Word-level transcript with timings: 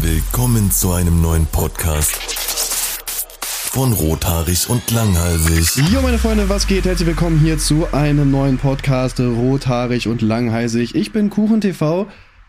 Willkommen 0.00 0.70
zu 0.70 0.92
einem 0.92 1.20
neuen 1.20 1.46
Podcast 1.46 2.16
von 3.70 3.92
Rothaarig 3.92 4.68
und 4.68 4.90
Langhalsig. 4.90 5.82
Jo, 5.92 6.00
meine 6.02 6.18
Freunde, 6.18 6.48
was 6.48 6.66
geht? 6.66 6.84
Herzlich 6.84 7.08
willkommen 7.08 7.38
hier 7.38 7.58
zu 7.58 7.86
einem 7.92 8.30
neuen 8.30 8.58
Podcast 8.58 9.20
Rothaarig 9.20 10.08
und 10.08 10.22
Langhalsig. 10.22 10.94
Ich 10.94 11.12
bin 11.12 11.30
KuchenTV 11.30 12.06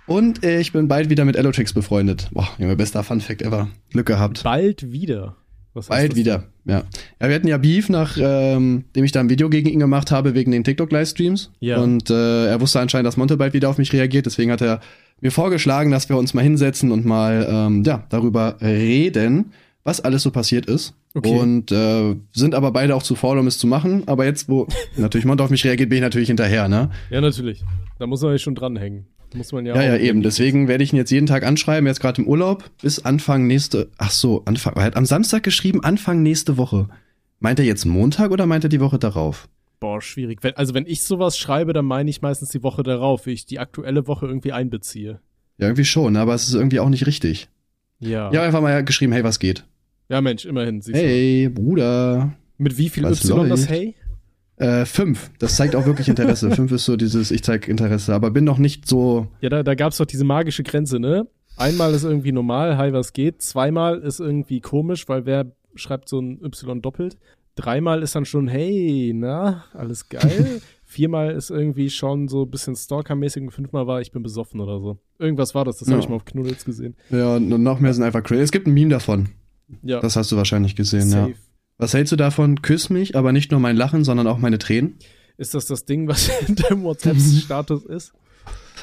und 0.07 0.43
ich 0.43 0.71
bin 0.71 0.87
bald 0.87 1.09
wieder 1.09 1.25
mit 1.25 1.35
Elotrix 1.35 1.73
befreundet. 1.73 2.29
Boah, 2.31 2.49
Junge, 2.57 2.75
bester 2.75 3.03
Funfact 3.03 3.41
ever. 3.41 3.69
Glück 3.91 4.07
gehabt. 4.07 4.43
Bald 4.43 4.91
wieder. 4.91 5.35
Was 5.73 5.87
bald 5.87 6.15
wieder, 6.15 6.45
ja. 6.65 6.83
Ja, 7.21 7.27
wir 7.27 7.35
hatten 7.35 7.47
ja 7.47 7.57
Beef, 7.57 7.89
nachdem 7.89 8.83
ähm, 8.95 9.03
ich 9.05 9.11
da 9.11 9.19
ein 9.19 9.29
Video 9.29 9.49
gegen 9.49 9.69
ihn 9.69 9.79
gemacht 9.79 10.11
habe 10.11 10.33
wegen 10.33 10.51
den 10.51 10.63
TikTok-Livestreams. 10.63 11.51
Ja. 11.59 11.77
Und 11.77 12.09
äh, 12.09 12.47
er 12.47 12.59
wusste 12.59 12.79
anscheinend, 12.79 13.05
dass 13.05 13.17
Monte 13.17 13.37
bald 13.37 13.53
wieder 13.53 13.69
auf 13.69 13.77
mich 13.77 13.93
reagiert. 13.93 14.25
Deswegen 14.25 14.51
hat 14.51 14.61
er 14.61 14.81
mir 15.21 15.31
vorgeschlagen, 15.31 15.91
dass 15.91 16.09
wir 16.09 16.17
uns 16.17 16.33
mal 16.33 16.41
hinsetzen 16.41 16.91
und 16.91 17.05
mal 17.05 17.47
ähm, 17.49 17.83
ja, 17.83 18.05
darüber 18.09 18.57
reden, 18.61 19.53
was 19.83 20.01
alles 20.01 20.23
so 20.23 20.31
passiert 20.31 20.65
ist. 20.65 20.93
Okay. 21.15 21.37
Und 21.37 21.71
äh, 21.71 22.15
sind 22.31 22.53
aber 22.53 22.71
beide 22.71 22.95
auch 22.95 23.03
zu 23.03 23.15
faul, 23.15 23.39
um 23.39 23.47
es 23.47 23.57
zu 23.57 23.67
machen. 23.67 24.03
Aber 24.05 24.25
jetzt, 24.25 24.47
wo 24.47 24.67
natürlich 24.97 25.25
Monte 25.25 25.43
auf 25.43 25.49
mich 25.49 25.65
reagiert, 25.65 25.89
bin 25.89 25.97
ich 25.97 26.03
natürlich 26.03 26.27
hinterher, 26.27 26.67
ne? 26.67 26.91
Ja, 27.09 27.21
natürlich. 27.21 27.63
Da 27.97 28.05
muss 28.05 28.21
man 28.21 28.31
ja 28.31 28.37
schon 28.37 28.55
dranhängen. 28.55 29.07
Muss 29.33 29.51
man 29.51 29.65
ja. 29.65 29.75
Ja, 29.75 29.95
ja, 29.95 29.97
eben. 29.97 30.21
Deswegen 30.21 30.67
werde 30.67 30.83
ich 30.83 30.93
ihn 30.93 30.97
jetzt 30.97 31.11
jeden 31.11 31.27
Tag 31.27 31.43
anschreiben. 31.43 31.87
Jetzt 31.87 31.99
gerade 31.99 32.21
im 32.21 32.27
Urlaub 32.27 32.69
bis 32.81 33.03
Anfang 33.05 33.47
nächste. 33.47 33.89
Ach 33.97 34.11
so, 34.11 34.43
Anfang. 34.45 34.75
Er 34.75 34.83
hat 34.83 34.95
am 34.95 35.05
Samstag 35.05 35.43
geschrieben, 35.43 35.83
Anfang 35.83 36.23
nächste 36.23 36.57
Woche. 36.57 36.87
Meint 37.39 37.59
er 37.59 37.65
jetzt 37.65 37.85
Montag 37.85 38.31
oder 38.31 38.45
meint 38.45 38.63
er 38.63 38.69
die 38.69 38.79
Woche 38.79 38.99
darauf? 38.99 39.47
Boah, 39.79 40.01
schwierig. 40.01 40.39
also 40.55 40.73
wenn 40.73 40.85
ich 40.85 41.03
sowas 41.03 41.37
schreibe, 41.37 41.73
dann 41.73 41.85
meine 41.85 42.09
ich 42.09 42.21
meistens 42.21 42.49
die 42.49 42.63
Woche 42.63 42.83
darauf, 42.83 43.25
wie 43.25 43.31
ich 43.31 43.45
die 43.45 43.59
aktuelle 43.59 44.07
Woche 44.07 44.25
irgendwie 44.25 44.51
einbeziehe. 44.51 45.21
Ja, 45.57 45.67
irgendwie 45.67 45.85
schon, 45.85 46.17
aber 46.17 46.33
es 46.33 46.47
ist 46.47 46.53
irgendwie 46.53 46.79
auch 46.79 46.89
nicht 46.89 47.05
richtig. 47.05 47.49
Ja. 47.99 48.31
Ja, 48.31 48.43
einfach 48.43 48.61
mal 48.61 48.83
geschrieben, 48.83 49.13
hey, 49.13 49.23
was 49.23 49.39
geht? 49.39 49.65
Ja, 50.09 50.21
Mensch, 50.21 50.45
immerhin. 50.45 50.81
Hey, 50.91 51.45
du. 51.45 51.61
Bruder. 51.61 52.33
Mit 52.57 52.77
wie 52.77 52.89
viel 52.89 53.03
was 53.03 53.23
Y 53.23 53.37
läuft? 53.37 53.51
das 53.51 53.69
Hey? 53.69 53.95
Äh, 54.57 54.85
fünf. 54.85 55.31
Das 55.39 55.55
zeigt 55.55 55.75
auch 55.75 55.85
wirklich 55.85 56.09
Interesse. 56.09 56.51
fünf 56.55 56.71
ist 56.71 56.85
so 56.85 56.97
dieses, 56.97 57.31
ich 57.31 57.43
zeig 57.43 57.67
Interesse, 57.67 58.13
aber 58.13 58.31
bin 58.31 58.43
noch 58.43 58.57
nicht 58.57 58.87
so. 58.87 59.27
Ja, 59.39 59.49
da, 59.49 59.63
da 59.63 59.75
gab's 59.75 59.97
doch 59.97 60.05
diese 60.05 60.25
magische 60.25 60.63
Grenze, 60.63 60.99
ne? 60.99 61.27
Einmal 61.55 61.93
ist 61.93 62.03
irgendwie 62.03 62.31
normal, 62.31 62.77
hi, 62.77 62.91
was 62.93 63.13
geht. 63.13 63.41
Zweimal 63.41 63.99
ist 63.99 64.19
irgendwie 64.19 64.61
komisch, 64.61 65.07
weil 65.07 65.25
wer 65.25 65.51
schreibt 65.75 66.09
so 66.09 66.19
ein 66.19 66.43
Y 66.43 66.81
doppelt. 66.81 67.17
Dreimal 67.59 68.03
ist 68.03 68.15
dann 68.15 68.25
schon, 68.25 68.47
hey, 68.47 69.11
na, 69.13 69.65
alles 69.73 70.07
geil. 70.07 70.61
Viermal 70.85 71.31
ist 71.31 71.51
irgendwie 71.51 71.89
schon 71.89 72.27
so 72.27 72.43
ein 72.43 72.49
bisschen 72.49 72.75
Stalker-mäßig 72.75 73.43
und 73.43 73.51
fünfmal 73.51 73.85
war, 73.85 74.01
ich 74.01 74.11
bin 74.11 74.23
besoffen 74.23 74.59
oder 74.59 74.79
so. 74.79 74.97
Irgendwas 75.19 75.53
war 75.53 75.65
das, 75.65 75.77
das 75.77 75.87
ja. 75.87 75.93
habe 75.93 76.01
ich 76.01 76.09
mal 76.09 76.15
auf 76.15 76.25
Knuddels 76.25 76.65
gesehen. 76.65 76.95
Ja, 77.09 77.35
und 77.35 77.49
noch 77.49 77.79
mehr 77.79 77.93
sind 77.93 78.03
einfach 78.03 78.23
crazy. 78.23 78.41
Es 78.41 78.51
gibt 78.51 78.65
ein 78.65 78.73
Meme 78.73 78.89
davon. 78.89 79.29
Ja. 79.83 79.99
Das 79.99 80.15
hast 80.15 80.31
du 80.31 80.37
wahrscheinlich 80.37 80.75
gesehen, 80.75 81.09
Safe. 81.09 81.31
ja. 81.31 81.35
Was 81.77 81.93
hältst 81.93 82.11
du 82.11 82.15
davon? 82.15 82.61
Küss 82.61 82.89
mich, 82.89 83.15
aber 83.15 83.31
nicht 83.33 83.51
nur 83.51 83.59
mein 83.59 83.75
Lachen, 83.75 84.03
sondern 84.03 84.27
auch 84.27 84.37
meine 84.37 84.57
Tränen? 84.57 84.95
Ist 85.37 85.53
das 85.53 85.65
das 85.65 85.85
Ding, 85.85 86.07
was 86.07 86.29
in 86.47 86.55
deinem 86.55 86.83
WhatsApp-Status 86.83 87.85
ist? 87.85 88.13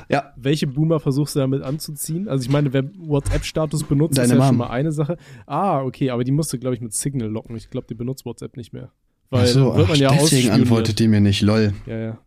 Ja. 0.09 0.33
Welche 0.37 0.67
Boomer 0.67 1.01
versuchst 1.01 1.35
du 1.35 1.41
damit 1.41 1.63
anzuziehen? 1.63 2.29
Also 2.29 2.45
ich 2.45 2.51
meine, 2.51 2.73
wer 2.73 2.85
WhatsApp-Status 2.99 3.85
benutzt, 3.85 4.19
Deine 4.19 4.27
ist 4.27 4.33
ja 4.33 4.39
Mom. 4.39 4.47
schon 4.47 4.57
mal 4.57 4.69
eine 4.69 4.93
Sache. 4.93 5.17
Ah, 5.47 5.83
okay, 5.83 6.11
aber 6.11 6.25
die 6.25 6.33
musst 6.33 6.53
du, 6.53 6.59
glaube 6.59 6.75
ich, 6.75 6.81
mit 6.81 6.93
Signal 6.93 7.29
locken. 7.29 7.57
Ich 7.57 7.71
glaube, 7.71 7.87
die 7.89 7.95
benutzt 7.95 8.25
WhatsApp 8.25 8.57
nicht 8.57 8.73
mehr. 8.73 8.91
Weil 9.31 9.45
ach 9.45 9.47
so, 9.47 9.73
man 9.73 9.87
ach, 9.91 9.97
ja 9.97 10.13
deswegen 10.13 10.51
antwortet 10.51 10.99
die 10.99 11.09
mir 11.09 11.21
nicht, 11.21 11.43
lol. 11.43 11.73
Ja, 11.87 11.99
ja. 11.99 12.19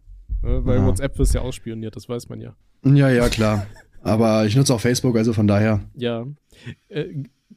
Weil 0.42 0.78
ja. 0.78 0.86
WhatsApp 0.86 1.18
wird 1.18 1.34
ja 1.34 1.42
ausspioniert, 1.42 1.96
das 1.96 2.10
weiß 2.10 2.30
man 2.30 2.42
ja. 2.42 2.56
Ja, 2.86 3.10
ja, 3.10 3.30
klar. 3.30 3.66
Aber 4.02 4.46
ich 4.46 4.56
nutze 4.56 4.74
auch 4.74 4.80
Facebook, 4.80 5.18
also 5.18 5.34
von 5.34 5.48
daher. 5.48 5.82
Ja. 5.96 6.26
Äh, 6.88 7.06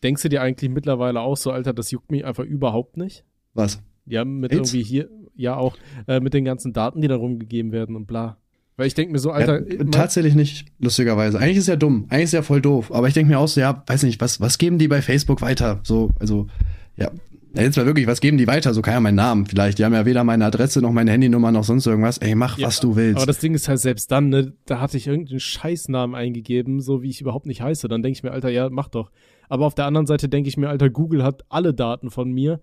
denkst 0.02 0.22
du 0.22 0.28
dir 0.28 0.42
eigentlich 0.42 0.70
mittlerweile 0.70 1.20
auch 1.20 1.36
so, 1.36 1.50
Alter, 1.50 1.72
das 1.72 1.90
juckt 1.90 2.10
mich 2.10 2.24
einfach 2.24 2.44
überhaupt 2.44 2.96
nicht? 2.96 3.24
Was? 3.54 3.82
Ja, 4.06 4.24
mit 4.24 4.52
AIDS? 4.52 4.72
irgendwie 4.72 4.84
hier, 4.84 5.08
ja 5.36 5.56
auch, 5.56 5.76
äh, 6.08 6.20
mit 6.20 6.34
den 6.34 6.44
ganzen 6.44 6.72
Daten, 6.72 7.00
die 7.00 7.08
da 7.08 7.16
rumgegeben 7.16 7.72
werden 7.72 7.94
und 7.94 8.06
bla. 8.06 8.36
Weil 8.76 8.86
ich 8.86 8.94
denke 8.94 9.12
mir 9.12 9.18
so, 9.18 9.30
Alter. 9.30 9.60
Ja, 9.70 9.84
tatsächlich 9.84 10.34
nicht, 10.34 10.66
lustigerweise. 10.78 11.38
Eigentlich 11.38 11.58
ist 11.58 11.68
ja 11.68 11.76
dumm. 11.76 12.06
Eigentlich 12.08 12.24
ist 12.24 12.32
ja 12.32 12.42
voll 12.42 12.62
doof. 12.62 12.90
Aber 12.92 13.06
ich 13.06 13.14
denke 13.14 13.30
mir 13.30 13.38
auch 13.38 13.48
so, 13.48 13.60
ja, 13.60 13.82
weiß 13.86 14.02
nicht, 14.04 14.20
was, 14.20 14.40
was 14.40 14.58
geben 14.58 14.78
die 14.78 14.88
bei 14.88 15.02
Facebook 15.02 15.42
weiter? 15.42 15.80
So, 15.82 16.10
also, 16.18 16.46
ja. 16.96 17.10
Jetzt 17.54 17.76
mal 17.76 17.84
wirklich, 17.84 18.06
was 18.06 18.22
geben 18.22 18.38
die 18.38 18.46
weiter? 18.46 18.72
So 18.72 18.80
kann 18.80 18.94
ja 18.94 19.00
mein 19.00 19.14
Namen 19.14 19.44
vielleicht. 19.44 19.78
Die 19.78 19.84
haben 19.84 19.92
ja 19.92 20.06
weder 20.06 20.24
meine 20.24 20.46
Adresse 20.46 20.80
noch 20.80 20.90
meine 20.90 21.10
Handynummer 21.10 21.52
noch 21.52 21.64
sonst 21.64 21.86
irgendwas. 21.86 22.16
Ey, 22.16 22.34
mach, 22.34 22.56
ja, 22.56 22.66
was 22.66 22.80
du 22.80 22.96
willst. 22.96 23.18
Aber 23.18 23.26
das 23.26 23.40
Ding 23.40 23.52
ist 23.54 23.68
halt 23.68 23.78
selbst 23.78 24.10
dann, 24.10 24.30
ne, 24.30 24.54
da 24.64 24.80
hatte 24.80 24.96
ich 24.96 25.06
irgendeinen 25.06 25.38
Scheißnamen 25.38 26.16
eingegeben, 26.16 26.80
so 26.80 27.02
wie 27.02 27.10
ich 27.10 27.20
überhaupt 27.20 27.44
nicht 27.44 27.60
heiße. 27.60 27.88
Dann 27.88 28.02
denke 28.02 28.16
ich 28.16 28.22
mir, 28.22 28.30
Alter, 28.30 28.48
ja, 28.48 28.70
mach 28.70 28.88
doch. 28.88 29.10
Aber 29.50 29.66
auf 29.66 29.74
der 29.74 29.84
anderen 29.84 30.06
Seite 30.06 30.30
denke 30.30 30.48
ich 30.48 30.56
mir, 30.56 30.70
Alter, 30.70 30.88
Google 30.88 31.22
hat 31.22 31.44
alle 31.50 31.74
Daten 31.74 32.10
von 32.10 32.32
mir 32.32 32.58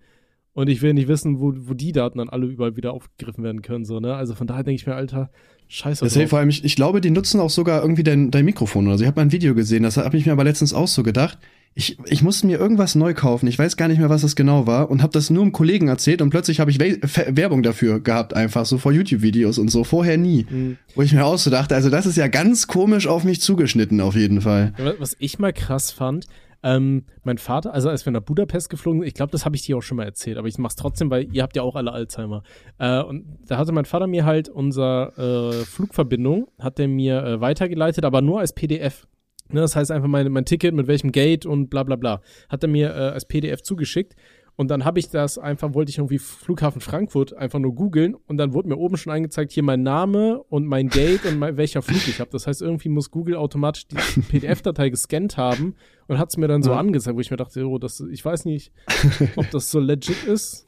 und 0.52 0.68
ich 0.68 0.82
will 0.82 0.94
nicht 0.94 1.08
wissen, 1.08 1.40
wo, 1.40 1.52
wo 1.56 1.74
die 1.74 1.92
Daten 1.92 2.18
dann 2.18 2.28
alle 2.28 2.46
überall 2.46 2.76
wieder 2.76 2.92
aufgegriffen 2.92 3.44
werden 3.44 3.62
können. 3.62 3.84
So, 3.84 4.00
ne? 4.00 4.14
Also 4.14 4.34
von 4.34 4.46
daher 4.46 4.64
denke 4.64 4.80
ich 4.80 4.86
mir, 4.86 4.94
Alter, 4.94 5.30
scheiße. 5.68 6.04
Das 6.04 6.30
vor 6.30 6.38
allem, 6.38 6.48
ich, 6.48 6.64
ich 6.64 6.76
glaube, 6.76 7.00
die 7.00 7.10
nutzen 7.10 7.40
auch 7.40 7.50
sogar 7.50 7.82
irgendwie 7.82 8.02
dein, 8.02 8.30
dein 8.30 8.44
Mikrofon 8.44 8.86
oder 8.86 8.98
so. 8.98 9.04
Ich 9.04 9.08
habe 9.08 9.20
mal 9.20 9.26
ein 9.26 9.32
Video 9.32 9.54
gesehen, 9.54 9.84
das 9.84 9.96
habe 9.96 10.16
ich 10.16 10.26
mir 10.26 10.32
aber 10.32 10.44
letztens 10.44 10.74
auch 10.74 10.88
so 10.88 11.02
gedacht. 11.02 11.38
Ich, 11.74 11.98
ich 12.06 12.22
musste 12.22 12.48
mir 12.48 12.58
irgendwas 12.58 12.96
neu 12.96 13.14
kaufen, 13.14 13.46
ich 13.46 13.56
weiß 13.56 13.76
gar 13.76 13.86
nicht 13.86 13.98
mehr, 13.98 14.10
was 14.10 14.22
das 14.22 14.34
genau 14.34 14.66
war 14.66 14.90
und 14.90 15.02
habe 15.02 15.12
das 15.12 15.30
nur 15.30 15.44
einem 15.44 15.52
Kollegen 15.52 15.86
erzählt 15.86 16.20
und 16.20 16.30
plötzlich 16.30 16.58
habe 16.58 16.72
ich 16.72 16.80
We 16.80 16.98
Werbung 17.28 17.62
dafür 17.62 18.00
gehabt, 18.00 18.34
einfach 18.34 18.66
so 18.66 18.76
vor 18.76 18.90
YouTube-Videos 18.90 19.56
und 19.56 19.70
so, 19.70 19.84
vorher 19.84 20.18
nie. 20.18 20.46
Mhm. 20.50 20.78
Wo 20.96 21.02
ich 21.02 21.12
mir 21.12 21.24
auch 21.24 21.38
so 21.38 21.48
dachte, 21.48 21.76
also 21.76 21.88
das 21.88 22.06
ist 22.06 22.16
ja 22.16 22.26
ganz 22.26 22.66
komisch 22.66 23.06
auf 23.06 23.22
mich 23.22 23.40
zugeschnitten, 23.40 24.00
auf 24.00 24.16
jeden 24.16 24.40
Fall. 24.40 24.72
Was 24.98 25.14
ich 25.20 25.38
mal 25.38 25.52
krass 25.52 25.92
fand, 25.92 26.26
ähm, 26.62 27.06
mein 27.22 27.38
Vater, 27.38 27.72
also 27.72 27.88
als 27.88 28.04
wir 28.04 28.12
nach 28.12 28.20
Budapest 28.20 28.68
geflogen 28.68 29.00
sind, 29.00 29.08
ich 29.08 29.14
glaube, 29.14 29.32
das 29.32 29.44
habe 29.44 29.56
ich 29.56 29.62
dir 29.62 29.76
auch 29.76 29.82
schon 29.82 29.96
mal 29.96 30.04
erzählt, 30.04 30.36
aber 30.36 30.48
ich 30.48 30.58
mache 30.58 30.70
es 30.70 30.76
trotzdem, 30.76 31.10
weil 31.10 31.32
ihr 31.32 31.42
habt 31.42 31.56
ja 31.56 31.62
auch 31.62 31.76
alle 31.76 31.92
Alzheimer. 31.92 32.42
Äh, 32.78 33.00
und 33.02 33.38
da 33.46 33.56
hatte 33.56 33.72
mein 33.72 33.84
Vater 33.84 34.06
mir 34.06 34.24
halt 34.24 34.48
unsere 34.48 35.52
äh, 35.60 35.64
Flugverbindung, 35.64 36.48
hat 36.58 36.78
er 36.78 36.88
mir 36.88 37.22
äh, 37.24 37.40
weitergeleitet, 37.40 38.04
aber 38.04 38.20
nur 38.20 38.40
als 38.40 38.52
PDF. 38.52 39.06
Ne, 39.52 39.60
das 39.60 39.74
heißt 39.74 39.90
einfach 39.90 40.08
mein, 40.08 40.30
mein 40.30 40.44
Ticket, 40.44 40.74
mit 40.74 40.86
welchem 40.86 41.10
Gate 41.10 41.44
und 41.44 41.70
bla 41.70 41.82
bla 41.82 41.96
bla. 41.96 42.20
Hat 42.48 42.62
er 42.62 42.68
mir 42.68 42.90
äh, 42.90 43.10
als 43.10 43.24
PDF 43.24 43.62
zugeschickt. 43.62 44.14
Und 44.60 44.68
dann 44.68 44.84
habe 44.84 44.98
ich 44.98 45.08
das 45.08 45.38
einfach, 45.38 45.72
wollte 45.72 45.88
ich 45.88 45.96
irgendwie 45.96 46.18
Flughafen 46.18 46.82
Frankfurt 46.82 47.32
einfach 47.32 47.58
nur 47.58 47.74
googeln 47.74 48.14
und 48.14 48.36
dann 48.36 48.52
wurde 48.52 48.68
mir 48.68 48.76
oben 48.76 48.98
schon 48.98 49.10
angezeigt, 49.10 49.52
hier 49.52 49.62
mein 49.62 49.82
Name 49.82 50.42
und 50.50 50.66
mein 50.66 50.90
Gate 50.90 51.24
und 51.24 51.38
mein, 51.38 51.56
welcher 51.56 51.80
Flug 51.80 52.06
ich 52.06 52.20
habe. 52.20 52.28
Das 52.30 52.46
heißt, 52.46 52.60
irgendwie 52.60 52.90
muss 52.90 53.10
Google 53.10 53.36
automatisch 53.36 53.86
die 53.86 53.96
PDF-Datei 54.28 54.90
gescannt 54.90 55.38
haben 55.38 55.76
und 56.08 56.18
hat 56.18 56.28
es 56.28 56.36
mir 56.36 56.46
dann 56.46 56.62
so 56.62 56.72
ja. 56.72 56.76
angezeigt, 56.76 57.16
wo 57.16 57.20
ich 57.20 57.30
mir 57.30 57.38
dachte, 57.38 57.66
oh, 57.66 57.78
das, 57.78 58.00
ich 58.12 58.22
weiß 58.22 58.44
nicht, 58.44 58.70
ob 59.36 59.50
das 59.50 59.70
so 59.70 59.80
legit 59.80 60.24
ist. 60.24 60.66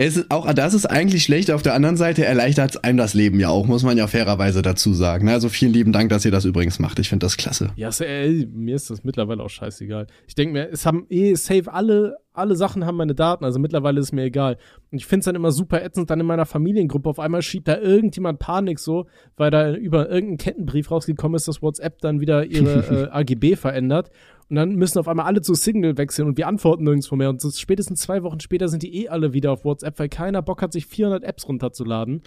Es 0.00 0.16
ist 0.16 0.30
auch 0.30 0.52
das 0.52 0.74
ist 0.74 0.86
eigentlich 0.86 1.24
schlecht. 1.24 1.50
Auf 1.50 1.62
der 1.62 1.74
anderen 1.74 1.96
Seite 1.96 2.24
erleichtert 2.24 2.84
einem 2.84 2.98
das 2.98 3.14
Leben 3.14 3.40
ja 3.40 3.48
auch, 3.48 3.66
muss 3.66 3.82
man 3.82 3.98
ja 3.98 4.06
fairerweise 4.06 4.62
dazu 4.62 4.94
sagen. 4.94 5.28
Also 5.28 5.48
vielen 5.48 5.72
lieben 5.72 5.92
Dank, 5.92 6.08
dass 6.10 6.24
ihr 6.24 6.30
das 6.30 6.44
übrigens 6.44 6.78
macht. 6.78 7.00
Ich 7.00 7.08
finde 7.08 7.26
das 7.26 7.36
klasse. 7.36 7.72
Ja, 7.74 7.90
ey, 7.98 8.48
mir 8.52 8.76
ist 8.76 8.90
das 8.90 9.02
mittlerweile 9.02 9.42
auch 9.42 9.50
scheißegal. 9.50 10.06
Ich 10.28 10.36
denke 10.36 10.52
mir, 10.52 10.68
es 10.70 10.86
haben 10.86 11.06
eh 11.10 11.34
safe 11.34 11.72
alle, 11.72 12.16
alle 12.38 12.56
Sachen 12.56 12.86
haben 12.86 12.96
meine 12.96 13.14
Daten. 13.14 13.44
Also 13.44 13.58
mittlerweile 13.58 14.00
ist 14.00 14.06
es 14.06 14.12
mir 14.12 14.24
egal. 14.24 14.56
Und 14.90 14.98
ich 14.98 15.06
finde 15.06 15.20
es 15.20 15.24
dann 15.26 15.34
immer 15.34 15.52
super 15.52 15.82
ätzend, 15.82 16.10
dann 16.10 16.20
in 16.20 16.26
meiner 16.26 16.46
Familiengruppe 16.46 17.08
auf 17.10 17.18
einmal 17.18 17.42
schiebt 17.42 17.68
da 17.68 17.78
irgendjemand 17.78 18.38
Panik 18.38 18.78
so, 18.78 19.06
weil 19.36 19.50
da 19.50 19.72
über 19.74 20.08
irgendeinen 20.08 20.38
Kettenbrief 20.38 20.90
rausgekommen 20.90 21.36
ist, 21.36 21.48
dass 21.48 21.62
WhatsApp 21.62 22.00
dann 22.00 22.20
wieder 22.20 22.46
ihre 22.46 23.08
äh, 23.08 23.08
AGB 23.10 23.56
verändert. 23.56 24.10
Und 24.48 24.56
dann 24.56 24.76
müssen 24.76 24.98
auf 24.98 25.08
einmal 25.08 25.26
alle 25.26 25.42
zu 25.42 25.54
Signal 25.54 25.98
wechseln 25.98 26.26
und 26.26 26.38
wir 26.38 26.46
antworten 26.46 26.84
nirgendwo 26.84 27.16
mehr. 27.16 27.28
Und 27.28 27.40
so 27.40 27.50
spätestens 27.50 28.00
zwei 28.00 28.22
Wochen 28.22 28.40
später 28.40 28.68
sind 28.68 28.82
die 28.82 29.02
eh 29.02 29.08
alle 29.08 29.34
wieder 29.34 29.52
auf 29.52 29.64
WhatsApp, 29.64 29.98
weil 29.98 30.08
keiner 30.08 30.40
Bock 30.40 30.62
hat, 30.62 30.72
sich 30.72 30.86
400 30.86 31.22
Apps 31.24 31.46
runterzuladen. 31.46 32.22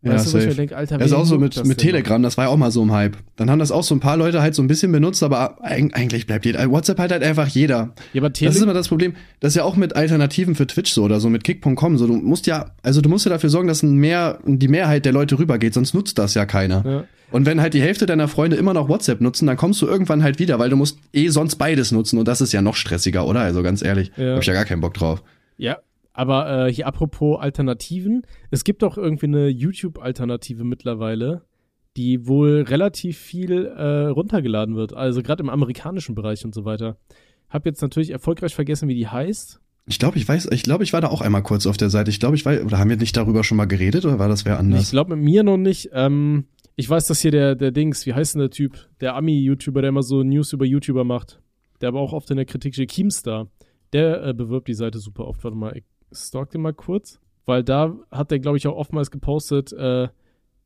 Ja, 0.00 0.12
weißt 0.12 0.32
du, 0.32 0.38
ich 0.38 0.46
mir 0.46 0.54
denke, 0.54 0.76
Alter, 0.76 0.96
das 0.96 1.08
ist 1.08 1.12
auch 1.12 1.24
so 1.24 1.38
mit, 1.38 1.64
mit 1.64 1.78
Telegram, 1.78 2.22
das 2.22 2.36
war 2.36 2.44
ja 2.44 2.50
auch 2.50 2.56
mal 2.56 2.70
so 2.70 2.82
im 2.84 2.92
Hype. 2.92 3.16
Dann 3.34 3.50
haben 3.50 3.58
das 3.58 3.72
auch 3.72 3.82
so 3.82 3.96
ein 3.96 4.00
paar 4.00 4.16
Leute 4.16 4.40
halt 4.40 4.54
so 4.54 4.62
ein 4.62 4.68
bisschen 4.68 4.92
benutzt, 4.92 5.24
aber 5.24 5.60
eigentlich 5.64 6.26
bleibt 6.26 6.46
jeder. 6.46 6.70
WhatsApp 6.70 7.00
halt 7.00 7.10
halt 7.10 7.24
einfach 7.24 7.48
jeder. 7.48 7.94
Ja, 8.12 8.22
aber 8.22 8.32
Tele 8.32 8.48
das 8.48 8.56
ist 8.56 8.62
immer 8.62 8.74
das 8.74 8.86
Problem. 8.86 9.14
Das 9.40 9.52
ist 9.52 9.56
ja 9.56 9.64
auch 9.64 9.74
mit 9.74 9.96
Alternativen 9.96 10.54
für 10.54 10.68
Twitch 10.68 10.92
so 10.92 11.02
oder 11.02 11.18
so, 11.18 11.28
mit 11.28 11.42
Kick.com 11.42 11.98
so. 11.98 12.06
Du 12.06 12.12
musst 12.12 12.46
ja, 12.46 12.70
also 12.84 13.00
du 13.00 13.08
musst 13.08 13.24
ja 13.26 13.30
dafür 13.30 13.50
sorgen, 13.50 13.66
dass 13.66 13.82
mehr, 13.82 14.38
die 14.44 14.68
Mehrheit 14.68 15.04
der 15.04 15.12
Leute 15.12 15.36
rübergeht, 15.36 15.74
sonst 15.74 15.94
nutzt 15.94 16.16
das 16.16 16.34
ja 16.34 16.46
keiner. 16.46 16.84
Ja. 16.86 17.04
Und 17.32 17.44
wenn 17.44 17.60
halt 17.60 17.74
die 17.74 17.82
Hälfte 17.82 18.06
deiner 18.06 18.28
Freunde 18.28 18.56
immer 18.56 18.74
noch 18.74 18.88
WhatsApp 18.88 19.20
nutzen, 19.20 19.46
dann 19.46 19.56
kommst 19.56 19.82
du 19.82 19.86
irgendwann 19.86 20.22
halt 20.22 20.38
wieder, 20.38 20.60
weil 20.60 20.70
du 20.70 20.76
musst 20.76 20.98
eh 21.12 21.28
sonst 21.28 21.56
beides 21.56 21.90
nutzen 21.90 22.18
und 22.18 22.28
das 22.28 22.40
ist 22.40 22.52
ja 22.52 22.62
noch 22.62 22.76
stressiger, 22.76 23.26
oder? 23.26 23.40
Also 23.40 23.64
ganz 23.64 23.82
ehrlich, 23.82 24.12
ja. 24.16 24.34
hab 24.34 24.42
ich 24.42 24.46
ja 24.46 24.54
gar 24.54 24.64
keinen 24.64 24.80
Bock 24.80 24.94
drauf. 24.94 25.22
Ja, 25.58 25.78
aber 26.18 26.66
äh, 26.66 26.72
hier 26.72 26.86
apropos 26.88 27.38
Alternativen, 27.40 28.22
es 28.50 28.64
gibt 28.64 28.82
doch 28.82 28.98
irgendwie 28.98 29.26
eine 29.26 29.48
YouTube-Alternative 29.48 30.64
mittlerweile, 30.64 31.42
die 31.96 32.26
wohl 32.26 32.62
relativ 32.62 33.18
viel 33.18 33.66
äh, 33.66 34.06
runtergeladen 34.06 34.74
wird, 34.74 34.92
also 34.92 35.22
gerade 35.22 35.44
im 35.44 35.48
amerikanischen 35.48 36.14
Bereich 36.16 36.44
und 36.44 36.54
so 36.54 36.64
weiter. 36.64 36.96
Hab 37.48 37.66
jetzt 37.66 37.82
natürlich 37.82 38.10
erfolgreich 38.10 38.54
vergessen, 38.54 38.88
wie 38.88 38.94
die 38.94 39.06
heißt. 39.06 39.60
Ich 39.86 39.98
glaube, 39.98 40.18
ich 40.18 40.28
weiß, 40.28 40.48
ich 40.50 40.64
glaube, 40.64 40.84
ich 40.84 40.92
war 40.92 41.00
da 41.00 41.08
auch 41.08 41.20
einmal 41.20 41.42
kurz 41.42 41.66
auf 41.66 41.76
der 41.76 41.88
Seite. 41.88 42.10
Ich 42.10 42.20
glaube, 42.20 42.34
ich 42.34 42.44
weiß, 42.44 42.64
oder 42.64 42.78
haben 42.78 42.90
wir 42.90 42.96
nicht 42.96 43.16
darüber 43.16 43.44
schon 43.44 43.56
mal 43.56 43.66
geredet 43.66 44.04
oder 44.04 44.18
war 44.18 44.28
das 44.28 44.44
wer 44.44 44.58
anders? 44.58 44.82
Ich 44.82 44.90
glaube 44.90 45.14
mit 45.14 45.24
mir 45.24 45.44
noch 45.44 45.56
nicht. 45.56 45.90
Ähm, 45.92 46.44
Ich 46.74 46.90
weiß, 46.90 47.06
dass 47.06 47.20
hier 47.20 47.30
der, 47.30 47.54
der 47.54 47.70
Dings, 47.70 48.06
wie 48.06 48.14
heißt 48.14 48.34
denn 48.34 48.40
der 48.40 48.50
Typ? 48.50 48.88
Der 49.00 49.14
Ami-YouTuber, 49.14 49.82
der 49.82 49.88
immer 49.88 50.02
so 50.02 50.22
News 50.22 50.52
über 50.52 50.64
YouTuber 50.64 51.04
macht. 51.04 51.40
Der 51.80 51.88
aber 51.88 52.00
auch 52.00 52.12
oft 52.12 52.30
in 52.30 52.36
der 52.36 52.46
Kritik 52.46 52.74
steht. 52.74 52.90
Keemstar. 52.90 53.48
Der 53.92 54.24
äh, 54.26 54.34
bewirbt 54.34 54.68
die 54.68 54.74
Seite 54.74 54.98
super 54.98 55.26
oft. 55.26 55.42
Warte 55.42 55.56
mal, 55.56 55.76
ich 55.76 55.84
stalk 56.12 56.50
den 56.50 56.62
mal 56.62 56.74
kurz. 56.74 57.20
Weil 57.46 57.64
da 57.64 57.96
hat 58.10 58.30
der, 58.30 58.40
glaube 58.40 58.58
ich, 58.58 58.66
auch 58.66 58.76
oftmals 58.76 59.10
gepostet, 59.10 59.72
äh, 59.72 60.08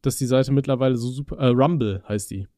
dass 0.02 0.16
die 0.16 0.26
Seite 0.26 0.52
mittlerweile 0.52 0.96
so 0.96 1.10
super. 1.10 1.36
Äh, 1.38 1.46
Rumble 1.46 2.02
heißt 2.08 2.30
die. 2.30 2.48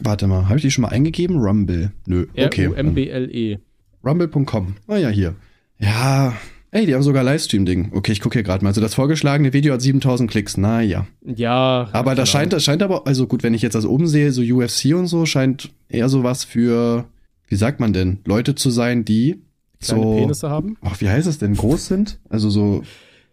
Warte 0.00 0.26
mal, 0.26 0.46
habe 0.46 0.56
ich 0.56 0.62
die 0.62 0.70
schon 0.70 0.82
mal 0.82 0.88
eingegeben? 0.88 1.36
Rumble. 1.36 1.92
Nö. 2.06 2.26
Okay. 2.36 2.64
R-U-M-B-L-E. 2.64 3.58
Rumble.com. 4.04 4.76
Ah 4.86 4.96
ja, 4.96 5.08
hier. 5.08 5.34
Ja, 5.78 6.34
Ey, 6.70 6.84
die 6.84 6.94
haben 6.94 7.02
sogar 7.02 7.24
Livestream-Ding. 7.24 7.92
Okay, 7.94 8.12
ich 8.12 8.20
gucke 8.20 8.34
hier 8.34 8.42
gerade 8.42 8.62
mal. 8.62 8.68
Also 8.68 8.82
das 8.82 8.94
vorgeschlagene 8.94 9.54
Video 9.54 9.72
hat 9.72 9.80
7000 9.80 10.30
Klicks. 10.30 10.58
Naja. 10.58 11.06
Ja. 11.24 11.88
Aber 11.92 12.14
das 12.14 12.28
scheint, 12.28 12.52
das 12.52 12.62
scheint 12.62 12.82
aber, 12.82 13.06
also 13.06 13.26
gut, 13.26 13.42
wenn 13.42 13.54
ich 13.54 13.62
jetzt 13.62 13.74
das 13.74 13.86
oben 13.86 14.06
sehe, 14.06 14.32
so 14.32 14.42
UFC 14.42 14.94
und 14.94 15.06
so, 15.06 15.24
scheint 15.24 15.70
eher 15.88 16.10
sowas 16.10 16.44
für, 16.44 17.06
wie 17.46 17.56
sagt 17.56 17.80
man 17.80 17.94
denn, 17.94 18.18
Leute 18.26 18.54
zu 18.54 18.68
sein, 18.68 19.06
die 19.06 19.40
Kleine 19.80 20.02
so, 20.02 20.14
Penisse 20.16 20.50
haben? 20.50 20.76
Ach, 20.82 21.00
wie 21.00 21.08
heißt 21.08 21.26
es 21.26 21.38
denn? 21.38 21.54
Groß 21.54 21.86
sind? 21.86 22.18
Also 22.28 22.50
so, 22.50 22.82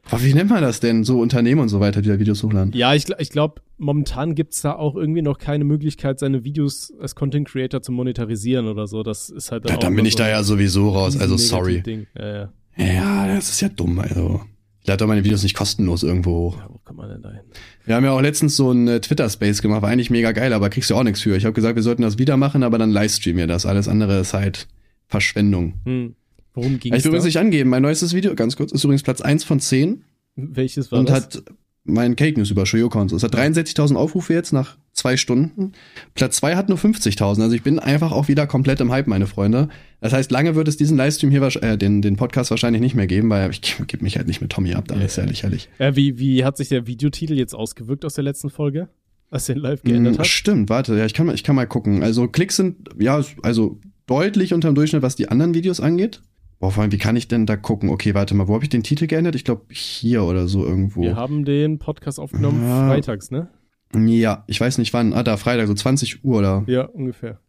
ach, 0.10 0.24
wie 0.24 0.34
nennt 0.34 0.50
man 0.50 0.62
das 0.62 0.80
denn? 0.80 1.04
So 1.04 1.20
Unternehmen 1.20 1.62
und 1.62 1.70
so 1.70 1.80
weiter, 1.80 2.02
die 2.02 2.10
da 2.10 2.20
Videos 2.20 2.44
hochladen. 2.44 2.72
Ja, 2.74 2.94
ich, 2.94 3.06
ich 3.18 3.30
glaube, 3.30 3.62
momentan 3.78 4.36
gibt's 4.36 4.62
da 4.62 4.74
auch 4.74 4.96
irgendwie 4.96 5.22
noch 5.22 5.38
keine 5.38 5.64
Möglichkeit, 5.64 6.20
seine 6.20 6.44
Videos 6.44 6.94
als 7.00 7.16
Content 7.16 7.48
Creator 7.48 7.82
zu 7.82 7.92
monetarisieren 7.92 8.68
oder 8.68 8.88
so. 8.88 9.04
Das 9.04 9.30
ist 9.30 9.52
halt 9.52 9.66
dann 9.66 9.74
Ja, 9.74 9.78
dann 9.78 9.96
bin 9.96 10.06
ich 10.06 10.14
so 10.14 10.20
da 10.20 10.30
ja 10.30 10.44
sowieso 10.44 10.90
raus, 10.90 11.20
also 11.20 11.38
sorry. 11.38 11.84
Ja, 12.16 12.28
ja. 12.28 12.50
Ja, 12.78 13.28
das 13.28 13.50
ist 13.50 13.62
ja 13.62 13.70
dumm, 13.70 14.00
also. 14.00 14.42
Ich 14.82 14.88
lade 14.88 15.00
doch 15.00 15.08
meine 15.08 15.24
Videos 15.24 15.42
nicht 15.42 15.56
kostenlos 15.56 16.04
irgendwo 16.04 16.32
hoch. 16.32 16.58
Ja, 16.60 16.68
wo 16.70 16.78
kann 16.78 16.96
man 16.96 17.10
denn 17.10 17.24
da 17.24 17.32
hin? 17.32 17.42
Wir 17.86 17.96
haben 17.96 18.04
ja 18.04 18.12
auch 18.12 18.22
letztens 18.22 18.56
so 18.56 18.72
ein 18.72 18.88
äh, 18.88 19.02
Twitter-Space 19.02 19.64
gemacht, 19.64 19.82
war 19.82 19.90
eigentlich 19.90 20.12
mega 20.12 20.32
geil, 20.32 20.54
aber 20.54 20.70
kriegst 20.70 20.92
du 20.92 20.96
auch 20.96 21.02
nichts 21.02 21.22
für. 21.22 21.36
Ich 21.36 21.46
habe 21.46 21.54
gesagt, 21.54 21.76
wir 21.76 21.82
sollten 21.82 22.04
das 22.04 22.20
wieder 22.20 22.38
machen, 22.38 22.62
aber 22.62 22.78
dann 22.78 22.92
livestreamen 22.92 23.40
wir 23.40 23.48
das. 23.48 23.66
Alles 23.66 23.88
andere 23.88 24.20
ist 24.20 24.36
halt 24.36 24.68
Verschwendung. 25.08 25.74
Hm. 25.86 26.16
Worum 26.56 26.80
ging 26.80 26.94
es? 26.94 27.00
Ich 27.00 27.06
will 27.06 27.10
übrigens 27.10 27.26
nicht 27.26 27.38
angeben. 27.38 27.70
Mein 27.70 27.84
neuestes 27.84 28.14
Video, 28.14 28.34
ganz 28.36 28.56
kurz, 28.56 28.72
ist 28.72 28.84
übrigens 28.84 29.04
Platz 29.04 29.22
1 29.22 29.44
von 29.44 29.60
10. 29.60 30.04
Welches 30.36 30.92
war 30.92 31.00
und 31.00 31.10
das? 31.10 31.36
Und 31.36 31.36
hat 31.36 31.56
mein 31.86 32.16
Cake 32.16 32.38
News 32.38 32.50
über 32.50 32.66
Shoyokons. 32.66 33.14
Es 33.14 33.24
hat 33.24 33.36
63.000 33.36 33.96
Aufrufe 33.96 34.34
jetzt 34.34 34.52
nach 34.52 34.78
zwei 34.92 35.18
Stunden. 35.18 35.74
Platz 36.16 36.38
zwei 36.38 36.56
hat 36.56 36.68
nur 36.68 36.78
50.000. 36.78 37.42
Also 37.42 37.52
ich 37.52 37.62
bin 37.62 37.80
einfach 37.80 38.12
auch 38.12 38.28
wieder 38.28 38.48
komplett 38.48 38.82
im 38.82 38.92
Hype, 38.92 39.08
meine 39.08 39.28
Freunde. 39.28 39.70
Das 40.02 40.12
heißt, 40.12 40.32
lange 40.32 40.56
wird 40.56 40.68
es 40.68 40.78
diesen 40.78 40.98
Livestream 40.98 41.30
hier, 41.30 41.44
äh, 41.62 41.78
den, 41.78 42.02
den 42.02 42.16
Podcast 42.16 42.50
wahrscheinlich 42.50 42.82
nicht 42.82 42.96
mehr 42.96 43.08
geben, 43.08 43.30
weil 43.30 43.52
ich 43.52 43.78
gebe 43.88 44.04
mich 44.04 44.18
halt 44.18 44.28
nicht 44.28 44.42
mit 44.42 44.52
Tommy 44.52 44.74
ab. 44.74 44.88
Da 44.88 44.96
ja, 44.96 45.06
ist 45.06 45.18
ja 45.18 45.26
lächerlich. 45.26 45.70
Äh, 45.78 45.96
wie, 45.96 46.18
wie 46.18 46.44
hat 46.44 46.58
sich 46.58 46.70
der 46.70 46.88
Videotitel 46.88 47.34
jetzt 47.34 47.54
ausgewirkt 47.54 48.04
aus 48.04 48.16
der 48.16 48.24
letzten 48.24 48.50
Folge? 48.50 48.90
Was 49.30 49.46
den 49.46 49.58
live 49.58 49.84
geändert 49.84 50.16
mm, 50.16 50.20
hat? 50.20 50.28
Stimmt, 50.28 50.70
warte, 50.70 50.98
ja, 50.98 51.06
ich 51.06 51.14
kann 51.14 51.26
mal, 51.26 51.36
ich 51.36 51.44
kann 51.44 51.56
mal 51.56 51.68
gucken. 51.68 52.04
Also 52.04 52.28
Klicks 52.28 52.56
sind, 52.56 52.90
ja, 53.00 53.24
also 53.42 53.80
deutlich 54.06 54.54
unter 54.54 54.70
dem 54.72 54.76
Durchschnitt, 54.76 55.02
was 55.02 55.16
die 55.16 55.30
anderen 55.30 55.54
Videos 55.54 55.80
angeht. 55.80 56.22
Boah, 56.66 56.72
vor 56.72 56.82
allem, 56.82 56.92
wie 56.92 56.98
kann 56.98 57.16
ich 57.16 57.28
denn 57.28 57.46
da 57.46 57.58
gucken? 57.58 57.90
Okay, 57.90 58.16
warte 58.16 58.34
mal, 58.34 58.48
wo 58.48 58.56
habe 58.56 58.64
ich 58.64 58.72
den 58.72 58.82
Titel 58.82 59.06
geändert? 59.06 59.36
Ich 59.36 59.44
glaube 59.44 59.66
hier 59.70 60.24
oder 60.24 60.48
so 60.48 60.66
irgendwo. 60.66 61.04
Wir 61.04 61.16
haben 61.16 61.46
den 61.46 61.78
Podcast 61.78 62.20
aufgenommen 62.20 62.68
ja. 62.68 62.88
freitags, 62.88 63.30
ne? 63.30 63.50
Ja, 63.96 64.44
ich 64.48 64.60
weiß 64.60 64.80
nicht 64.80 64.92
wann. 64.92 65.14
Ah, 65.14 65.22
da 65.22 65.38
Freitag, 65.38 65.68
so 65.68 65.76
20 65.76 66.26
Uhr 66.26 66.40
oder? 66.40 66.64
Ja, 66.66 66.86
ungefähr. 66.86 67.40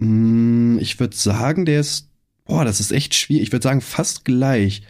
Hm, 0.00 0.80
ich 0.80 0.98
würde 0.98 1.14
sagen, 1.14 1.64
der 1.64 1.78
ist, 1.78 2.10
boah, 2.44 2.64
das 2.64 2.80
ist 2.80 2.90
echt 2.90 3.14
schwierig. 3.14 3.44
Ich 3.44 3.52
würde 3.52 3.62
sagen, 3.62 3.80
fast 3.80 4.24
gleich. 4.24 4.82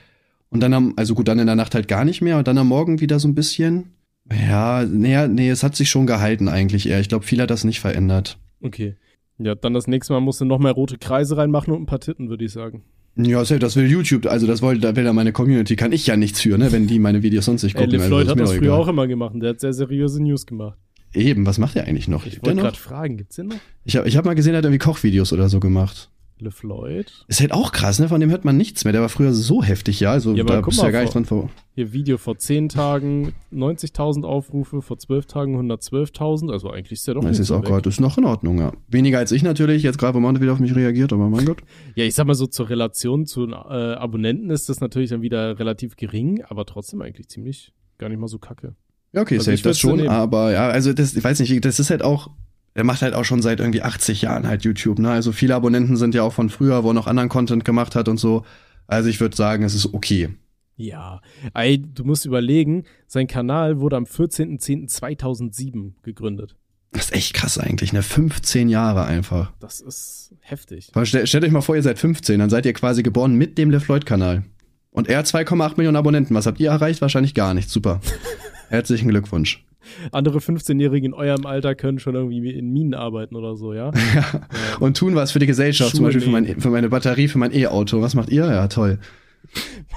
Und 0.49 0.61
dann 0.61 0.73
am, 0.73 0.95
also 0.97 1.15
gut, 1.15 1.29
dann 1.29 1.39
in 1.39 1.47
der 1.47 1.55
Nacht 1.55 1.75
halt 1.75 1.87
gar 1.87 2.07
nicht 2.07 2.23
mehr 2.23 2.39
und 2.39 2.49
dann 2.49 2.57
am 2.57 2.69
Morgen 2.69 3.03
wieder 3.03 3.19
so 3.21 3.29
ein 3.29 3.35
bisschen. 3.35 3.91
Ja, 4.33 4.87
nee, 4.87 5.29
nee, 5.29 5.51
es 5.51 5.63
hat 5.63 5.77
sich 5.77 5.91
schon 5.91 6.07
gehalten 6.07 6.49
eigentlich 6.49 6.89
eher. 6.89 7.01
Ich 7.01 7.11
glaube, 7.11 7.27
viel 7.27 7.43
hat 7.43 7.51
das 7.51 7.65
nicht 7.65 7.81
verändert. 7.81 8.39
Okay. 8.63 8.97
Ja, 9.37 9.55
dann 9.55 9.75
das 9.75 9.87
nächste 9.87 10.15
Mal 10.15 10.21
musst 10.21 10.41
du 10.41 10.47
noch 10.47 10.61
mehr 10.61 10.73
rote 10.73 10.97
Kreise 10.97 11.37
reinmachen 11.37 11.75
und 11.75 11.83
ein 11.83 11.87
paar 11.87 12.01
Titten, 12.01 12.31
würde 12.31 12.47
ich 12.47 12.53
sagen. 12.53 12.85
Ja, 13.17 13.45
das 13.45 13.77
will 13.77 13.89
YouTube, 13.89 14.27
also 14.27 14.47
das 14.47 14.61
will, 14.61 14.79
da 14.81 14.97
will 14.97 15.05
ja 15.05 15.13
meine 15.13 15.33
Community, 15.33 15.77
kann 15.77 15.93
ich 15.93 16.07
ja 16.07 16.17
nichts 16.17 16.41
für, 16.41 16.59
ne, 16.59 16.73
wenn 16.73 16.89
die 16.89 16.99
meine 16.99 17.23
Videos 17.23 17.45
sonst 17.45 17.63
nicht 17.63 17.77
gucken. 17.77 17.93
Ey, 17.93 18.01
Floyd 18.01 18.29
also, 18.29 18.31
hat 18.33 18.41
das 18.41 18.51
früher 18.51 18.63
egal. 18.63 18.81
auch 18.81 18.89
immer 18.89 19.07
gemacht, 19.07 19.35
der 19.37 19.51
hat 19.51 19.61
sehr 19.61 19.73
seriöse 19.73 20.21
News 20.23 20.47
gemacht. 20.47 20.79
Eben, 21.13 21.47
was 21.47 21.59
macht 21.59 21.77
er 21.77 21.87
eigentlich 21.87 22.09
noch? 22.09 22.27
Ich 22.27 22.43
wollte 22.43 22.61
gerade 22.61 22.77
fragen, 22.77 23.17
gibt's 23.17 23.37
den 23.37 23.47
noch? 23.47 23.57
Ich 23.85 23.97
habe 23.97 24.09
ich 24.09 24.17
hab 24.17 24.25
mal 24.25 24.35
gesehen, 24.35 24.55
er 24.55 24.59
hat 24.59 24.65
irgendwie 24.65 24.79
Kochvideos 24.79 25.33
oder 25.33 25.49
so 25.49 25.61
gemacht. 25.61 26.11
LeFloid. 26.41 27.25
Ist 27.29 27.41
halt 27.41 27.53
auch 27.53 27.73
krass, 27.73 27.99
ne? 27.99 28.09
Von 28.09 28.21
dem 28.21 28.31
hört 28.31 28.45
man 28.45 28.57
nichts 28.57 28.85
mehr. 28.85 28.93
Der 28.93 29.01
war 29.01 29.09
früher 29.09 29.33
so 29.33 29.63
heftig, 29.63 30.01
ja. 30.01 30.13
Also 30.13 30.35
ja, 30.35 30.45
da 30.45 30.61
bist 30.61 30.81
du 30.81 30.85
ja 30.85 30.91
gar 30.91 31.03
nicht 31.03 31.15
dran 31.15 31.25
vor. 31.25 31.51
Hier 31.75 31.93
Video 31.93 32.19
vor 32.19 32.39
10 32.39 32.69
Tagen 32.69 33.33
90.000 33.53 34.25
Aufrufe, 34.25 34.83
vor 34.83 34.99
12 34.99 35.27
Tagen 35.27 35.71
112.000. 35.71 36.51
Also 36.51 36.71
eigentlich 36.71 36.93
ist 36.93 37.07
der 37.07 37.15
doch 37.15 37.25
Das 37.25 37.39
ist 37.39 37.51
auch 37.51 37.63
gerade, 37.63 37.89
ist 37.89 38.01
noch 38.01 38.19
in 38.19 38.25
Ordnung, 38.25 38.59
ja. 38.59 38.73
Weniger 38.89 39.19
als 39.19 39.33
ich 39.33 39.43
natürlich, 39.43 39.83
jetzt 39.83 39.99
gerade, 39.99 40.15
wo 40.15 40.21
Monte 40.21 40.41
wieder 40.41 40.53
auf 40.53 40.61
mich 40.61 40.75
reagiert, 40.75 41.13
aber 41.13 41.29
mein 41.29 41.45
Gott. 41.45 41.63
ja, 41.95 42.05
ich 42.05 42.15
sag 42.15 42.27
mal 42.27 42.35
so, 42.35 42.47
zur 42.47 42.69
Relation 42.69 43.27
zu 43.27 43.47
äh, 43.47 43.53
Abonnenten 43.53 44.51
ist 44.51 44.69
das 44.69 44.81
natürlich 44.81 45.11
dann 45.11 45.23
wieder 45.23 45.59
relativ 45.59 45.97
gering, 45.97 46.43
aber 46.49 46.67
trotzdem 46.67 47.03
eigentlich 47.03 47.29
ziemlich 47.29 47.73
gar 47.99 48.09
nicht 48.09 48.19
mal 48.19 48.29
so 48.29 48.39
kacke. 48.39 48.75
Ja, 49.13 49.23
okay, 49.23 49.39
also 49.39 49.53
safe 49.53 49.63
das 49.63 49.79
schon, 49.79 50.09
aber 50.09 50.53
ja, 50.53 50.69
also 50.69 50.93
das, 50.93 51.15
ich 51.15 51.23
weiß 51.23 51.39
nicht, 51.39 51.65
das 51.65 51.79
ist 51.79 51.91
halt 51.91 52.03
auch 52.03 52.31
er 52.75 52.85
macht 52.85 53.03
halt 53.03 53.15
auch 53.15 53.25
schon 53.25 53.41
seit 53.41 53.61
irgendwie 53.61 53.83
80 53.83 54.23
Jahren 54.23 54.47
halt 54.47 54.65
YouTube, 54.65 54.99
ne? 54.99 55.11
Also 55.11 55.33
viele 55.33 55.55
Abonnenten 55.55 55.97
sind 55.97 56.15
ja 56.15 56.23
auch 56.23 56.33
von 56.33 56.51
früher, 56.51 56.83
wo 56.83 56.91
er 56.91 56.95
noch 56.95 57.07
anderen 57.07 57.29
Content 57.29 57.65
gemacht 57.65 57.95
hat 57.95 58.09
und 58.09 58.19
so. 58.19 58.45
Also 58.87 59.09
ich 59.09 59.21
würde 59.21 59.37
sagen, 59.37 59.63
es 59.65 59.75
ist 59.75 59.95
okay. 59.95 60.31
Ja, 60.77 61.21
ey, 61.55 61.81
du 61.81 62.05
musst 62.05 62.27
überlegen, 62.27 62.85
sein 63.07 63.29
Kanal 63.29 63.79
wurde 63.79 63.97
am 63.97 64.05
14.10.2007 64.05 65.93
gegründet. 66.03 66.57
Das 66.91 67.07
ist 67.07 67.15
echt 67.15 67.35
krass 67.35 67.59
eigentlich, 67.59 67.93
ne? 67.93 68.03
15 68.03 68.69
Jahre 68.69 69.05
einfach. 69.05 69.53
Das 69.61 69.81
ist 69.81 70.35
heftig. 70.41 70.91
Stellt, 71.05 71.29
stellt 71.29 71.45
euch 71.45 71.53
mal 71.53 71.61
vor, 71.61 71.77
ihr 71.77 71.83
seid 71.83 71.99
15, 71.99 72.41
dann 72.41 72.51
seid 72.51 72.67
ihr 72.67 72.73
quasi 72.73 73.03
geboren 73.03 73.35
mit 73.35 73.57
dem 73.57 73.71
LeFloid-Kanal. 73.71 74.45
Und 74.91 75.09
er 75.09 75.19
hat 75.19 75.27
2,8 75.27 75.77
Millionen 75.77 75.97
Abonnenten. 75.97 76.35
Was 76.35 76.47
habt 76.47 76.61
ihr 76.61 76.71
erreicht? 76.71 77.01
Wahrscheinlich 77.01 77.35
gar 77.35 77.53
nichts. 77.55 77.73
Super. 77.73 78.01
Herzlichen 78.69 79.09
Glückwunsch. 79.09 79.65
Andere 80.13 80.39
15-Jährige 80.39 81.07
in 81.07 81.15
eurem 81.15 81.47
Alter 81.47 81.75
können 81.75 81.99
schon 81.99 82.15
irgendwie 82.15 82.51
in 82.51 82.73
Minen 82.73 82.95
arbeiten 82.95 83.37
oder 83.37 83.57
so, 83.57 83.73
ja? 83.73 83.93
ja. 84.15 84.41
Und 84.81 84.97
tun 84.97 85.15
was 85.15 85.33
für 85.33 85.39
die 85.39 85.47
Gesellschaft, 85.47 85.91
Schuhe 85.91 85.97
zum 85.97 86.05
Beispiel 86.07 86.23
für, 86.23 86.31
mein, 86.31 86.61
für 86.61 86.71
meine 86.71 86.89
Batterie, 86.89 87.29
für 87.29 87.39
mein 87.39 87.55
E-Auto. 87.55 88.01
Was 88.01 88.15
macht 88.15 88.31
ihr? 88.31 88.47
Ja, 88.47 88.69
toll. 88.69 88.99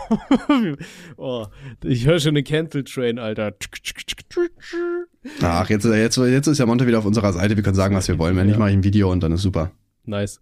oh, 1.18 1.46
ich 1.84 2.06
höre 2.06 2.20
schon 2.20 2.30
eine 2.30 2.44
Cancel 2.44 2.84
Train, 2.84 3.20
Alter. 3.20 3.54
Ach, 5.42 5.70
jetzt, 5.70 5.86
jetzt, 5.86 6.18
jetzt 6.18 6.48
ist 6.48 6.58
ja 6.58 6.66
Monte 6.66 6.88
wieder 6.88 7.00
auf 7.00 7.06
unserer 7.06 7.34
Seite. 7.34 7.56
Wir 7.56 7.64
können 7.64 7.76
sagen, 7.76 7.96
was 7.96 8.08
wir 8.08 8.20
wollen. 8.20 8.36
Wenn 8.36 8.48
ja. 8.48 8.52
nicht, 8.52 8.60
mache 8.60 8.70
ich 8.70 8.76
ein 8.76 8.84
Video 8.84 9.12
und 9.12 9.22
dann 9.24 9.32
ist 9.32 9.42
super. 9.42 9.72
Nice. 10.06 10.40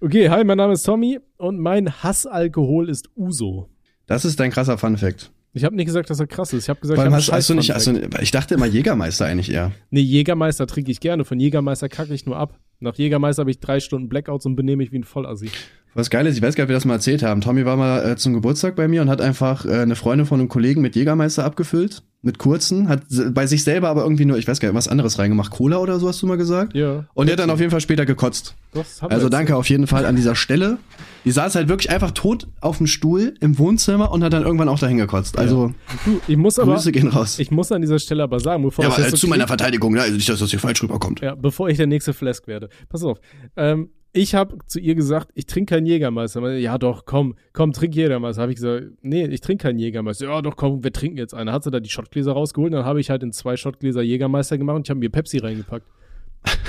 Okay, 0.00 0.28
hi, 0.28 0.44
mein 0.44 0.58
Name 0.58 0.74
ist 0.74 0.82
Tommy 0.82 1.18
und 1.36 1.58
mein 1.58 2.02
Hassalkohol 2.02 2.88
ist 2.88 3.08
Uso. 3.16 3.70
Das 4.06 4.24
ist 4.24 4.38
dein 4.38 4.50
krasser 4.50 4.76
Fun 4.76 4.96
Fact. 4.96 5.32
Ich 5.56 5.62
habe 5.64 5.76
nicht 5.76 5.86
gesagt, 5.86 6.10
dass 6.10 6.18
er 6.18 6.26
krass 6.26 6.52
ist. 6.52 6.64
Ich 6.64 6.68
habe 6.68 6.80
gesagt, 6.80 6.96
Vor 6.96 7.04
allem 7.04 7.14
hast, 7.14 7.30
hast 7.30 7.48
du 7.48 7.54
nicht, 7.54 7.70
du, 7.70 8.08
ich 8.20 8.32
dachte 8.32 8.54
immer 8.54 8.66
Jägermeister 8.66 9.26
eigentlich 9.26 9.52
eher. 9.52 9.70
Nee, 9.90 10.00
Jägermeister 10.00 10.66
trinke 10.66 10.90
ich 10.90 10.98
gerne. 10.98 11.24
Von 11.24 11.38
Jägermeister 11.38 11.88
kacke 11.88 12.12
ich 12.12 12.26
nur 12.26 12.36
ab. 12.36 12.58
Nach 12.80 12.96
Jägermeister 12.96 13.40
habe 13.40 13.52
ich 13.52 13.60
drei 13.60 13.78
Stunden 13.78 14.08
Blackouts 14.08 14.46
und 14.46 14.56
benehme 14.56 14.78
mich 14.78 14.90
wie 14.90 14.98
ein 14.98 15.04
Vollassi. 15.04 15.50
Was 15.94 16.10
geil 16.10 16.26
ist, 16.26 16.36
ich 16.36 16.42
weiß 16.42 16.56
gar 16.56 16.62
nicht, 16.62 16.66
ob 16.66 16.68
wir 16.70 16.76
das 16.76 16.84
mal 16.84 16.94
erzählt 16.94 17.22
haben. 17.22 17.40
Tommy 17.40 17.64
war 17.64 17.76
mal 17.76 18.04
äh, 18.04 18.16
zum 18.16 18.34
Geburtstag 18.34 18.74
bei 18.74 18.88
mir 18.88 19.00
und 19.00 19.08
hat 19.08 19.20
einfach 19.20 19.64
äh, 19.64 19.74
eine 19.74 19.94
Freundin 19.94 20.26
von 20.26 20.40
einem 20.40 20.48
Kollegen 20.48 20.82
mit 20.82 20.96
Jägermeister 20.96 21.44
abgefüllt. 21.44 22.02
Mit 22.20 22.38
kurzen. 22.38 22.88
Hat 22.88 23.02
bei 23.30 23.46
sich 23.46 23.62
selber 23.62 23.90
aber 23.90 24.02
irgendwie 24.02 24.24
nur, 24.24 24.36
ich 24.36 24.48
weiß 24.48 24.58
gar 24.58 24.68
nicht, 24.68 24.76
was 24.76 24.88
anderes 24.88 25.20
reingemacht. 25.20 25.52
Cola 25.52 25.76
oder 25.76 26.00
so 26.00 26.08
hast 26.08 26.20
du 26.20 26.26
mal 26.26 26.36
gesagt? 26.36 26.74
Ja. 26.74 27.04
Und 27.14 27.26
der 27.26 27.34
hat 27.34 27.40
dann 27.40 27.50
auf 27.50 27.60
jeden 27.60 27.70
Fall 27.70 27.80
später 27.80 28.06
gekotzt. 28.06 28.56
also 29.02 29.28
danke 29.28 29.54
auf 29.54 29.68
jeden 29.68 29.86
Fall 29.86 30.04
an 30.04 30.16
dieser 30.16 30.34
Stelle. 30.34 30.78
Die 31.24 31.30
saß 31.30 31.54
halt 31.54 31.68
wirklich 31.68 31.90
einfach 31.90 32.10
tot 32.10 32.48
auf 32.60 32.78
dem 32.78 32.86
Stuhl 32.86 33.34
im 33.40 33.58
Wohnzimmer 33.58 34.12
und 34.12 34.22
hat 34.22 34.32
dann 34.32 34.42
irgendwann 34.42 34.68
auch 34.68 34.78
dahin 34.78 34.98
gekotzt. 34.98 35.38
Also, 35.38 35.72
ja. 36.06 36.12
ich 36.28 36.36
muss 36.36 36.58
aber, 36.58 36.74
Grüße 36.74 36.92
gehen 36.92 37.08
raus. 37.08 37.38
Ich 37.38 37.50
muss 37.50 37.72
an 37.72 37.80
dieser 37.80 37.98
Stelle 37.98 38.22
aber 38.22 38.40
sagen, 38.40 38.62
bevor 38.62 38.84
ja, 38.84 38.90
aber, 38.90 39.06
äh, 39.06 39.12
zu 39.12 39.26
meiner 39.28 39.46
Verteidigung, 39.46 39.94
ne? 39.94 40.02
also 40.02 40.14
nicht, 40.14 40.28
dass 40.28 40.40
das 40.40 40.50
hier 40.50 40.58
falsch 40.58 40.82
rüberkommt. 40.82 41.20
Ja, 41.20 41.34
bevor 41.34 41.68
ich 41.68 41.78
der 41.78 41.86
nächste 41.86 42.12
Flask 42.12 42.46
werde. 42.46 42.68
Pass 42.88 43.02
auf. 43.02 43.18
Ähm, 43.56 43.90
ich 44.16 44.36
habe 44.36 44.58
zu 44.66 44.78
ihr 44.78 44.94
gesagt, 44.94 45.30
ich 45.34 45.46
trinke 45.46 45.74
keinen 45.74 45.86
Jägermeister. 45.86 46.56
Ja, 46.56 46.78
doch, 46.78 47.04
komm, 47.04 47.34
komm, 47.52 47.72
trink 47.72 47.96
Jägermeister. 47.96 48.42
Habe 48.42 48.52
ich 48.52 48.56
gesagt, 48.56 48.86
nee, 49.02 49.26
ich 49.26 49.40
trinke 49.40 49.64
keinen 49.64 49.80
Jägermeister. 49.80 50.26
Ja, 50.26 50.40
doch, 50.40 50.54
komm, 50.54 50.84
wir 50.84 50.92
trinken 50.92 51.18
jetzt 51.18 51.34
einen. 51.34 51.50
Hat 51.50 51.64
sie 51.64 51.72
da 51.72 51.80
die 51.80 51.90
Schottgläser 51.90 52.32
rausgeholt, 52.32 52.72
dann 52.72 52.84
habe 52.84 53.00
ich 53.00 53.10
halt 53.10 53.24
in 53.24 53.32
zwei 53.32 53.56
Schottgläser 53.56 54.02
Jägermeister 54.02 54.56
gemacht 54.56 54.76
und 54.76 54.86
ich 54.86 54.90
habe 54.90 55.00
mir 55.00 55.10
Pepsi 55.10 55.38
reingepackt. 55.38 55.86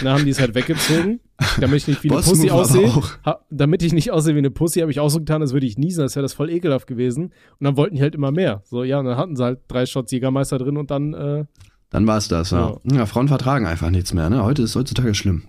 Dann 0.01 0.13
haben 0.13 0.25
die 0.25 0.31
es 0.31 0.39
halt 0.39 0.55
weggezogen, 0.55 1.19
damit 1.59 1.77
ich 1.77 1.87
nicht 1.87 2.03
wie 2.03 2.11
eine 2.11 2.21
Pussy 2.21 2.49
aussehe. 2.49 2.91
damit 3.49 3.83
ich 3.83 3.93
nicht 3.93 4.11
aussehe 4.11 4.35
wie 4.35 4.39
eine 4.39 4.51
Pussy, 4.51 4.79
habe 4.79 4.91
ich 4.91 4.99
auch 4.99 5.09
so 5.09 5.19
getan, 5.19 5.41
als 5.41 5.53
würde 5.53 5.65
ich 5.65 5.77
niesen, 5.77 6.01
als 6.01 6.15
wäre 6.15 6.23
das 6.23 6.33
voll 6.33 6.49
ekelhaft 6.49 6.87
gewesen. 6.87 7.25
Und 7.25 7.63
dann 7.63 7.77
wollten 7.77 7.95
die 7.95 8.01
halt 8.01 8.15
immer 8.15 8.31
mehr. 8.31 8.61
So, 8.65 8.83
ja, 8.83 8.99
und 8.99 9.05
dann 9.05 9.17
hatten 9.17 9.35
sie 9.35 9.43
halt 9.43 9.59
drei 9.67 9.85
Shots 9.85 10.11
Jägermeister 10.11 10.57
drin 10.57 10.77
und 10.77 10.91
dann. 10.91 11.13
Äh, 11.13 11.45
dann 11.89 12.07
war 12.07 12.17
es 12.17 12.27
das, 12.27 12.51
ja. 12.51 12.77
ja. 12.83 12.97
ja. 12.97 13.05
Frauen 13.05 13.27
vertragen 13.27 13.65
einfach 13.65 13.89
nichts 13.89 14.13
mehr, 14.13 14.29
ne? 14.29 14.43
Heute 14.43 14.63
ist 14.63 14.75
heutzutage 14.75 15.13
schlimm 15.13 15.43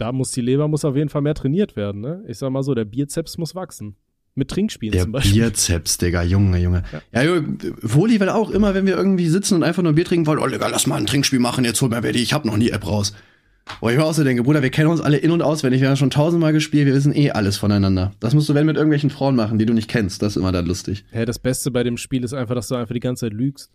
da 0.00 0.12
muss 0.12 0.32
die 0.32 0.40
Leber 0.40 0.66
muss 0.66 0.84
auf 0.84 0.96
jeden 0.96 1.10
Fall 1.10 1.22
mehr 1.22 1.34
trainiert 1.34 1.76
werden. 1.76 2.00
Ne? 2.00 2.24
Ich 2.26 2.38
sag 2.38 2.50
mal 2.50 2.62
so, 2.62 2.74
der 2.74 2.84
Bizeps 2.84 3.38
muss 3.38 3.54
wachsen. 3.54 3.96
Mit 4.36 4.48
Trinkspielen 4.48 4.92
Der 4.92 5.02
zum 5.02 5.12
Beispiel. 5.12 5.32
Bierzeps, 5.32 5.98
Digga, 5.98 6.22
Junge, 6.22 6.58
Junge. 6.58 6.84
Ja, 7.12 7.22
ja 7.22 7.42
Woli 7.82 8.20
will 8.20 8.28
auch 8.28 8.50
immer, 8.50 8.74
wenn 8.74 8.86
wir 8.86 8.96
irgendwie 8.96 9.28
sitzen 9.28 9.56
und 9.56 9.64
einfach 9.64 9.82
nur 9.82 9.92
Bier 9.94 10.04
trinken 10.04 10.26
wollen, 10.26 10.38
oh, 10.38 10.46
Digga, 10.46 10.68
lass 10.68 10.86
mal 10.86 10.96
ein 10.96 11.06
Trinkspiel 11.06 11.40
machen, 11.40 11.64
jetzt 11.64 11.82
hol 11.82 11.88
mal 11.88 12.02
wer 12.02 12.12
die, 12.12 12.22
ich 12.22 12.32
hab 12.32 12.44
noch 12.44 12.56
nie 12.56 12.70
App 12.70 12.86
raus. 12.86 13.12
Wo 13.80 13.88
ich 13.88 13.96
mir 13.96 14.04
auch 14.04 14.12
so 14.12 14.24
denke, 14.24 14.42
Bruder, 14.42 14.62
wir 14.62 14.70
kennen 14.70 14.88
uns 14.88 15.00
alle 15.00 15.16
in- 15.16 15.30
und 15.30 15.42
auswendig, 15.42 15.80
wir 15.80 15.88
haben 15.88 15.96
schon 15.96 16.10
tausendmal 16.10 16.52
gespielt, 16.52 16.86
wir 16.86 16.94
wissen 16.94 17.14
eh 17.14 17.30
alles 17.30 17.56
voneinander. 17.56 18.12
Das 18.20 18.34
musst 18.34 18.48
du, 18.48 18.54
wenn 18.54 18.66
mit 18.66 18.76
irgendwelchen 18.76 19.10
Frauen 19.10 19.36
machen, 19.36 19.58
die 19.58 19.66
du 19.66 19.72
nicht 19.72 19.88
kennst, 19.88 20.22
das 20.22 20.32
ist 20.32 20.36
immer 20.36 20.52
dann 20.52 20.66
lustig. 20.66 21.04
Ja, 21.12 21.24
das 21.24 21.38
Beste 21.38 21.70
bei 21.70 21.82
dem 21.82 21.96
Spiel 21.96 22.24
ist 22.24 22.32
einfach, 22.32 22.54
dass 22.54 22.68
du 22.68 22.74
einfach 22.74 22.94
die 22.94 23.00
ganze 23.00 23.26
Zeit 23.26 23.32
lügst. 23.32 23.70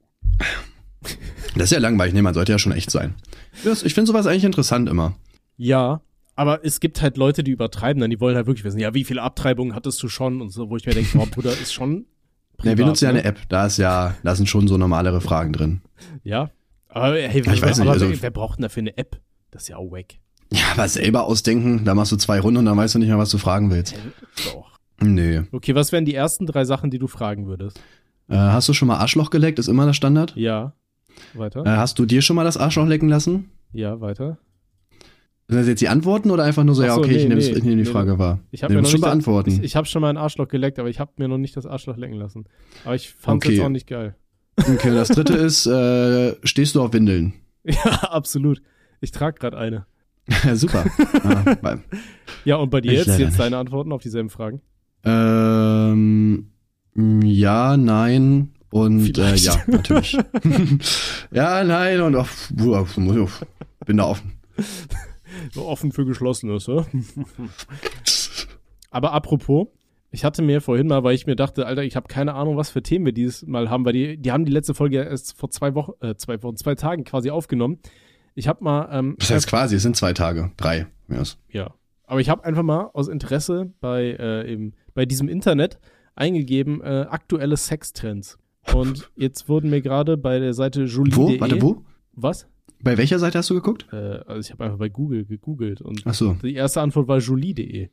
Das 1.55 1.65
ist 1.65 1.71
ja 1.71 1.79
langweilig, 1.79 2.13
nee, 2.13 2.21
man 2.21 2.33
sollte 2.33 2.51
ja 2.51 2.59
schon 2.59 2.71
echt 2.71 2.91
sein. 2.91 3.15
Ich 3.63 3.93
finde 3.93 4.07
sowas 4.07 4.27
eigentlich 4.27 4.43
interessant 4.43 4.89
immer. 4.89 5.15
Ja, 5.57 6.01
aber 6.35 6.65
es 6.65 6.79
gibt 6.79 7.01
halt 7.01 7.17
Leute, 7.17 7.43
die 7.43 7.51
übertreiben 7.51 8.01
dann, 8.01 8.09
die 8.09 8.19
wollen 8.19 8.35
halt 8.35 8.47
wirklich 8.47 8.65
wissen, 8.65 8.79
ja, 8.79 8.93
wie 8.93 9.05
viele 9.05 9.21
Abtreibungen 9.21 9.73
hattest 9.73 10.01
du 10.03 10.09
schon 10.09 10.41
und 10.41 10.49
so, 10.49 10.69
wo 10.69 10.75
ich 10.75 10.85
mir 10.85 10.93
denke, 10.93 11.17
oh 11.17 11.25
Bruder, 11.29 11.51
ist 11.51 11.73
schon. 11.73 12.05
Privat, 12.57 12.73
ja, 12.73 12.77
wir 12.77 12.85
nutzen 12.85 13.05
ja 13.05 13.11
ne? 13.11 13.19
eine 13.19 13.27
App, 13.27 13.39
da 13.49 13.65
ist 13.65 13.77
ja, 13.77 14.15
da 14.23 14.35
sind 14.35 14.47
schon 14.47 14.67
so 14.67 14.77
normalere 14.77 15.21
Fragen 15.21 15.53
drin. 15.53 15.81
Ja. 16.23 16.51
Aber 16.87 17.15
hey, 17.15 17.41
ich 17.41 17.45
weiß 17.61 17.79
nicht, 17.79 17.89
also, 17.89 18.09
wer, 18.09 18.21
wer 18.21 18.31
braucht 18.31 18.57
denn 18.57 18.63
dafür 18.63 18.81
eine 18.81 18.97
App? 18.97 19.19
Das 19.55 19.63
ist 19.63 19.69
ja 19.69 19.77
auch 19.77 19.89
wack. 19.89 20.15
Ja, 20.51 20.65
aber 20.73 20.89
selber 20.89 21.23
ausdenken, 21.23 21.85
da 21.85 21.95
machst 21.95 22.11
du 22.11 22.17
zwei 22.17 22.41
Runden 22.41 22.57
und 22.57 22.65
dann 22.65 22.75
weißt 22.75 22.95
du 22.95 22.99
nicht 22.99 23.07
mehr, 23.07 23.17
was 23.17 23.29
du 23.29 23.37
fragen 23.37 23.71
willst. 23.71 23.95
Doch. 24.51 24.77
Nö. 25.01 25.43
Okay, 25.53 25.75
was 25.75 25.93
wären 25.93 26.03
die 26.03 26.13
ersten 26.13 26.45
drei 26.45 26.65
Sachen, 26.65 26.91
die 26.91 26.99
du 26.99 27.07
fragen 27.07 27.47
würdest? 27.47 27.79
Äh, 28.27 28.35
hast 28.35 28.67
du 28.67 28.73
schon 28.73 28.89
mal 28.89 28.97
Arschloch 28.97 29.29
geleckt? 29.29 29.57
Ist 29.57 29.69
immer 29.69 29.85
der 29.85 29.93
Standard? 29.93 30.35
Ja. 30.35 30.73
Weiter. 31.35 31.65
Äh, 31.65 31.69
hast 31.69 31.99
du 31.99 32.05
dir 32.05 32.21
schon 32.21 32.35
mal 32.35 32.43
das 32.43 32.57
Arschloch 32.57 32.85
lecken 32.85 33.07
lassen? 33.07 33.49
Ja, 33.71 34.01
weiter. 34.01 34.39
Sind 35.47 35.57
das 35.57 35.67
jetzt 35.67 35.79
die 35.79 35.87
Antworten 35.87 36.31
oder 36.31 36.43
einfach 36.43 36.65
nur 36.65 36.75
so, 36.75 36.81
so 36.81 36.87
ja, 36.87 36.97
okay, 36.97 37.11
nee, 37.11 37.15
ich 37.15 37.27
nehme 37.29 37.39
nee, 37.39 37.51
nehm 37.53 37.63
die 37.63 37.75
nee, 37.75 37.85
Frage 37.85 38.19
wahr? 38.19 38.39
Ich 38.51 38.61
habe 38.61 38.73
mir 38.73 38.85
schon 38.85 38.99
beantworten. 38.99 39.51
Ich, 39.51 39.63
ich 39.63 39.75
habe 39.77 39.87
schon 39.87 40.01
mal 40.01 40.09
ein 40.09 40.17
Arschloch 40.17 40.49
geleckt, 40.49 40.79
aber 40.79 40.89
ich 40.89 40.99
habe 40.99 41.13
mir 41.15 41.29
noch 41.29 41.37
nicht 41.37 41.55
das 41.55 41.65
Arschloch 41.65 41.95
lecken 41.95 42.17
lassen. 42.17 42.43
Aber 42.83 42.95
ich 42.95 43.13
fand 43.13 43.41
es 43.41 43.47
okay. 43.47 43.55
jetzt 43.55 43.65
auch 43.65 43.69
nicht 43.69 43.87
geil. 43.87 44.17
Okay, 44.57 44.93
das 44.93 45.07
dritte 45.07 45.33
ist, 45.37 45.65
äh, 45.65 46.35
stehst 46.43 46.75
du 46.75 46.81
auf 46.81 46.91
Windeln? 46.91 47.35
Ja, 47.63 47.91
absolut. 48.11 48.61
Ich 49.01 49.11
trage 49.11 49.39
gerade 49.39 49.57
eine. 49.57 49.85
Super. 50.53 50.85
ah, 51.61 51.77
ja, 52.43 52.55
und 52.55 52.69
bei 52.69 52.81
dir 52.81 52.93
jetzt, 52.93 53.19
jetzt 53.19 53.39
deine 53.39 53.57
Antworten 53.57 53.91
auf 53.91 54.01
dieselben 54.01 54.29
Fragen? 54.29 54.61
Ähm, 55.03 56.51
ja, 56.95 57.77
nein 57.77 58.53
und 58.71 59.17
äh, 59.17 59.35
ja, 59.35 59.55
natürlich. 59.67 60.17
ja, 61.31 61.63
nein 61.63 62.01
und 62.01 62.15
auch, 62.15 62.27
bin 63.85 63.97
da 63.97 64.03
offen. 64.03 64.33
So 65.51 65.65
offen 65.65 65.91
für 65.91 66.05
Geschlossenes, 66.05 66.67
ja? 66.67 66.85
Aber 68.89 69.13
apropos, 69.13 69.67
ich 70.11 70.23
hatte 70.23 70.41
mir 70.41 70.61
vorhin 70.61 70.87
mal, 70.87 71.03
weil 71.03 71.13
ich 71.13 71.27
mir 71.27 71.35
dachte, 71.35 71.65
Alter, 71.65 71.83
ich 71.83 71.95
habe 71.95 72.07
keine 72.07 72.33
Ahnung, 72.33 72.57
was 72.57 72.69
für 72.69 72.81
Themen 72.81 73.05
wir 73.05 73.13
dieses 73.13 73.45
Mal 73.45 73.69
haben, 73.69 73.85
weil 73.85 73.93
die, 73.93 74.17
die 74.17 74.31
haben 74.31 74.45
die 74.45 74.51
letzte 74.51 74.73
Folge 74.73 75.03
erst 75.03 75.37
vor 75.37 75.51
zwei 75.51 75.75
Wochen, 75.75 75.91
äh, 76.01 76.15
zwei 76.15 76.41
Wochen, 76.41 76.55
zwei 76.55 76.75
Tagen 76.75 77.03
quasi 77.03 77.29
aufgenommen. 77.29 77.79
Ich 78.35 78.47
habe 78.47 78.63
mal. 78.63 78.89
Ähm, 78.91 79.15
das 79.17 79.31
heißt 79.31 79.47
quasi, 79.47 79.75
es 79.75 79.83
sind 79.83 79.95
zwei 79.95 80.13
Tage, 80.13 80.51
drei. 80.57 80.87
Yes. 81.09 81.37
Ja. 81.49 81.73
Aber 82.05 82.19
ich 82.19 82.29
habe 82.29 82.43
einfach 82.43 82.63
mal 82.63 82.91
aus 82.93 83.07
Interesse 83.07 83.73
bei, 83.79 84.15
äh, 84.19 84.51
eben, 84.51 84.73
bei 84.93 85.05
diesem 85.05 85.27
Internet 85.27 85.79
eingegeben, 86.15 86.81
äh, 86.81 87.07
aktuelle 87.09 87.57
Sextrends. 87.57 88.37
Und 88.73 89.09
jetzt 89.15 89.49
wurden 89.49 89.69
mir 89.69 89.81
gerade 89.81 90.17
bei 90.17 90.39
der 90.39 90.53
Seite 90.53 90.83
Julie. 90.83 91.15
Wo? 91.15 91.39
Warte, 91.39 91.61
wo? 91.61 91.83
Was? 92.13 92.47
Bei 92.83 92.97
welcher 92.97 93.19
Seite 93.19 93.39
hast 93.39 93.49
du 93.49 93.55
geguckt? 93.55 93.87
Äh, 93.91 93.95
also 94.27 94.39
ich 94.41 94.51
habe 94.51 94.65
einfach 94.65 94.77
bei 94.77 94.89
Google 94.89 95.25
gegoogelt 95.25 95.81
und 95.81 96.03
Ach 96.05 96.13
so. 96.13 96.33
die 96.43 96.53
erste 96.53 96.81
Antwort 96.81 97.07
war 97.07 97.17
jolie.de. 97.17 97.89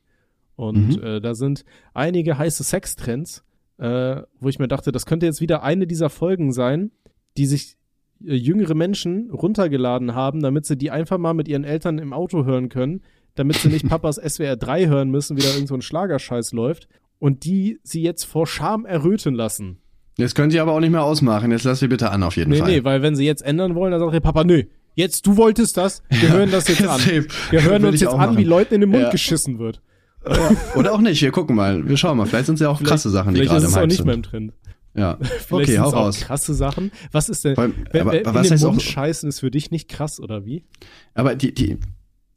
Und 0.57 0.97
mhm. 0.97 1.03
äh, 1.03 1.21
da 1.21 1.35
sind 1.35 1.65
einige 1.95 2.37
heiße 2.37 2.63
Sextrends, 2.63 3.45
äh, 3.79 4.23
wo 4.39 4.49
ich 4.49 4.59
mir 4.59 4.69
dachte, 4.69 4.93
das 4.93 5.07
könnte 5.07 5.27
jetzt 5.27 5.41
wieder 5.41 5.63
eine 5.63 5.87
dieser 5.87 6.11
Folgen 6.11 6.53
sein, 6.53 6.91
die 7.37 7.47
sich 7.47 7.79
jüngere 8.25 8.75
Menschen 8.75 9.31
runtergeladen 9.31 10.15
haben, 10.15 10.43
damit 10.43 10.67
sie 10.67 10.77
die 10.77 10.91
einfach 10.91 11.19
mal 11.19 11.35
mit 11.35 11.49
ihren 11.49 11.65
Eltern 11.65 11.99
im 11.99 12.13
Auto 12.13 12.45
hören 12.45 12.69
können, 12.69 13.03
damit 13.35 13.57
sie 13.57 13.69
nicht 13.69 13.89
Papas 13.89 14.17
SWR 14.17 14.57
3 14.57 14.87
hören 14.87 15.11
müssen, 15.11 15.37
wie 15.37 15.43
da 15.43 15.53
irgend 15.53 15.69
so 15.69 15.75
ein 15.75 15.83
Schlagerscheiß 15.83 16.53
läuft 16.53 16.89
und 17.19 17.45
die 17.45 17.79
sie 17.83 18.03
jetzt 18.03 18.25
vor 18.25 18.47
Scham 18.47 18.85
erröten 18.85 19.35
lassen. 19.35 19.79
Jetzt 20.19 20.35
können 20.35 20.51
sie 20.51 20.61
aber 20.61 20.73
auch 20.73 20.81
nicht 20.81 20.91
mehr 20.91 21.05
ausmachen. 21.05 21.51
Jetzt 21.51 21.65
lass 21.65 21.81
sie 21.81 21.89
bitte 21.89 22.11
an, 22.11 22.23
auf 22.23 22.37
jeden 22.37 22.51
nee, 22.51 22.59
Fall. 22.59 22.69
Nee, 22.69 22.77
nee, 22.79 22.85
weil 22.85 23.03
wenn 23.03 23.17
sie 23.17 23.25
jetzt 23.25 23.43
ändern 23.43 23.75
wollen, 23.75 23.93
dann 23.93 24.01
sagt 24.01 24.13
ihr 24.13 24.21
Papa, 24.21 24.45
nö, 24.45 24.65
jetzt 24.95 25.27
du 25.27 25.37
wolltest 25.37 25.77
das, 25.77 26.03
wir 26.11 26.31
hören 26.33 26.51
das 26.51 26.69
jetzt 26.69 26.87
an. 26.87 27.01
Wir 27.51 27.63
hören 27.63 27.85
uns 27.85 28.01
jetzt 28.01 28.13
an, 28.13 28.37
wie 28.37 28.45
Leuten 28.45 28.75
in 28.75 28.83
den 28.83 28.91
Mund 28.91 29.05
ja. 29.05 29.11
geschissen 29.11 29.59
wird. 29.59 29.81
Oder 30.77 30.93
auch 30.93 31.01
nicht, 31.01 31.21
wir 31.23 31.33
gucken 31.33 31.57
mal, 31.57 31.89
wir 31.89 31.97
schauen 31.97 32.17
mal. 32.17 32.27
Vielleicht 32.27 32.47
sind 32.47 32.55
es 32.57 32.61
ja 32.61 32.69
auch 32.69 32.83
krasse 32.83 33.11
Sachen, 33.11 33.35
die 33.35 33.41
gerade 33.41 33.65
im 33.65 33.75
Hype 33.75 33.91
sind. 33.91 33.93
Vielleicht 33.93 33.93
ist 33.93 33.99
es 33.99 33.99
auch 33.99 34.05
nicht 34.05 34.05
mehr 34.05 34.15
im 34.15 34.23
Trend. 34.23 34.53
Ja, 34.95 35.19
okay, 35.51 35.79
hau 35.79 35.89
raus. 35.89 36.21
Krasse 36.21 36.55
Sachen. 36.55 36.93
Was 37.13 37.29
ist 37.29 37.45
denn, 37.45 37.57
wenn, 37.57 37.75
aber, 37.97 38.15
in 38.15 38.25
den 38.25 38.61
Mund 38.61 38.65
auch, 38.65 38.81
scheißen 38.81 39.29
ist 39.29 39.41
für 39.41 39.51
dich 39.51 39.71
nicht 39.71 39.89
krass, 39.89 40.21
oder 40.21 40.45
wie? 40.45 40.65
Aber 41.15 41.35
die, 41.35 41.55
die, 41.55 41.79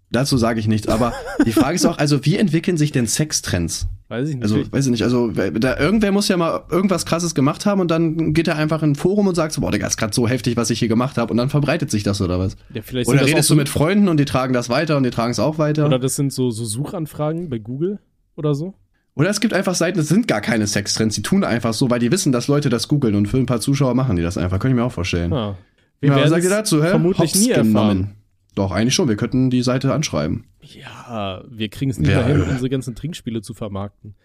dazu 0.10 0.38
sage 0.38 0.60
ich 0.60 0.68
nichts, 0.68 0.88
aber 0.88 1.14
die 1.46 1.52
Frage 1.52 1.76
ist 1.76 1.86
auch, 1.86 1.98
also 1.98 2.26
wie 2.26 2.38
entwickeln 2.38 2.78
sich 2.78 2.92
denn 2.92 3.08
Sextrends? 3.08 3.88
Weiß 4.08 4.30
ich 4.30 4.36
nicht. 4.36 4.44
Also, 4.44 4.72
weiß 4.72 4.86
ich 4.86 4.92
nicht, 4.92 5.04
also 5.04 5.32
da, 5.32 5.78
irgendwer 5.80 6.12
muss 6.12 6.28
ja 6.28 6.38
mal 6.38 6.64
irgendwas 6.70 7.06
krasses 7.06 7.34
gemacht 7.34 7.66
haben 7.66 7.82
und 7.82 7.90
dann 7.90 8.34
geht 8.34 8.48
er 8.48 8.56
einfach 8.56 8.84
in 8.84 8.92
ein 8.92 8.96
Forum 8.96 9.28
und 9.28 9.36
sagt 9.36 9.54
so, 9.54 9.62
boah, 9.62 9.72
Digga, 9.72 9.88
ist 9.88 9.98
gerade 9.98 10.14
so 10.14 10.28
heftig, 10.28 10.56
was 10.58 10.70
ich 10.70 10.80
hier 10.80 10.88
gemacht 10.88 11.18
habe 11.18 11.32
und 11.32 11.38
dann 11.38 11.50
verbreitet 11.50 11.90
sich 11.90 12.04
das 12.04 12.22
oder 12.22 12.38
was? 12.38 12.56
Ja, 12.74 12.84
vielleicht 12.84 13.10
oder 13.10 13.26
redest 13.26 13.50
du 13.50 13.56
mit 13.56 13.68
Freunden 13.68 14.08
und 14.08 14.18
die 14.18 14.26
tragen 14.26 14.54
das 14.54 14.70
weiter 14.70 14.96
und 14.98 15.04
die 15.04 15.10
tragen 15.10 15.32
es 15.32 15.40
auch 15.40 15.58
weiter? 15.58 15.88
Oder 15.88 15.98
das 15.98 16.16
sind 16.16 16.32
so, 16.32 16.52
so 16.52 16.66
Suchanfragen 16.66 17.50
bei 17.50 17.58
Google 17.58 18.00
oder 18.36 18.54
so? 18.54 18.76
Oder 19.16 19.30
es 19.30 19.40
gibt 19.40 19.54
einfach 19.54 19.76
Seiten, 19.76 19.98
das 19.98 20.10
sind 20.10 20.28
gar 20.28 20.42
keine 20.42 20.68
Sextrends, 20.68 21.16
die 21.16 21.22
tun 21.22 21.44
einfach 21.44 21.74
so, 21.74 21.90
weil 21.90 22.00
die 22.00 22.12
wissen, 22.12 22.32
dass 22.32 22.48
Leute 22.48 22.70
das 22.70 22.88
googeln 22.88 23.16
und 23.16 23.28
für 23.28 23.38
ein 23.38 23.46
paar 23.46 23.62
Zuschauer 23.62 23.96
machen 23.96 24.18
die 24.18 24.22
das 24.22 24.38
einfach. 24.38 24.60
Könnte 24.60 24.76
ich 24.76 24.80
mir 24.80 24.86
auch 24.86 24.92
vorstellen. 24.92 25.32
Ah. 25.32 25.58
Wir 26.02 26.10
ja, 26.10 26.18
was 26.18 26.30
sagt 26.30 26.44
ihr 26.44 26.50
dazu, 26.50 26.84
hä? 26.84 26.90
Vermutlich 26.90 27.32
Hops 27.32 27.40
nie 27.40 27.52
erfahren. 27.52 28.16
Doch, 28.54 28.72
eigentlich 28.72 28.94
schon. 28.94 29.08
Wir 29.08 29.16
könnten 29.16 29.50
die 29.50 29.62
Seite 29.62 29.94
anschreiben. 29.94 30.46
Ja, 30.62 31.44
wir 31.50 31.70
kriegen 31.70 31.92
es 31.92 31.98
nicht 31.98 32.10
ja, 32.10 32.18
mehr 32.18 32.28
hin, 32.28 32.42
unsere 32.42 32.70
ganzen 32.70 32.96
Trinkspiele 32.96 33.42
zu 33.42 33.54
vermarkten 33.54 34.16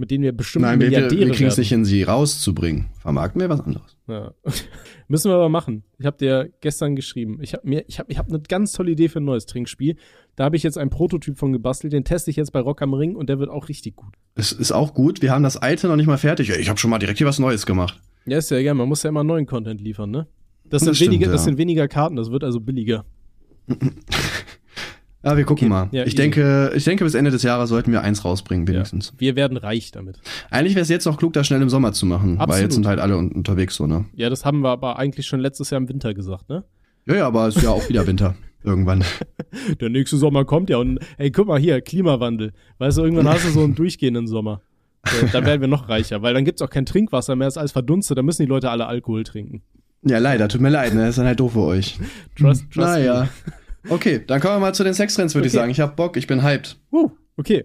mit 0.00 0.10
denen 0.10 0.24
wir 0.24 0.32
bestimmt 0.32 0.64
Nein, 0.64 0.78
Milliardäre 0.78 1.20
wir, 1.20 1.26
wir 1.26 1.34
kriegen 1.34 1.48
es 1.48 1.58
nicht 1.58 1.68
hin, 1.68 1.84
sie 1.84 2.02
rauszubringen. 2.02 2.86
Vermarkten 2.98 3.40
wir 3.40 3.48
was 3.50 3.60
anderes. 3.60 3.96
Ja. 4.08 4.32
Müssen 5.08 5.30
wir 5.30 5.34
aber 5.34 5.50
machen. 5.50 5.84
Ich 5.98 6.06
habe 6.06 6.16
dir 6.16 6.50
gestern 6.60 6.96
geschrieben. 6.96 7.38
Ich 7.42 7.52
habe 7.52 7.68
mir, 7.68 7.84
ich 7.86 7.98
habe 7.98 8.10
eine 8.28 8.40
ganz 8.40 8.72
tolle 8.72 8.92
Idee 8.92 9.08
für 9.08 9.20
ein 9.20 9.24
neues 9.24 9.46
Trinkspiel. 9.46 9.96
Da 10.40 10.46
habe 10.46 10.56
ich 10.56 10.62
jetzt 10.62 10.78
einen 10.78 10.88
Prototyp 10.88 11.36
von 11.36 11.52
gebastelt. 11.52 11.92
Den 11.92 12.02
teste 12.02 12.30
ich 12.30 12.36
jetzt 12.36 12.50
bei 12.52 12.60
Rock 12.60 12.80
am 12.80 12.94
Ring 12.94 13.14
und 13.14 13.28
der 13.28 13.38
wird 13.38 13.50
auch 13.50 13.68
richtig 13.68 13.94
gut. 13.94 14.14
Es 14.36 14.52
ist 14.52 14.72
auch 14.72 14.94
gut. 14.94 15.20
Wir 15.20 15.32
haben 15.32 15.42
das 15.42 15.58
alte 15.58 15.86
noch 15.86 15.96
nicht 15.96 16.06
mal 16.06 16.16
fertig. 16.16 16.48
Ich 16.48 16.70
habe 16.70 16.78
schon 16.78 16.88
mal 16.88 16.98
direkt 16.98 17.18
hier 17.18 17.26
was 17.26 17.38
Neues 17.38 17.66
gemacht. 17.66 18.00
Ja, 18.24 18.38
ist 18.38 18.50
ja 18.50 18.56
egal. 18.56 18.72
Man 18.72 18.88
muss 18.88 19.02
ja 19.02 19.10
immer 19.10 19.22
neuen 19.22 19.44
Content 19.44 19.82
liefern, 19.82 20.10
ne? 20.10 20.28
Das, 20.64 20.80
das 20.80 20.84
sind 20.84 20.94
stimmt, 20.94 21.10
weniger, 21.10 21.26
ja. 21.26 21.32
das 21.32 21.44
sind 21.44 21.58
weniger 21.58 21.88
Karten. 21.88 22.16
Das 22.16 22.30
wird 22.30 22.42
also 22.42 22.58
billiger. 22.58 23.04
Ja, 25.22 25.36
wir 25.36 25.44
gucken 25.44 25.70
okay. 25.70 25.88
mal. 25.88 25.88
Ja, 25.92 26.06
ich, 26.06 26.14
denke, 26.14 26.72
ich 26.74 26.84
denke, 26.84 27.04
bis 27.04 27.12
Ende 27.12 27.30
des 27.30 27.42
Jahres 27.42 27.68
sollten 27.68 27.92
wir 27.92 28.00
eins 28.00 28.24
rausbringen, 28.24 28.66
wenigstens. 28.66 29.08
Ja. 29.08 29.20
Wir 29.20 29.36
werden 29.36 29.58
reich 29.58 29.90
damit. 29.90 30.20
Eigentlich 30.48 30.74
wäre 30.74 30.84
es 30.84 30.88
jetzt 30.88 31.06
auch 31.06 31.18
klug, 31.18 31.34
das 31.34 31.48
schnell 31.48 31.60
im 31.60 31.68
Sommer 31.68 31.92
zu 31.92 32.06
machen, 32.06 32.38
Absolut. 32.38 32.48
weil 32.48 32.62
jetzt 32.62 32.72
sind 32.72 32.86
halt 32.86 32.98
alle 32.98 33.18
un 33.18 33.30
unterwegs 33.32 33.74
so, 33.74 33.86
ne? 33.86 34.06
Ja, 34.14 34.30
das 34.30 34.46
haben 34.46 34.60
wir 34.60 34.70
aber 34.70 34.98
eigentlich 34.98 35.26
schon 35.26 35.40
letztes 35.40 35.68
Jahr 35.68 35.82
im 35.82 35.90
Winter 35.90 36.14
gesagt, 36.14 36.48
ne? 36.48 36.64
Ja, 37.04 37.16
ja, 37.16 37.26
aber 37.26 37.46
es 37.46 37.56
ist 37.56 37.62
ja 37.62 37.68
auch 37.68 37.86
wieder 37.90 38.06
Winter. 38.06 38.36
Irgendwann. 38.62 39.04
Der 39.80 39.88
nächste 39.88 40.16
Sommer 40.16 40.44
kommt 40.44 40.70
ja 40.70 40.76
und 40.78 40.98
ey, 41.18 41.30
guck 41.30 41.48
mal 41.48 41.58
hier, 41.58 41.80
Klimawandel. 41.80 42.52
Weißt 42.78 42.98
du, 42.98 43.02
irgendwann 43.02 43.28
hast 43.28 43.46
du 43.46 43.50
so 43.50 43.64
einen 43.64 43.74
durchgehenden 43.74 44.26
Sommer. 44.26 44.62
So, 45.06 45.26
dann 45.26 45.44
werden 45.46 45.60
wir 45.60 45.68
noch 45.68 45.88
reicher, 45.88 46.22
weil 46.22 46.34
dann 46.34 46.44
gibt's 46.44 46.62
auch 46.62 46.70
kein 46.70 46.86
Trinkwasser 46.86 47.36
mehr, 47.36 47.48
ist 47.48 47.56
alles 47.56 47.72
verdunstet, 47.72 48.18
dann 48.18 48.24
müssen 48.26 48.42
die 48.42 48.48
Leute 48.48 48.70
alle 48.70 48.86
Alkohol 48.86 49.24
trinken. 49.24 49.62
Ja, 50.02 50.18
leider, 50.18 50.48
tut 50.48 50.60
mir 50.60 50.70
leid, 50.70 50.94
ne? 50.94 51.00
Das 51.00 51.10
ist 51.10 51.18
dann 51.18 51.26
halt 51.26 51.40
doof 51.40 51.52
für 51.52 51.60
euch. 51.60 51.98
Trust, 52.38 52.64
trust 52.70 52.76
naja. 52.76 53.28
Me. 53.82 53.92
Okay, 53.92 54.22
dann 54.26 54.40
kommen 54.40 54.56
wir 54.56 54.60
mal 54.60 54.74
zu 54.74 54.84
den 54.84 54.94
Sextrends, 54.94 55.34
würde 55.34 55.46
okay. 55.46 55.48
ich 55.48 55.52
sagen. 55.52 55.70
Ich 55.70 55.80
hab 55.80 55.96
Bock, 55.96 56.16
ich 56.16 56.26
bin 56.26 56.42
hyped. 56.42 56.78
Uh, 56.92 57.10
okay. 57.36 57.64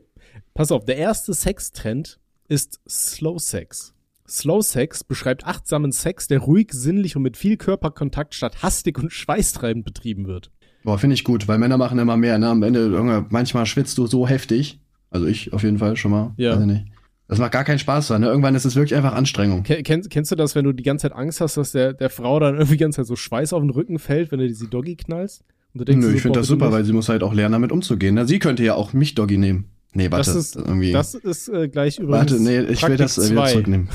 Pass 0.54 0.72
auf, 0.72 0.86
der 0.86 0.98
erste 0.98 1.34
Sextrend 1.34 2.20
ist 2.48 2.80
Slow 2.88 3.40
Sex. 3.40 3.94
Slow 4.28 4.62
Sex 4.62 5.04
beschreibt 5.04 5.46
achtsamen 5.46 5.92
Sex, 5.92 6.28
der 6.28 6.40
ruhig, 6.40 6.72
sinnlich 6.72 7.16
und 7.16 7.22
mit 7.22 7.38
viel 7.38 7.58
Körperkontakt 7.58 8.34
statt 8.34 8.64
hastig 8.64 8.98
und 8.98 9.12
schweißtreibend 9.12 9.86
betrieben 9.86 10.28
wird. 10.28 10.52
Boah, 10.86 11.00
finde 11.00 11.16
ich 11.16 11.24
gut, 11.24 11.48
weil 11.48 11.58
Männer 11.58 11.78
machen 11.78 11.98
immer 11.98 12.16
mehr, 12.16 12.38
ne? 12.38 12.48
Am 12.48 12.62
Ende, 12.62 13.26
manchmal 13.30 13.66
schwitzt 13.66 13.98
du 13.98 14.06
so 14.06 14.28
heftig. 14.28 14.80
Also 15.10 15.26
ich 15.26 15.52
auf 15.52 15.64
jeden 15.64 15.80
Fall 15.80 15.98
schon 15.98 16.12
mal. 16.12 16.34
Ja. 16.38 16.54
Weiß 16.54 16.60
ich 16.62 16.68
nicht. 16.68 16.86
Das 17.28 17.40
macht 17.40 17.54
gar 17.54 17.64
keinen 17.64 17.80
Spaß 17.80 18.12
ne? 18.12 18.28
Irgendwann 18.28 18.54
ist 18.54 18.66
es 18.66 18.76
wirklich 18.76 18.96
einfach 18.96 19.16
Anstrengung. 19.16 19.64
Kennst, 19.64 20.12
kennst 20.12 20.32
du 20.32 20.36
das, 20.36 20.54
wenn 20.54 20.64
du 20.64 20.74
die 20.74 20.84
ganze 20.84 21.10
Zeit 21.10 21.18
Angst 21.18 21.42
hast, 21.42 21.58
dass 21.58 21.72
der, 21.72 21.94
der 21.94 22.12
Frau 22.12 22.40
dann 22.40 22.54
irgendwie 22.54 22.74
die 22.74 22.84
ganze 22.84 22.98
Zeit 22.98 23.08
so 23.08 23.16
Schweiß 23.16 23.54
auf 23.54 23.62
den 23.62 23.72
Rücken 23.72 23.98
fällt, 23.98 24.32
wenn 24.32 24.38
du 24.38 24.48
diese 24.48 24.68
Doggy 24.68 24.96
knallst? 24.96 25.44
Nö, 25.74 26.14
ich 26.14 26.22
finde 26.22 26.40
das 26.40 26.48
super, 26.48 26.72
weil 26.72 26.86
sie 26.86 26.94
muss 26.94 27.10
halt 27.10 27.24
auch 27.24 27.34
lernen, 27.34 27.54
damit 27.54 27.72
umzugehen. 27.72 28.14
Na, 28.14 28.26
sie 28.26 28.38
könnte 28.38 28.64
ja 28.64 28.76
auch 28.76 28.94
mich 28.94 29.16
Doggy 29.16 29.40
nehmen. 29.40 29.66
Nee, 29.94 30.12
warte. 30.12 30.32
Das 30.32 30.36
ist, 30.36 30.56
irgendwie. 30.56 30.92
Das 30.92 31.16
ist 31.16 31.50
äh, 31.50 31.68
gleich 31.68 31.98
übrigens. 31.98 32.32
Warte, 32.32 32.44
nee, 32.44 32.60
ich 32.60 32.80
Praktik 32.80 32.90
will 32.90 32.98
das 32.98 33.18
äh, 33.18 33.32
wieder 33.32 33.46
zurücknehmen. 33.48 33.90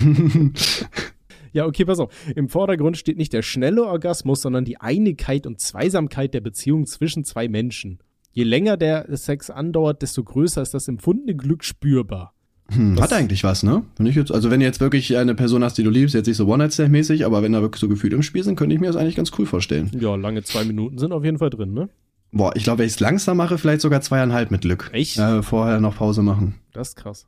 ja, 1.56 1.66
okay, 1.66 1.86
pass 1.86 1.98
auf. 1.98 2.12
Im 2.36 2.48
Vordergrund 2.48 2.98
steht 2.98 3.16
nicht 3.16 3.32
der 3.32 3.42
schnelle 3.42 3.86
Orgasmus, 3.86 4.42
sondern 4.42 4.66
die 4.66 4.78
Einigkeit 4.78 5.46
und 5.46 5.58
Zweisamkeit 5.58 6.34
der 6.34 6.42
Beziehung 6.42 6.86
zwischen 6.86 7.24
zwei 7.24 7.48
Menschen. 7.48 7.98
Je 8.32 8.44
länger 8.44 8.76
der 8.76 9.06
Sex 9.16 9.48
andauert, 9.48 10.02
desto 10.02 10.22
größer 10.22 10.60
ist 10.60 10.74
das 10.74 10.86
empfundene 10.86 11.34
Glück 11.34 11.64
spürbar. 11.64 12.34
Hm, 12.70 13.00
hat 13.00 13.12
eigentlich 13.14 13.42
was, 13.42 13.62
ne? 13.62 13.84
Wenn 13.96 14.06
ich 14.06 14.16
jetzt, 14.16 14.32
also 14.32 14.50
wenn 14.50 14.60
du 14.60 14.66
jetzt 14.66 14.80
wirklich 14.80 15.16
eine 15.16 15.34
Person 15.34 15.64
hast, 15.64 15.78
die 15.78 15.82
du 15.82 15.88
liebst, 15.88 16.14
jetzt 16.14 16.26
nicht 16.26 16.36
so 16.36 16.46
One-Night-Stand-mäßig, 16.46 17.24
aber 17.24 17.42
wenn 17.42 17.52
da 17.52 17.62
wirklich 17.62 17.80
so 17.80 17.88
Gefühle 17.88 18.16
im 18.16 18.22
Spiel 18.22 18.42
sind, 18.42 18.56
könnte 18.56 18.74
ich 18.74 18.80
mir 18.80 18.88
das 18.88 18.96
eigentlich 18.96 19.16
ganz 19.16 19.30
cool 19.38 19.46
vorstellen. 19.46 19.90
Ja, 19.98 20.14
lange 20.16 20.42
zwei 20.42 20.64
Minuten 20.64 20.98
sind 20.98 21.12
auf 21.12 21.24
jeden 21.24 21.38
Fall 21.38 21.50
drin, 21.50 21.72
ne? 21.72 21.88
Boah, 22.32 22.54
ich 22.54 22.64
glaube, 22.64 22.80
wenn 22.80 22.86
ich 22.86 22.94
es 22.94 23.00
langsam 23.00 23.38
mache, 23.38 23.56
vielleicht 23.56 23.80
sogar 23.80 24.02
zweieinhalb 24.02 24.50
mit 24.50 24.60
Glück. 24.62 24.90
Echt? 24.92 25.16
Äh, 25.16 25.42
vorher 25.42 25.80
noch 25.80 25.96
Pause 25.96 26.20
machen. 26.20 26.56
Das 26.74 26.88
ist 26.88 26.96
krass. 26.96 27.26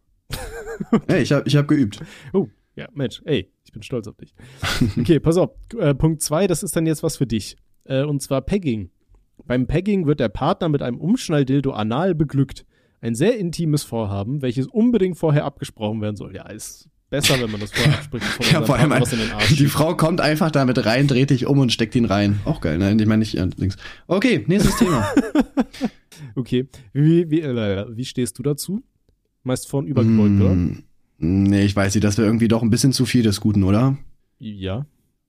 okay. 0.93 1.01
Hey, 1.09 1.23
ich 1.23 1.33
habe 1.33 1.45
ich 1.47 1.57
hab 1.57 1.67
geübt. 1.67 2.01
Oh, 2.35 2.49
ja, 2.79 2.89
Mensch, 2.95 3.21
ey, 3.25 3.51
ich 3.65 3.73
bin 3.73 3.83
stolz 3.83 4.07
auf 4.07 4.17
dich. 4.17 4.33
Okay, 4.99 5.19
pass 5.19 5.37
auf. 5.37 5.51
Äh, 5.77 5.95
Punkt 5.95 6.23
zwei, 6.23 6.47
das 6.47 6.63
ist 6.63 6.77
dann 6.77 6.87
jetzt 6.87 7.03
was 7.03 7.17
für 7.17 7.27
dich. 7.27 7.57
Äh, 7.85 8.05
und 8.05 8.23
zwar 8.23 8.41
Pegging. 8.41 8.91
Beim 9.47 9.67
Pegging 9.67 10.07
wird 10.07 10.21
der 10.21 10.29
Partner 10.29 10.69
mit 10.69 10.81
einem 10.81 10.99
Umschnalldildo 10.99 11.73
anal 11.73 12.15
beglückt. 12.15 12.65
Ein 13.01 13.17
sehr 13.17 13.37
intimes 13.37 13.83
Vorhaben, 13.83 14.43
welches 14.43 14.69
unbedingt 14.69 15.19
vorher 15.19 15.45
abgesprochen 15.45 16.01
werden 16.01 16.15
soll. 16.15 16.37
Ja, 16.37 16.49
ist 16.49 16.89
besser, 17.11 17.41
wenn 17.41 17.51
man 17.51 17.61
das 17.61 17.73
vorher 17.73 17.95
abspricht. 17.95 18.53
ja, 18.53 18.63
vor 18.63 18.77
allem, 18.77 18.91
was 18.91 19.13
in 19.13 19.19
den 19.19 19.33
Arsch 19.33 19.57
die 19.57 19.67
Frau 19.67 19.97
kommt 19.97 20.21
einfach 20.21 20.53
damit 20.53 20.85
rein, 20.87 21.09
dreht 21.09 21.31
dich 21.31 21.47
um 21.47 21.59
und 21.59 21.73
steckt 21.73 21.97
ihn 21.97 22.05
rein. 22.05 22.39
Auch 22.45 22.61
geil, 22.61 22.79
ne? 22.79 22.93
Ich 22.93 23.07
meine 23.07 23.21
nicht 23.21 23.37
äh, 23.37 23.49
links. 23.57 23.77
Okay, 24.07 24.45
nächstes 24.47 24.77
Thema. 24.77 25.05
okay, 26.37 26.69
wie, 26.93 27.29
wie, 27.29 27.41
äh, 27.41 27.87
wie 27.91 28.05
stehst 28.05 28.39
du 28.39 28.45
dazu? 28.45 28.83
Meist 29.43 29.69
vorn 29.69 29.87
übergebeugt, 29.87 30.31
mm, 30.31 30.43
oder? 30.43 30.88
Nee, 31.19 31.65
ich 31.65 31.75
weiß 31.75 31.95
nicht, 31.95 32.05
das 32.05 32.17
wäre 32.17 32.29
irgendwie 32.29 32.49
doch 32.49 32.63
ein 32.63 32.71
bisschen 32.71 32.93
zu 32.93 33.05
viel 33.05 33.23
des 33.23 33.41
Guten, 33.41 33.65
oder? 33.65 33.97
Ja. 34.39 34.87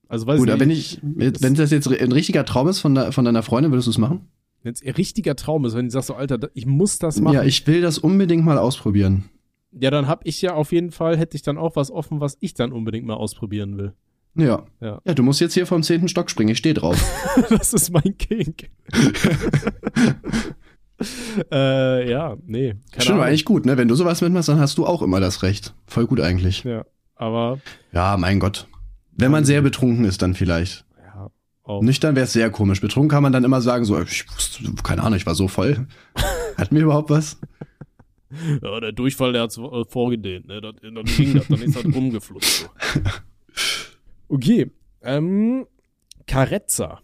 Also 0.08 0.28
weiß 0.28 0.40
Gut, 0.40 0.48
ich, 0.48 0.54
aber 0.54 0.62
wenn 0.62 0.72
ich, 0.72 1.00
wenn 1.04 1.56
das 1.56 1.72
jetzt 1.72 1.88
ein 1.88 2.12
richtiger 2.12 2.46
Traum 2.46 2.68
ist 2.68 2.80
von, 2.80 2.96
de, 2.96 3.12
von 3.12 3.26
deiner 3.26 3.44
Freundin, 3.44 3.72
würdest 3.72 3.88
du 3.88 3.92
es 3.92 3.98
machen? 3.98 4.28
Wenn 4.64 4.74
es 4.74 4.82
ihr 4.82 4.98
richtiger 4.98 5.36
Traum 5.36 5.66
ist, 5.66 5.76
wenn 5.76 5.86
du 5.86 5.92
sagst 5.92 6.08
so, 6.08 6.16
Alter, 6.16 6.50
ich 6.54 6.66
muss 6.66 7.00
das 7.00 7.20
machen. 7.22 7.36
Ja, 7.36 7.44
ich 7.44 7.66
will 7.66 7.82
das 7.82 7.98
unbedingt 7.98 8.44
mal 8.44 8.58
ausprobieren. 8.58 9.26
Ja, 9.72 9.92
dann 9.92 10.08
hab 10.08 10.26
ich 10.26 10.42
ja 10.42 10.54
auf 10.54 10.72
jeden 10.72 10.92
Fall, 10.92 11.18
hätte 11.18 11.36
ich 11.36 11.44
dann 11.44 11.58
auch 11.58 11.76
was 11.76 11.92
offen, 11.92 12.20
was 12.20 12.38
ich 12.40 12.54
dann 12.56 12.72
unbedingt 12.72 13.06
mal 13.06 13.14
ausprobieren 13.14 13.78
will. 13.78 13.94
Ja. 14.36 14.66
Ja, 14.82 15.02
ja 15.06 15.14
du 15.14 15.24
musst 15.24 15.42
jetzt 15.42 15.54
hier 15.54 15.66
vom 15.66 15.84
zehnten 15.84 16.08
Stock 16.08 16.30
springen, 16.30 16.50
ich 16.50 16.58
stehe 16.58 16.74
drauf. 16.74 17.00
das 17.50 17.74
ist 17.74 17.92
mein 17.92 18.18
Kink. 18.18 18.70
äh, 21.52 22.10
ja, 22.10 22.38
nee. 22.46 22.76
Stimmt, 22.98 23.22
eigentlich 23.22 23.46
gut, 23.46 23.66
ne? 23.66 23.78
Wenn 23.78 23.88
du 23.88 23.96
sowas 23.96 24.22
mitmachst, 24.22 24.50
dann 24.50 24.60
hast 24.60 24.78
du 24.78 24.86
auch 24.86 25.02
immer 25.02 25.20
das 25.20 25.44
Recht. 25.44 25.74
Voll 25.86 26.08
gut 26.08 26.20
eigentlich. 26.20 26.64
Ja, 26.64 26.86
aber. 27.16 27.60
Ja, 27.92 28.18
mein 28.18 28.40
Gott. 28.40 28.68
Wenn 29.12 29.32
man 29.32 29.46
sehr 29.46 29.62
betrunken 29.62 30.06
ist, 30.06 30.22
dann 30.22 30.34
vielleicht. 30.34 30.86
Auch. 31.70 31.84
Nüchtern 31.84 32.16
wäre 32.16 32.24
es 32.24 32.34
sehr 32.34 32.50
komisch. 32.50 32.82
Betrunken 32.82 33.10
kann 33.10 33.22
man 33.22 33.32
dann 33.32 33.44
immer 33.44 33.62
sagen, 33.62 33.86
so, 33.86 34.02
ich 34.02 34.26
wusste, 34.36 34.64
keine 34.82 35.04
Ahnung, 35.04 35.18
ich 35.18 35.28
war 35.28 35.36
so 35.36 35.48
voll. 35.48 35.86
Hat 36.58 36.72
mir 36.72 36.80
überhaupt 36.80 37.12
was? 37.12 37.38
Ja, 38.64 38.80
der 38.80 38.92
Durchfall, 38.92 39.34
der 39.34 39.44
hat 39.44 39.58
äh, 39.58 39.84
vorgedehnt, 39.88 40.48
ne? 40.48 40.62
Dann, 40.62 40.76
dann 40.82 41.06
ging 41.06 41.36
das, 41.36 41.48
dann 41.48 41.62
ist 41.62 41.76
das 41.76 41.86
rumgeflutscht. 41.86 42.62
So. 42.62 42.68
Okay, 44.32 44.70
ähm, 45.02 45.66
Carezza. 46.28 47.02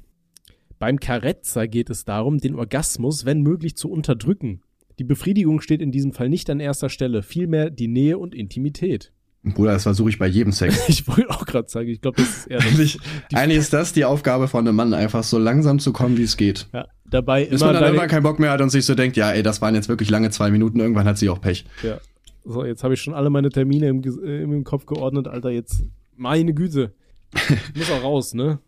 Beim 0.79 1.00
Carezza 1.00 1.65
geht 1.67 1.89
es 1.89 2.05
darum, 2.05 2.39
den 2.39 2.55
Orgasmus, 2.55 3.25
wenn 3.25 3.41
möglich, 3.41 3.75
zu 3.75 3.89
unterdrücken. 3.89 4.62
Die 5.00 5.03
Befriedigung 5.03 5.62
steht 5.62 5.82
in 5.82 5.91
diesem 5.91 6.13
Fall 6.13 6.29
nicht 6.29 6.50
an 6.50 6.60
erster 6.60 6.89
Stelle, 6.89 7.24
vielmehr 7.24 7.70
die 7.70 7.88
Nähe 7.88 8.17
und 8.17 8.34
Intimität. 8.34 9.12
Bruder, 9.44 9.74
das 9.74 9.84
versuche 9.84 10.10
ich 10.10 10.17
bei 10.17 10.27
jedem 10.27 10.51
Sex. 10.51 10.84
ich 10.89 11.08
wollte 11.08 11.29
auch 11.29 11.46
gerade 11.46 11.70
sagen, 11.70 11.89
ich 11.89 12.01
glaube, 12.01 12.17
das 12.17 12.29
ist 12.29 12.48
eher 12.48 12.62
eigentlich, 12.62 12.98
eigentlich 13.34 13.60
ist 13.60 13.74
das 13.74 13.94
die 13.94 14.05
Aufgabe 14.05 14.48
von 14.48 14.67
einem 14.67 14.75
Mann, 14.75 14.94
einfach 14.94 15.24
so 15.24 15.38
langsam 15.38 15.79
zu 15.79 15.94
kommen, 15.94 16.17
wie 16.17 16.24
es 16.24 16.38
geht. 16.38 16.67
Ja, 16.74 16.88
dabei 17.05 17.46
Bis 17.46 17.62
man 17.62 17.74
dann 17.74 17.84
irgendwann 17.84 18.10
keinen 18.10 18.24
Bock 18.24 18.39
mehr 18.39 18.51
hat 18.51 18.62
und 18.62 18.70
sich 18.70 18.86
so 18.86 18.96
denkt, 18.96 19.17
ja, 19.17 19.32
ey, 19.32 19.44
das 19.44 19.62
waren 19.62 19.75
jetzt 19.75 19.89
wirklich 19.89 20.10
lange 20.10 20.32
zwei 20.32 20.50
Minuten, 20.50 20.79
irgendwann 20.79 21.05
hat 21.05 21.17
sie 21.17 21.29
auch 21.29 21.39
Pech. 21.39 21.65
Ja. 21.84 22.00
So, 22.44 22.63
jetzt 22.63 22.84
habe 22.84 22.94
ich 22.94 23.01
schon 23.01 23.13
alle 23.13 23.29
meine 23.29 23.50
Termine 23.50 23.88
im, 23.88 24.03
äh, 24.24 24.44
im 24.44 24.63
Kopf 24.63 24.86
geordnet, 24.86 25.27
Alter, 25.27 25.50
jetzt 25.50 25.84
meine 26.15 26.53
Güte. 26.53 26.94
Muss 27.75 27.91
auch 27.91 28.03
raus, 28.03 28.34
ne? 28.34 28.60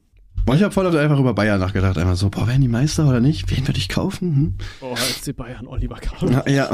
Boah, 0.47 0.55
ich 0.55 0.63
habe 0.63 0.73
voll 0.73 0.97
einfach 0.97 1.19
über 1.19 1.33
Bayern 1.33 1.59
nachgedacht. 1.59 1.97
Einfach 1.97 2.15
so, 2.15 2.29
boah, 2.29 2.47
werden 2.47 2.61
die 2.61 2.69
Meister 2.69 3.05
oder 3.05 3.19
nicht? 3.19 3.51
Wen 3.51 3.67
würde 3.67 3.79
ich 3.79 3.89
kaufen? 3.89 4.33
Hm? 4.33 4.53
Oh, 4.79 4.95
FC 4.95 5.35
Bayern, 5.35 5.67
Oliver 5.67 5.97
Kahn. 5.97 6.41
Ja. 6.47 6.47
ja. 6.47 6.71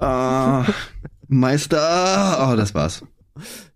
Oh. 0.00 0.64
uh, 0.68 0.72
Meister. 1.28 2.50
Oh, 2.50 2.56
das 2.56 2.74
war's. 2.74 3.04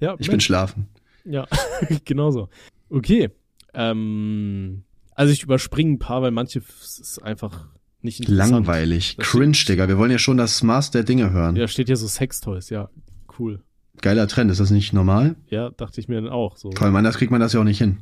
Ja, 0.01 0.15
ich 0.15 0.27
Mensch. 0.27 0.31
bin 0.31 0.41
schlafen. 0.41 0.89
Ja, 1.25 1.47
genauso. 2.05 2.49
Okay. 2.91 3.31
Ähm, 3.73 4.83
also 5.15 5.33
ich 5.33 5.45
überspringe 5.45 5.93
ein 5.93 5.99
paar, 6.01 6.21
weil 6.23 6.33
manche 6.33 6.59
ist 6.59 7.23
einfach 7.23 7.69
nicht 8.03 8.19
interessant. 8.19 8.51
Langweilig. 8.51 9.15
Das 9.17 9.29
Cringe, 9.29 9.55
steht, 9.55 9.75
Digga. 9.75 9.87
Wir 9.87 9.99
wollen 9.99 10.11
ja 10.11 10.19
schon 10.19 10.39
das 10.39 10.65
Maß 10.65 10.91
der 10.91 11.05
Dinge 11.05 11.31
hören. 11.31 11.55
Ja, 11.55 11.69
steht 11.69 11.87
hier 11.87 11.97
so 11.97 12.09
Sextoys. 12.09 12.69
Ja, 12.71 12.91
cool. 13.39 13.63
Geiler 14.03 14.27
Trend. 14.27 14.51
Ist 14.51 14.59
das 14.59 14.73
nicht 14.73 14.93
normal? 14.93 15.37
Ja, 15.51 15.71
dachte 15.71 16.01
ich 16.01 16.09
mir 16.09 16.21
dann 16.21 16.33
auch. 16.33 16.57
So. 16.57 16.71
Toll, 16.71 16.91
man, 16.91 17.05
das 17.05 17.17
kriegt 17.17 17.31
man 17.31 17.41
das 17.41 17.53
ja 17.53 17.61
auch 17.61 17.65
nicht 17.65 17.79
hin. 17.79 17.99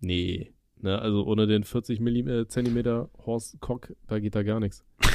Nee. 0.00 0.52
Ne, 0.82 0.98
also 0.98 1.24
ohne 1.26 1.46
den 1.46 1.64
40 1.64 2.00
mm, 2.00 2.48
Zentimeter 2.48 3.10
Horse 3.26 3.58
Cock, 3.60 3.94
da 4.08 4.18
geht 4.18 4.34
da 4.34 4.42
gar 4.42 4.60
nichts. 4.60 4.84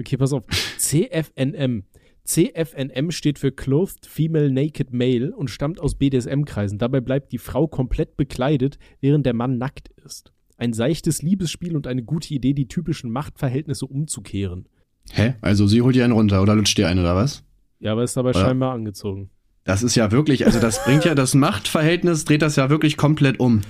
Okay, 0.00 0.16
pass 0.16 0.32
auf. 0.32 0.44
CFNM. 0.78 1.84
CFNM 2.24 3.10
steht 3.10 3.38
für 3.38 3.52
Clothed 3.52 4.06
Female 4.06 4.50
Naked 4.50 4.92
Male 4.92 5.36
und 5.36 5.50
stammt 5.50 5.80
aus 5.80 5.96
BDSM-Kreisen. 5.96 6.78
Dabei 6.78 7.00
bleibt 7.00 7.30
die 7.30 7.38
Frau 7.38 7.68
komplett 7.68 8.16
bekleidet, 8.16 8.78
während 9.00 9.26
der 9.26 9.34
Mann 9.34 9.58
nackt 9.58 9.90
ist. 10.04 10.32
Ein 10.56 10.72
seichtes 10.72 11.22
Liebesspiel 11.22 11.76
und 11.76 11.86
eine 11.86 12.02
gute 12.02 12.32
Idee, 12.32 12.52
die 12.54 12.68
typischen 12.68 13.10
Machtverhältnisse 13.10 13.86
umzukehren. 13.86 14.66
Hä? 15.10 15.34
Also 15.40 15.66
sie 15.66 15.82
holt 15.82 15.94
dir 15.94 16.04
einen 16.04 16.14
runter 16.14 16.42
oder 16.42 16.54
lutscht 16.54 16.78
dir 16.78 16.88
einen 16.88 17.00
oder 17.00 17.14
was? 17.14 17.44
Ja, 17.80 17.92
aber 17.92 18.04
ist 18.04 18.16
dabei 18.16 18.30
oder? 18.30 18.40
scheinbar 18.40 18.72
angezogen. 18.72 19.30
Das 19.64 19.82
ist 19.82 19.94
ja 19.94 20.10
wirklich, 20.10 20.46
also 20.46 20.60
das 20.60 20.84
bringt 20.84 21.04
ja 21.04 21.14
das 21.14 21.34
Machtverhältnis, 21.34 22.24
dreht 22.24 22.42
das 22.42 22.56
ja 22.56 22.70
wirklich 22.70 22.96
komplett 22.96 23.38
um. 23.40 23.62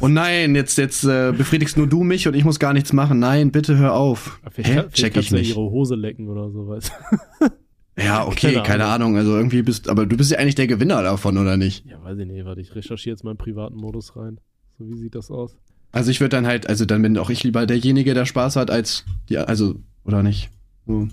Und 0.00 0.14
nein, 0.14 0.54
jetzt, 0.54 0.78
jetzt 0.78 1.04
äh, 1.04 1.32
befriedigst 1.36 1.76
nur 1.76 1.86
du 1.86 2.02
mich 2.02 2.26
und 2.26 2.34
ich 2.34 2.44
muss 2.44 2.58
gar 2.58 2.72
nichts 2.72 2.92
machen. 2.92 3.18
Nein, 3.18 3.52
bitte 3.52 3.76
hör 3.76 3.94
auf. 3.94 4.40
Hä? 4.56 4.74
Kann, 4.74 4.92
Check 4.92 5.16
ich 5.16 5.30
nicht. 5.30 5.50
Ja 5.50 5.56
ihre 5.56 5.70
Hose 5.70 5.94
lecken 5.94 6.28
oder 6.28 6.50
sowas. 6.50 6.90
Ja, 8.02 8.26
okay, 8.26 8.52
keine, 8.52 8.62
keine 8.62 8.84
Ahnung. 8.84 9.08
Ahnung. 9.08 9.16
Also 9.18 9.36
irgendwie 9.36 9.62
bist, 9.62 9.88
aber 9.88 10.06
du 10.06 10.16
bist 10.16 10.30
ja 10.30 10.38
eigentlich 10.38 10.54
der 10.54 10.66
Gewinner 10.66 11.02
davon, 11.02 11.36
oder 11.38 11.56
nicht? 11.56 11.84
Ja, 11.86 12.02
weiß 12.02 12.18
ich 12.18 12.26
nicht. 12.26 12.44
Warte, 12.44 12.60
ich 12.60 12.74
recherchiere 12.74 13.14
jetzt 13.14 13.24
meinen 13.24 13.36
privaten 13.36 13.76
Modus 13.76 14.16
rein. 14.16 14.38
So, 14.78 14.88
wie 14.88 14.96
sieht 14.96 15.14
das 15.14 15.30
aus? 15.30 15.56
Also 15.92 16.10
ich 16.10 16.20
würde 16.20 16.30
dann 16.30 16.46
halt, 16.46 16.68
also 16.68 16.84
dann 16.84 17.02
bin 17.02 17.18
auch 17.18 17.30
ich 17.30 17.42
lieber 17.42 17.66
derjenige, 17.66 18.14
der 18.14 18.24
Spaß 18.24 18.56
hat, 18.56 18.70
als 18.70 19.04
die, 19.28 19.38
also, 19.38 19.74
oder 20.04 20.22
nicht? 20.22 20.50
So. 20.86 21.08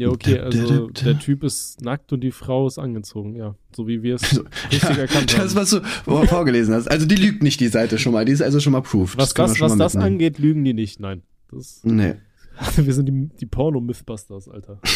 Ja, 0.00 0.08
okay, 0.08 0.38
also 0.38 0.88
der 0.88 1.18
Typ 1.18 1.44
ist 1.44 1.82
nackt 1.82 2.10
und 2.14 2.22
die 2.22 2.30
Frau 2.30 2.66
ist 2.66 2.78
angezogen, 2.78 3.36
ja. 3.36 3.54
So 3.76 3.86
wie 3.86 4.02
wir 4.02 4.14
es 4.14 4.22
also, 4.22 4.44
richtig 4.72 4.96
ja, 4.96 4.96
erkannt 4.96 5.36
haben. 5.36 5.42
Das, 5.42 5.54
was 5.54 5.70
du 5.70 6.26
vorgelesen 6.26 6.74
hast. 6.74 6.90
Also 6.90 7.04
die 7.04 7.16
lügt 7.16 7.42
nicht, 7.42 7.60
die 7.60 7.68
Seite 7.68 7.98
schon 7.98 8.14
mal. 8.14 8.24
Die 8.24 8.32
ist 8.32 8.40
also 8.40 8.60
schon 8.60 8.72
mal 8.72 8.80
proof. 8.80 9.18
Was 9.18 9.34
das, 9.34 9.52
das 9.52 9.60
was 9.60 9.76
das 9.76 9.96
angeht, 9.96 10.38
lügen 10.38 10.64
die 10.64 10.72
nicht. 10.72 11.00
Nein. 11.00 11.20
Das, 11.50 11.82
nee. 11.84 12.14
wir 12.76 12.94
sind 12.94 13.10
die, 13.10 13.28
die 13.40 13.44
Porno-Mythbusters, 13.44 14.48
Alter. 14.48 14.80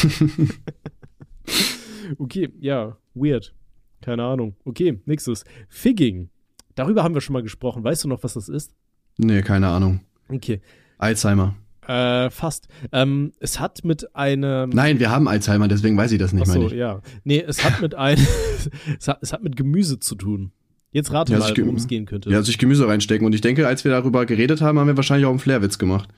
okay, 2.19 2.49
ja, 2.59 2.97
weird. 3.12 3.55
Keine 4.01 4.25
Ahnung. 4.25 4.57
Okay, 4.64 5.03
nächstes. 5.05 5.45
Figging. 5.69 6.31
Darüber 6.77 7.05
haben 7.05 7.12
wir 7.12 7.21
schon 7.21 7.35
mal 7.35 7.43
gesprochen. 7.43 7.85
Weißt 7.85 8.05
du 8.05 8.09
noch, 8.09 8.23
was 8.23 8.33
das 8.33 8.49
ist? 8.49 8.75
Nee, 9.19 9.43
keine 9.43 9.69
Ahnung. 9.69 10.01
Okay. 10.31 10.62
Alzheimer. 10.97 11.57
Äh, 11.88 12.31
fast. 12.31 12.68
Ähm, 12.92 13.33
es 13.40 13.61
hat 13.61 13.85
mit 13.85 14.14
einem. 14.16 14.70
Nein, 14.70 14.99
wir 14.99 15.11
haben 15.11 15.29
Alzheimer, 15.29 15.68
deswegen 15.68 15.97
weiß 15.97 16.12
ich 16.12 16.18
das 16.18 16.33
nicht, 16.33 16.49
Ach 16.49 16.53
so, 16.53 16.68
ja. 16.68 17.01
Nee, 17.25 17.44
es 17.47 17.64
hat 17.64 17.81
mit 17.81 17.94
einem. 17.94 18.27
es, 18.99 19.09
hat, 19.09 19.18
es 19.20 19.33
hat 19.33 19.42
mit 19.42 19.57
Gemüse 19.57 20.01
zu 20.01 20.14
tun. 20.14 20.53
Jetzt 20.92 21.12
rate 21.12 21.33
ja, 21.33 21.40
mal, 21.40 21.53
worum 21.57 21.75
es 21.75 21.88
gehen 21.88 22.07
könnte. 22.07 22.31
Ja, 22.31 22.40
sich 22.42 22.57
Gemüse 22.57 22.87
reinstecken. 22.87 23.27
Und 23.27 23.35
ich 23.35 23.40
denke, 23.40 23.66
als 23.66 23.83
wir 23.83 23.90
darüber 23.90 24.27
geredet 24.27 24.61
haben, 24.61 24.79
haben 24.79 24.87
wir 24.87 24.97
wahrscheinlich 24.97 25.27
auch 25.27 25.31
einen 25.31 25.40
Flairwitz 25.40 25.79
gemacht. 25.79 26.09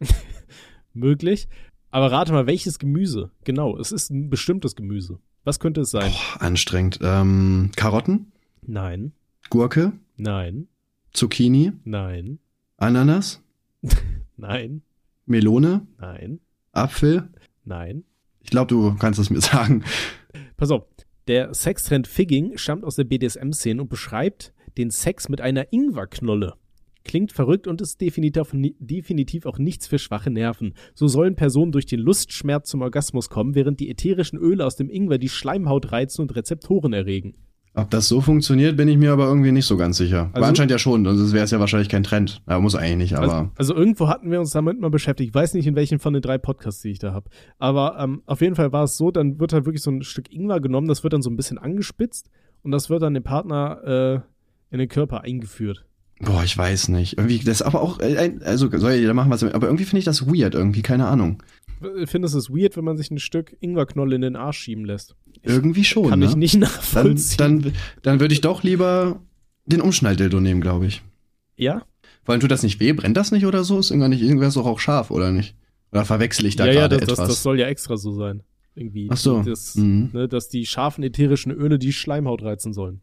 Möglich. 0.92 1.48
Aber 1.90 2.12
rate 2.12 2.32
mal, 2.32 2.46
welches 2.46 2.78
Gemüse? 2.78 3.30
Genau, 3.44 3.78
es 3.78 3.92
ist 3.92 4.10
ein 4.10 4.28
bestimmtes 4.28 4.76
Gemüse. 4.76 5.18
Was 5.44 5.58
könnte 5.58 5.80
es 5.80 5.90
sein? 5.90 6.12
Oh, 6.14 6.38
anstrengend. 6.38 6.98
Ähm, 7.02 7.70
Karotten? 7.76 8.32
Nein. 8.60 9.12
Gurke? 9.48 9.92
Nein. 10.18 10.68
Zucchini? 11.12 11.72
Nein. 11.84 12.38
Ananas? 12.76 13.40
Nein. 14.36 14.82
Melone? 15.26 15.86
Nein. 15.98 16.40
Apfel? 16.72 17.28
Nein. 17.64 18.04
Ich 18.42 18.50
glaube, 18.50 18.68
du 18.68 18.94
kannst 18.94 19.18
es 19.18 19.28
mir 19.28 19.40
sagen. 19.40 19.84
Pass 20.56 20.70
auf. 20.70 20.84
Der 21.26 21.52
Sextrend 21.52 22.06
Figging 22.06 22.56
stammt 22.56 22.84
aus 22.84 22.94
der 22.94 23.04
BDSM-Szene 23.04 23.82
und 23.82 23.88
beschreibt 23.88 24.54
den 24.78 24.90
Sex 24.90 25.28
mit 25.28 25.40
einer 25.40 25.72
Ingwerknolle. 25.72 26.54
Klingt 27.02 27.32
verrückt 27.32 27.66
und 27.66 27.80
ist 27.80 28.00
definitiv, 28.00 28.52
definitiv 28.78 29.46
auch 29.46 29.58
nichts 29.58 29.86
für 29.86 29.98
schwache 29.98 30.30
Nerven. 30.30 30.74
So 30.94 31.08
sollen 31.08 31.34
Personen 31.34 31.72
durch 31.72 31.86
den 31.86 32.00
Lustschmerz 32.00 32.68
zum 32.68 32.82
Orgasmus 32.82 33.28
kommen, 33.28 33.54
während 33.54 33.80
die 33.80 33.90
ätherischen 33.90 34.38
Öle 34.38 34.64
aus 34.64 34.76
dem 34.76 34.90
Ingwer 34.90 35.18
die 35.18 35.28
Schleimhaut 35.28 35.90
reizen 35.92 36.22
und 36.22 36.36
Rezeptoren 36.36 36.92
erregen. 36.92 37.34
Ob 37.76 37.90
das 37.90 38.08
so 38.08 38.22
funktioniert, 38.22 38.74
bin 38.78 38.88
ich 38.88 38.96
mir 38.96 39.12
aber 39.12 39.26
irgendwie 39.26 39.52
nicht 39.52 39.66
so 39.66 39.76
ganz 39.76 39.98
sicher. 39.98 40.22
Also, 40.22 40.36
aber 40.36 40.46
anscheinend 40.46 40.70
ja 40.70 40.78
schon, 40.78 41.04
sonst 41.04 41.34
wäre 41.34 41.44
es 41.44 41.50
ja 41.50 41.60
wahrscheinlich 41.60 41.90
kein 41.90 42.02
Trend. 42.02 42.40
Ja, 42.48 42.58
muss 42.58 42.74
eigentlich 42.74 42.96
nicht, 42.96 43.14
aber. 43.16 43.34
Also, 43.34 43.50
also, 43.56 43.74
irgendwo 43.74 44.08
hatten 44.08 44.30
wir 44.30 44.40
uns 44.40 44.50
damit 44.50 44.80
mal 44.80 44.88
beschäftigt. 44.88 45.28
Ich 45.28 45.34
weiß 45.34 45.52
nicht, 45.52 45.66
in 45.66 45.76
welchen 45.76 45.98
von 45.98 46.14
den 46.14 46.22
drei 46.22 46.38
Podcasts, 46.38 46.80
die 46.80 46.88
ich 46.88 46.98
da 46.98 47.12
habe. 47.12 47.28
Aber 47.58 47.98
ähm, 48.00 48.22
auf 48.24 48.40
jeden 48.40 48.54
Fall 48.54 48.72
war 48.72 48.84
es 48.84 48.96
so, 48.96 49.10
dann 49.10 49.38
wird 49.38 49.52
halt 49.52 49.66
wirklich 49.66 49.82
so 49.82 49.90
ein 49.90 50.02
Stück 50.02 50.32
Ingwer 50.32 50.60
genommen, 50.60 50.88
das 50.88 51.02
wird 51.02 51.12
dann 51.12 51.20
so 51.20 51.28
ein 51.28 51.36
bisschen 51.36 51.58
angespitzt 51.58 52.30
und 52.62 52.70
das 52.70 52.88
wird 52.88 53.02
dann 53.02 53.12
dem 53.12 53.22
Partner 53.22 53.84
äh, 53.84 54.72
in 54.72 54.78
den 54.78 54.88
Körper 54.88 55.20
eingeführt. 55.20 55.84
Boah, 56.18 56.42
ich 56.44 56.56
weiß 56.56 56.88
nicht. 56.88 57.18
Irgendwie, 57.18 57.38
das 57.38 57.60
ist 57.60 57.62
aber 57.62 57.82
auch, 57.82 58.00
äh, 58.00 58.38
also 58.44 58.70
soll 58.78 58.92
ja 58.92 58.96
jeder 58.96 59.14
machen, 59.14 59.30
was 59.30 59.42
er 59.42 59.54
Aber 59.54 59.66
irgendwie 59.66 59.84
finde 59.84 59.98
ich 59.98 60.04
das 60.04 60.26
weird, 60.26 60.54
irgendwie, 60.54 60.82
keine 60.82 61.06
Ahnung. 61.06 61.42
Findest 62.06 62.34
du 62.34 62.38
es 62.38 62.50
weird, 62.50 62.76
wenn 62.76 62.84
man 62.84 62.96
sich 62.96 63.10
ein 63.10 63.18
Stück 63.18 63.54
Ingwerknolle 63.60 64.16
in 64.16 64.22
den 64.22 64.36
Arsch 64.36 64.58
schieben 64.58 64.86
lässt? 64.86 65.14
Irgendwie 65.42 65.84
schon. 65.84 66.08
Kann 66.08 66.20
ne? 66.20 66.26
ich 66.26 66.36
nicht 66.36 66.56
nachvollziehen. 66.56 67.36
Dann, 67.36 67.62
dann, 67.62 67.72
dann 68.02 68.20
würde 68.20 68.32
ich 68.32 68.40
doch 68.40 68.62
lieber 68.62 69.20
den 69.66 69.82
Umschnalldildo 69.82 70.40
nehmen, 70.40 70.62
glaube 70.62 70.86
ich. 70.86 71.02
Ja? 71.56 71.82
Vor 72.24 72.32
allem 72.32 72.40
tut 72.40 72.50
das 72.50 72.62
nicht 72.62 72.80
weh, 72.80 72.92
brennt 72.92 73.16
das 73.16 73.30
nicht 73.30 73.44
oder 73.44 73.62
so? 73.62 73.78
Ist 73.78 73.90
irgendwann 73.90 74.10
nicht, 74.10 74.22
irgendwer 74.22 74.48
ist 74.48 74.56
doch 74.56 74.66
auch 74.66 74.80
scharf, 74.80 75.10
oder 75.10 75.32
nicht? 75.32 75.54
Oder 75.92 76.04
verwechsel 76.04 76.46
ich 76.46 76.56
da 76.56 76.66
ja, 76.66 76.72
gerade 76.72 76.96
ja, 76.96 77.00
das, 77.00 77.08
etwas? 77.10 77.18
Das, 77.18 77.28
das 77.28 77.42
soll 77.42 77.60
ja 77.60 77.66
extra 77.66 77.96
so 77.96 78.12
sein. 78.12 78.42
Irgendwie. 78.74 79.08
Ach 79.10 79.16
so. 79.16 79.42
Das, 79.42 79.74
mhm. 79.74 80.10
ne, 80.12 80.28
dass 80.28 80.48
die 80.48 80.66
scharfen 80.66 81.04
ätherischen 81.04 81.52
Öle 81.52 81.78
die 81.78 81.92
Schleimhaut 81.92 82.42
reizen 82.42 82.72
sollen. 82.72 83.00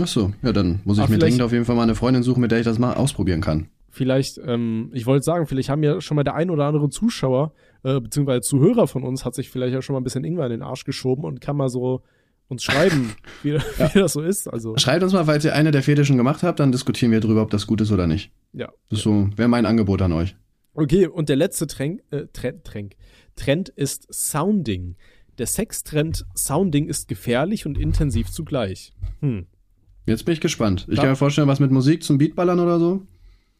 Ach 0.00 0.06
so, 0.06 0.32
ja, 0.42 0.52
dann 0.52 0.80
muss 0.84 0.98
ich 0.98 1.02
Aber 1.02 1.12
mir 1.12 1.18
dringend 1.18 1.42
auf 1.42 1.52
jeden 1.52 1.64
Fall 1.64 1.76
mal 1.76 1.82
eine 1.82 1.94
Freundin 1.94 2.22
suchen, 2.22 2.40
mit 2.40 2.50
der 2.50 2.58
ich 2.58 2.64
das 2.64 2.78
mal 2.78 2.94
ausprobieren 2.94 3.40
kann. 3.40 3.68
Vielleicht, 3.88 4.38
ähm, 4.44 4.90
ich 4.92 5.06
wollte 5.06 5.24
sagen, 5.24 5.46
vielleicht 5.46 5.70
haben 5.70 5.82
ja 5.82 6.02
schon 6.02 6.16
mal 6.16 6.24
der 6.24 6.34
ein 6.34 6.50
oder 6.50 6.66
andere 6.66 6.90
Zuschauer, 6.90 7.52
äh, 7.82 7.98
beziehungsweise 7.98 8.42
Zuhörer 8.42 8.86
von 8.86 9.04
uns, 9.04 9.24
hat 9.24 9.34
sich 9.34 9.48
vielleicht 9.48 9.72
ja 9.72 9.80
schon 9.80 9.94
mal 9.94 10.00
ein 10.00 10.04
bisschen 10.04 10.24
Ingwer 10.24 10.44
in 10.44 10.50
den 10.50 10.62
Arsch 10.62 10.84
geschoben 10.84 11.24
und 11.24 11.40
kann 11.40 11.56
mal 11.56 11.70
so 11.70 12.02
uns 12.48 12.62
schreiben, 12.62 13.14
wie, 13.42 13.52
ja. 13.52 13.94
wie 13.94 13.98
das 13.98 14.12
so 14.12 14.20
ist. 14.20 14.48
Also. 14.48 14.76
Schreibt 14.76 15.02
uns 15.02 15.14
mal, 15.14 15.24
falls 15.24 15.44
ihr 15.44 15.54
eine 15.54 15.70
der 15.70 15.82
Fetischen 15.82 16.18
gemacht 16.18 16.42
habt, 16.42 16.60
dann 16.60 16.72
diskutieren 16.72 17.10
wir 17.10 17.20
drüber, 17.20 17.42
ob 17.42 17.50
das 17.50 17.66
gut 17.66 17.80
ist 17.80 17.90
oder 17.90 18.06
nicht. 18.06 18.30
Ja. 18.52 18.70
Das 18.90 18.98
ist 18.98 19.04
so, 19.04 19.28
wäre 19.34 19.48
mein 19.48 19.64
Angebot 19.64 20.02
an 20.02 20.12
euch. 20.12 20.36
Okay, 20.74 21.06
und 21.06 21.30
der 21.30 21.36
letzte 21.36 21.66
Trend, 21.66 22.02
äh, 22.10 22.26
Trend, 22.34 22.64
Trend, 22.64 22.96
Trend 23.34 23.70
ist 23.70 24.12
Sounding. 24.12 24.96
Der 25.38 25.46
Sextrend 25.46 26.26
Sounding 26.36 26.88
ist 26.88 27.08
gefährlich 27.08 27.66
und 27.66 27.78
intensiv 27.78 28.30
zugleich. 28.30 28.92
Hm. 29.20 29.46
Jetzt 30.06 30.24
bin 30.24 30.32
ich 30.32 30.40
gespannt. 30.40 30.86
Ich 30.88 30.96
da 30.96 31.02
kann 31.02 31.10
mir 31.10 31.16
vorstellen, 31.16 31.48
was 31.48 31.60
mit 31.60 31.70
Musik 31.70 32.02
zum 32.02 32.18
Beatballern 32.18 32.60
oder 32.60 32.78
so. 32.78 33.06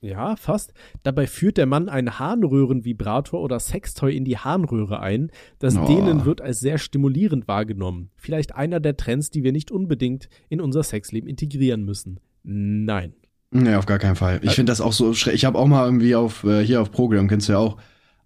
Ja, 0.01 0.37
fast. 0.37 0.73
Dabei 1.03 1.27
führt 1.27 1.57
der 1.57 1.67
Mann 1.67 1.89
einen 1.89 2.19
Harnröhrenvibrator 2.19 3.41
oder 3.41 3.59
Sextoy 3.59 4.17
in 4.17 4.25
die 4.25 4.39
Harnröhre 4.39 5.01
ein. 5.01 5.31
Das 5.59 5.77
oh. 5.77 5.87
Dehnen 5.87 6.25
wird 6.25 6.41
als 6.41 6.61
sehr 6.61 6.79
stimulierend 6.79 7.49
wahrgenommen. 7.49 8.11
Vielleicht 8.17 8.55
einer 8.55 8.79
der 8.79 8.97
Trends, 8.97 9.31
die 9.31 9.43
wir 9.43 9.53
nicht 9.53 9.71
unbedingt 9.71 10.29
in 10.49 10.61
unser 10.61 10.83
Sexleben 10.83 11.29
integrieren 11.29 11.85
müssen. 11.85 12.21
Nein. 12.45 13.15
Nee, 13.51 13.75
auf 13.75 13.87
gar 13.87 13.99
keinen 13.99 14.17
Fall. 14.17 14.41
Ich 14.43 14.53
finde 14.53 14.71
das 14.71 14.81
auch 14.81 14.93
so 14.93 15.15
schräg. 15.15 15.35
Ich 15.35 15.45
habe 15.45 15.59
auch 15.59 15.67
mal 15.67 15.85
irgendwie 15.85 16.15
auf, 16.15 16.45
äh, 16.45 16.65
hier 16.65 16.83
auf 16.83 16.93
Program, 16.93 17.27
kennst 17.27 17.49
du 17.49 17.55
ja 17.55 17.59
auch, 17.59 17.79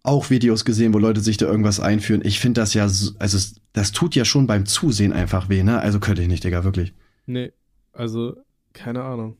auch 0.02 0.28
Videos 0.30 0.64
gesehen, 0.64 0.92
wo 0.92 0.98
Leute 0.98 1.20
sich 1.20 1.37
da 1.37 1.46
irgendwas 1.46 1.78
einführen. 1.78 2.22
Ich 2.24 2.40
finde 2.40 2.61
das 2.61 2.74
ja, 2.74 2.88
so, 2.88 3.12
also 3.18 3.38
das 3.72 3.92
tut 3.92 4.14
ja 4.14 4.24
schon 4.24 4.46
beim 4.46 4.66
Zusehen 4.66 5.12
einfach 5.12 5.48
weh, 5.48 5.62
ne? 5.62 5.78
Also 5.78 6.00
könnte 6.00 6.22
ich 6.22 6.28
nicht, 6.28 6.42
Digga, 6.42 6.64
wirklich. 6.64 6.94
Nee, 7.26 7.52
also 8.00 8.34
keine 8.72 9.02
Ahnung. 9.02 9.36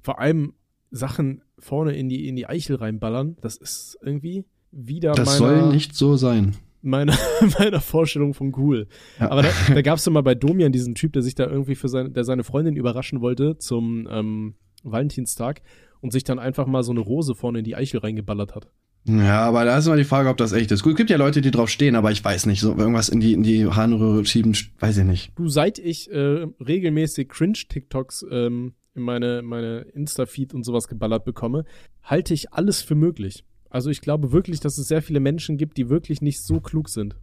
Vor 0.00 0.18
allem, 0.18 0.54
Sachen 0.90 1.42
vorne 1.58 1.96
in 1.96 2.08
die, 2.08 2.28
in 2.28 2.36
die 2.36 2.46
Eichel 2.46 2.76
reinballern, 2.76 3.36
das 3.40 3.56
ist 3.56 3.98
irgendwie 4.02 4.44
wieder 4.72 5.12
Das 5.12 5.38
meiner, 5.40 5.60
soll 5.60 5.72
nicht 5.72 5.94
so 5.94 6.16
sein. 6.16 6.56
Meiner, 6.82 7.16
meiner 7.58 7.80
Vorstellung 7.80 8.34
von 8.34 8.52
cool. 8.56 8.88
Ja. 9.20 9.30
Aber 9.30 9.42
da, 9.42 9.50
da 9.68 9.82
gab 9.82 9.98
es 9.98 10.04
doch 10.04 10.12
mal 10.12 10.22
bei 10.22 10.34
Domian 10.34 10.72
diesen 10.72 10.94
Typ, 10.94 11.12
der 11.12 11.22
sich 11.22 11.34
da 11.34 11.46
irgendwie 11.46 11.76
für 11.76 11.88
seine, 11.88 12.10
der 12.10 12.24
seine 12.24 12.44
Freundin 12.44 12.76
überraschen 12.76 13.20
wollte 13.20 13.58
zum 13.58 14.08
ähm, 14.10 14.54
Valentinstag 14.82 15.62
und 16.00 16.12
sich 16.12 16.24
dann 16.24 16.40
einfach 16.40 16.66
mal 16.66 16.82
so 16.82 16.90
eine 16.90 17.00
Rose 17.00 17.34
vorne 17.34 17.60
in 17.60 17.64
die 17.64 17.76
Eichel 17.76 18.00
reingeballert 18.00 18.56
hat. 18.56 18.70
Ja, 19.04 19.40
aber 19.42 19.64
da 19.64 19.78
ist 19.78 19.86
immer 19.86 19.96
die 19.96 20.04
Frage, 20.04 20.28
ob 20.28 20.36
das 20.36 20.52
echt 20.52 20.70
ist. 20.70 20.82
Gut, 20.82 20.92
es 20.92 20.96
gibt 20.96 21.10
ja 21.10 21.16
Leute, 21.16 21.40
die 21.40 21.50
drauf 21.50 21.68
stehen, 21.68 21.96
aber 21.96 22.12
ich 22.12 22.24
weiß 22.24 22.46
nicht, 22.46 22.60
so 22.60 22.76
irgendwas 22.76 23.08
in 23.08 23.18
die, 23.20 23.32
in 23.32 23.42
die 23.42 23.66
Harnröhre 23.66 24.24
schieben, 24.24 24.56
weiß 24.78 24.98
ich 24.98 25.04
nicht. 25.04 25.32
Du, 25.36 25.48
seit 25.48 25.78
ich 25.78 26.10
äh, 26.10 26.46
regelmäßig 26.60 27.28
Cringe-TikToks 27.28 28.26
ähm, 28.30 28.74
in 28.94 29.02
meine, 29.02 29.42
meine 29.42 29.80
Insta-Feed 29.80 30.54
und 30.54 30.64
sowas 30.64 30.86
geballert 30.86 31.24
bekomme, 31.24 31.64
halte 32.02 32.32
ich 32.32 32.52
alles 32.52 32.82
für 32.82 32.94
möglich. 32.94 33.44
Also 33.70 33.90
ich 33.90 34.02
glaube 34.02 34.32
wirklich, 34.32 34.60
dass 34.60 34.78
es 34.78 34.86
sehr 34.86 35.02
viele 35.02 35.20
Menschen 35.20 35.56
gibt, 35.56 35.78
die 35.78 35.88
wirklich 35.88 36.20
nicht 36.20 36.42
so 36.42 36.60
klug 36.60 36.88
sind. 36.88 37.16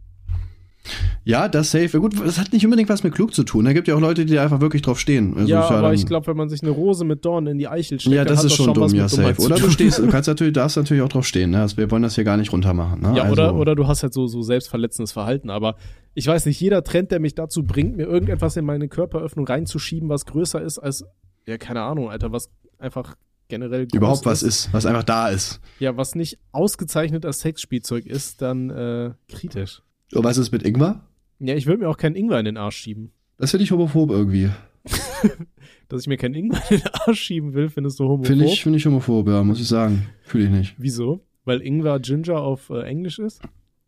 Ja, 1.24 1.48
das 1.48 1.70
safe. 1.70 2.00
Gut, 2.00 2.18
das 2.18 2.38
hat 2.38 2.52
nicht 2.52 2.64
unbedingt 2.64 2.88
was 2.88 3.04
mit 3.04 3.14
klug 3.14 3.34
zu 3.34 3.44
tun. 3.44 3.64
Da 3.64 3.72
gibt 3.72 3.86
ja 3.86 3.94
auch 3.94 4.00
Leute, 4.00 4.24
die 4.24 4.38
einfach 4.38 4.60
wirklich 4.60 4.82
drauf 4.82 4.98
stehen. 4.98 5.36
Also 5.36 5.48
ja, 5.48 5.68
aber 5.68 5.92
ich 5.92 6.06
glaube, 6.06 6.26
wenn 6.28 6.36
man 6.36 6.48
sich 6.48 6.62
eine 6.62 6.70
Rose 6.70 7.04
mit 7.04 7.24
Dorn 7.24 7.46
in 7.46 7.58
die 7.58 7.68
Eichel 7.68 8.00
steckt, 8.00 8.14
ja, 8.14 8.24
das 8.24 8.44
ist 8.44 8.54
schon 8.54 8.72
dumm, 8.72 8.92
ja, 8.94 9.08
safe. 9.08 9.40
Oder 9.42 9.56
du 9.56 9.70
stehst, 9.70 9.98
du 9.98 10.06
kannst 10.10 10.28
natürlich, 10.28 10.54
darfst 10.54 10.76
natürlich 10.76 11.02
auch 11.02 11.08
drauf 11.08 11.26
stehen. 11.26 11.50
Ne? 11.50 11.60
Also 11.60 11.76
wir 11.76 11.90
wollen 11.90 12.02
das 12.02 12.14
hier 12.14 12.24
gar 12.24 12.36
nicht 12.36 12.52
runtermachen. 12.52 13.02
Ne? 13.02 13.12
Ja, 13.16 13.24
also. 13.24 13.32
oder, 13.32 13.54
oder 13.54 13.74
du 13.74 13.86
hast 13.86 14.02
halt 14.02 14.14
so, 14.14 14.26
so 14.26 14.42
selbstverletzendes 14.42 15.12
Verhalten. 15.12 15.50
Aber 15.50 15.76
ich 16.14 16.26
weiß 16.26 16.46
nicht, 16.46 16.60
jeder 16.60 16.82
Trend, 16.82 17.10
der 17.12 17.20
mich 17.20 17.34
dazu 17.34 17.62
bringt, 17.62 17.96
mir 17.96 18.06
irgendetwas 18.06 18.56
in 18.56 18.64
meine 18.64 18.88
Körperöffnung 18.88 19.46
reinzuschieben, 19.46 20.08
was 20.08 20.24
größer 20.24 20.62
ist 20.62 20.78
als 20.78 21.04
ja, 21.46 21.58
keine 21.58 21.82
Ahnung, 21.82 22.10
Alter, 22.10 22.32
was 22.32 22.50
einfach 22.78 23.16
generell 23.48 23.86
überhaupt 23.92 24.24
was 24.24 24.42
ist. 24.42 24.66
ist, 24.66 24.72
was 24.72 24.86
einfach 24.86 25.02
da 25.02 25.28
ist. 25.28 25.60
Ja, 25.80 25.96
was 25.96 26.14
nicht 26.14 26.38
ausgezeichnet 26.52 27.26
als 27.26 27.40
Sexspielzeug 27.40 28.06
ist, 28.06 28.40
dann 28.40 28.70
äh, 28.70 29.10
kritisch. 29.28 29.82
Und 30.14 30.24
was 30.24 30.38
ist 30.38 30.52
mit 30.52 30.62
Ingwer? 30.62 31.00
Ja, 31.38 31.54
ich 31.54 31.66
würde 31.66 31.82
mir 31.82 31.88
auch 31.88 31.96
keinen 31.96 32.16
Ingwer 32.16 32.38
in 32.38 32.44
den 32.44 32.56
Arsch 32.56 32.76
schieben. 32.76 33.12
Das 33.38 33.50
finde 33.50 33.64
ich 33.64 33.70
homophob 33.70 34.10
irgendwie. 34.10 34.50
Dass 35.88 36.02
ich 36.02 36.06
mir 36.06 36.16
keinen 36.16 36.34
Ingwer 36.34 36.62
in 36.70 36.78
den 36.78 36.88
Arsch 37.06 37.20
schieben 37.20 37.54
will, 37.54 37.68
findest 37.68 37.98
du 37.98 38.04
homophob? 38.04 38.26
Finde 38.26 38.44
ich, 38.44 38.62
find 38.62 38.76
ich 38.76 38.86
homophob, 38.86 39.28
ja, 39.28 39.42
muss 39.42 39.60
ich 39.60 39.68
sagen. 39.68 40.06
Fühle 40.22 40.44
ich 40.44 40.50
nicht. 40.50 40.74
Wieso? 40.78 41.20
Weil 41.44 41.62
Ingwer 41.62 42.00
Ginger 42.00 42.40
auf 42.40 42.70
äh, 42.70 42.82
Englisch 42.82 43.18
ist? 43.18 43.40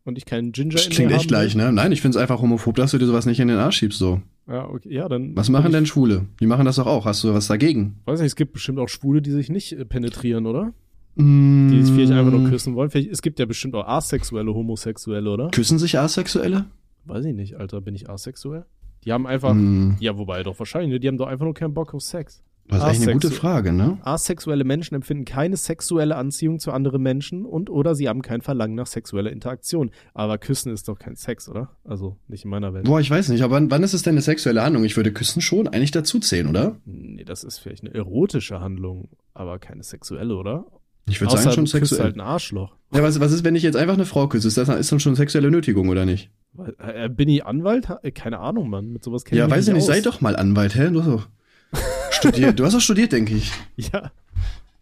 Und 0.05 0.17
ich 0.17 0.25
keinen 0.25 0.51
Ginger 0.51 0.73
das 0.73 0.87
in 0.87 0.91
klingt 0.91 1.11
echt 1.11 1.29
gleich, 1.29 1.55
ne? 1.55 1.71
Nein, 1.71 1.91
ich 1.91 2.01
finde 2.01 2.17
es 2.17 2.21
einfach 2.21 2.41
homophob, 2.41 2.75
dass 2.75 2.91
du 2.91 2.97
dir 2.97 3.05
sowas 3.05 3.25
nicht 3.25 3.39
in 3.39 3.47
den 3.47 3.57
Arsch 3.57 3.77
schiebst, 3.77 3.99
so. 3.99 4.21
Ja, 4.47 4.67
okay, 4.67 4.93
ja, 4.93 5.07
dann. 5.07 5.35
Was 5.35 5.49
machen 5.49 5.71
denn 5.71 5.85
Schwule? 5.85 6.25
Die 6.41 6.47
machen 6.47 6.65
das 6.65 6.75
doch 6.75 6.87
auch. 6.87 7.05
Hast 7.05 7.23
du 7.23 7.33
was 7.33 7.47
dagegen? 7.47 8.01
Weiß 8.05 8.19
nicht, 8.19 8.27
es 8.27 8.35
gibt 8.35 8.51
bestimmt 8.51 8.79
auch 8.79 8.89
Schwule, 8.89 9.21
die 9.21 9.31
sich 9.31 9.49
nicht 9.49 9.71
äh, 9.71 9.85
penetrieren, 9.85 10.45
oder? 10.45 10.73
Mm. 11.15 11.69
Die 11.69 11.83
sich 11.83 11.93
vielleicht 11.93 12.11
einfach 12.11 12.31
nur 12.31 12.49
küssen 12.49 12.75
wollen. 12.75 12.89
Vielleicht, 12.89 13.11
es 13.11 13.21
gibt 13.21 13.39
ja 13.39 13.45
bestimmt 13.45 13.75
auch 13.75 13.87
asexuelle 13.87 14.53
Homosexuelle, 14.53 15.29
oder? 15.29 15.49
Küssen 15.49 15.79
sich 15.79 15.97
Asexuelle? 15.97 16.65
Weiß 17.05 17.25
ich 17.25 17.35
nicht, 17.35 17.55
Alter. 17.55 17.81
Bin 17.81 17.95
ich 17.95 18.09
asexuell? 18.09 18.65
Die 19.03 19.11
haben 19.11 19.27
einfach. 19.27 19.53
Mm. 19.53 19.95
Ja, 19.99 20.17
wobei 20.17 20.43
doch 20.43 20.57
wahrscheinlich. 20.59 20.91
Ne? 20.91 20.99
Die 20.99 21.07
haben 21.07 21.17
doch 21.17 21.27
einfach 21.27 21.45
nur 21.45 21.53
keinen 21.53 21.73
Bock 21.73 21.93
auf 21.93 22.01
Sex. 22.01 22.43
Das 22.67 22.77
ist 22.77 22.83
eigentlich 22.85 23.01
eine 23.01 23.13
gute 23.13 23.31
Frage, 23.31 23.73
ne? 23.73 23.97
Asexuelle 24.03 24.63
Menschen 24.63 24.95
empfinden 24.95 25.25
keine 25.25 25.57
sexuelle 25.57 26.15
Anziehung 26.15 26.59
zu 26.59 26.71
anderen 26.71 27.01
Menschen 27.01 27.45
und 27.45 27.69
oder 27.69 27.93
sie 27.93 28.07
haben 28.07 28.21
kein 28.21 28.41
Verlangen 28.41 28.75
nach 28.75 28.87
sexueller 28.87 29.31
Interaktion. 29.31 29.91
Aber 30.13 30.37
Küssen 30.37 30.71
ist 30.71 30.87
doch 30.87 30.97
kein 30.97 31.17
Sex, 31.17 31.49
oder? 31.49 31.71
Also 31.83 32.15
nicht 32.29 32.45
in 32.45 32.51
meiner 32.51 32.73
Welt. 32.73 32.85
Boah, 32.85 33.01
ich 33.01 33.11
weiß 33.11 33.29
nicht, 33.29 33.41
aber 33.41 33.55
wann, 33.55 33.69
wann 33.69 33.83
ist 33.83 33.93
es 33.93 34.03
denn 34.03 34.13
eine 34.13 34.21
sexuelle 34.21 34.63
Handlung? 34.63 34.85
Ich 34.85 34.95
würde 34.95 35.11
Küssen 35.11 35.41
schon 35.41 35.67
eigentlich 35.67 35.91
dazu 35.91 36.19
zählen, 36.19 36.47
oder? 36.47 36.77
Nee, 36.85 37.25
das 37.25 37.43
ist 37.43 37.57
vielleicht 37.57 37.83
eine 37.83 37.93
erotische 37.93 38.61
Handlung, 38.61 39.09
aber 39.33 39.59
keine 39.59 39.83
sexuelle, 39.83 40.35
oder? 40.35 40.65
Ich 41.07 41.19
würde 41.19 41.37
sagen 41.37 41.51
schon 41.53 41.67
sexuell. 41.67 42.01
halt 42.01 42.15
ein 42.15 42.21
Arschloch. 42.21 42.75
Ja, 42.93 43.03
was, 43.03 43.19
was 43.19 43.31
ist, 43.31 43.43
wenn 43.43 43.55
ich 43.55 43.63
jetzt 43.63 43.75
einfach 43.75 43.95
eine 43.95 44.05
Frau 44.05 44.27
küsse? 44.27 44.47
Ist 44.47 44.57
das 44.57 44.69
ist 44.69 44.91
dann 44.91 44.99
schon 44.99 45.15
sexuelle 45.15 45.51
Nötigung, 45.51 45.89
oder 45.89 46.05
nicht? 46.05 46.29
Äh, 46.77 47.09
bin 47.09 47.27
ich 47.27 47.45
Anwalt? 47.45 47.87
Keine 48.15 48.39
Ahnung, 48.39 48.69
Mann. 48.69 48.93
Mit 48.93 49.03
sowas 49.03 49.25
kenne 49.25 49.39
ja, 49.39 49.45
ich 49.45 49.49
mich 49.49 49.57
nicht 49.57 49.67
Ja, 49.67 49.73
weiß 49.73 49.81
ich 49.83 49.87
nicht. 49.87 50.03
Sei 50.03 50.09
doch 50.09 50.21
mal 50.21 50.35
Anwalt, 50.35 50.75
hä? 50.75 50.89
Du 50.91 51.01
hast 51.01 51.09
doch 51.09 51.27
studiert. 52.11 52.59
Du 52.59 52.65
hast 52.65 52.75
auch 52.75 52.81
studiert, 52.81 53.11
denke 53.11 53.35
ich. 53.35 53.51
Ja. 53.75 54.11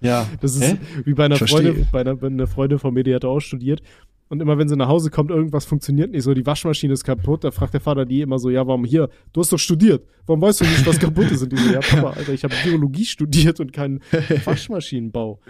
Ja. 0.02 0.28
Das 0.42 0.56
ist 0.56 0.64
Hä? 0.64 0.78
wie 1.06 1.14
bei 1.14 1.26
einer 1.26 1.38
Freundin, 1.38 1.88
bei 1.92 2.02
einer, 2.02 2.22
eine 2.22 2.48
Freundin 2.48 2.80
von 2.80 2.94
mir, 2.94 3.04
die 3.04 3.14
hat 3.14 3.24
auch 3.24 3.40
studiert. 3.40 3.82
Und 4.30 4.42
immer 4.42 4.58
wenn 4.58 4.70
sie 4.70 4.78
nach 4.78 4.88
Hause 4.88 5.10
kommt, 5.10 5.30
irgendwas 5.30 5.66
funktioniert 5.66 6.12
nicht 6.12 6.24
so, 6.24 6.34
die 6.34 6.46
Waschmaschine 6.46 6.94
ist 6.94 7.04
kaputt, 7.04 7.44
da 7.44 7.52
fragt 7.52 7.74
der 7.74 7.82
Vater 7.82 8.06
die 8.06 8.22
immer 8.22 8.40
so, 8.40 8.50
ja, 8.50 8.66
warum 8.66 8.86
hier? 8.86 9.10
Du 9.34 9.42
hast 9.42 9.52
doch 9.52 9.58
studiert. 9.58 10.06
Warum 10.26 10.42
weißt 10.42 10.62
du 10.62 10.66
nicht, 10.66 10.86
was 10.88 11.00
kaputt 11.00 11.30
ist? 11.32 11.44
Und 11.44 11.52
die 11.52 11.58
so, 11.58 11.74
ja, 11.74 11.82
Papa, 11.82 12.12
Alter, 12.18 12.32
ich 12.32 12.44
habe 12.44 12.56
Geologie 12.64 13.06
studiert 13.06 13.60
und 13.60 13.74
keinen 13.74 14.00
Waschmaschinenbau. 14.46 15.42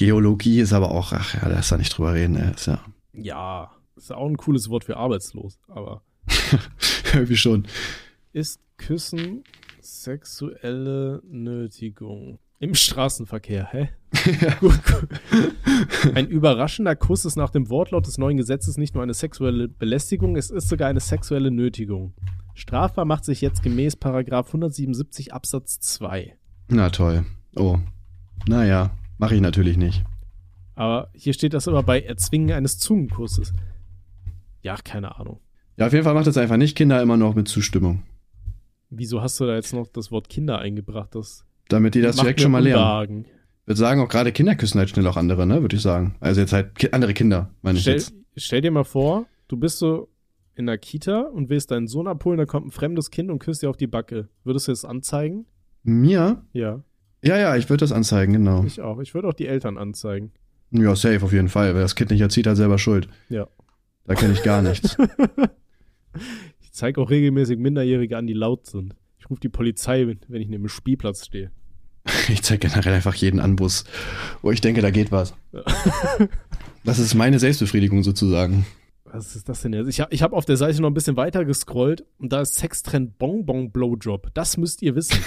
Geologie 0.00 0.60
ist 0.60 0.72
aber 0.72 0.92
auch, 0.92 1.12
ach 1.12 1.34
ja, 1.34 1.46
da 1.46 1.58
ist 1.58 1.70
da 1.70 1.76
nicht 1.76 1.90
drüber 1.90 2.14
reden, 2.14 2.34
ey. 2.34 2.54
ist 2.54 2.66
ja. 2.66 2.80
Ja, 3.12 3.70
ist 3.96 4.10
auch 4.10 4.26
ein 4.26 4.38
cooles 4.38 4.70
Wort 4.70 4.84
für 4.84 4.96
arbeitslos, 4.96 5.58
aber. 5.68 6.00
Irgendwie 7.12 7.36
schon. 7.36 7.66
Ist 8.32 8.60
Küssen 8.78 9.44
Sexuelle 9.82 11.20
Nötigung. 11.28 12.38
Im 12.60 12.74
Straßenverkehr, 12.74 13.68
hä? 13.72 13.90
gut, 14.60 14.80
gut. 14.86 16.14
Ein 16.14 16.28
überraschender 16.28 16.96
Kuss 16.96 17.26
ist 17.26 17.36
nach 17.36 17.50
dem 17.50 17.68
Wortlaut 17.68 18.06
des 18.06 18.16
neuen 18.16 18.38
Gesetzes 18.38 18.78
nicht 18.78 18.94
nur 18.94 19.02
eine 19.02 19.12
sexuelle 19.12 19.68
Belästigung, 19.68 20.34
es 20.36 20.48
ist 20.48 20.70
sogar 20.70 20.88
eine 20.88 21.00
sexuelle 21.00 21.50
Nötigung. 21.50 22.14
Strafbar 22.54 23.04
macht 23.04 23.26
sich 23.26 23.42
jetzt 23.42 23.62
gemäß 23.62 23.96
Paragraf 23.96 24.46
177 24.46 25.34
Absatz 25.34 25.78
2. 25.80 26.38
Na 26.68 26.88
toll. 26.88 27.26
Oh. 27.54 27.78
Naja, 28.48 28.92
mache 29.20 29.34
ich 29.34 29.40
natürlich 29.40 29.76
nicht. 29.76 30.02
Aber 30.74 31.10
hier 31.12 31.34
steht 31.34 31.52
das 31.52 31.66
immer 31.66 31.82
bei 31.82 32.00
Erzwingen 32.00 32.52
eines 32.52 32.78
Zungenkusses. 32.78 33.52
Ja, 34.62 34.76
keine 34.76 35.16
Ahnung. 35.18 35.40
Ja, 35.76 35.86
auf 35.86 35.92
jeden 35.92 36.04
Fall 36.04 36.14
macht 36.14 36.26
das 36.26 36.38
einfach 36.38 36.56
nicht. 36.56 36.76
Kinder 36.76 37.00
immer 37.02 37.16
noch 37.16 37.34
mit 37.34 37.46
Zustimmung. 37.46 38.02
Wieso 38.88 39.20
hast 39.20 39.38
du 39.38 39.46
da 39.46 39.54
jetzt 39.54 39.72
noch 39.72 39.86
das 39.88 40.10
Wort 40.10 40.28
Kinder 40.28 40.58
eingebracht? 40.58 41.14
Das 41.14 41.44
Damit 41.68 41.94
die 41.94 42.00
das 42.00 42.16
direkt 42.16 42.40
schon 42.40 42.50
mal 42.50 42.62
lernen. 42.62 43.26
Ich 43.26 43.66
würde 43.66 43.78
sagen, 43.78 44.00
auch 44.00 44.08
gerade 44.08 44.32
Kinder 44.32 44.56
küssen 44.56 44.78
halt 44.78 44.88
schnell 44.90 45.06
auch 45.06 45.16
andere, 45.16 45.46
ne? 45.46 45.60
Würde 45.60 45.76
ich 45.76 45.82
sagen. 45.82 46.16
Also 46.20 46.40
jetzt 46.40 46.52
halt 46.52 46.74
ki 46.74 46.88
andere 46.92 47.14
Kinder, 47.14 47.50
meine 47.62 47.78
stell, 47.78 47.96
ich 47.96 48.08
jetzt. 48.08 48.14
Stell 48.36 48.62
dir 48.62 48.70
mal 48.70 48.84
vor, 48.84 49.26
du 49.48 49.56
bist 49.56 49.78
so 49.78 50.08
in 50.54 50.66
der 50.66 50.78
Kita 50.78 51.20
und 51.20 51.50
willst 51.50 51.70
deinen 51.70 51.86
Sohn 51.86 52.08
abholen, 52.08 52.38
da 52.38 52.46
kommt 52.46 52.66
ein 52.66 52.70
fremdes 52.70 53.10
Kind 53.10 53.30
und 53.30 53.38
küsst 53.38 53.62
dir 53.62 53.70
auf 53.70 53.76
die 53.76 53.86
Backe. 53.86 54.28
Würdest 54.44 54.66
du 54.66 54.72
das 54.72 54.84
anzeigen? 54.84 55.46
Mir? 55.82 56.42
Ja. 56.52 56.82
Ja, 57.22 57.38
ja, 57.38 57.56
ich 57.56 57.68
würde 57.68 57.80
das 57.80 57.92
anzeigen, 57.92 58.32
genau. 58.32 58.64
Ich 58.64 58.80
auch. 58.80 58.98
Ich 59.00 59.14
würde 59.14 59.28
auch 59.28 59.34
die 59.34 59.46
Eltern 59.46 59.76
anzeigen. 59.76 60.32
Ja, 60.70 60.94
safe 60.94 61.22
auf 61.22 61.32
jeden 61.32 61.48
Fall. 61.48 61.74
Wer 61.74 61.82
das 61.82 61.94
Kind 61.94 62.10
nicht 62.10 62.20
erzieht, 62.20 62.46
hat 62.46 62.56
selber 62.56 62.78
Schuld. 62.78 63.08
Ja. 63.28 63.48
Da 64.06 64.14
kenne 64.14 64.32
ich 64.32 64.42
gar 64.42 64.62
nichts. 64.62 64.96
ich 66.60 66.72
zeige 66.72 67.00
auch 67.00 67.10
regelmäßig 67.10 67.58
Minderjährige 67.58 68.16
an, 68.16 68.26
die 68.26 68.32
laut 68.32 68.66
sind. 68.66 68.94
Ich 69.18 69.28
rufe 69.28 69.40
die 69.40 69.48
Polizei, 69.48 70.06
wenn 70.28 70.40
ich 70.40 70.48
neben 70.48 70.64
dem 70.64 70.68
Spielplatz 70.68 71.26
stehe. 71.26 71.50
Ich 72.28 72.42
zeige 72.42 72.68
generell 72.68 72.94
einfach 72.94 73.14
jeden 73.14 73.40
Anbus, 73.40 73.84
wo 74.40 74.50
ich 74.50 74.60
denke, 74.60 74.80
da 74.80 74.90
geht 74.90 75.12
was. 75.12 75.34
Ja. 75.52 75.62
das 76.84 76.98
ist 76.98 77.14
meine 77.14 77.38
Selbstbefriedigung 77.38 78.02
sozusagen. 78.02 78.66
Was 79.04 79.36
ist 79.36 79.48
das 79.48 79.62
denn 79.62 79.72
jetzt? 79.72 79.88
Ich 79.88 80.00
habe 80.00 80.14
ich 80.14 80.22
hab 80.22 80.32
auf 80.32 80.44
der 80.44 80.56
Seite 80.56 80.80
noch 80.80 80.88
ein 80.88 80.94
bisschen 80.94 81.16
weiter 81.16 81.44
gescrollt 81.44 82.04
und 82.18 82.32
da 82.32 82.40
ist 82.40 82.54
Sextrend 82.54 83.18
Bonbon 83.18 83.70
Blowjob. 83.70 84.32
Das 84.34 84.56
müsst 84.56 84.82
ihr 84.82 84.94
wissen. 84.94 85.18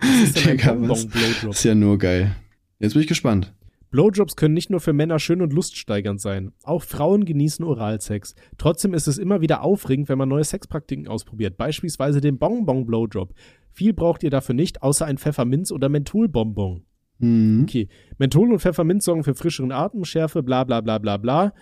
Ist 0.00 0.44
denn 0.44 0.60
ein 0.60 0.80
Bonbon 0.80 1.08
Blowjob? 1.08 1.52
Ist 1.52 1.64
ja 1.64 1.74
nur 1.74 1.98
geil. 1.98 2.34
Jetzt 2.78 2.92
bin 2.94 3.02
ich 3.02 3.08
gespannt. 3.08 3.54
Blowjobs 3.90 4.34
können 4.34 4.54
nicht 4.54 4.70
nur 4.70 4.80
für 4.80 4.92
Männer 4.92 5.20
schön 5.20 5.40
und 5.40 5.52
luststeigernd 5.52 6.20
sein. 6.20 6.52
Auch 6.64 6.82
Frauen 6.82 7.24
genießen 7.24 7.64
Oralsex. 7.64 8.34
Trotzdem 8.58 8.92
ist 8.92 9.06
es 9.06 9.18
immer 9.18 9.40
wieder 9.40 9.62
aufregend, 9.62 10.08
wenn 10.08 10.18
man 10.18 10.28
neue 10.28 10.42
Sexpraktiken 10.42 11.06
ausprobiert. 11.06 11.56
Beispielsweise 11.56 12.20
den 12.20 12.38
Bonbon 12.38 12.86
Blowjob. 12.86 13.32
Viel 13.70 13.92
braucht 13.92 14.24
ihr 14.24 14.30
dafür 14.30 14.56
nicht, 14.56 14.82
außer 14.82 15.06
ein 15.06 15.16
Pfefferminz- 15.16 15.72
oder 15.72 15.88
Mentholbonbon. 15.88 16.84
Mhm. 17.18 17.62
Okay. 17.62 17.88
Menthol 18.18 18.52
und 18.52 18.58
Pfefferminz 18.58 19.04
sorgen 19.04 19.22
für 19.22 19.36
frischeren 19.36 19.70
Atemschärfe, 19.70 20.42
bla 20.42 20.64
bla 20.64 20.80
bla 20.80 20.98
bla 20.98 21.16
bla 21.16 21.52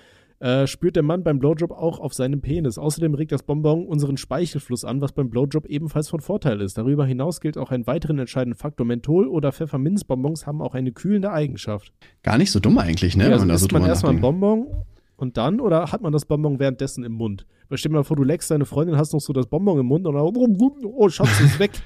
äh, 0.42 0.66
spürt 0.66 0.96
der 0.96 1.04
Mann 1.04 1.22
beim 1.22 1.38
Blowjob 1.38 1.70
auch 1.70 2.00
auf 2.00 2.14
seinem 2.14 2.40
Penis. 2.40 2.76
Außerdem 2.76 3.14
regt 3.14 3.30
das 3.30 3.44
Bonbon 3.44 3.86
unseren 3.86 4.16
Speichelfluss 4.16 4.84
an, 4.84 5.00
was 5.00 5.12
beim 5.12 5.30
Blowjob 5.30 5.66
ebenfalls 5.66 6.08
von 6.08 6.20
Vorteil 6.20 6.60
ist. 6.60 6.76
Darüber 6.76 7.06
hinaus 7.06 7.40
gilt 7.40 7.56
auch 7.56 7.70
einen 7.70 7.86
weiteren 7.86 8.18
entscheidenden 8.18 8.58
Faktor. 8.58 8.84
Menthol- 8.84 9.28
oder 9.28 9.52
Pfefferminzbonbons 9.52 10.44
haben 10.44 10.60
auch 10.60 10.74
eine 10.74 10.90
kühlende 10.90 11.30
Eigenschaft. 11.30 11.92
Gar 12.24 12.38
nicht 12.38 12.50
so 12.50 12.58
dumm 12.58 12.76
eigentlich, 12.78 13.16
ne? 13.16 13.28
Ja, 13.28 13.30
also 13.30 13.48
isst 13.48 13.70
so 13.70 13.78
man 13.78 13.88
erstmal 13.88 14.14
ein 14.14 14.20
Bonbon 14.20 14.66
und 15.16 15.36
dann 15.36 15.60
oder 15.60 15.92
hat 15.92 16.02
man 16.02 16.12
das 16.12 16.24
Bonbon 16.24 16.58
währenddessen 16.58 17.04
im 17.04 17.12
Mund? 17.12 17.46
Weil 17.68 17.78
stell 17.78 17.90
dir 17.90 17.98
mal 17.98 18.04
vor, 18.04 18.16
du 18.16 18.24
leckst 18.24 18.50
deine 18.50 18.64
Freundin, 18.64 18.96
hast 18.96 19.12
noch 19.12 19.20
so 19.20 19.32
das 19.32 19.46
Bonbon 19.46 19.78
im 19.78 19.86
Mund 19.86 20.08
und 20.08 20.14
dann, 20.14 20.84
oh 20.84 21.08
Schatz, 21.08 21.40
ist 21.40 21.58
weg. 21.58 21.70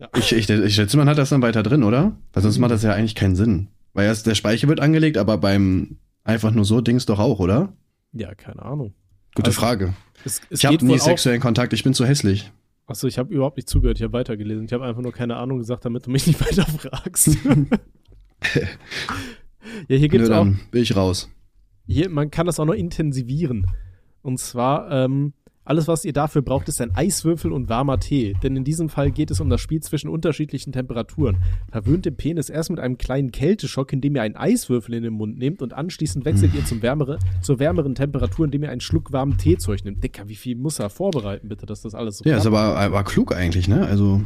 Ja. 0.00 0.08
Ich, 0.16 0.32
ich, 0.32 0.48
ich 0.48 0.74
schätze, 0.74 0.96
man 0.96 1.10
hat 1.10 1.18
das 1.18 1.28
dann 1.28 1.42
weiter 1.42 1.62
drin, 1.62 1.82
oder? 1.82 2.16
Weil 2.32 2.42
sonst 2.42 2.56
macht 2.56 2.70
das 2.70 2.82
ja 2.82 2.94
eigentlich 2.94 3.14
keinen 3.14 3.36
Sinn. 3.36 3.68
Weil 3.92 4.06
erst 4.06 4.26
der 4.26 4.34
Speichel 4.34 4.66
wird 4.70 4.80
angelegt, 4.80 5.18
aber 5.18 5.36
beim 5.36 5.98
einfach 6.24 6.52
nur 6.52 6.64
so 6.64 6.80
Dings 6.80 7.04
doch 7.04 7.18
auch, 7.18 7.38
oder? 7.38 7.74
Ja, 8.12 8.34
keine 8.34 8.62
Ahnung. 8.62 8.94
Gute 9.34 9.48
also, 9.48 9.60
Frage. 9.60 9.94
Es, 10.24 10.40
es 10.50 10.60
ich 10.60 10.66
habe 10.66 10.84
nie 10.84 10.98
sexuellen 10.98 11.40
Kontakt, 11.40 11.72
ich 11.72 11.84
bin 11.84 11.94
zu 11.94 12.04
hässlich. 12.04 12.50
Achso, 12.86 13.06
ich 13.06 13.18
habe 13.18 13.32
überhaupt 13.32 13.56
nicht 13.56 13.68
zugehört, 13.68 13.98
ich 13.98 14.02
habe 14.02 14.12
weitergelesen. 14.12 14.64
Ich 14.64 14.72
habe 14.72 14.84
einfach 14.84 15.00
nur 15.00 15.12
keine 15.12 15.36
Ahnung 15.36 15.58
gesagt, 15.58 15.84
damit 15.84 16.06
du 16.06 16.10
mich 16.10 16.26
nicht 16.26 16.40
weiter 16.40 16.66
fragst. 16.66 17.28
ja, 19.88 19.96
hier 19.96 20.08
gibt's 20.08 20.28
Nö, 20.28 20.34
auch. 20.34 20.46
bin 20.70 20.82
ich 20.82 20.96
raus. 20.96 21.30
Hier, 21.86 22.08
man 22.10 22.30
kann 22.30 22.46
das 22.46 22.58
auch 22.58 22.64
noch 22.64 22.74
intensivieren. 22.74 23.66
Und 24.22 24.38
zwar, 24.38 24.90
ähm, 24.90 25.34
alles, 25.70 25.86
was 25.86 26.04
ihr 26.04 26.12
dafür 26.12 26.42
braucht, 26.42 26.68
ist 26.68 26.80
ein 26.80 26.96
Eiswürfel 26.96 27.52
und 27.52 27.68
warmer 27.68 28.00
Tee. 28.00 28.34
Denn 28.42 28.56
in 28.56 28.64
diesem 28.64 28.88
Fall 28.88 29.12
geht 29.12 29.30
es 29.30 29.40
um 29.40 29.48
das 29.48 29.60
Spiel 29.60 29.80
zwischen 29.80 30.08
unterschiedlichen 30.08 30.72
Temperaturen. 30.72 31.36
Verwöhnt 31.70 32.06
den 32.06 32.16
Penis 32.16 32.50
erst 32.50 32.70
mit 32.70 32.80
einem 32.80 32.98
kleinen 32.98 33.30
Kälteschock, 33.30 33.92
indem 33.92 34.16
ihr 34.16 34.22
einen 34.22 34.34
Eiswürfel 34.34 34.94
in 34.94 35.04
den 35.04 35.12
Mund 35.12 35.38
nehmt 35.38 35.62
und 35.62 35.72
anschließend 35.72 36.24
wechselt 36.24 36.54
ihr 36.56 36.64
zum 36.64 36.82
wärmere, 36.82 37.20
zur 37.40 37.60
wärmeren 37.60 37.94
Temperatur, 37.94 38.46
indem 38.46 38.64
ihr 38.64 38.70
einen 38.70 38.80
Schluck 38.80 39.12
warmen 39.12 39.38
Tee 39.38 39.58
zu 39.58 39.70
euch 39.70 39.84
nehmt. 39.84 40.02
Dicker, 40.02 40.26
wie 40.26 40.34
viel 40.34 40.56
muss 40.56 40.80
er 40.80 40.90
vorbereiten, 40.90 41.48
bitte, 41.48 41.66
dass 41.66 41.82
das 41.82 41.94
alles 41.94 42.18
so 42.18 42.28
Ja, 42.28 42.38
ist 42.38 42.46
aber, 42.46 42.76
aber 42.76 43.04
klug 43.04 43.32
eigentlich, 43.32 43.68
ne? 43.68 43.86
Also. 43.86 44.22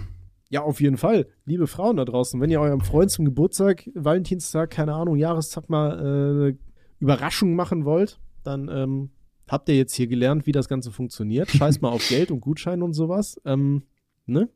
Ja, 0.48 0.62
auf 0.62 0.80
jeden 0.80 0.96
Fall. 0.96 1.26
Liebe 1.44 1.66
Frauen 1.66 1.98
da 1.98 2.07
draußen, 2.07 2.40
wenn 2.40 2.50
ihr 2.50 2.61
eurem 2.62 2.80
Freund 2.80 3.11
zum 3.11 3.26
Geburtstag, 3.26 3.90
Valentinstag, 3.94 4.70
keine 4.70 4.94
Ahnung, 4.94 5.16
Jahrestag 5.16 5.68
mal 5.68 6.54
äh, 6.54 6.57
Überraschung 7.00 7.54
machen 7.54 7.85
wollt, 7.85 8.18
dann 8.44 8.70
ähm, 8.72 9.11
habt 9.48 9.68
ihr 9.68 9.76
jetzt 9.76 9.94
hier 9.94 10.07
gelernt, 10.07 10.46
wie 10.46 10.52
das 10.52 10.68
Ganze 10.68 10.90
funktioniert. 10.90 11.50
Scheiß 11.50 11.80
mal 11.80 11.90
auf 11.90 12.09
Geld 12.09 12.30
und 12.30 12.40
Gutscheine 12.40 12.85
und 12.85 12.94
sowas. 12.94 13.40
Ähm, 13.44 13.83
ne? 14.26 14.48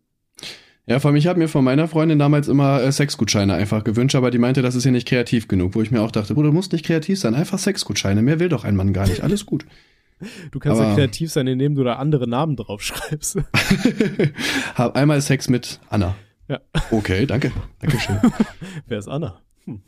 Ja, 0.87 1.01
vor 1.01 1.11
allem, 1.11 1.17
ich 1.17 1.27
habe 1.27 1.39
mir 1.39 1.49
von 1.49 1.65
meiner 1.65 1.87
Freundin 1.87 2.19
damals 2.19 2.49
immer 2.49 2.83
äh, 2.83 2.91
Sexgutscheine 2.91 3.53
einfach 3.53 3.85
gewünscht, 3.85 4.15
aber 4.15 4.31
die 4.31 4.39
meinte, 4.39 4.63
das 4.63 4.75
ist 4.75 4.85
ja 4.85 4.91
nicht 4.91 5.07
kreativ 5.07 5.47
genug, 5.47 5.75
wo 5.75 5.83
ich 5.83 5.91
mir 5.91 6.01
auch 6.01 6.11
dachte, 6.11 6.33
Bruder, 6.33 6.49
du 6.49 6.55
musst 6.55 6.73
nicht 6.73 6.87
kreativ 6.87 7.19
sein, 7.19 7.35
einfach 7.35 7.59
Sexgutscheine, 7.59 8.23
mehr 8.23 8.41
will 8.41 8.49
doch 8.49 8.65
ein 8.65 8.75
Mann 8.75 8.95
gar 8.95 9.07
nicht, 9.07 9.23
alles 9.23 9.47
gut. 9.47 9.67
Du 10.51 10.59
kannst 10.59 10.81
aber, 10.81 10.91
ja 10.91 10.97
kreativ 10.97 11.31
sein, 11.31 11.47
indem 11.47 11.77
du 11.77 11.85
da 11.85 11.93
andere 11.93 12.27
Namen 12.27 12.57
draufschreibst. 12.57 13.39
hab 14.75 14.97
einmal 14.97 15.21
Sex 15.21 15.49
mit 15.49 15.79
Anna. 15.91 16.17
Ja. 16.49 16.59
Okay, 16.91 17.25
danke. 17.25 17.53
Dankeschön. 17.79 18.17
Wer 18.89 18.99
ist 18.99 19.07
Anna? 19.07 19.41
Hm. 19.65 19.81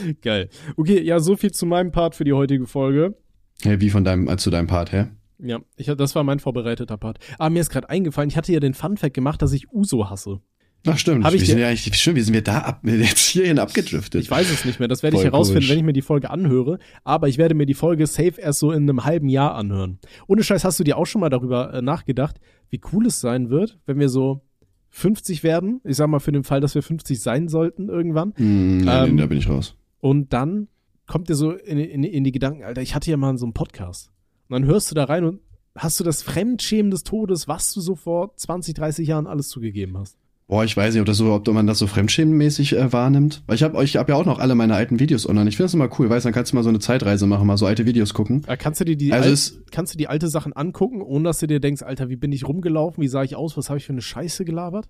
Geil. 0.22 0.48
Okay, 0.76 1.00
ja, 1.02 1.20
so 1.20 1.36
viel 1.36 1.52
zu 1.52 1.66
meinem 1.66 1.92
Part 1.92 2.14
für 2.14 2.24
die 2.24 2.32
heutige 2.32 2.66
Folge. 2.66 3.16
Hey, 3.62 3.80
wie 3.80 3.90
von 3.90 4.04
deinem, 4.04 4.28
äh, 4.28 4.36
zu 4.36 4.50
deinem 4.50 4.66
Part, 4.66 4.92
hä? 4.92 5.06
Ja, 5.38 5.60
ich, 5.76 5.86
das 5.86 6.14
war 6.14 6.24
mein 6.24 6.38
vorbereiteter 6.38 6.96
Part. 6.96 7.18
Aber 7.38 7.50
mir 7.50 7.60
ist 7.60 7.70
gerade 7.70 7.90
eingefallen, 7.90 8.30
ich 8.30 8.36
hatte 8.36 8.52
ja 8.52 8.60
den 8.60 8.74
Funfact 8.74 9.14
gemacht, 9.14 9.42
dass 9.42 9.52
ich 9.52 9.70
Uso 9.72 10.08
hasse. 10.08 10.40
Ach 10.86 10.98
stimmt. 10.98 11.24
Hab 11.24 11.34
ich 11.34 11.42
wie, 11.42 11.46
sind 11.46 11.58
wir 11.58 11.66
eigentlich, 11.66 11.96
schön, 11.96 12.16
wie 12.16 12.20
sind 12.20 12.34
wir 12.34 12.42
da 12.42 12.58
ab, 12.58 12.80
jetzt 12.84 13.18
hierhin 13.18 13.58
abgedriftet? 13.58 14.22
Ich 14.22 14.30
weiß 14.30 14.50
es 14.50 14.64
nicht 14.64 14.78
mehr. 14.78 14.88
Das 14.88 15.02
werde 15.02 15.16
ich 15.16 15.24
herausfinden, 15.24 15.60
komisch. 15.60 15.70
wenn 15.70 15.78
ich 15.78 15.84
mir 15.84 15.92
die 15.92 16.02
Folge 16.02 16.30
anhöre. 16.30 16.78
Aber 17.04 17.28
ich 17.28 17.38
werde 17.38 17.54
mir 17.54 17.66
die 17.66 17.74
Folge 17.74 18.06
safe 18.06 18.40
erst 18.40 18.60
so 18.60 18.70
in 18.70 18.82
einem 18.82 19.04
halben 19.04 19.28
Jahr 19.28 19.54
anhören. 19.54 19.98
Ohne 20.26 20.42
Scheiß, 20.42 20.64
hast 20.64 20.78
du 20.78 20.84
dir 20.84 20.96
auch 20.96 21.06
schon 21.06 21.20
mal 21.20 21.28
darüber 21.28 21.74
äh, 21.74 21.82
nachgedacht, 21.82 22.36
wie 22.70 22.80
cool 22.92 23.06
es 23.06 23.20
sein 23.20 23.50
wird, 23.50 23.78
wenn 23.86 23.98
wir 23.98 24.08
so 24.08 24.42
50 24.90 25.42
werden? 25.42 25.80
Ich 25.84 25.96
sag 25.96 26.08
mal 26.08 26.20
für 26.20 26.32
den 26.32 26.44
Fall, 26.44 26.60
dass 26.60 26.74
wir 26.74 26.82
50 26.82 27.20
sein 27.20 27.48
sollten 27.48 27.88
irgendwann. 27.88 28.32
Mm, 28.36 28.84
nein, 28.84 29.10
ähm, 29.10 29.16
da 29.16 29.26
bin 29.26 29.38
ich 29.38 29.48
raus. 29.48 29.76
Und 30.00 30.32
dann 30.32 30.68
kommt 31.06 31.28
dir 31.28 31.34
so 31.34 31.52
in, 31.52 31.78
in, 31.78 32.04
in 32.04 32.24
die 32.24 32.32
Gedanken, 32.32 32.64
Alter, 32.64 32.82
ich 32.82 32.94
hatte 32.94 33.10
ja 33.10 33.16
mal 33.16 33.36
so 33.38 33.46
einen 33.46 33.54
Podcast. 33.54 34.10
Und 34.48 34.54
dann 34.54 34.64
hörst 34.64 34.90
du 34.90 34.94
da 34.94 35.04
rein 35.04 35.24
und 35.24 35.40
hast 35.76 36.00
du 36.00 36.04
das 36.04 36.22
Fremdschämen 36.22 36.90
des 36.90 37.04
Todes, 37.04 37.48
was 37.48 37.72
du 37.72 37.80
so 37.80 37.94
vor 37.94 38.34
20, 38.36 38.74
30 38.74 39.08
Jahren 39.08 39.26
alles 39.26 39.48
zugegeben 39.48 39.98
hast. 39.98 40.16
Boah, 40.48 40.62
ich 40.62 40.76
weiß 40.76 40.94
nicht, 40.94 41.00
ob, 41.00 41.06
das 41.06 41.16
so, 41.16 41.32
ob 41.32 41.46
man 41.48 41.66
das 41.66 41.78
so 41.78 41.88
fremdschämenmäßig 41.88 42.76
äh, 42.76 42.92
wahrnimmt. 42.92 43.42
Weil 43.46 43.56
ich 43.56 43.64
habe 43.64 43.82
ich 43.82 43.96
hab 43.96 44.08
ja 44.08 44.14
auch 44.14 44.24
noch 44.24 44.38
alle 44.38 44.54
meine 44.54 44.76
alten 44.76 45.00
Videos 45.00 45.28
online. 45.28 45.48
Ich 45.48 45.56
finde 45.56 45.66
das 45.66 45.74
immer 45.74 45.88
cool, 45.98 46.08
weißt 46.08 46.24
dann 46.24 46.32
kannst 46.32 46.52
du 46.52 46.56
mal 46.56 46.62
so 46.62 46.68
eine 46.68 46.78
Zeitreise 46.78 47.26
machen, 47.26 47.48
mal 47.48 47.56
so 47.56 47.66
alte 47.66 47.84
Videos 47.84 48.14
gucken. 48.14 48.44
Ja, 48.46 48.56
kannst 48.56 48.80
du 48.80 48.84
dir 48.84 48.96
die, 48.96 49.12
also 49.12 49.28
alt, 49.28 49.72
kannst 49.72 49.94
du 49.94 49.98
die 49.98 50.06
alte 50.06 50.28
Sachen 50.28 50.52
angucken, 50.52 51.02
ohne 51.02 51.24
dass 51.24 51.40
du 51.40 51.48
dir 51.48 51.58
denkst, 51.58 51.82
Alter, 51.82 52.08
wie 52.10 52.16
bin 52.16 52.30
ich 52.30 52.46
rumgelaufen, 52.46 53.02
wie 53.02 53.08
sah 53.08 53.24
ich 53.24 53.34
aus, 53.34 53.56
was 53.56 53.70
habe 53.70 53.78
ich 53.78 53.86
für 53.86 53.92
eine 53.92 54.02
Scheiße 54.02 54.44
gelabert? 54.44 54.88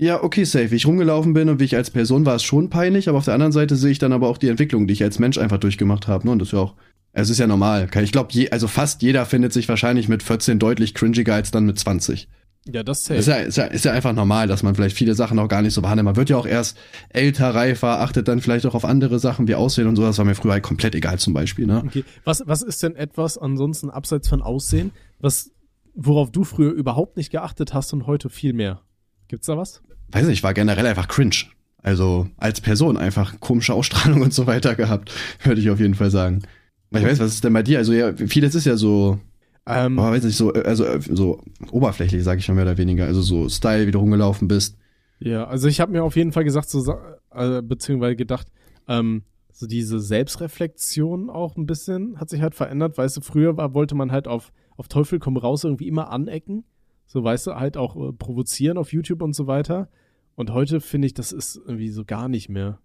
Ja, 0.00 0.22
okay, 0.22 0.44
safe. 0.44 0.70
Wie 0.70 0.76
ich 0.76 0.86
rumgelaufen 0.86 1.32
bin 1.34 1.48
und 1.48 1.58
wie 1.58 1.64
ich 1.64 1.74
als 1.74 1.90
Person 1.90 2.24
war 2.24 2.36
es 2.36 2.44
schon 2.44 2.70
peinlich, 2.70 3.08
aber 3.08 3.18
auf 3.18 3.24
der 3.24 3.34
anderen 3.34 3.52
Seite 3.52 3.74
sehe 3.74 3.90
ich 3.90 3.98
dann 3.98 4.12
aber 4.12 4.28
auch 4.28 4.38
die 4.38 4.48
Entwicklung, 4.48 4.86
die 4.86 4.92
ich 4.92 5.02
als 5.02 5.18
Mensch 5.18 5.38
einfach 5.38 5.58
durchgemacht 5.58 6.06
habe. 6.06 6.24
Ne? 6.24 6.32
Und 6.32 6.38
das 6.38 6.48
ist 6.48 6.52
ja 6.52 6.60
auch, 6.60 6.74
es 7.12 7.30
ist 7.30 7.38
ja 7.38 7.48
normal. 7.48 7.88
Ich 8.02 8.12
glaube, 8.12 8.32
also 8.52 8.68
fast 8.68 9.02
jeder 9.02 9.26
findet 9.26 9.52
sich 9.52 9.68
wahrscheinlich 9.68 10.08
mit 10.08 10.22
14 10.22 10.60
deutlich 10.60 10.94
cringiger 10.94 11.34
als 11.34 11.50
dann 11.50 11.66
mit 11.66 11.80
20. 11.80 12.28
Ja, 12.66 12.84
das 12.84 13.04
safe. 13.04 13.18
Ist 13.18 13.26
ja, 13.26 13.36
ist, 13.36 13.56
ja, 13.56 13.64
ist 13.64 13.84
ja 13.84 13.92
einfach 13.92 14.12
normal, 14.12 14.46
dass 14.46 14.62
man 14.62 14.76
vielleicht 14.76 14.96
viele 14.96 15.14
Sachen 15.14 15.38
auch 15.40 15.48
gar 15.48 15.62
nicht 15.62 15.74
so 15.74 15.82
wahrnimmt. 15.82 16.04
Man 16.04 16.16
wird 16.16 16.30
ja 16.30 16.36
auch 16.36 16.46
erst 16.46 16.76
älter, 17.08 17.54
reifer, 17.54 18.00
achtet 18.00 18.28
dann 18.28 18.40
vielleicht 18.40 18.66
auch 18.66 18.74
auf 18.74 18.84
andere 18.84 19.18
Sachen 19.18 19.48
wie 19.48 19.56
Aussehen 19.56 19.88
und 19.88 19.96
so. 19.96 20.02
Das 20.02 20.18
war 20.18 20.24
mir 20.24 20.36
früher 20.36 20.52
halt 20.52 20.62
komplett 20.62 20.94
egal 20.94 21.18
zum 21.18 21.34
Beispiel. 21.34 21.66
Ne? 21.66 21.82
Okay. 21.84 22.04
Was, 22.22 22.44
was 22.46 22.62
ist 22.62 22.82
denn 22.84 22.94
etwas 22.94 23.36
ansonsten 23.36 23.90
abseits 23.90 24.28
von 24.28 24.42
Aussehen, 24.42 24.92
was, 25.18 25.50
worauf 25.94 26.30
du 26.30 26.44
früher 26.44 26.70
überhaupt 26.70 27.16
nicht 27.16 27.30
geachtet 27.30 27.74
hast 27.74 27.92
und 27.92 28.06
heute 28.06 28.28
viel 28.28 28.52
mehr? 28.52 28.82
Gibt's 29.28 29.46
da 29.46 29.56
was? 29.56 29.82
Weiß 30.10 30.26
nicht, 30.26 30.38
ich 30.38 30.42
war 30.42 30.54
generell 30.54 30.86
einfach 30.86 31.08
cringe. 31.08 31.46
Also 31.82 32.28
als 32.36 32.60
Person 32.60 32.96
einfach 32.96 33.40
komische 33.40 33.74
Ausstrahlung 33.74 34.22
und 34.22 34.34
so 34.34 34.46
weiter 34.46 34.74
gehabt, 34.74 35.12
würde 35.44 35.60
ich 35.60 35.70
auf 35.70 35.80
jeden 35.80 35.94
Fall 35.94 36.10
sagen. 36.10 36.42
Weil 36.90 37.02
ich 37.02 37.08
weiß, 37.08 37.20
was 37.20 37.34
ist 37.34 37.44
denn 37.44 37.52
bei 37.52 37.62
dir? 37.62 37.78
Also 37.78 37.92
ja, 37.92 38.14
vieles 38.14 38.54
ist 38.54 38.64
ja 38.64 38.76
so, 38.76 39.20
ähm, 39.66 39.96
boah, 39.96 40.10
weiß 40.10 40.24
nicht, 40.24 40.36
so, 40.36 40.52
also 40.52 40.86
so 41.00 41.42
oberflächlich, 41.70 42.24
sage 42.24 42.38
ich 42.38 42.46
schon 42.46 42.54
mehr 42.54 42.64
oder 42.64 42.78
weniger. 42.78 43.04
Also 43.04 43.20
so 43.20 43.48
Style, 43.48 43.86
wie 43.86 43.90
du 43.90 43.98
rumgelaufen 43.98 44.48
bist. 44.48 44.78
Ja, 45.20 45.46
also 45.46 45.68
ich 45.68 45.80
habe 45.80 45.92
mir 45.92 46.02
auf 46.02 46.16
jeden 46.16 46.32
Fall 46.32 46.44
gesagt, 46.44 46.70
so, 46.70 46.94
äh, 47.32 47.60
beziehungsweise 47.62 48.16
gedacht, 48.16 48.46
ähm, 48.86 49.22
so 49.52 49.66
diese 49.66 50.00
Selbstreflexion 50.00 51.30
auch 51.30 51.56
ein 51.56 51.66
bisschen 51.66 52.18
hat 52.20 52.30
sich 52.30 52.40
halt 52.40 52.54
verändert. 52.54 52.96
Weißt 52.96 53.16
du, 53.16 53.20
früher 53.20 53.56
war, 53.56 53.74
wollte 53.74 53.94
man 53.94 54.12
halt 54.12 54.28
auf, 54.28 54.52
auf 54.76 54.88
Teufel 54.88 55.18
komm 55.18 55.36
raus 55.36 55.64
irgendwie 55.64 55.88
immer 55.88 56.10
anecken. 56.10 56.64
So, 57.08 57.24
weißt 57.24 57.48
du, 57.48 57.54
halt 57.56 57.76
auch 57.76 57.96
äh, 57.96 58.12
provozieren 58.12 58.78
auf 58.78 58.92
YouTube 58.92 59.22
und 59.22 59.34
so 59.34 59.48
weiter. 59.48 59.88
Und 60.36 60.52
heute 60.52 60.80
finde 60.80 61.06
ich, 61.06 61.14
das 61.14 61.32
ist 61.32 61.56
irgendwie 61.56 61.88
so 61.88 62.04
gar 62.04 62.28
nicht 62.28 62.48
mehr. 62.48 62.78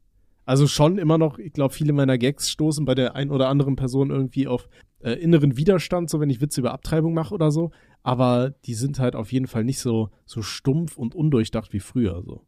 Also 0.46 0.66
schon 0.66 0.98
immer 0.98 1.18
noch, 1.18 1.38
ich 1.38 1.54
glaube, 1.54 1.74
viele 1.74 1.94
meiner 1.94 2.18
Gags 2.18 2.50
stoßen 2.50 2.84
bei 2.84 2.96
der 2.96 3.16
ein 3.16 3.30
oder 3.30 3.48
anderen 3.48 3.76
Person 3.76 4.10
irgendwie 4.10 4.48
auf, 4.48 4.68
äh, 5.00 5.14
inneren 5.14 5.58
Widerstand, 5.58 6.10
so 6.10 6.20
wenn 6.20 6.30
ich 6.30 6.42
Witze 6.42 6.62
über 6.62 6.74
Abtreibung 6.74 7.14
mache 7.14 7.34
oder 7.34 7.52
so. 7.52 7.72
Aber 8.02 8.50
die 8.66 8.74
sind 8.74 9.00
halt 9.00 9.16
auf 9.16 9.32
jeden 9.32 9.48
Fall 9.48 9.64
nicht 9.64 9.80
so, 9.80 10.10
so 10.26 10.42
stumpf 10.42 10.98
und 10.98 11.16
undurchdacht 11.16 11.74
wie 11.74 11.80
früher. 11.80 12.24
So. 12.26 12.46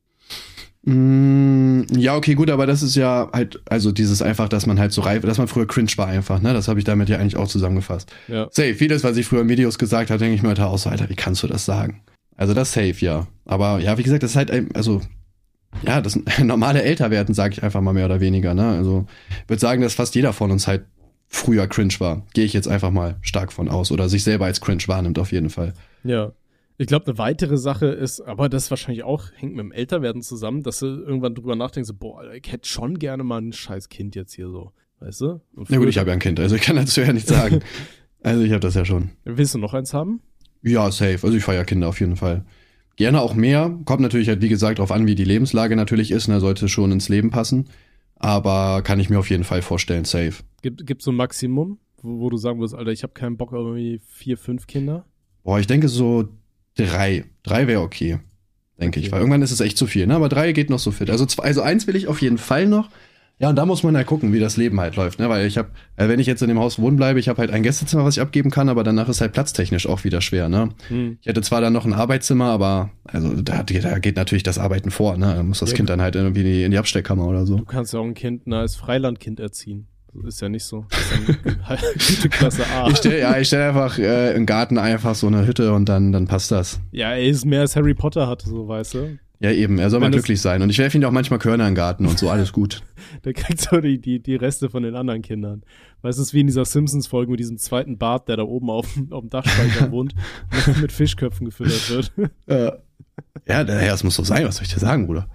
Mm, 0.83 1.81
ja, 1.97 2.15
okay, 2.15 2.35
gut, 2.35 2.51
aber 2.51 2.67
das 2.67 2.83
ist 2.83 2.95
ja 2.95 3.29
halt, 3.33 3.59
also 3.65 3.91
dieses 3.91 4.21
einfach, 4.21 4.47
dass 4.49 4.67
man 4.67 4.79
halt 4.79 4.91
so 4.91 5.01
reif, 5.01 5.23
dass 5.23 5.39
man 5.39 5.47
früher 5.47 5.65
cringe 5.65 5.91
war 5.95 6.07
einfach, 6.07 6.41
ne? 6.41 6.53
Das 6.53 6.67
habe 6.67 6.79
ich 6.79 6.85
damit 6.85 7.09
ja 7.09 7.17
eigentlich 7.17 7.37
auch 7.37 7.47
zusammengefasst. 7.47 8.11
Ja. 8.27 8.47
Safe, 8.51 8.75
vieles, 8.75 9.03
was 9.03 9.17
ich 9.17 9.25
früher 9.25 9.41
in 9.41 9.49
Videos 9.49 9.79
gesagt 9.79 10.11
habe, 10.11 10.19
denke 10.19 10.35
ich 10.35 10.43
mir 10.43 10.49
heute 10.49 10.67
auch 10.67 10.77
so, 10.77 10.89
Alter, 10.89 11.09
wie 11.09 11.15
kannst 11.15 11.41
du 11.41 11.47
das 11.47 11.65
sagen? 11.65 12.01
Also 12.37 12.53
das 12.53 12.71
safe, 12.71 12.97
ja. 12.99 13.25
Aber 13.45 13.79
ja, 13.79 13.97
wie 13.97 14.03
gesagt, 14.03 14.21
das 14.21 14.31
ist 14.31 14.35
halt, 14.35 14.51
also, 14.75 15.01
ja, 15.83 16.01
das 16.01 16.19
normale 16.43 16.83
Älterwerden, 16.83 17.33
sage 17.33 17.53
ich 17.53 17.63
einfach 17.63 17.81
mal 17.81 17.93
mehr 17.93 18.05
oder 18.05 18.19
weniger, 18.19 18.53
ne? 18.53 18.67
Also, 18.69 19.07
ich 19.43 19.49
würde 19.49 19.59
sagen, 19.59 19.81
dass 19.81 19.95
fast 19.95 20.13
jeder 20.13 20.33
von 20.33 20.51
uns 20.51 20.67
halt 20.67 20.85
früher 21.27 21.67
cringe 21.67 21.95
war. 21.99 22.23
Gehe 22.33 22.45
ich 22.45 22.53
jetzt 22.53 22.67
einfach 22.67 22.91
mal 22.91 23.15
stark 23.21 23.51
von 23.51 23.69
aus. 23.69 23.91
Oder 23.91 24.09
sich 24.09 24.23
selber 24.23 24.45
als 24.45 24.61
cringe 24.61 24.83
wahrnimmt, 24.87 25.19
auf 25.19 25.31
jeden 25.31 25.49
Fall. 25.49 25.73
Ja. 26.03 26.31
Ich 26.77 26.87
glaube, 26.87 27.07
eine 27.07 27.17
weitere 27.17 27.57
Sache 27.57 27.87
ist, 27.87 28.19
aber 28.21 28.49
das 28.49 28.69
wahrscheinlich 28.69 29.03
auch, 29.03 29.31
hängt 29.35 29.55
mit 29.55 29.63
dem 29.63 29.71
Älterwerden 29.71 30.21
zusammen, 30.21 30.61
dass 30.61 30.79
du 30.79 30.87
irgendwann 30.87 31.33
drüber 31.33 31.55
nachdenkst, 31.55 31.87
so, 31.87 31.93
boah, 31.93 32.33
ich 32.33 32.51
hätte 32.51 32.67
schon 32.67 32.99
gerne 32.99 33.23
mal 33.23 33.41
ein 33.41 33.53
scheiß 33.53 33.87
Kind 33.89 34.15
jetzt 34.15 34.33
hier 34.33 34.49
so. 34.49 34.71
Weißt 34.99 35.21
du? 35.21 35.41
Na 35.69 35.77
gut, 35.77 35.87
ich 35.87 35.97
habe 35.97 36.09
ja 36.09 36.13
ein 36.13 36.19
Kind, 36.19 36.39
also 36.39 36.55
ich 36.55 36.61
kann 36.61 36.75
dazu 36.75 37.01
ja 37.01 37.13
nicht 37.13 37.27
sagen. 37.27 37.61
also 38.23 38.43
ich 38.43 38.51
habe 38.51 38.59
das 38.59 38.75
ja 38.75 38.85
schon. 38.85 39.11
Willst 39.23 39.53
du 39.53 39.57
noch 39.57 39.73
eins 39.73 39.93
haben? 39.93 40.21
Ja, 40.61 40.89
safe. 40.91 41.19
Also 41.21 41.37
ich 41.37 41.43
feiere 41.43 41.63
Kinder 41.63 41.87
auf 41.87 41.99
jeden 41.99 42.15
Fall. 42.15 42.45
Gerne 42.95 43.21
auch 43.21 43.35
mehr. 43.35 43.77
Kommt 43.85 44.01
natürlich 44.01 44.29
halt, 44.29 44.41
wie 44.41 44.49
gesagt, 44.49 44.79
darauf 44.79 44.91
an, 44.91 45.05
wie 45.05 45.15
die 45.15 45.25
Lebenslage 45.25 45.75
natürlich 45.75 46.11
ist. 46.11 46.27
Ne? 46.27 46.39
Sollte 46.39 46.67
schon 46.69 46.91
ins 46.91 47.09
Leben 47.09 47.29
passen. 47.29 47.65
Aber 48.15 48.81
kann 48.81 48.99
ich 48.99 49.09
mir 49.09 49.19
auf 49.19 49.29
jeden 49.29 49.43
Fall 49.43 49.61
vorstellen, 49.61 50.05
safe. 50.05 50.43
Gibt 50.61 50.99
es 50.99 51.05
so 51.05 51.11
ein 51.11 51.15
Maximum, 51.15 51.77
wo, 52.01 52.19
wo, 52.19 52.29
du 52.29 52.37
sagen 52.37 52.59
würdest, 52.59 52.73
Alter, 52.73 52.91
ich 52.91 53.03
habe 53.03 53.13
keinen 53.13 53.37
Bock 53.37 53.53
auf 53.53 53.59
irgendwie 53.59 54.01
vier, 54.07 54.37
fünf 54.37 54.65
Kinder? 54.65 55.05
Boah, 55.43 55.59
ich 55.59 55.67
denke 55.67 55.89
so 55.89 56.29
drei. 56.75 57.25
Drei 57.43 57.67
wäre 57.67 57.81
okay. 57.81 58.19
Denke 58.79 58.99
okay. 58.99 59.07
ich. 59.07 59.11
Weil 59.11 59.19
irgendwann 59.19 59.41
ist 59.41 59.51
es 59.51 59.61
echt 59.61 59.77
zu 59.77 59.87
viel, 59.87 60.07
ne? 60.07 60.15
Aber 60.15 60.29
drei 60.29 60.51
geht 60.51 60.69
noch 60.69 60.79
so 60.79 60.91
fit. 60.91 61.09
Also, 61.09 61.25
zwei, 61.25 61.43
also 61.43 61.61
eins 61.61 61.87
will 61.87 61.95
ich 61.95 62.07
auf 62.07 62.21
jeden 62.21 62.37
Fall 62.37 62.67
noch. 62.67 62.89
Ja, 63.37 63.49
und 63.49 63.57
da 63.57 63.65
muss 63.65 63.83
man 63.83 63.93
ja 63.95 64.05
gucken, 64.05 64.31
wie 64.31 64.39
das 64.39 64.55
Leben 64.55 64.79
halt 64.79 64.95
läuft, 64.95 65.19
ne? 65.19 65.27
Weil 65.27 65.45
ich 65.45 65.57
habe, 65.57 65.69
äh, 65.97 66.07
wenn 66.07 66.21
ich 66.21 66.27
jetzt 66.27 66.41
in 66.41 66.47
dem 66.47 66.57
Haus 66.57 66.79
wohnen 66.79 66.95
bleibe, 66.95 67.19
ich 67.19 67.27
habe 67.27 67.39
halt 67.39 67.51
ein 67.51 67.63
Gästezimmer, 67.63 68.05
was 68.05 68.15
ich 68.15 68.21
abgeben 68.21 68.49
kann, 68.49 68.69
aber 68.69 68.85
danach 68.85 69.09
ist 69.09 69.19
halt 69.19 69.33
platztechnisch 69.33 69.87
auch 69.87 70.05
wieder 70.05 70.21
schwer, 70.21 70.47
ne? 70.47 70.69
Hm. 70.87 71.17
Ich 71.19 71.27
hätte 71.27 71.41
zwar 71.41 71.59
dann 71.59 71.73
noch 71.73 71.85
ein 71.85 71.91
Arbeitszimmer, 71.91 72.45
aber 72.45 72.91
also 73.03 73.33
da, 73.41 73.63
da 73.63 73.99
geht 73.99 74.15
natürlich 74.15 74.43
das 74.43 74.57
Arbeiten 74.57 74.89
vor, 74.89 75.17
ne? 75.17 75.33
Da 75.35 75.43
muss 75.43 75.59
das 75.59 75.71
ja, 75.71 75.75
Kind 75.75 75.89
dann 75.89 76.01
halt 76.01 76.15
irgendwie 76.15 76.41
in 76.41 76.45
die, 76.45 76.63
in 76.63 76.71
die 76.71 76.77
Abstellkammer 76.77 77.27
oder 77.27 77.45
so. 77.45 77.57
Du 77.57 77.65
kannst 77.65 77.91
ja 77.91 77.99
auch 77.99 78.05
ein 78.05 78.13
Kind 78.13 78.47
ne, 78.47 78.59
als 78.59 78.77
Freilandkind 78.77 79.41
erziehen. 79.41 79.87
Ist 80.23 80.41
ja 80.41 80.49
nicht 80.49 80.63
so. 80.63 80.85
Ist 80.91 81.11
ja 81.67 81.77
gute 82.15 82.29
Klasse 82.29 82.65
A. 82.67 82.89
Ich 82.89 82.97
stell, 82.97 83.19
ja, 83.19 83.37
ich 83.37 83.47
stelle 83.47 83.69
einfach 83.69 83.97
äh, 83.97 84.33
im 84.35 84.45
Garten 84.45 84.77
einfach 84.77 85.15
so 85.15 85.27
eine 85.27 85.45
Hütte 85.45 85.73
und 85.73 85.89
dann, 85.89 86.11
dann 86.11 86.27
passt 86.27 86.51
das. 86.51 86.79
Ja, 86.91 87.11
er 87.11 87.23
ist 87.25 87.45
mehr 87.45 87.61
als 87.61 87.75
Harry 87.75 87.93
Potter 87.93 88.27
hatte, 88.27 88.49
so 88.49 88.67
weißt 88.67 88.93
du. 88.93 89.19
Ja, 89.39 89.51
eben, 89.51 89.79
er 89.79 89.89
soll 89.89 89.99
mal 89.99 90.09
glücklich 90.11 90.41
sein. 90.41 90.61
Und 90.61 90.69
ich 90.69 90.77
werfe 90.77 90.97
ihm 90.97 91.03
auch 91.03 91.11
manchmal 91.11 91.39
Körner 91.39 91.67
im 91.67 91.75
Garten 91.75 92.05
und 92.05 92.17
so, 92.17 92.29
alles 92.29 92.53
gut. 92.53 92.81
Der 93.25 93.33
kriegt 93.33 93.59
so 93.59 93.81
die, 93.81 93.99
die, 93.99 94.21
die 94.21 94.35
Reste 94.35 94.69
von 94.69 94.83
den 94.83 94.95
anderen 94.95 95.21
Kindern. 95.21 95.63
Weißt 96.01 96.17
du, 96.17 96.21
es 96.21 96.29
ist 96.29 96.33
wie 96.33 96.39
in 96.39 96.47
dieser 96.47 96.65
Simpsons-Folge 96.65 97.31
mit 97.31 97.39
diesem 97.39 97.57
zweiten 97.57 97.97
Bart, 97.97 98.29
der 98.29 98.37
da 98.37 98.43
oben 98.43 98.69
auf, 98.69 98.87
auf 99.09 99.21
dem 99.21 99.29
Dachspeicher 99.29 99.91
wohnt 99.91 100.15
und 100.67 100.81
mit 100.81 100.91
Fischköpfen 100.91 101.45
gefüttert 101.45 101.89
wird. 101.89 102.11
Äh, 102.47 102.71
ja, 103.47 103.63
daher, 103.63 103.91
das 103.91 104.03
muss 104.03 104.15
so 104.15 104.23
sein, 104.23 104.45
was 104.45 104.57
soll 104.57 104.65
ich 104.65 104.73
dir 104.73 104.79
sagen, 104.79 105.05
Bruder? 105.05 105.27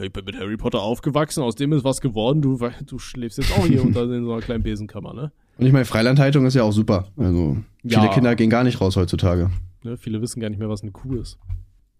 Ich 0.00 0.12
bin 0.12 0.24
mit 0.24 0.38
Harry 0.38 0.56
Potter 0.56 0.82
aufgewachsen, 0.82 1.42
aus 1.42 1.54
dem 1.54 1.72
ist 1.72 1.84
was 1.84 2.00
geworden, 2.00 2.42
du, 2.42 2.58
du 2.86 2.98
schläfst 2.98 3.38
jetzt 3.38 3.52
auch 3.56 3.66
hier 3.66 3.84
unter 3.84 4.04
in 4.04 4.24
so 4.24 4.32
einer 4.32 4.42
kleinen 4.42 4.62
Besenkammer, 4.62 5.14
ne? 5.14 5.32
Und 5.56 5.66
ich 5.66 5.72
meine, 5.72 5.84
Freilandhaltung 5.84 6.46
ist 6.46 6.54
ja 6.54 6.64
auch 6.64 6.72
super. 6.72 7.08
Also, 7.16 7.58
viele 7.82 7.94
ja. 7.94 8.08
Kinder 8.08 8.34
gehen 8.34 8.50
gar 8.50 8.64
nicht 8.64 8.80
raus 8.80 8.96
heutzutage. 8.96 9.50
Ne, 9.84 9.96
viele 9.96 10.20
wissen 10.20 10.40
gar 10.40 10.50
nicht 10.50 10.58
mehr, 10.58 10.68
was 10.68 10.82
eine 10.82 10.90
Kuh 10.90 11.14
ist. 11.14 11.38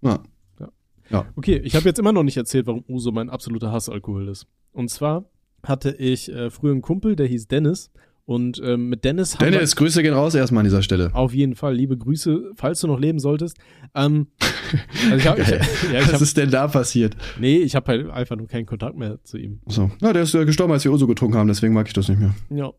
Ja. 0.03 0.21
Ja. 1.11 1.27
Okay, 1.37 1.61
ich 1.62 1.77
habe 1.77 1.85
jetzt 1.85 1.99
immer 1.99 2.12
noch 2.12 2.23
nicht 2.23 2.37
erzählt, 2.37 2.67
warum 2.67 2.85
Uso 2.88 3.12
mein 3.12 3.31
absoluter 3.31 3.71
Hassalkohol 3.71 4.29
ist. 4.29 4.47
Und 4.73 4.90
zwar 4.90 5.25
hatte 5.62 5.90
ich 5.93 6.33
äh, 6.33 6.51
früher 6.51 6.73
einen 6.73 6.83
Kumpel, 6.83 7.17
der 7.17 7.27
hieß 7.27 7.49
Dennis. 7.49 7.90
Und 8.27 8.61
ähm, 8.65 8.89
mit 8.89 9.05
Dennis 9.05 9.39
haben 9.39 9.53
Dennis, 9.53 9.77
Grüße 9.77 10.03
gehen 10.03 10.15
raus 10.15 10.35
erstmal 10.35 10.61
an 10.61 10.65
dieser 10.65 10.83
Stelle. 10.83 11.11
Auf 11.15 11.35
jeden 11.35 11.55
Fall, 11.55 11.75
liebe 11.75 11.97
Grüße, 11.99 12.53
falls 12.57 12.81
du 12.81 12.87
noch 12.87 12.99
leben 12.99 13.19
solltest. 13.19 13.59
Ähm, 13.95 14.29
also 15.11 15.29
hab, 15.29 15.39
ich, 15.41 15.49
ja, 15.49 16.01
Was 16.01 16.15
hab, 16.15 16.21
ist 16.23 16.37
denn 16.37 16.51
da 16.51 16.67
passiert? 16.67 17.17
Nee, 17.39 17.59
ich 17.59 17.75
habe 17.75 17.87
halt 17.87 18.11
einfach 18.11 18.37
nur 18.37 18.47
keinen 18.47 18.65
Kontakt 18.65 18.97
mehr 18.97 19.19
zu 19.25 19.37
ihm. 19.37 19.61
So, 19.67 19.91
na, 20.01 20.15
der 20.15 20.23
ist 20.23 20.35
äh, 20.35 20.47
gestorben, 20.47 20.73
als 20.73 20.85
wir 20.85 20.93
Uso 20.93 21.07
getrunken 21.07 21.37
haben, 21.37 21.49
deswegen 21.49 21.75
mag 21.75 21.87
ich 21.87 21.93
das 21.93 22.09
nicht 22.09 22.19
mehr. 22.19 22.35
Ja, 22.49 22.73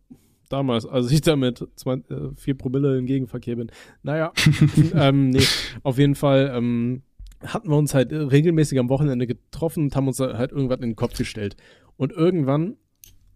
damals, 0.49 0.88
als 0.88 1.12
ich 1.12 1.21
da 1.21 1.36
mit 1.36 1.63
zwei, 1.75 1.93
äh, 1.93 2.31
vier 2.36 2.58
Promille 2.58 2.97
im 2.97 3.05
Gegenverkehr 3.05 3.55
bin. 3.55 3.71
Naja, 4.01 4.34
ähm, 4.95 5.29
nee, 5.29 5.43
auf 5.84 5.99
jeden 5.99 6.15
Fall 6.15 6.51
ähm, 6.55 7.03
hatten 7.45 7.69
wir 7.69 7.77
uns 7.77 7.93
halt 7.93 8.12
regelmäßig 8.12 8.79
am 8.79 8.89
Wochenende 8.89 9.27
getroffen 9.27 9.86
und 9.86 9.95
haben 9.95 10.08
uns 10.08 10.19
halt 10.19 10.51
irgendwas 10.51 10.77
in 10.77 10.89
den 10.89 10.95
Kopf 10.95 11.15
gestellt. 11.15 11.55
Und 11.97 12.12
irgendwann 12.12 12.77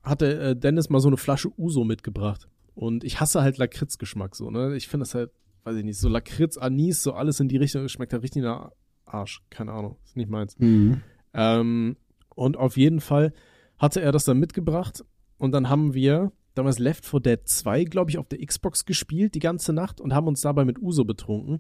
hatte 0.04 0.40
äh, 0.40 0.56
Dennis 0.56 0.90
mal 0.90 1.00
so 1.00 1.08
eine 1.10 1.18
Flasche 1.18 1.50
Uso 1.58 1.84
mitgebracht. 1.84 2.48
Und 2.76 3.04
ich 3.04 3.20
hasse 3.20 3.42
halt 3.42 3.58
Lakritzgeschmack 3.58 4.36
so, 4.36 4.50
ne? 4.52 4.76
Ich 4.76 4.88
finde 4.88 5.04
das 5.04 5.16
halt, 5.16 5.32
weiß 5.64 5.76
ich 5.76 5.84
nicht, 5.84 6.00
so 6.00 6.08
Lakritz, 6.08 6.58
Anis, 6.58 7.04
so 7.04 7.14
alles 7.14 7.40
in 7.40 7.50
die 7.50 7.58
Richtung, 7.58 7.88
schmeckt 7.90 8.14
halt 8.14 8.24
richtig 8.24 8.44
nach 8.44 8.72
Arsch. 9.06 9.42
Keine 9.50 9.74
Ahnung, 9.74 9.98
ist 10.06 10.16
nicht 10.16 10.30
meins. 10.30 10.58
Mhm. 10.60 11.02
Ähm, 11.34 11.98
und 12.36 12.58
auf 12.58 12.78
jeden 12.78 13.02
Fall 13.02 13.34
hatte 13.78 14.02
er 14.02 14.12
das 14.12 14.26
dann 14.26 14.40
mitgebracht 14.40 15.04
und 15.38 15.52
dann 15.52 15.70
haben 15.70 15.94
wir 15.94 16.32
damals 16.56 16.80
Left 16.80 17.06
4 17.06 17.20
Dead 17.20 17.40
2, 17.44 17.84
glaube 17.86 18.12
ich, 18.12 18.18
auf 18.18 18.28
der 18.28 18.46
Xbox 18.46 18.86
gespielt 18.86 19.36
die 19.36 19.40
ganze 19.40 19.74
Nacht 19.74 20.02
und 20.02 20.14
haben 20.14 20.28
uns 20.28 20.42
dabei 20.42 20.66
mit 20.66 20.80
Uso 20.80 21.06
betrunken. 21.06 21.60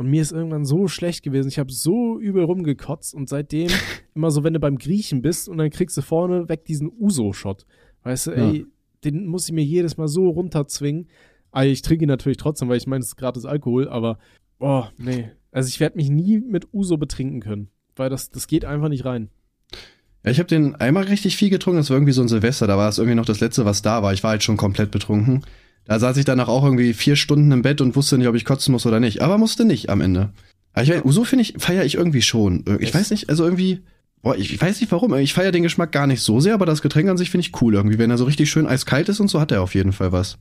Und 0.00 0.08
mir 0.08 0.22
ist 0.22 0.32
irgendwann 0.32 0.64
so 0.64 0.88
schlecht 0.88 1.22
gewesen. 1.22 1.48
Ich 1.48 1.58
habe 1.58 1.70
so 1.70 2.18
übel 2.18 2.44
rumgekotzt 2.44 3.12
und 3.14 3.28
seitdem 3.28 3.68
immer 4.14 4.30
so, 4.30 4.42
wenn 4.44 4.54
du 4.54 4.58
beim 4.58 4.78
Griechen 4.78 5.20
bist 5.20 5.46
und 5.46 5.58
dann 5.58 5.68
kriegst 5.68 5.94
du 5.94 6.00
vorne 6.00 6.48
weg 6.48 6.64
diesen 6.64 6.90
Uso-Shot. 6.90 7.66
Weißt 8.04 8.28
du, 8.28 8.30
ey, 8.30 8.58
ja. 8.60 8.64
den 9.04 9.26
muss 9.26 9.46
ich 9.46 9.52
mir 9.52 9.62
jedes 9.62 9.98
Mal 9.98 10.08
so 10.08 10.30
runterzwingen. 10.30 11.08
Also 11.50 11.70
ich 11.70 11.82
trinke 11.82 12.06
ihn 12.06 12.08
natürlich 12.08 12.38
trotzdem, 12.38 12.70
weil 12.70 12.78
ich 12.78 12.86
meine, 12.86 13.02
es 13.02 13.08
ist 13.08 13.16
gratis 13.16 13.44
Alkohol, 13.44 13.90
aber 13.90 14.18
oh, 14.58 14.84
nee. 14.96 15.32
Also 15.52 15.68
ich 15.68 15.80
werde 15.80 15.98
mich 15.98 16.08
nie 16.08 16.40
mit 16.40 16.72
Uso 16.72 16.96
betrinken 16.96 17.40
können, 17.40 17.68
weil 17.94 18.08
das, 18.08 18.30
das 18.30 18.46
geht 18.46 18.64
einfach 18.64 18.88
nicht 18.88 19.04
rein. 19.04 19.28
Ja, 20.24 20.30
ich 20.30 20.38
habe 20.38 20.48
den 20.48 20.76
einmal 20.76 21.04
richtig 21.04 21.36
viel 21.36 21.50
getrunken, 21.50 21.76
das 21.76 21.90
war 21.90 21.98
irgendwie 21.98 22.14
so 22.14 22.22
ein 22.22 22.28
Silvester, 22.28 22.66
da 22.66 22.78
war 22.78 22.88
es 22.88 22.96
irgendwie 22.96 23.16
noch 23.16 23.26
das 23.26 23.40
letzte, 23.40 23.66
was 23.66 23.82
da 23.82 24.02
war. 24.02 24.14
Ich 24.14 24.22
war 24.22 24.30
halt 24.30 24.44
schon 24.44 24.56
komplett 24.56 24.92
betrunken. 24.92 25.44
Da 25.84 25.98
saß 25.98 26.16
ich 26.16 26.24
danach 26.24 26.48
auch 26.48 26.64
irgendwie 26.64 26.92
vier 26.92 27.16
Stunden 27.16 27.50
im 27.52 27.62
Bett 27.62 27.80
und 27.80 27.96
wusste 27.96 28.18
nicht, 28.18 28.28
ob 28.28 28.34
ich 28.34 28.44
kotzen 28.44 28.72
muss 28.72 28.86
oder 28.86 29.00
nicht. 29.00 29.22
Aber 29.22 29.38
musste 29.38 29.64
nicht 29.64 29.90
am 29.90 30.00
Ende. 30.00 30.30
Aber 30.72 30.84
ich, 30.84 30.92
so 31.04 31.24
finde 31.24 31.42
ich, 31.42 31.54
feiere 31.58 31.84
ich 31.84 31.94
irgendwie 31.94 32.22
schon. 32.22 32.64
Ich 32.78 32.94
weiß 32.94 33.10
nicht, 33.10 33.28
also 33.28 33.44
irgendwie, 33.44 33.80
boah, 34.22 34.36
ich, 34.36 34.52
ich 34.52 34.60
weiß 34.60 34.80
nicht 34.80 34.92
warum. 34.92 35.14
Ich 35.14 35.34
feiere 35.34 35.52
den 35.52 35.62
Geschmack 35.62 35.92
gar 35.92 36.06
nicht 36.06 36.22
so 36.22 36.40
sehr, 36.40 36.54
aber 36.54 36.66
das 36.66 36.82
Getränk 36.82 37.08
an 37.08 37.16
sich 37.16 37.30
finde 37.30 37.46
ich 37.46 37.60
cool 37.60 37.74
irgendwie. 37.74 37.98
Wenn 37.98 38.10
er 38.10 38.18
so 38.18 38.24
richtig 38.24 38.50
schön 38.50 38.66
eiskalt 38.66 39.08
ist 39.08 39.20
und 39.20 39.28
so, 39.28 39.40
hat 39.40 39.52
er 39.52 39.62
auf 39.62 39.74
jeden 39.74 39.92
Fall 39.92 40.12
was. 40.12 40.38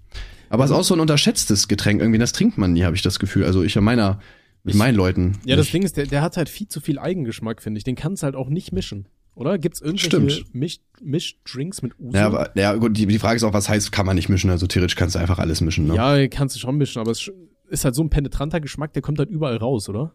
Aber 0.49 0.65
es 0.65 0.71
ist 0.71 0.75
auch 0.77 0.83
so 0.83 0.93
ein 0.93 0.99
unterschätztes 0.99 1.67
Getränk 1.67 2.01
irgendwie. 2.01 2.19
Das 2.19 2.31
trinkt 2.31 2.57
man 2.57 2.73
nie, 2.73 2.83
habe 2.83 2.95
ich 2.95 3.01
das 3.01 3.19
Gefühl. 3.19 3.45
Also 3.45 3.63
ich 3.63 3.77
an 3.77 3.83
meiner, 3.83 4.19
mit 4.63 4.75
meinen 4.75 4.95
Leuten. 4.95 5.39
Ja, 5.45 5.55
das 5.55 5.71
Ding 5.71 5.83
ist, 5.83 5.97
der, 5.97 6.05
der 6.05 6.21
hat 6.21 6.37
halt 6.37 6.49
viel 6.49 6.67
zu 6.67 6.81
viel 6.81 6.99
Eigengeschmack, 6.99 7.61
finde 7.61 7.77
ich. 7.77 7.83
Den 7.83 7.95
kannst 7.95 8.23
du 8.23 8.25
halt 8.25 8.35
auch 8.35 8.49
nicht 8.49 8.71
mischen. 8.71 9.07
Oder? 9.39 9.57
Gibt 9.57 9.75
es 9.75 9.81
irgendwelche 9.81 10.43
Misch 10.51 10.81
Mischdrinks 11.01 11.81
mit 11.81 11.97
Uso? 11.97 12.17
Ja, 12.17 12.25
aber 12.25 12.51
ja, 12.57 12.75
gut, 12.75 12.97
die, 12.97 13.05
die 13.05 13.19
Frage 13.19 13.37
ist 13.37 13.43
auch, 13.43 13.53
was 13.53 13.69
heißt, 13.69 13.89
kann 13.89 14.05
man 14.05 14.17
nicht 14.17 14.27
mischen? 14.27 14.49
Also 14.49 14.67
theoretisch 14.67 14.97
kannst 14.97 15.15
du 15.15 15.19
einfach 15.19 15.39
alles 15.39 15.61
mischen, 15.61 15.87
ne? 15.87 15.95
Ja, 15.95 16.27
kannst 16.27 16.57
du 16.57 16.59
schon 16.59 16.75
mischen, 16.75 16.99
aber 16.99 17.11
es 17.11 17.31
ist 17.69 17.85
halt 17.85 17.95
so 17.95 18.03
ein 18.03 18.09
penetranter 18.09 18.59
Geschmack, 18.59 18.91
der 18.91 19.01
kommt 19.01 19.17
halt 19.17 19.29
überall 19.29 19.55
raus, 19.55 19.87
oder? 19.87 20.13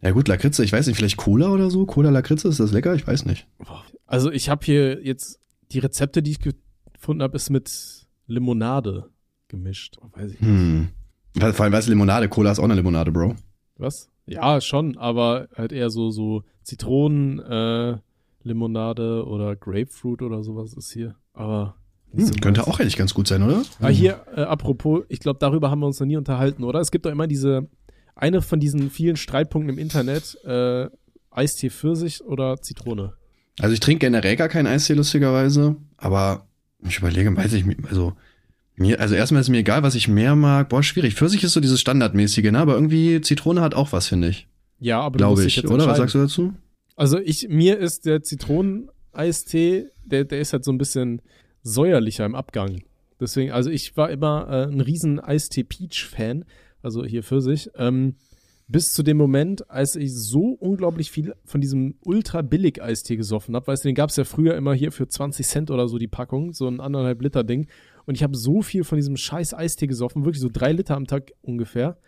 Ja 0.00 0.12
gut, 0.12 0.26
Lakritze, 0.26 0.64
ich 0.64 0.72
weiß 0.72 0.86
nicht, 0.86 0.96
vielleicht 0.96 1.18
Cola 1.18 1.50
oder 1.50 1.70
so? 1.70 1.84
Cola 1.84 2.08
Lakritze, 2.08 2.48
ist 2.48 2.58
das 2.58 2.72
lecker? 2.72 2.94
Ich 2.94 3.06
weiß 3.06 3.26
nicht. 3.26 3.46
Also 4.06 4.32
ich 4.32 4.48
habe 4.48 4.64
hier 4.64 5.04
jetzt 5.04 5.38
die 5.72 5.80
Rezepte, 5.80 6.22
die 6.22 6.30
ich 6.30 6.38
gefunden 6.38 7.22
habe, 7.22 7.36
ist 7.36 7.50
mit 7.50 8.06
Limonade 8.26 9.10
gemischt. 9.48 9.98
Oh, 10.00 10.08
weiß 10.12 10.32
ich 10.32 10.40
hm. 10.40 10.88
Vor 11.38 11.60
allem, 11.60 11.72
weißt 11.74 11.88
du, 11.88 11.92
Limonade, 11.92 12.30
Cola 12.30 12.52
ist 12.52 12.58
auch 12.58 12.64
eine 12.64 12.74
Limonade, 12.74 13.12
Bro. 13.12 13.36
Was? 13.76 14.08
Ja, 14.24 14.62
schon, 14.62 14.96
aber 14.96 15.48
halt 15.54 15.72
eher 15.72 15.90
so, 15.90 16.10
so 16.10 16.42
Zitronen, 16.62 17.38
äh, 17.40 17.98
Limonade 18.46 19.24
oder 19.26 19.56
Grapefruit 19.56 20.22
oder 20.22 20.42
sowas 20.42 20.72
ist 20.74 20.92
hier. 20.92 21.16
Aber 21.32 21.76
hm, 22.12 22.40
könnte 22.40 22.66
auch 22.66 22.80
eigentlich 22.80 22.96
ganz 22.96 23.12
gut 23.12 23.28
sein, 23.28 23.42
oder? 23.42 23.62
Ah, 23.80 23.88
hier, 23.88 24.24
äh, 24.34 24.42
apropos, 24.42 25.04
ich 25.08 25.20
glaube, 25.20 25.38
darüber 25.38 25.70
haben 25.70 25.80
wir 25.80 25.86
uns 25.86 26.00
noch 26.00 26.06
nie 26.06 26.16
unterhalten, 26.16 26.64
oder? 26.64 26.80
Es 26.80 26.90
gibt 26.90 27.04
doch 27.04 27.10
immer 27.10 27.26
diese, 27.26 27.68
eine 28.14 28.42
von 28.42 28.60
diesen 28.60 28.90
vielen 28.90 29.16
Streitpunkten 29.16 29.74
im 29.74 29.78
Internet, 29.78 30.38
äh, 30.44 30.88
Eistee 31.30 31.70
Pfirsich 31.70 32.24
oder 32.24 32.60
Zitrone. 32.62 33.12
Also 33.58 33.74
ich 33.74 33.80
trinke 33.80 34.06
generell 34.06 34.36
gar 34.36 34.48
keinen 34.48 34.66
Eistee, 34.66 34.94
lustigerweise, 34.94 35.76
aber 35.96 36.46
ich 36.86 36.98
überlege, 36.98 37.34
weiß 37.36 37.52
ich, 37.54 37.64
also 37.88 38.14
mir, 38.76 39.00
also 39.00 39.14
erstmal 39.14 39.40
ist 39.40 39.48
mir 39.48 39.58
egal, 39.58 39.82
was 39.82 39.94
ich 39.94 40.06
mehr 40.06 40.36
mag. 40.36 40.68
Boah, 40.68 40.82
schwierig. 40.82 41.14
Pfirsich 41.14 41.42
ist 41.42 41.54
so 41.54 41.60
dieses 41.60 41.80
Standardmäßige, 41.80 42.50
ne? 42.50 42.58
Aber 42.58 42.74
irgendwie 42.74 43.22
Zitrone 43.22 43.62
hat 43.62 43.74
auch 43.74 43.92
was, 43.92 44.06
finde 44.06 44.28
ich. 44.28 44.48
Ja, 44.78 45.00
aber 45.00 45.16
glaube 45.16 45.44
ich, 45.44 45.66
oder? 45.66 45.86
Was 45.86 45.96
sagst 45.96 46.14
du 46.14 46.18
dazu? 46.18 46.54
Also 46.96 47.18
ich, 47.18 47.48
mir 47.48 47.78
ist 47.78 48.06
der 48.06 48.22
Zitroneneistee, 48.22 49.90
der, 50.04 50.24
der 50.24 50.40
ist 50.40 50.52
halt 50.52 50.64
so 50.64 50.72
ein 50.72 50.78
bisschen 50.78 51.22
säuerlicher 51.62 52.24
im 52.24 52.34
Abgang. 52.34 52.82
Deswegen, 53.20 53.52
also 53.52 53.70
ich 53.70 53.96
war 53.96 54.10
immer 54.10 54.48
äh, 54.48 54.72
ein 54.72 54.80
riesen 54.80 55.20
Eistee 55.20 55.64
Peach-Fan, 55.64 56.44
also 56.82 57.04
hier 57.04 57.22
für 57.22 57.40
sich. 57.40 57.70
Ähm, 57.76 58.16
bis 58.68 58.94
zu 58.94 59.02
dem 59.02 59.16
Moment, 59.16 59.70
als 59.70 59.94
ich 59.94 60.12
so 60.12 60.48
unglaublich 60.58 61.10
viel 61.10 61.34
von 61.44 61.60
diesem 61.60 61.94
ultra 62.04 62.42
billig 62.42 62.82
Eistee 62.82 63.16
gesoffen 63.16 63.54
habe. 63.54 63.68
Weißt 63.68 63.84
du, 63.84 63.88
den 63.88 63.94
gab 63.94 64.10
es 64.10 64.16
ja 64.16 64.24
früher 64.24 64.56
immer 64.56 64.74
hier 64.74 64.90
für 64.90 65.06
20 65.06 65.46
Cent 65.46 65.70
oder 65.70 65.86
so 65.88 65.98
die 65.98 66.08
Packung, 66.08 66.52
so 66.52 66.66
ein 66.66 66.80
anderthalb 66.80 67.22
Liter 67.22 67.44
Ding. 67.44 67.68
Und 68.06 68.16
ich 68.16 68.22
habe 68.22 68.36
so 68.36 68.62
viel 68.62 68.84
von 68.84 68.96
diesem 68.96 69.16
scheiß 69.16 69.54
Eistee 69.54 69.86
gesoffen, 69.86 70.24
wirklich 70.24 70.40
so 70.40 70.50
drei 70.52 70.72
Liter 70.72 70.96
am 70.96 71.06
Tag 71.06 71.32
ungefähr, 71.42 71.98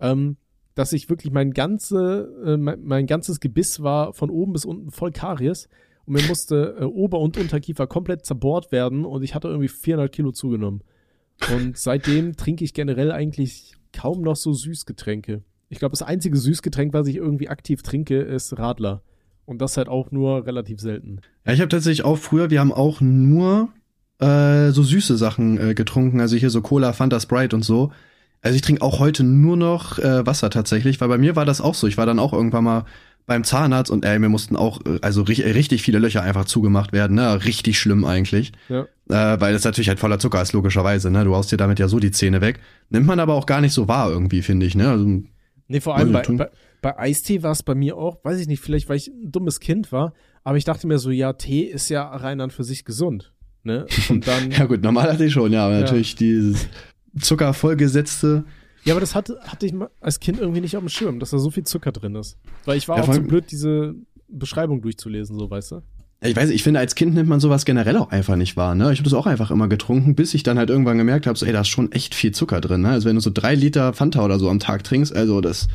ähm, 0.00 0.36
dass 0.74 0.92
ich 0.92 1.10
wirklich 1.10 1.32
mein, 1.32 1.52
ganze, 1.52 2.28
äh, 2.44 2.56
mein, 2.56 2.82
mein, 2.82 3.06
ganzes 3.06 3.40
Gebiss 3.40 3.82
war 3.82 4.12
von 4.12 4.30
oben 4.30 4.52
bis 4.52 4.64
unten 4.64 4.90
voll 4.90 5.12
Karies. 5.12 5.68
Und 6.04 6.14
mir 6.14 6.26
musste 6.26 6.76
äh, 6.80 6.84
Ober- 6.84 7.20
und 7.20 7.36
Unterkiefer 7.36 7.86
komplett 7.86 8.24
zerbohrt 8.26 8.72
werden 8.72 9.04
und 9.04 9.22
ich 9.22 9.34
hatte 9.34 9.48
irgendwie 9.48 9.68
400 9.68 10.10
Kilo 10.10 10.32
zugenommen. 10.32 10.82
Und 11.54 11.76
seitdem 11.76 12.36
trinke 12.36 12.64
ich 12.64 12.74
generell 12.74 13.12
eigentlich 13.12 13.74
kaum 13.92 14.22
noch 14.22 14.36
so 14.36 14.52
Süßgetränke. 14.52 15.42
Ich 15.68 15.78
glaube, 15.78 15.92
das 15.92 16.02
einzige 16.02 16.36
Süßgetränk, 16.36 16.92
was 16.92 17.06
ich 17.06 17.16
irgendwie 17.16 17.48
aktiv 17.48 17.82
trinke, 17.82 18.20
ist 18.20 18.58
Radler. 18.58 19.02
Und 19.44 19.60
das 19.60 19.76
halt 19.76 19.88
auch 19.88 20.10
nur 20.10 20.46
relativ 20.46 20.80
selten. 20.80 21.20
Ja, 21.44 21.52
ich 21.52 21.60
habe 21.60 21.68
tatsächlich 21.68 22.04
auch 22.04 22.16
früher, 22.16 22.50
wir 22.50 22.60
haben 22.60 22.72
auch 22.72 23.00
nur 23.00 23.68
äh, 24.18 24.70
so 24.70 24.82
süße 24.82 25.16
Sachen 25.16 25.58
äh, 25.58 25.74
getrunken, 25.74 26.20
also 26.20 26.36
hier 26.36 26.50
so 26.50 26.62
Cola, 26.62 26.92
Fanta, 26.92 27.18
Sprite 27.18 27.56
und 27.56 27.62
so. 27.62 27.90
Also 28.42 28.56
ich 28.56 28.62
trinke 28.62 28.82
auch 28.82 28.98
heute 28.98 29.22
nur 29.22 29.56
noch 29.56 29.98
äh, 29.98 30.26
Wasser 30.26 30.50
tatsächlich, 30.50 31.00
weil 31.00 31.08
bei 31.08 31.18
mir 31.18 31.36
war 31.36 31.44
das 31.44 31.60
auch 31.60 31.74
so. 31.74 31.86
Ich 31.86 31.96
war 31.96 32.06
dann 32.06 32.18
auch 32.18 32.32
irgendwann 32.32 32.64
mal 32.64 32.84
beim 33.24 33.44
Zahnarzt 33.44 33.90
und 33.90 34.04
ey, 34.04 34.18
mir 34.18 34.28
mussten 34.28 34.56
auch 34.56 34.80
äh, 34.84 34.98
also 35.00 35.22
richtig 35.22 35.82
viele 35.82 36.00
Löcher 36.00 36.22
einfach 36.22 36.44
zugemacht 36.44 36.92
werden, 36.92 37.14
ne? 37.14 37.44
Richtig 37.44 37.78
schlimm 37.78 38.04
eigentlich. 38.04 38.52
Ja. 38.68 38.82
Äh, 39.08 39.40
weil 39.40 39.52
das 39.52 39.62
natürlich 39.62 39.88
halt 39.88 40.00
voller 40.00 40.18
Zucker 40.18 40.42
ist, 40.42 40.52
logischerweise, 40.52 41.10
ne? 41.10 41.24
Du 41.24 41.34
haust 41.36 41.52
dir 41.52 41.56
damit 41.56 41.78
ja 41.78 41.86
so 41.86 42.00
die 42.00 42.10
Zähne 42.10 42.40
weg. 42.40 42.58
Nimmt 42.90 43.06
man 43.06 43.20
aber 43.20 43.34
auch 43.34 43.46
gar 43.46 43.60
nicht 43.60 43.72
so 43.72 43.86
wahr 43.86 44.10
irgendwie, 44.10 44.42
finde 44.42 44.66
ich, 44.66 44.74
ne? 44.74 44.90
Also, 44.90 45.22
Nee, 45.68 45.80
vor 45.80 45.96
allem 45.96 46.12
bei, 46.12 46.22
bei, 46.22 46.50
bei 46.82 46.98
Eistee 46.98 47.42
war 47.42 47.52
es 47.52 47.62
bei 47.62 47.74
mir 47.74 47.96
auch, 47.96 48.22
weiß 48.24 48.38
ich 48.40 48.46
nicht, 48.46 48.60
vielleicht 48.60 48.88
weil 48.88 48.96
ich 48.96 49.08
ein 49.08 49.30
dummes 49.32 49.58
Kind 49.60 49.90
war, 49.92 50.12
aber 50.44 50.58
ich 50.58 50.64
dachte 50.64 50.86
mir 50.86 50.98
so, 50.98 51.10
ja, 51.10 51.32
Tee 51.32 51.62
ist 51.62 51.88
ja 51.88 52.02
rein 52.04 52.40
an 52.42 52.50
für 52.50 52.64
sich 52.64 52.84
gesund. 52.84 53.32
Ne? 53.62 53.86
Und 54.08 54.26
dann. 54.28 54.50
ja, 54.50 54.66
gut, 54.66 54.82
normal 54.82 55.12
hatte 55.12 55.24
ich 55.24 55.32
schon, 55.32 55.52
ja, 55.52 55.64
aber 55.64 55.74
ja. 55.74 55.80
natürlich 55.80 56.16
dieses 56.16 56.68
zuckervollgesetzte. 57.18 58.44
Ja, 58.84 58.94
aber 58.94 59.00
das 59.00 59.14
hatte, 59.14 59.38
hatte 59.44 59.66
ich 59.66 59.74
als 60.00 60.20
Kind 60.20 60.40
irgendwie 60.40 60.60
nicht 60.60 60.76
auf 60.76 60.82
dem 60.82 60.88
Schirm, 60.88 61.20
dass 61.20 61.30
da 61.30 61.38
so 61.38 61.50
viel 61.50 61.64
Zucker 61.64 61.92
drin 61.92 62.16
ist. 62.16 62.36
Weil 62.64 62.78
ich 62.78 62.88
war 62.88 62.98
ja, 62.98 63.04
auch 63.04 63.12
zu 63.12 63.22
blöd, 63.22 63.44
diese 63.50 63.94
Beschreibung 64.28 64.82
durchzulesen, 64.82 65.38
so 65.38 65.50
weißt 65.50 65.72
du? 65.72 65.82
Ich 66.24 66.36
weiß, 66.36 66.50
ich 66.50 66.62
finde, 66.62 66.78
als 66.78 66.94
Kind 66.94 67.14
nimmt 67.14 67.28
man 67.28 67.40
sowas 67.40 67.64
generell 67.64 67.96
auch 67.96 68.10
einfach 68.10 68.36
nicht 68.36 68.56
wahr. 68.56 68.76
Ne? 68.76 68.92
Ich 68.92 69.00
habe 69.00 69.10
das 69.10 69.14
auch 69.14 69.26
einfach 69.26 69.50
immer 69.50 69.66
getrunken, 69.68 70.14
bis 70.14 70.34
ich 70.34 70.44
dann 70.44 70.56
halt 70.56 70.70
irgendwann 70.70 70.98
gemerkt 70.98 71.26
habe, 71.26 71.36
so, 71.36 71.44
ey, 71.44 71.52
da 71.52 71.62
ist 71.62 71.68
schon 71.68 71.90
echt 71.90 72.14
viel 72.14 72.32
Zucker 72.32 72.60
drin. 72.60 72.82
Ne? 72.82 72.90
Also 72.90 73.08
wenn 73.08 73.16
du 73.16 73.20
so 73.20 73.30
drei 73.32 73.56
Liter 73.56 73.92
Fanta 73.92 74.24
oder 74.24 74.38
so 74.38 74.48
am 74.48 74.60
Tag 74.60 74.84
trinkst, 74.84 75.14
also 75.14 75.40
das 75.40 75.66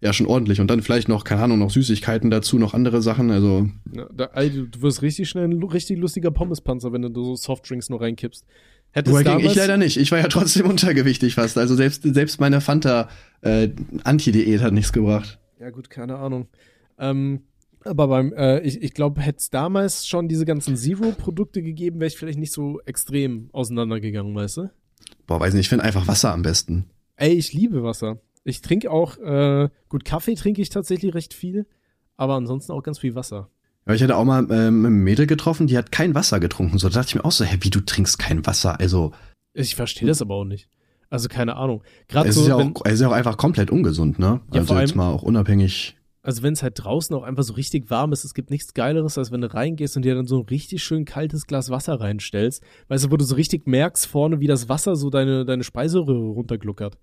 ja 0.00 0.12
schon 0.12 0.26
ordentlich. 0.26 0.60
Und 0.60 0.68
dann 0.68 0.82
vielleicht 0.82 1.08
noch, 1.08 1.24
keine 1.24 1.42
Ahnung, 1.42 1.58
noch 1.58 1.70
Süßigkeiten 1.70 2.30
dazu, 2.30 2.58
noch 2.58 2.74
andere 2.74 3.02
Sachen. 3.02 3.30
Also. 3.30 3.68
Ja, 3.92 4.06
da, 4.14 4.24
ey, 4.34 4.50
du 4.50 4.82
wirst 4.82 5.02
richtig 5.02 5.28
schnell 5.28 5.48
ein 5.48 5.62
richtig 5.62 5.98
lustiger 5.98 6.30
Pommespanzer, 6.30 6.92
wenn 6.92 7.02
du 7.02 7.24
so 7.24 7.36
Softdrinks 7.36 7.88
nur 7.88 8.00
reinkippst. 8.00 8.44
Hättest 8.92 9.26
damals 9.26 9.52
ich 9.52 9.54
leider 9.54 9.76
nicht. 9.76 9.96
Ich 9.98 10.10
war 10.10 10.18
ja 10.18 10.28
trotzdem 10.28 10.66
untergewichtig 10.70 11.34
fast. 11.34 11.58
Also 11.58 11.74
selbst, 11.74 12.02
selbst 12.02 12.40
meine 12.40 12.60
Fanta 12.60 13.08
äh, 13.42 13.68
Anti-Diät 14.04 14.62
hat 14.62 14.72
nichts 14.72 14.92
gebracht. 14.92 15.38
Ja, 15.60 15.70
gut, 15.70 15.90
keine 15.90 16.16
Ahnung. 16.16 16.48
Ähm, 16.98 17.42
aber 17.84 18.08
beim, 18.08 18.32
äh, 18.32 18.60
ich, 18.60 18.82
ich 18.82 18.94
glaube, 18.94 19.20
hätte 19.20 19.38
es 19.38 19.50
damals 19.50 20.06
schon 20.06 20.28
diese 20.28 20.44
ganzen 20.44 20.76
Zero-Produkte 20.76 21.62
gegeben, 21.62 22.00
wäre 22.00 22.08
ich 22.08 22.16
vielleicht 22.16 22.38
nicht 22.38 22.52
so 22.52 22.80
extrem 22.84 23.48
auseinandergegangen, 23.52 24.34
weißt 24.34 24.56
du? 24.58 24.70
Boah, 25.26 25.40
weiß 25.40 25.54
nicht, 25.54 25.62
ich 25.62 25.68
finde 25.68 25.84
einfach 25.84 26.08
Wasser 26.08 26.32
am 26.32 26.42
besten. 26.42 26.86
Ey, 27.16 27.32
ich 27.34 27.52
liebe 27.52 27.82
Wasser. 27.82 28.20
Ich 28.44 28.60
trinke 28.60 28.90
auch, 28.90 29.18
äh, 29.18 29.68
gut, 29.88 30.04
Kaffee 30.04 30.34
trinke 30.34 30.62
ich 30.62 30.68
tatsächlich 30.68 31.14
recht 31.14 31.34
viel, 31.34 31.66
aber 32.16 32.34
ansonsten 32.34 32.72
auch 32.72 32.82
ganz 32.82 32.98
viel 32.98 33.14
Wasser. 33.14 33.50
Ja, 33.86 33.94
ich 33.94 34.02
hatte 34.02 34.16
auch 34.16 34.24
mal 34.24 34.46
ähm, 34.50 34.84
ein 34.84 35.04
Mädel 35.04 35.26
getroffen, 35.26 35.66
die 35.66 35.78
hat 35.78 35.92
kein 35.92 36.14
Wasser 36.14 36.40
getrunken. 36.40 36.78
So 36.78 36.88
da 36.88 36.94
dachte 36.94 37.08
ich 37.10 37.14
mir 37.14 37.24
auch 37.24 37.32
so, 37.32 37.44
hä, 37.44 37.58
wie 37.60 37.70
du 37.70 37.80
trinkst 37.80 38.18
kein 38.18 38.44
Wasser? 38.46 38.80
Also. 38.80 39.12
Ich 39.52 39.76
verstehe 39.76 40.08
das 40.08 40.20
aber 40.20 40.34
auch 40.34 40.44
nicht. 40.44 40.68
Also 41.08 41.28
keine 41.28 41.56
Ahnung. 41.56 41.82
Gerade 42.08 42.32
so, 42.32 42.42
ist 42.42 42.48
ja 42.48 42.56
auch, 42.56 42.70
es 42.84 42.94
ist 42.94 43.00
ja 43.00 43.08
auch 43.08 43.12
einfach 43.12 43.36
komplett 43.36 43.70
ungesund, 43.70 44.18
ne? 44.18 44.40
Ja, 44.52 44.60
also 44.60 44.78
jetzt 44.78 44.96
mal 44.96 45.10
auch 45.10 45.22
unabhängig 45.22 45.96
also 46.26 46.42
wenn 46.42 46.54
es 46.54 46.62
halt 46.64 46.74
draußen 46.82 47.14
auch 47.14 47.22
einfach 47.22 47.44
so 47.44 47.52
richtig 47.52 47.88
warm 47.88 48.12
ist, 48.12 48.24
es 48.24 48.34
gibt 48.34 48.50
nichts 48.50 48.74
Geileres, 48.74 49.16
als 49.16 49.30
wenn 49.30 49.42
du 49.42 49.54
reingehst 49.54 49.96
und 49.96 50.04
dir 50.04 50.16
dann 50.16 50.26
so 50.26 50.40
ein 50.40 50.46
richtig 50.46 50.82
schön 50.82 51.04
kaltes 51.04 51.46
Glas 51.46 51.70
Wasser 51.70 52.00
reinstellst. 52.00 52.64
Weißt 52.88 53.04
du, 53.04 53.10
wo 53.12 53.16
du 53.16 53.24
so 53.24 53.36
richtig 53.36 53.68
merkst 53.68 54.08
vorne, 54.08 54.40
wie 54.40 54.48
das 54.48 54.68
Wasser 54.68 54.96
so 54.96 55.08
deine, 55.08 55.44
deine 55.44 55.62
Speiseröhre 55.62 56.32
runtergluckert. 56.32 56.98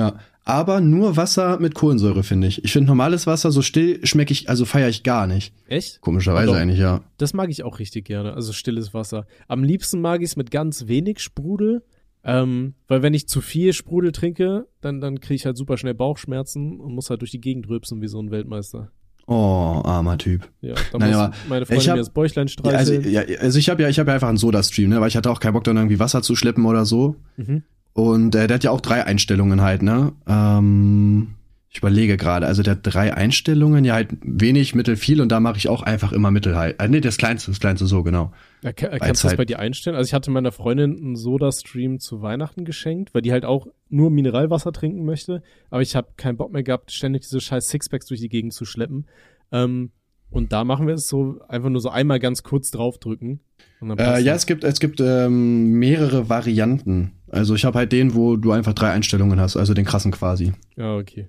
Ja, 0.00 0.18
aber 0.44 0.80
nur 0.80 1.16
Wasser 1.16 1.60
mit 1.60 1.74
Kohlensäure, 1.74 2.22
finde 2.22 2.46
ich. 2.46 2.64
Ich 2.64 2.72
finde 2.72 2.88
normales 2.88 3.26
Wasser 3.26 3.52
so 3.52 3.62
still 3.62 4.04
schmecke 4.04 4.32
ich, 4.32 4.48
also 4.48 4.64
feiere 4.64 4.88
ich 4.88 5.02
gar 5.02 5.26
nicht. 5.26 5.54
Echt? 5.68 6.00
Komischerweise 6.00 6.54
eigentlich, 6.54 6.78
ja. 6.78 7.02
Das 7.18 7.34
mag 7.34 7.50
ich 7.50 7.62
auch 7.62 7.78
richtig 7.78 8.06
gerne, 8.06 8.34
also 8.34 8.52
stilles 8.52 8.94
Wasser. 8.94 9.26
Am 9.48 9.62
liebsten 9.62 10.00
mag 10.00 10.22
ich 10.22 10.30
es 10.30 10.36
mit 10.36 10.50
ganz 10.50 10.86
wenig 10.88 11.20
Sprudel 11.20 11.82
ähm, 12.22 12.74
weil 12.86 13.02
wenn 13.02 13.14
ich 13.14 13.28
zu 13.28 13.40
viel 13.40 13.72
Sprudel 13.72 14.12
trinke, 14.12 14.66
dann, 14.80 15.00
dann 15.00 15.20
kriege 15.20 15.34
ich 15.34 15.46
halt 15.46 15.56
super 15.56 15.76
schnell 15.76 15.94
Bauchschmerzen 15.94 16.78
und 16.80 16.94
muss 16.94 17.10
halt 17.10 17.22
durch 17.22 17.30
die 17.30 17.40
Gegend 17.40 17.68
rülpsen 17.68 18.02
wie 18.02 18.08
so 18.08 18.20
ein 18.20 18.30
Weltmeister. 18.30 18.90
Oh, 19.26 19.80
armer 19.84 20.18
Typ. 20.18 20.50
Ja, 20.60 20.74
da 20.92 20.98
Nein, 20.98 21.12
muss 21.12 21.36
meine 21.48 21.66
Freundin 21.66 21.88
hab, 21.88 21.96
mir 21.96 22.00
das 22.00 22.10
Bäuchlein 22.10 22.48
streicheln. 22.48 23.04
Ja, 23.04 23.20
also, 23.20 23.32
ja, 23.32 23.38
also 23.40 23.58
ich 23.58 23.70
habe 23.70 23.82
ja, 23.82 23.88
ich 23.88 23.98
habe 23.98 24.10
ja 24.10 24.14
einfach 24.14 24.28
einen 24.28 24.38
Soda-Stream, 24.38 24.90
ne, 24.90 25.00
weil 25.00 25.08
ich 25.08 25.16
hatte 25.16 25.30
auch 25.30 25.40
keinen 25.40 25.52
Bock, 25.52 25.64
dann 25.64 25.76
irgendwie 25.76 25.98
Wasser 25.98 26.20
zu 26.20 26.34
schleppen 26.36 26.66
oder 26.66 26.84
so. 26.84 27.16
Mhm. 27.36 27.62
Und 28.00 28.34
äh, 28.34 28.46
der 28.46 28.54
hat 28.54 28.64
ja 28.64 28.70
auch 28.70 28.80
drei 28.80 29.04
Einstellungen 29.04 29.60
halt, 29.60 29.82
ne? 29.82 30.12
Ähm, 30.26 31.34
ich 31.68 31.78
überlege 31.78 32.16
gerade, 32.16 32.46
also 32.46 32.62
der 32.62 32.72
hat 32.72 32.80
drei 32.82 33.14
Einstellungen, 33.14 33.84
ja 33.84 33.94
halt 33.94 34.08
wenig, 34.22 34.74
mittel, 34.74 34.96
viel 34.96 35.20
und 35.20 35.30
da 35.30 35.38
mache 35.38 35.58
ich 35.58 35.68
auch 35.68 35.82
einfach 35.82 36.12
immer 36.12 36.30
mittel 36.30 36.56
halt. 36.56 36.80
Also, 36.80 36.90
nee, 36.90 37.00
das 37.00 37.16
kleinste, 37.16 37.50
das 37.50 37.60
kleinste 37.60 37.86
so, 37.86 38.02
genau. 38.02 38.32
Ja, 38.62 38.72
kann, 38.72 38.98
kannst 38.98 39.22
du 39.22 39.28
das 39.28 39.36
bei 39.36 39.44
dir 39.44 39.58
einstellen? 39.58 39.96
Also 39.96 40.08
ich 40.08 40.14
hatte 40.14 40.30
meiner 40.30 40.50
Freundin 40.50 40.96
einen 40.96 41.16
Soda-Stream 41.16 42.00
zu 42.00 42.22
Weihnachten 42.22 42.64
geschenkt, 42.64 43.14
weil 43.14 43.22
die 43.22 43.32
halt 43.32 43.44
auch 43.44 43.68
nur 43.88 44.10
Mineralwasser 44.10 44.72
trinken 44.72 45.04
möchte, 45.04 45.42
aber 45.68 45.82
ich 45.82 45.94
habe 45.94 46.08
keinen 46.16 46.38
Bock 46.38 46.52
mehr 46.52 46.62
gehabt, 46.62 46.90
ständig 46.90 47.22
diese 47.22 47.40
scheiß 47.40 47.68
Sixpacks 47.68 48.06
durch 48.06 48.20
die 48.20 48.30
Gegend 48.30 48.52
zu 48.52 48.64
schleppen. 48.64 49.06
Ähm, 49.52 49.90
und 50.30 50.52
da 50.52 50.64
machen 50.64 50.86
wir 50.86 50.94
es 50.94 51.06
so, 51.06 51.40
einfach 51.48 51.70
nur 51.70 51.80
so 51.80 51.90
einmal 51.90 52.18
ganz 52.18 52.42
kurz 52.42 52.70
draufdrücken. 52.70 53.40
Äh, 53.82 54.22
ja, 54.22 54.34
es 54.34 54.46
gibt, 54.46 54.64
es 54.64 54.78
gibt 54.78 55.00
ähm, 55.00 55.72
mehrere 55.78 56.28
Varianten. 56.28 57.12
Also 57.30 57.54
ich 57.54 57.64
habe 57.64 57.78
halt 57.78 57.92
den, 57.92 58.14
wo 58.14 58.36
du 58.36 58.52
einfach 58.52 58.74
drei 58.74 58.90
Einstellungen 58.90 59.40
hast, 59.40 59.56
also 59.56 59.72
den 59.72 59.84
krassen 59.84 60.10
quasi. 60.10 60.52
Ja, 60.76 60.96
okay. 60.96 61.28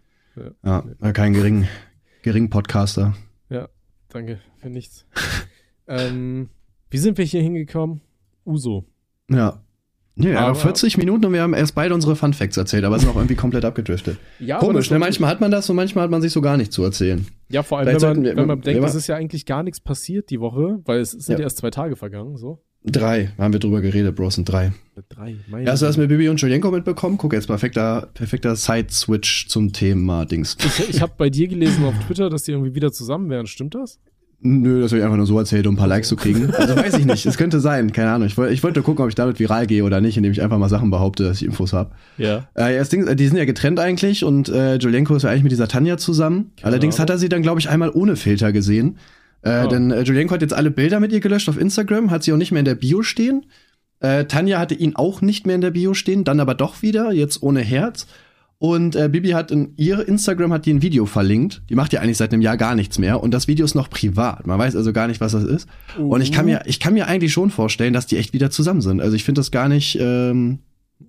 Ja, 0.63 0.83
ja 1.01 1.11
kein 1.11 1.33
gering, 1.33 1.67
gering 2.23 2.49
Podcaster. 2.49 3.15
Ja, 3.49 3.69
danke 4.09 4.39
für 4.57 4.69
nichts. 4.69 5.05
ähm, 5.87 6.49
wie 6.89 6.97
sind 6.97 7.17
wir 7.17 7.25
hier 7.25 7.41
hingekommen? 7.41 8.01
Uso. 8.45 8.85
Ja. 9.29 9.61
Nee, 10.15 10.35
aber 10.35 10.55
40 10.55 10.97
Minuten 10.97 11.25
und 11.25 11.33
wir 11.33 11.41
haben 11.41 11.53
erst 11.53 11.73
beide 11.73 11.95
unsere 11.95 12.15
Fun 12.15 12.33
Facts 12.33 12.57
erzählt, 12.57 12.83
aber 12.83 12.99
sind 12.99 13.09
auch 13.09 13.15
irgendwie 13.15 13.35
komplett 13.35 13.63
abgedriftet. 13.63 14.17
Ja, 14.39 14.59
Komisch, 14.59 14.91
ne? 14.91 14.99
manchmal 14.99 15.29
hat 15.29 15.39
man 15.39 15.51
das 15.51 15.69
und 15.69 15.77
manchmal 15.77 16.03
hat 16.03 16.11
man 16.11 16.21
sich 16.21 16.33
so 16.33 16.41
gar 16.41 16.57
nicht 16.57 16.73
zu 16.73 16.83
erzählen. 16.83 17.25
Ja, 17.49 17.63
vor 17.63 17.79
allem, 17.79 17.87
wenn 17.87 18.01
man, 18.01 18.23
wir, 18.23 18.35
wenn 18.35 18.47
man 18.47 18.59
bedenkt, 18.59 18.83
es 18.83 18.95
ist 18.95 19.07
ja 19.07 19.15
eigentlich 19.15 19.45
gar 19.45 19.63
nichts 19.63 19.79
passiert 19.79 20.29
die 20.29 20.41
Woche, 20.41 20.79
weil 20.83 20.99
es 20.99 21.11
sind 21.11 21.39
ja. 21.39 21.45
erst 21.45 21.57
zwei 21.57 21.69
Tage 21.69 21.95
vergangen, 21.95 22.35
so. 22.35 22.61
Drei, 22.83 23.29
haben 23.37 23.53
wir 23.53 23.59
drüber 23.59 23.79
geredet, 23.79 24.15
Bros, 24.15 24.35
sind 24.35 24.49
drei. 24.49 24.73
Drei, 25.09 25.35
meine 25.47 25.69
Hast 25.69 25.83
du 25.83 25.85
das 25.85 25.97
mit 25.97 26.09
Bibi 26.09 26.29
und 26.29 26.41
Julienko 26.41 26.71
mitbekommen? 26.71 27.17
Guck, 27.17 27.33
jetzt 27.33 27.45
perfekter, 27.45 28.09
perfekter 28.13 28.55
Side-Switch 28.55 29.47
zum 29.47 29.71
Thema 29.71 30.25
Dings. 30.25 30.57
Ich, 30.65 30.89
ich 30.89 31.01
habe 31.01 31.13
bei 31.15 31.29
dir 31.29 31.47
gelesen 31.47 31.83
auf 31.85 31.93
Twitter, 32.07 32.29
dass 32.29 32.43
die 32.43 32.51
irgendwie 32.51 32.73
wieder 32.73 32.91
zusammen 32.91 33.29
wären, 33.29 33.45
stimmt 33.45 33.75
das? 33.75 33.99
Nö, 34.43 34.81
das 34.81 34.91
habe 34.91 34.99
ich 34.99 35.03
einfach 35.03 35.17
nur 35.17 35.27
so 35.27 35.37
erzählt, 35.37 35.67
um 35.67 35.75
ein 35.75 35.77
paar 35.77 35.87
Likes 35.87 36.07
zu 36.07 36.15
kriegen. 36.15 36.51
Also 36.55 36.75
weiß 36.75 36.97
ich 36.97 37.05
nicht, 37.05 37.27
es 37.27 37.37
könnte 37.37 37.59
sein, 37.59 37.93
keine 37.93 38.09
Ahnung. 38.09 38.27
Ich, 38.27 38.37
wollte, 38.37 38.51
ich 38.51 38.63
wollte 38.63 38.81
gucken, 38.81 39.03
ob 39.03 39.09
ich 39.09 39.15
damit 39.15 39.39
viral 39.39 39.67
gehe 39.67 39.83
oder 39.83 40.01
nicht, 40.01 40.17
indem 40.17 40.31
ich 40.31 40.41
einfach 40.41 40.57
mal 40.57 40.67
Sachen 40.67 40.89
behaupte, 40.89 41.23
dass 41.23 41.37
ich 41.37 41.45
Infos 41.45 41.73
habe. 41.73 41.91
Ja. 42.17 42.47
Äh, 42.55 42.79
das 42.79 42.89
Ding, 42.89 43.15
die 43.15 43.27
sind 43.27 43.37
ja 43.37 43.45
getrennt 43.45 43.79
eigentlich 43.79 44.23
und 44.23 44.49
äh, 44.49 44.77
Julienko 44.77 45.15
ist 45.15 45.23
ja 45.23 45.29
eigentlich 45.29 45.43
mit 45.43 45.51
dieser 45.51 45.67
Tanja 45.67 45.97
zusammen. 45.97 46.51
Genau. 46.55 46.67
Allerdings 46.67 46.97
hat 46.97 47.11
er 47.11 47.19
sie 47.19 47.29
dann, 47.29 47.43
glaube 47.43 47.59
ich, 47.59 47.69
einmal 47.69 47.91
ohne 47.91 48.15
Filter 48.15 48.51
gesehen. 48.51 48.97
Äh, 49.43 49.65
oh. 49.65 49.67
Denn 49.67 49.91
äh, 49.91 50.01
Julienko 50.01 50.33
hat 50.33 50.41
jetzt 50.41 50.53
alle 50.53 50.71
Bilder 50.71 50.99
mit 50.99 51.11
ihr 51.11 51.19
gelöscht 51.19 51.49
auf 51.49 51.59
Instagram, 51.59 52.11
hat 52.11 52.23
sie 52.23 52.33
auch 52.33 52.37
nicht 52.37 52.51
mehr 52.51 52.59
in 52.59 52.65
der 52.65 52.75
Bio 52.75 53.01
stehen. 53.01 53.45
Äh, 53.99 54.25
Tanja 54.25 54.59
hatte 54.59 54.75
ihn 54.75 54.95
auch 54.95 55.21
nicht 55.21 55.45
mehr 55.45 55.55
in 55.55 55.61
der 55.61 55.71
Bio 55.71 55.93
stehen, 55.93 56.23
dann 56.23 56.39
aber 56.39 56.55
doch 56.55 56.81
wieder, 56.81 57.11
jetzt 57.11 57.41
ohne 57.43 57.61
Herz. 57.61 58.07
Und 58.61 58.95
äh, 58.95 59.09
Bibi 59.09 59.29
hat 59.29 59.49
in 59.49 59.73
ihr 59.77 60.07
Instagram 60.07 60.53
hat 60.53 60.67
die 60.67 60.73
ein 60.73 60.83
Video 60.83 61.07
verlinkt. 61.07 61.63
Die 61.71 61.73
macht 61.73 61.93
ja 61.93 62.01
eigentlich 62.01 62.17
seit 62.17 62.31
einem 62.31 62.43
Jahr 62.43 62.57
gar 62.57 62.75
nichts 62.75 62.99
mehr 62.99 63.23
und 63.23 63.31
das 63.31 63.47
Video 63.47 63.65
ist 63.65 63.73
noch 63.73 63.89
privat. 63.89 64.45
Man 64.45 64.59
weiß 64.59 64.75
also 64.75 64.93
gar 64.93 65.07
nicht, 65.07 65.19
was 65.19 65.31
das 65.31 65.43
ist. 65.43 65.67
Uh. 65.97 66.13
Und 66.13 66.21
ich 66.21 66.31
kann 66.31 66.45
mir 66.45 66.61
ich 66.65 66.79
kann 66.79 66.93
mir 66.93 67.07
eigentlich 67.07 67.33
schon 67.33 67.49
vorstellen, 67.49 67.91
dass 67.91 68.05
die 68.05 68.17
echt 68.17 68.33
wieder 68.33 68.51
zusammen 68.51 68.81
sind. 68.81 69.01
Also 69.01 69.15
ich 69.15 69.23
finde 69.23 69.39
das 69.39 69.49
gar 69.49 69.67
nicht 69.67 69.97
ähm, 69.99 70.59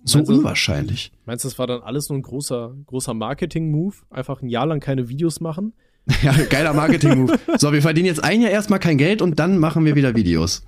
so 0.03 0.17
meinst 0.17 0.31
unwahrscheinlich. 0.31 1.11
Du, 1.11 1.17
meinst 1.27 1.45
du, 1.45 1.49
das 1.49 1.59
war 1.59 1.67
dann 1.67 1.81
alles 1.81 2.09
nur 2.09 2.17
ein 2.17 2.23
großer 2.23 2.75
großer 2.87 3.13
Marketing 3.13 3.69
Move, 3.69 3.97
einfach 4.09 4.41
ein 4.41 4.49
Jahr 4.49 4.65
lang 4.65 4.79
keine 4.79 5.07
Videos 5.07 5.39
machen? 5.39 5.73
Ja, 6.21 6.33
geiler 6.49 6.73
Marketing-Move. 6.73 7.39
So, 7.57 7.71
wir 7.71 7.81
verdienen 7.81 8.07
jetzt 8.07 8.23
ein 8.23 8.41
Jahr 8.41 8.51
erstmal 8.51 8.79
kein 8.79 8.97
Geld 8.97 9.21
und 9.21 9.39
dann 9.39 9.57
machen 9.57 9.85
wir 9.85 9.95
wieder 9.95 10.15
Videos. 10.15 10.65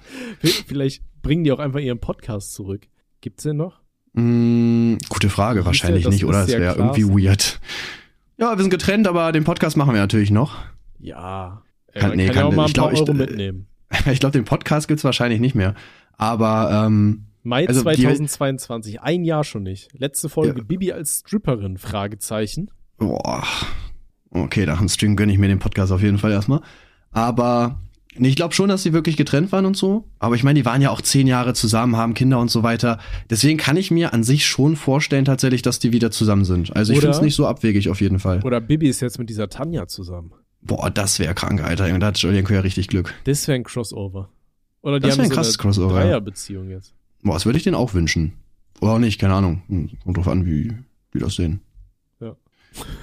Vielleicht 0.67 1.03
bringen 1.21 1.43
die 1.43 1.51
auch 1.51 1.59
einfach 1.59 1.79
ihren 1.79 1.99
Podcast 1.99 2.53
zurück. 2.53 2.87
Gibt's 3.21 3.43
den 3.43 3.57
noch? 3.57 3.81
Mm, 4.13 4.95
gute 5.09 5.29
Frage, 5.29 5.65
wahrscheinlich 5.65 6.07
nicht, 6.07 6.23
oder? 6.25 6.41
Das 6.41 6.49
wäre 6.49 6.75
irgendwie 6.75 7.03
weird. 7.03 7.59
Ja, 8.37 8.55
wir 8.55 8.61
sind 8.61 8.69
getrennt, 8.69 9.07
aber 9.07 9.31
den 9.31 9.43
Podcast 9.43 9.75
machen 9.77 9.93
wir 9.93 9.99
natürlich 9.99 10.31
noch. 10.31 10.55
Ja. 10.99 11.63
Kann, 11.93 12.15
nee, 12.15 12.27
kann, 12.27 12.35
kann 12.35 12.43
ja 12.43 12.49
auch 12.49 12.55
mal 12.55 12.65
ein 12.67 12.73
paar 12.73 12.91
glaub, 12.91 13.07
Euro 13.07 13.11
ich, 13.11 13.17
mitnehmen. 13.17 13.67
Ich 14.11 14.19
glaube, 14.19 14.33
den 14.33 14.45
Podcast 14.45 14.87
gibt's 14.87 15.03
wahrscheinlich 15.03 15.39
nicht 15.39 15.55
mehr. 15.55 15.75
Aber 16.17 16.85
ähm, 16.85 17.25
Mai 17.43 17.67
also 17.67 17.81
2022, 17.81 18.93
die, 18.93 18.99
ein 18.99 19.23
Jahr 19.23 19.43
schon 19.43 19.63
nicht. 19.63 19.89
Letzte 19.93 20.29
Folge 20.29 20.59
ja. 20.59 20.63
Bibi 20.63 20.91
als 20.91 21.19
Stripperin, 21.19 21.77
Fragezeichen. 21.77 22.71
Boah. 22.97 23.43
Okay, 24.31 24.65
nach 24.65 24.79
dem 24.79 24.89
Stream 24.89 25.15
gönne 25.15 25.31
ich 25.31 25.37
mir 25.37 25.47
den 25.47 25.59
Podcast 25.59 25.91
auf 25.91 26.01
jeden 26.01 26.17
Fall 26.17 26.31
erstmal. 26.31 26.61
Aber 27.11 27.79
ich 28.17 28.35
glaube 28.35 28.53
schon, 28.53 28.69
dass 28.69 28.83
sie 28.83 28.93
wirklich 28.93 29.17
getrennt 29.17 29.51
waren 29.51 29.65
und 29.65 29.75
so. 29.77 30.05
Aber 30.19 30.35
ich 30.35 30.43
meine, 30.43 30.59
die 30.59 30.65
waren 30.65 30.81
ja 30.81 30.89
auch 30.89 31.01
zehn 31.01 31.27
Jahre 31.27 31.53
zusammen, 31.53 31.97
haben 31.97 32.13
Kinder 32.13 32.39
und 32.39 32.49
so 32.49 32.63
weiter. 32.63 32.99
Deswegen 33.29 33.57
kann 33.57 33.77
ich 33.77 33.91
mir 33.91 34.13
an 34.13 34.23
sich 34.23 34.45
schon 34.45 34.75
vorstellen, 34.75 35.25
tatsächlich, 35.25 35.61
dass 35.61 35.79
die 35.79 35.91
wieder 35.91 36.11
zusammen 36.11 36.45
sind. 36.45 36.75
Also 36.75 36.93
ich 36.93 36.99
finde 36.99 37.15
es 37.15 37.21
nicht 37.21 37.35
so 37.35 37.45
abwegig 37.47 37.89
auf 37.89 38.01
jeden 38.01 38.19
Fall. 38.19 38.41
Oder 38.43 38.61
Bibi 38.61 38.87
ist 38.87 39.01
jetzt 39.01 39.19
mit 39.19 39.29
dieser 39.29 39.49
Tanja 39.49 39.87
zusammen. 39.87 40.31
Boah, 40.61 40.89
das 40.89 41.19
wäre 41.19 41.33
krank, 41.35 41.63
Alter. 41.63 41.97
Da 41.99 42.07
hat 42.07 42.17
Julienko 42.17 42.53
ja 42.53 42.61
richtig 42.61 42.87
Glück. 42.87 43.13
Das 43.25 43.47
wäre 43.47 43.55
ein 43.55 43.63
Crossover. 43.63 44.29
Oder 44.81 44.99
die 44.99 45.07
das 45.07 45.17
haben 45.17 45.25
ein 45.25 45.29
so 45.29 45.35
krasses 45.35 45.55
eine 45.55 45.61
Crossover. 45.61 46.01
Dreierbeziehung 46.01 46.69
jetzt. 46.69 46.93
Boah, 47.21 47.33
das 47.33 47.45
würde 47.45 47.57
ich 47.57 47.63
denen 47.63 47.75
auch 47.75 47.93
wünschen. 47.93 48.33
Oder 48.81 48.93
auch 48.93 48.99
nicht, 48.99 49.19
keine 49.19 49.33
Ahnung. 49.33 49.61
Kommt 50.03 50.17
drauf 50.17 50.27
an, 50.27 50.45
wie 50.45 50.73
die 51.13 51.19
das 51.19 51.35
sehen. 51.35 51.61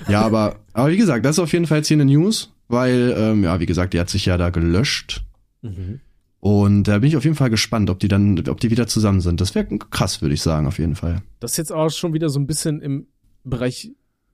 Ja. 0.09 0.23
Aber, 0.23 0.57
aber 0.73 0.91
wie 0.91 0.97
gesagt, 0.97 1.25
das 1.25 1.37
ist 1.37 1.41
auf 1.41 1.53
jeden 1.53 1.67
Fall 1.67 1.79
jetzt 1.79 1.89
hier 1.89 1.97
eine 1.97 2.05
News 2.05 2.53
weil, 2.73 3.15
ähm, 3.17 3.45
ja, 3.45 3.61
wie 3.61 3.67
gesagt, 3.67 3.93
die 3.93 4.01
hat 4.01 4.09
sich 4.09 4.25
ja 4.25 4.39
da 4.39 4.49
gelöscht. 4.51 5.25
Mhm. 5.61 6.01
Und 6.41 6.85
da 6.85 6.99
bin 6.99 7.09
ich 7.09 7.17
auf 7.17 7.25
jeden 7.25 7.37
Fall 7.37 7.51
gespannt, 7.51 7.91
ob 7.91 8.01
die 8.01 8.09
dann, 8.09 8.43
ob 8.49 8.59
die 8.59 8.71
wieder 8.71 8.89
zusammen 8.89 9.21
sind. 9.21 9.41
Das 9.41 9.55
wäre 9.55 9.67
krass, 9.91 10.23
würde 10.23 10.35
ich 10.35 10.43
sagen, 10.43 10.67
auf 10.67 10.79
jeden 10.79 10.97
Fall. 10.97 11.23
Das 11.39 11.53
ist 11.53 11.57
jetzt 11.59 11.73
auch 11.73 11.91
schon 11.91 12.15
wieder 12.15 12.31
so 12.31 12.41
ein 12.41 12.47
bisschen 12.47 12.81
im 12.81 13.07
Bereich 13.45 13.93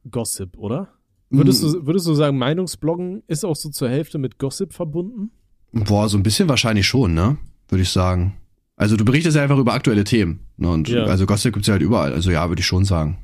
Gossip, 0.08 0.56
oder? 0.56 0.88
Würdest, 1.30 1.62
du, 1.62 1.84
würdest 1.84 2.06
du 2.06 2.14
sagen, 2.14 2.38
Meinungsbloggen 2.38 3.24
ist 3.26 3.44
auch 3.44 3.56
so 3.56 3.68
zur 3.68 3.90
Hälfte 3.90 4.16
mit 4.16 4.38
Gossip 4.38 4.72
verbunden? 4.72 5.30
Boah, 5.72 6.08
so 6.08 6.16
ein 6.16 6.22
bisschen 6.22 6.48
wahrscheinlich 6.48 6.86
schon, 6.86 7.12
ne? 7.12 7.36
Würde 7.68 7.82
ich 7.82 7.90
sagen. 7.90 8.36
Also 8.76 8.96
du 8.96 9.04
berichtest 9.04 9.36
ja 9.36 9.42
einfach 9.42 9.58
über 9.58 9.74
aktuelle 9.74 10.04
Themen. 10.04 10.46
Ne? 10.56 10.70
Und 10.70 10.88
ja. 10.88 11.04
also 11.04 11.26
Gossip 11.26 11.52
gibt's 11.52 11.66
ja 11.66 11.72
halt 11.72 11.82
überall. 11.82 12.12
Also 12.12 12.30
ja, 12.30 12.48
würde 12.48 12.60
ich 12.60 12.66
schon 12.66 12.84
sagen. 12.86 13.18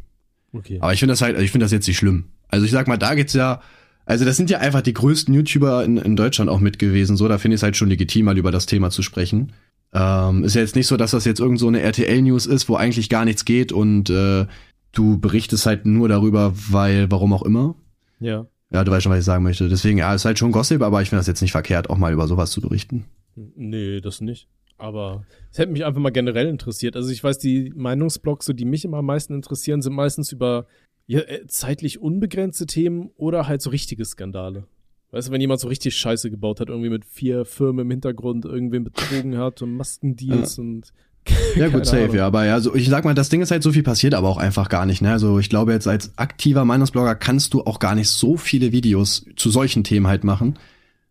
Okay. 0.54 0.78
Aber 0.80 0.92
ich 0.92 1.00
finde 1.00 1.12
das 1.12 1.20
halt, 1.20 1.34
also 1.34 1.44
ich 1.44 1.50
finde 1.50 1.64
das 1.64 1.72
jetzt 1.72 1.86
nicht 1.86 1.98
schlimm. 1.98 2.24
Also 2.48 2.64
ich 2.64 2.72
sag 2.72 2.88
mal, 2.88 2.96
da 2.96 3.14
geht's 3.14 3.34
ja 3.34 3.60
also 4.06 4.24
das 4.24 4.36
sind 4.36 4.50
ja 4.50 4.58
einfach 4.58 4.82
die 4.82 4.92
größten 4.92 5.32
YouTuber 5.32 5.84
in, 5.84 5.96
in 5.96 6.16
Deutschland 6.16 6.50
auch 6.50 6.60
mit 6.60 6.78
gewesen. 6.78 7.16
So, 7.16 7.26
da 7.28 7.38
finde 7.38 7.54
ich 7.54 7.60
es 7.60 7.62
halt 7.62 7.76
schon 7.76 7.88
legitim, 7.88 8.26
mal 8.26 8.36
über 8.36 8.52
das 8.52 8.66
Thema 8.66 8.90
zu 8.90 9.02
sprechen. 9.02 9.52
Ähm, 9.92 10.44
ist 10.44 10.54
ja 10.54 10.60
jetzt 10.60 10.76
nicht 10.76 10.86
so, 10.86 10.96
dass 10.96 11.12
das 11.12 11.24
jetzt 11.24 11.40
irgend 11.40 11.58
so 11.58 11.68
eine 11.68 11.80
RTL-News 11.80 12.46
ist, 12.46 12.68
wo 12.68 12.76
eigentlich 12.76 13.08
gar 13.08 13.24
nichts 13.24 13.44
geht 13.44 13.72
und 13.72 14.10
äh, 14.10 14.46
du 14.92 15.18
berichtest 15.18 15.66
halt 15.66 15.86
nur 15.86 16.08
darüber, 16.08 16.52
weil, 16.70 17.10
warum 17.10 17.32
auch 17.32 17.42
immer. 17.42 17.76
Ja. 18.20 18.46
Ja, 18.70 18.82
du 18.82 18.90
weißt 18.90 19.04
schon, 19.04 19.12
was 19.12 19.20
ich 19.20 19.24
sagen 19.24 19.44
möchte. 19.44 19.68
Deswegen, 19.68 19.98
ja, 19.98 20.12
ist 20.12 20.24
halt 20.24 20.38
schon 20.38 20.52
Gossip, 20.52 20.82
aber 20.82 21.00
ich 21.00 21.08
finde 21.08 21.20
das 21.20 21.28
jetzt 21.28 21.42
nicht 21.42 21.52
verkehrt, 21.52 21.88
auch 21.90 21.96
mal 21.96 22.12
über 22.12 22.26
sowas 22.26 22.50
zu 22.50 22.60
berichten. 22.60 23.04
Nee, 23.36 24.00
das 24.00 24.20
nicht. 24.20 24.48
Aber 24.76 25.24
es 25.50 25.58
hätte 25.58 25.72
mich 25.72 25.84
einfach 25.84 26.00
mal 26.00 26.10
generell 26.10 26.48
interessiert. 26.48 26.96
Also 26.96 27.10
ich 27.10 27.22
weiß, 27.22 27.38
die 27.38 27.72
Meinungsblogs, 27.74 28.46
so, 28.46 28.52
die 28.52 28.64
mich 28.64 28.84
immer 28.84 28.98
am 28.98 29.06
meisten 29.06 29.34
interessieren, 29.34 29.82
sind 29.82 29.94
meistens 29.94 30.32
über 30.32 30.66
ja, 31.06 31.20
äh, 31.20 31.46
zeitlich 31.46 32.00
unbegrenzte 32.00 32.66
Themen 32.66 33.10
oder 33.16 33.46
halt 33.46 33.62
so 33.62 33.70
richtige 33.70 34.04
Skandale. 34.04 34.66
Weißt 35.10 35.28
du, 35.28 35.32
wenn 35.32 35.40
jemand 35.40 35.60
so 35.60 35.68
richtig 35.68 35.96
Scheiße 35.96 36.30
gebaut 36.30 36.58
hat, 36.58 36.70
irgendwie 36.70 36.90
mit 36.90 37.04
vier 37.04 37.44
Firmen 37.44 37.84
im 37.84 37.90
Hintergrund 37.90 38.44
irgendwen 38.44 38.82
betrogen 38.82 39.38
hat 39.38 39.62
und 39.62 39.76
Maskendeals 39.76 40.56
ja. 40.56 40.62
und 40.62 40.92
ja 41.56 41.68
gut, 41.68 41.86
safe, 41.86 42.02
Ahnung. 42.02 42.16
ja. 42.16 42.26
Aber 42.26 42.44
ja, 42.44 42.60
so, 42.60 42.74
ich 42.74 42.88
sag 42.88 43.04
mal, 43.04 43.14
das 43.14 43.28
Ding 43.28 43.40
ist 43.40 43.50
halt, 43.50 43.62
so 43.62 43.72
viel 43.72 43.82
passiert 43.82 44.12
aber 44.12 44.28
auch 44.28 44.36
einfach 44.36 44.68
gar 44.68 44.86
nicht. 44.86 45.00
Ne? 45.02 45.12
Also 45.12 45.38
ich 45.38 45.48
glaube 45.48 45.72
jetzt 45.72 45.86
als 45.86 46.18
aktiver 46.18 46.64
Meinungsblogger 46.64 47.14
kannst 47.14 47.54
du 47.54 47.62
auch 47.62 47.78
gar 47.78 47.94
nicht 47.94 48.08
so 48.10 48.36
viele 48.36 48.72
Videos 48.72 49.24
zu 49.36 49.50
solchen 49.50 49.84
Themen 49.84 50.06
halt 50.06 50.24
machen. 50.24 50.58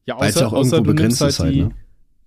Ja, 0.06 0.16
außer, 0.16 0.22
weil 0.22 0.30
es 0.30 0.36
ja 0.36 0.48
auch 0.48 0.54
irgendwo 0.54 0.82
begrenzt 0.82 1.22
halt 1.22 1.30
ist 1.30 1.40
halt, 1.40 1.54
die, 1.54 1.62
ne? 1.62 1.72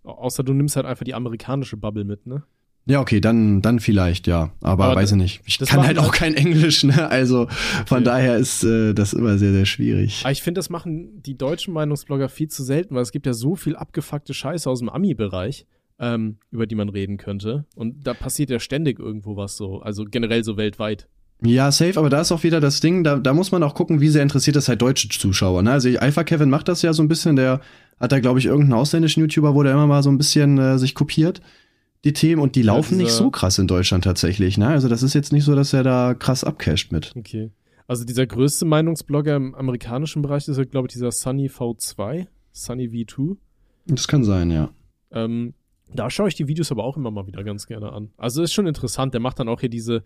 Außer 0.07 0.43
du 0.43 0.53
nimmst 0.53 0.77
halt 0.77 0.87
einfach 0.87 1.05
die 1.05 1.15
amerikanische 1.15 1.77
Bubble 1.77 2.05
mit, 2.05 2.27
ne? 2.27 2.45
Ja, 2.89 3.01
okay, 3.01 3.21
dann, 3.21 3.63
dann 3.63 3.81
vielleicht, 3.81 4.29
ja. 4.29 4.53
Aber, 4.61 4.85
Aber 4.85 4.95
weiß 4.95 5.11
ich 5.11 5.17
nicht. 5.17 5.41
Ich 5.45 5.59
kann 5.59 5.85
halt 5.85 5.99
auch 5.99 6.13
kein 6.13 6.35
Englisch, 6.35 6.85
ne? 6.85 7.11
Also 7.11 7.49
von 7.85 7.99
okay. 7.99 8.05
daher 8.05 8.37
ist 8.37 8.63
äh, 8.63 8.95
das 8.95 9.13
immer 9.13 9.39
sehr, 9.39 9.53
sehr 9.53 9.67
schwierig. 9.67 10.21
Aber 10.23 10.31
ich 10.31 10.41
finde, 10.43 10.61
das 10.61 10.71
machen 10.71 11.21
die 11.21 11.37
deutschen 11.37 11.75
Meinungsblogger 11.75 12.29
viel 12.29 12.47
zu 12.47 12.63
selten, 12.63 12.95
weil 12.95 13.03
es 13.03 13.11
gibt 13.11 13.27
ja 13.27 13.33
so 13.33 13.57
viel 13.57 13.75
abgefuckte 13.75 14.35
Scheiße 14.35 14.71
aus 14.71 14.79
dem 14.79 14.89
Ami-Bereich, 14.89 15.67
ähm, 15.99 16.39
über 16.53 16.69
die 16.69 16.77
man 16.77 16.89
reden 16.89 17.17
könnte. 17.17 17.67
Und 17.75 18.07
da 18.07 18.15
passiert 18.15 18.51
ja 18.51 18.61
ständig 18.61 19.01
irgendwo 19.01 19.37
was 19.37 19.57
so. 19.57 19.81
Also 19.81 20.05
generell 20.05 20.45
so 20.45 20.57
weltweit. 20.57 21.09
Ja, 21.43 21.71
safe, 21.71 21.99
aber 21.99 22.09
da 22.09 22.21
ist 22.21 22.33
auch 22.33 22.45
wieder 22.45 22.61
das 22.61 22.81
Ding, 22.81 23.05
da, 23.05 23.17
da 23.17 23.35
muss 23.35 23.53
man 23.53 23.63
auch 23.63 23.75
gucken, 23.75 24.01
wie 24.01 24.09
sehr 24.09 24.23
interessiert 24.23 24.57
das 24.57 24.69
halt 24.69 24.81
deutsche 24.81 25.09
Zuschauer. 25.09 25.63
Ne? 25.63 25.73
Also 25.73 25.91
Alpha 25.99 26.25
Kevin 26.25 26.49
macht 26.49 26.69
das 26.69 26.81
ja 26.81 26.95
so 26.95 27.03
ein 27.03 27.09
bisschen, 27.09 27.37
der 27.37 27.61
hat 27.99 28.13
da, 28.13 28.21
glaube 28.21 28.39
ich, 28.39 28.47
irgendeinen 28.47 28.81
ausländischen 28.81 29.21
YouTuber, 29.21 29.55
wo 29.55 29.63
der 29.63 29.73
immer 29.73 29.87
mal 29.87 30.03
so 30.03 30.11
ein 30.11 30.19
bisschen 30.19 30.59
äh, 30.59 30.79
sich 30.79 30.95
kopiert 30.95 31.41
die 32.07 32.13
Themen 32.13 32.41
und 32.41 32.55
die 32.55 32.61
ja, 32.61 32.75
laufen 32.75 32.99
nicht 32.99 33.11
so 33.11 33.31
krass 33.31 33.59
in 33.59 33.67
Deutschland 33.67 34.05
tatsächlich. 34.05 34.57
Ne? 34.59 34.69
Also 34.69 34.89
das 34.89 35.03
ist 35.03 35.15
jetzt 35.15 35.33
nicht 35.33 35.45
so, 35.45 35.57
dass 35.57 35.73
er 35.73 35.83
da 35.83 36.15
krass 36.15 36.45
abcasht 36.45 36.93
mit. 36.93 37.13
Okay. 37.17 37.51
Also 37.89 38.05
dieser 38.05 38.27
größte 38.27 38.65
Meinungsblogger 38.65 39.35
im 39.35 39.55
amerikanischen 39.55 40.23
Bereich 40.23 40.47
ist 40.47 40.57
ja, 40.57 40.65
glaube 40.65 40.87
ich, 40.87 40.93
dieser 40.93 41.11
Sunny 41.11 41.49
V2, 41.49 42.27
Sunny 42.53 42.87
V2. 42.87 43.37
Das 43.87 44.07
kann 44.07 44.23
sein, 44.23 44.51
ja. 44.51 44.71
Ähm, 45.11 45.55
da 45.93 46.09
schaue 46.09 46.29
ich 46.29 46.35
die 46.35 46.47
Videos 46.47 46.71
aber 46.71 46.85
auch 46.85 46.97
immer 46.97 47.11
mal 47.11 47.27
wieder 47.27 47.43
ganz 47.43 47.67
gerne 47.67 47.93
an. 47.93 48.11
Also 48.17 48.43
ist 48.43 48.53
schon 48.53 48.67
interessant. 48.69 49.13
Der 49.13 49.21
macht 49.21 49.41
dann 49.41 49.49
auch 49.49 49.61
hier 49.61 49.69
diese 49.69 50.05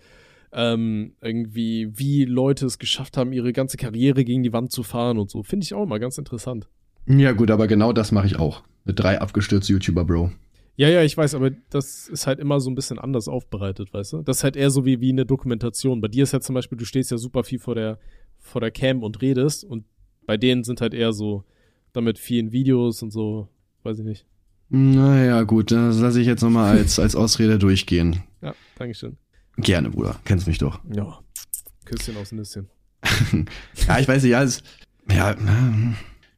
ähm, 0.53 1.15
irgendwie, 1.21 1.91
wie 1.99 2.25
Leute 2.25 2.65
es 2.65 2.79
geschafft 2.79 3.19
haben, 3.19 3.33
ihre 3.33 3.53
ganze 3.53 3.77
Karriere 3.77 4.25
gegen 4.25 4.43
die 4.43 4.53
Wand 4.53 4.73
zu 4.73 4.83
fahren 4.83 5.19
und 5.19 5.31
so. 5.31 5.43
Finde 5.43 5.65
ich 5.65 5.75
auch 5.75 5.85
immer 5.85 5.99
ganz 5.99 6.19
interessant. 6.19 6.69
Ja, 7.07 7.33
gut, 7.33 7.51
aber 7.51 7.67
genau 7.67 7.93
das 7.93 8.13
mache 8.13 8.27
ich 8.27 8.39
auch. 8.39 8.63
Mit 8.85 8.99
drei 8.99 9.21
abgestürzte 9.21 9.73
YouTuber, 9.73 10.05
Bro. 10.05 10.33
Ja, 10.77 10.89
ja, 10.89 11.03
ich 11.03 11.17
weiß, 11.17 11.35
aber 11.35 11.51
das 11.69 12.09
ist 12.09 12.27
halt 12.27 12.39
immer 12.39 12.59
so 12.61 12.71
ein 12.71 12.75
bisschen 12.75 12.99
anders 12.99 13.29
aufbereitet, 13.29 13.93
weißt 13.93 14.15
du? 14.15 14.23
Das 14.23 14.39
ist 14.39 14.45
halt 14.45 14.57
eher 14.57 14.71
so 14.71 14.87
wie, 14.87 15.01
wie 15.01 15.11
eine 15.11 15.27
Dokumentation. 15.27 16.01
Bei 16.01 16.09
dir 16.09 16.23
ist 16.23 16.33
ja 16.33 16.41
zum 16.41 16.55
Beispiel, 16.55 16.79
du 16.79 16.87
stehst 16.87 17.11
ja 17.11 17.19
super 17.19 17.45
viel 17.45 17.59
vor 17.59 17.75
der, 17.75 17.99
vor 18.39 18.63
der 18.63 18.71
Cam 18.71 19.03
und 19.03 19.21
redest 19.21 19.65
und 19.65 19.85
bei 20.27 20.37
denen 20.37 20.65
sind 20.65 20.81
halt 20.81 20.95
eher 20.95 21.13
so 21.13 21.45
damit 21.93 22.19
vielen 22.19 22.53
Videos 22.53 23.03
und 23.03 23.11
so, 23.11 23.49
weiß 23.83 23.99
ich 23.99 24.05
nicht. 24.05 24.27
Naja, 24.71 25.43
gut, 25.43 25.73
das 25.73 25.99
lasse 25.99 26.21
ich 26.21 26.27
jetzt 26.27 26.43
nochmal 26.43 26.79
als, 26.79 26.99
als 26.99 27.17
Ausrede 27.17 27.59
durchgehen. 27.59 28.23
Ja, 28.43 28.55
Dankeschön. 28.79 29.19
Gerne, 29.59 29.91
Bruder. 29.91 30.19
Kennst 30.25 30.47
mich 30.47 30.57
doch. 30.57 30.81
Ja. 30.95 31.19
Küsschen 31.85 32.17
aus 32.17 32.33
Nüsschen. 32.33 32.71
ja, 33.87 33.99
ich 33.99 34.09
weiß 34.09 34.23
nicht, 34.23 34.33
ja, 34.33 34.43
es, 34.43 34.63
ja, 35.11 35.37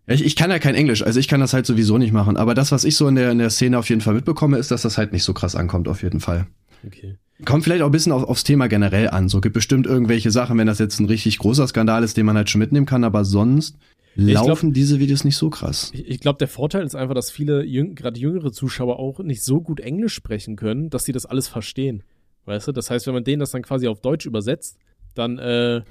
ich, 0.07 0.25
ich 0.25 0.37
kann 0.37 0.51
ja 0.51 0.59
kein 0.59 0.75
Englisch, 0.75 1.03
also 1.03 1.21
ich 1.21 1.29
kann 1.29 1.41
das 1.41 1.53
halt 1.53 1.67
sowieso 1.67 1.99
nicht 1.99 2.13
machen. 2.13 2.37
Aber 2.37 2.55
das, 2.55 2.73
was 2.73 2.85
ich 2.85 2.97
so 2.97 3.07
in 3.09 3.15
der, 3.15 3.31
in 3.31 3.39
der 3.39 3.51
Szene 3.51 3.79
auf 3.79 3.89
jeden 3.89 4.01
Fall 4.01 4.15
mitbekomme, 4.15 4.59
ist, 4.59 4.71
dass 4.71 4.83
das 4.83 4.99
halt 4.99 5.13
nicht 5.13 5.25
so 5.25 5.33
krass 5.33 5.55
ankommt, 5.55 5.89
auf 5.89 6.03
jeden 6.03 6.21
Fall. 6.21 6.47
Okay. 6.87 7.17
Kommt 7.45 7.65
vielleicht 7.65 7.83
auch 7.83 7.87
ein 7.87 7.93
bisschen 7.93 8.13
auf, 8.13 8.25
aufs 8.25 8.45
Thema 8.45 8.69
generell 8.69 9.11
an. 9.11 9.29
So 9.29 9.41
gibt 9.41 9.55
bestimmt 9.55 9.87
irgendwelche 9.87 10.31
Sachen, 10.31 10.59
wenn 10.59 10.67
das 10.67 10.79
jetzt 10.79 11.01
ein 11.01 11.07
richtig 11.07 11.39
großer 11.39 11.67
Skandal 11.67 12.05
ist, 12.05 12.17
den 12.17 12.27
man 12.27 12.37
halt 12.37 12.51
schon 12.51 12.61
mitnehmen 12.61 12.87
kann, 12.87 13.05
aber 13.05 13.25
sonst 13.25 13.77
laufen 14.15 14.73
glaub, 14.73 14.75
diese 14.75 14.99
Videos 14.99 15.25
nicht 15.25 15.37
so 15.37 15.51
krass. 15.51 15.91
Ich, 15.95 16.07
ich 16.07 16.21
glaube, 16.21 16.39
der 16.39 16.49
Vorteil 16.49 16.85
ist 16.85 16.95
einfach, 16.95 17.15
dass 17.15 17.31
viele, 17.31 17.65
jüng, 17.65 17.95
gerade 17.95 18.19
jüngere 18.19 18.53
Zuschauer 18.53 18.99
auch 18.99 19.21
nicht 19.21 19.43
so 19.43 19.61
gut 19.61 19.81
Englisch 19.81 20.15
sprechen 20.15 20.57
können, 20.57 20.91
dass 20.91 21.05
sie 21.05 21.13
das 21.13 21.27
alles 21.27 21.49
verstehen. 21.49 22.03
Weißt 22.45 22.69
du? 22.69 22.73
Das 22.73 22.91
heißt, 22.91 23.07
wenn 23.07 23.15
man 23.15 23.25
denen 23.25 23.41
das 23.41 23.53
dann 23.53 23.63
quasi 23.63 23.89
auf 23.89 24.01
Deutsch 24.01 24.27
übersetzt, 24.27 24.79
dann 25.15 25.39
äh, 25.39 25.83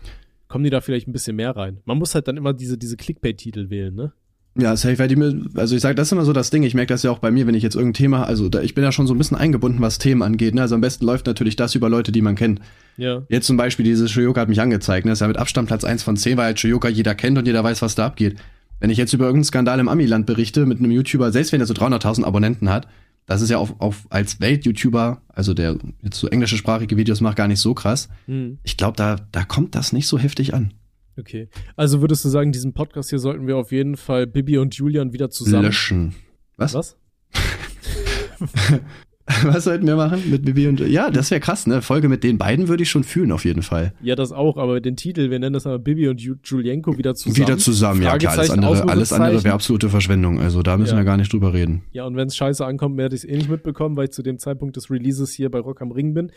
kommen 0.51 0.63
die 0.63 0.69
da 0.69 0.81
vielleicht 0.81 1.07
ein 1.07 1.13
bisschen 1.13 1.35
mehr 1.35 1.55
rein. 1.55 1.79
Man 1.85 1.97
muss 1.97 2.13
halt 2.13 2.27
dann 2.27 2.37
immer 2.37 2.53
diese, 2.53 2.77
diese 2.77 2.97
Clickbait-Titel 2.97 3.69
wählen, 3.69 3.95
ne? 3.95 4.13
Ja, 4.59 4.75
safe, 4.75 4.99
weil 4.99 5.07
die 5.07 5.15
mir, 5.15 5.45
also 5.55 5.75
ich 5.75 5.81
sag, 5.81 5.95
das 5.95 6.09
ist 6.09 6.11
immer 6.11 6.25
so 6.25 6.33
das 6.33 6.49
Ding, 6.49 6.63
ich 6.63 6.73
merke 6.73 6.93
das 6.93 7.03
ja 7.03 7.11
auch 7.11 7.19
bei 7.19 7.31
mir, 7.31 7.47
wenn 7.47 7.55
ich 7.55 7.63
jetzt 7.63 7.75
irgendein 7.75 7.93
Thema, 7.93 8.25
also 8.25 8.49
da, 8.49 8.61
ich 8.61 8.75
bin 8.75 8.83
ja 8.83 8.91
schon 8.91 9.07
so 9.07 9.13
ein 9.15 9.17
bisschen 9.17 9.37
eingebunden, 9.37 9.79
was 9.81 9.97
Themen 9.97 10.21
angeht, 10.21 10.53
ne? 10.53 10.61
Also 10.61 10.75
am 10.75 10.81
besten 10.81 11.05
läuft 11.05 11.25
natürlich 11.25 11.55
das 11.55 11.73
über 11.73 11.89
Leute, 11.89 12.11
die 12.11 12.21
man 12.21 12.35
kennt. 12.35 12.59
Ja. 12.97 13.23
Jetzt 13.29 13.47
zum 13.47 13.55
Beispiel 13.55 13.85
dieses 13.85 14.11
Shoyoka 14.11 14.41
hat 14.41 14.49
mich 14.49 14.59
angezeigt, 14.59 15.05
ne? 15.05 15.11
Das 15.11 15.17
ist 15.17 15.21
ja 15.21 15.29
mit 15.29 15.37
Abstand 15.37 15.69
Platz 15.69 15.85
eins 15.85 16.03
von 16.03 16.17
zehn, 16.17 16.35
weil 16.35 16.47
halt 16.47 16.59
Shoyoka 16.59 16.89
jeder 16.89 17.15
kennt 17.15 17.37
und 17.37 17.47
jeder 17.47 17.63
weiß, 17.63 17.81
was 17.81 17.95
da 17.95 18.07
abgeht. 18.07 18.35
Wenn 18.81 18.89
ich 18.89 18.97
jetzt 18.97 19.13
über 19.13 19.23
irgendeinen 19.23 19.45
Skandal 19.45 19.79
im 19.79 19.87
Amiland 19.87 20.25
berichte 20.25 20.65
mit 20.65 20.79
einem 20.79 20.91
YouTuber, 20.91 21.31
selbst 21.31 21.53
wenn 21.53 21.61
er 21.61 21.67
so 21.67 21.73
300.000 21.73 22.25
Abonnenten 22.25 22.69
hat, 22.69 22.87
das 23.31 23.41
ist 23.41 23.49
ja 23.49 23.57
auf, 23.57 23.79
auf 23.79 24.07
als 24.09 24.41
Welt-YouTuber, 24.41 25.21
also 25.29 25.53
der 25.53 25.77
jetzt 26.01 26.19
so 26.19 26.27
englischsprachige 26.27 26.97
Videos 26.97 27.21
macht, 27.21 27.37
gar 27.37 27.47
nicht 27.47 27.61
so 27.61 27.73
krass. 27.73 28.09
Hm. 28.25 28.59
Ich 28.63 28.75
glaube, 28.75 28.97
da, 28.97 29.15
da 29.31 29.45
kommt 29.45 29.73
das 29.73 29.93
nicht 29.93 30.07
so 30.07 30.19
heftig 30.19 30.53
an. 30.53 30.73
Okay. 31.17 31.47
Also 31.77 32.01
würdest 32.01 32.25
du 32.25 32.29
sagen, 32.29 32.51
diesen 32.51 32.73
Podcast 32.73 33.09
hier 33.09 33.19
sollten 33.19 33.47
wir 33.47 33.55
auf 33.55 33.71
jeden 33.71 33.95
Fall 33.95 34.27
Bibi 34.27 34.57
und 34.57 34.75
Julian 34.75 35.13
wieder 35.13 35.29
zusammen 35.29 35.63
löschen. 35.63 36.15
Was? 36.57 36.73
Was? 36.73 36.97
Was 39.43 39.65
sollten 39.65 39.87
wir 39.87 39.95
machen 39.95 40.29
mit 40.29 40.45
Bibi 40.45 40.67
und 40.67 40.79
Ja, 40.79 41.09
das 41.09 41.31
wäre 41.31 41.39
krass, 41.39 41.67
ne? 41.67 41.81
Folge 41.81 42.09
mit 42.09 42.23
den 42.23 42.37
beiden 42.37 42.67
würde 42.67 42.83
ich 42.83 42.89
schon 42.89 43.03
fühlen, 43.03 43.31
auf 43.31 43.45
jeden 43.45 43.61
Fall. 43.61 43.93
Ja, 44.01 44.15
das 44.15 44.31
auch, 44.31 44.57
aber 44.57 44.81
den 44.81 44.95
Titel, 44.95 45.29
wir 45.29 45.39
nennen 45.39 45.53
das 45.53 45.65
aber 45.67 45.79
Bibi 45.79 46.07
und 46.07 46.21
Julienko 46.21 46.97
wieder 46.97 47.15
zusammen. 47.15 47.47
Wieder 47.47 47.57
zusammen, 47.57 48.01
ja 48.01 48.17
klar. 48.17 48.37
Alles 48.37 48.49
andere, 48.49 48.89
alles 48.89 49.13
andere 49.13 49.43
wäre 49.43 49.53
absolute 49.53 49.89
Verschwendung. 49.89 50.39
Also 50.39 50.61
da 50.61 50.77
müssen 50.77 50.93
ja. 50.93 51.01
wir 51.01 51.05
gar 51.05 51.17
nicht 51.17 51.31
drüber 51.31 51.53
reden. 51.53 51.83
Ja, 51.91 52.05
und 52.05 52.15
wenn 52.15 52.27
es 52.27 52.35
scheiße 52.35 52.65
ankommt, 52.65 52.97
werde 52.97 53.15
ich 53.15 53.23
es 53.23 53.29
eh 53.29 53.35
nicht 53.35 53.49
mitbekommen, 53.49 53.95
weil 53.95 54.05
ich 54.05 54.11
zu 54.11 54.23
dem 54.23 54.37
Zeitpunkt 54.37 54.75
des 54.75 54.89
Releases 54.89 55.31
hier 55.31 55.49
bei 55.49 55.59
Rock 55.59 55.81
am 55.81 55.91
Ring 55.91 56.13
bin. 56.13 56.31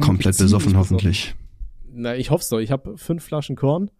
Komplett 0.00 0.38
besoffen, 0.38 0.76
hoffentlich. 0.76 1.34
Na, 1.94 2.16
ich 2.16 2.30
hoffe 2.30 2.42
es 2.42 2.48
doch. 2.48 2.58
Ich 2.58 2.70
habe 2.70 2.96
fünf 2.96 3.22
Flaschen 3.22 3.56
Korn 3.56 3.90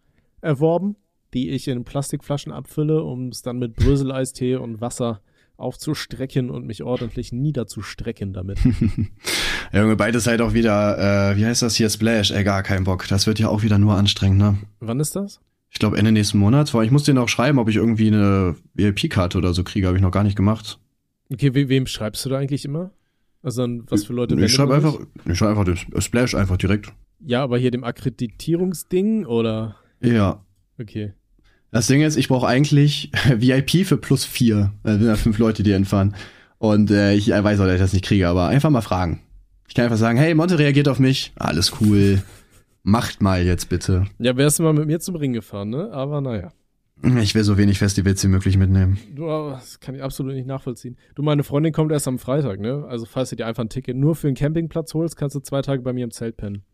erworben, 0.41 0.97
die 1.35 1.51
ich 1.51 1.69
in 1.69 1.85
Plastikflaschen 1.85 2.53
abfülle, 2.53 3.03
um 3.03 3.29
es 3.29 3.43
dann 3.43 3.59
mit 3.59 3.77
Bröseleistee 3.77 4.57
und 4.57 4.81
Wasser 4.81 5.21
aufzustrecken 5.63 6.51
und 6.51 6.67
mich 6.67 6.83
ordentlich 6.83 7.33
niederzustrecken 7.33 8.33
damit. 8.33 8.59
ja, 9.73 9.83
Junge, 9.83 9.97
beides 9.97 10.27
halt 10.27 10.41
auch 10.41 10.53
wieder, 10.55 11.33
äh, 11.33 11.37
wie 11.37 11.47
heißt 11.47 11.63
das 11.63 11.77
hier, 11.77 11.89
Splash, 11.89 12.31
ey, 12.31 12.45
gar 12.45 12.63
kein 12.63 12.85
Bock. 12.85 13.07
Das 13.09 13.27
wird 13.27 13.39
ja 13.39 13.49
auch 13.49 13.63
wieder 13.63 13.79
nur 13.79 13.95
anstrengend, 13.95 14.39
ne? 14.39 14.59
Wann 14.81 15.01
ist 15.01 15.17
das? 15.17 15.41
Ich 15.71 15.79
glaube 15.79 15.97
Ende 15.97 16.13
nächsten 16.13 16.39
Monats, 16.39 16.75
weil 16.75 16.85
ich 16.85 16.91
muss 16.91 17.05
dir 17.05 17.15
noch 17.15 17.29
schreiben, 17.29 17.59
ob 17.59 17.69
ich 17.69 17.77
irgendwie 17.77 18.09
eine 18.09 18.57
VIP-Karte 18.75 19.39
oder 19.39 19.55
so 19.55 19.65
kriege, 19.65 19.87
habe 19.87 19.97
ich 19.97 20.03
noch 20.03 20.11
gar 20.11 20.25
nicht 20.25 20.37
gemacht. 20.37 20.79
Okay, 21.33 21.55
we 21.55 21.69
wem 21.69 21.87
schreibst 21.87 22.25
du 22.25 22.29
da 22.29 22.39
eigentlich 22.39 22.67
immer? 22.67 22.91
Also 23.43 23.63
an 23.63 23.85
was 23.89 24.05
für 24.05 24.13
Leute? 24.13 24.39
Ich 24.45 24.53
schreibe 24.53 24.75
einfach, 24.75 24.99
ich 25.25 25.39
schreibe 25.39 25.59
einfach 25.59 25.65
das 25.65 26.05
Splash 26.05 26.35
einfach 26.35 26.59
direkt. 26.59 26.93
Ja, 27.21 27.43
aber 27.43 27.59
hier 27.59 27.71
dem 27.71 27.85
Akkreditierungsding 27.85 29.25
oder? 29.27 29.77
Ja. 30.01 30.45
Okay. 30.79 31.15
Das 31.73 31.87
Ding 31.87 32.03
ist, 32.03 32.17
ich 32.17 32.29
brauche 32.29 32.47
eigentlich 32.47 33.11
VIP 33.35 33.87
für 33.87 33.97
plus 33.97 34.25
vier. 34.25 34.73
Da 34.85 34.93
sind 34.93 35.07
ja 35.07 35.17
fünf 35.17 35.39
Leute, 35.39 35.63
die 35.63 35.73
entfahren. 35.73 36.15
Und 36.59 36.91
äh, 36.91 37.15
ich 37.15 37.31
weiß 37.31 37.59
auch, 37.59 37.65
dass 37.65 37.75
ich 37.75 37.81
das 37.81 37.93
nicht 37.95 38.05
kriege, 38.05 38.29
aber 38.29 38.47
einfach 38.47 38.71
mal 38.71 38.83
fragen. 38.83 39.21
Ich 39.67 39.75
kann 39.75 39.85
einfach 39.85 39.97
sagen, 39.97 40.19
hey, 40.19 40.35
Monte 40.35 40.59
reagiert 40.59 40.87
auf 40.87 40.99
mich. 40.99 41.33
Alles 41.37 41.81
cool. 41.81 42.23
Macht 42.83 43.23
mal 43.23 43.43
jetzt 43.43 43.71
bitte. 43.71 44.07
Ja, 44.19 44.37
wärst 44.37 44.59
du 44.59 44.65
mal 44.65 44.75
mit 44.75 44.87
mir 44.87 45.01
zum 45.01 45.17
Ring 45.17 45.33
gefahren, 45.33 45.71
ne? 45.71 45.91
Aber 45.93 46.21
naja. 46.21 46.53
Ich 47.21 47.35
will 47.35 47.43
so 47.43 47.57
wenig 47.57 47.79
Festivals 47.79 48.23
wie 48.23 48.29
möglich 48.29 48.57
mitnehmen. 48.59 48.99
Du, 49.15 49.27
das 49.27 49.81
kann 49.81 49.95
ich 49.95 50.03
absolut 50.03 50.35
nicht 50.35 50.47
nachvollziehen. 50.47 50.97
Du, 51.15 51.23
meine 51.23 51.43
Freundin 51.43 51.73
kommt 51.73 51.91
erst 51.91 52.07
am 52.07 52.19
Freitag, 52.19 52.61
ne? 52.61 52.85
Also 52.87 53.07
falls 53.07 53.31
du 53.31 53.37
dir 53.37 53.47
einfach 53.47 53.65
ein 53.65 53.71
Ticket 53.71 53.97
nur 53.97 54.15
für 54.15 54.29
einen 54.29 54.37
Campingplatz 54.37 54.93
holst, 54.95 55.17
kannst 55.17 55.35
du 55.35 55.41
zwei 55.41 55.63
Tage 55.63 55.83
bei 55.83 55.93
mir 55.93 56.05
im 56.05 56.11
Zelt 56.11 56.37
pennen. 56.37 56.65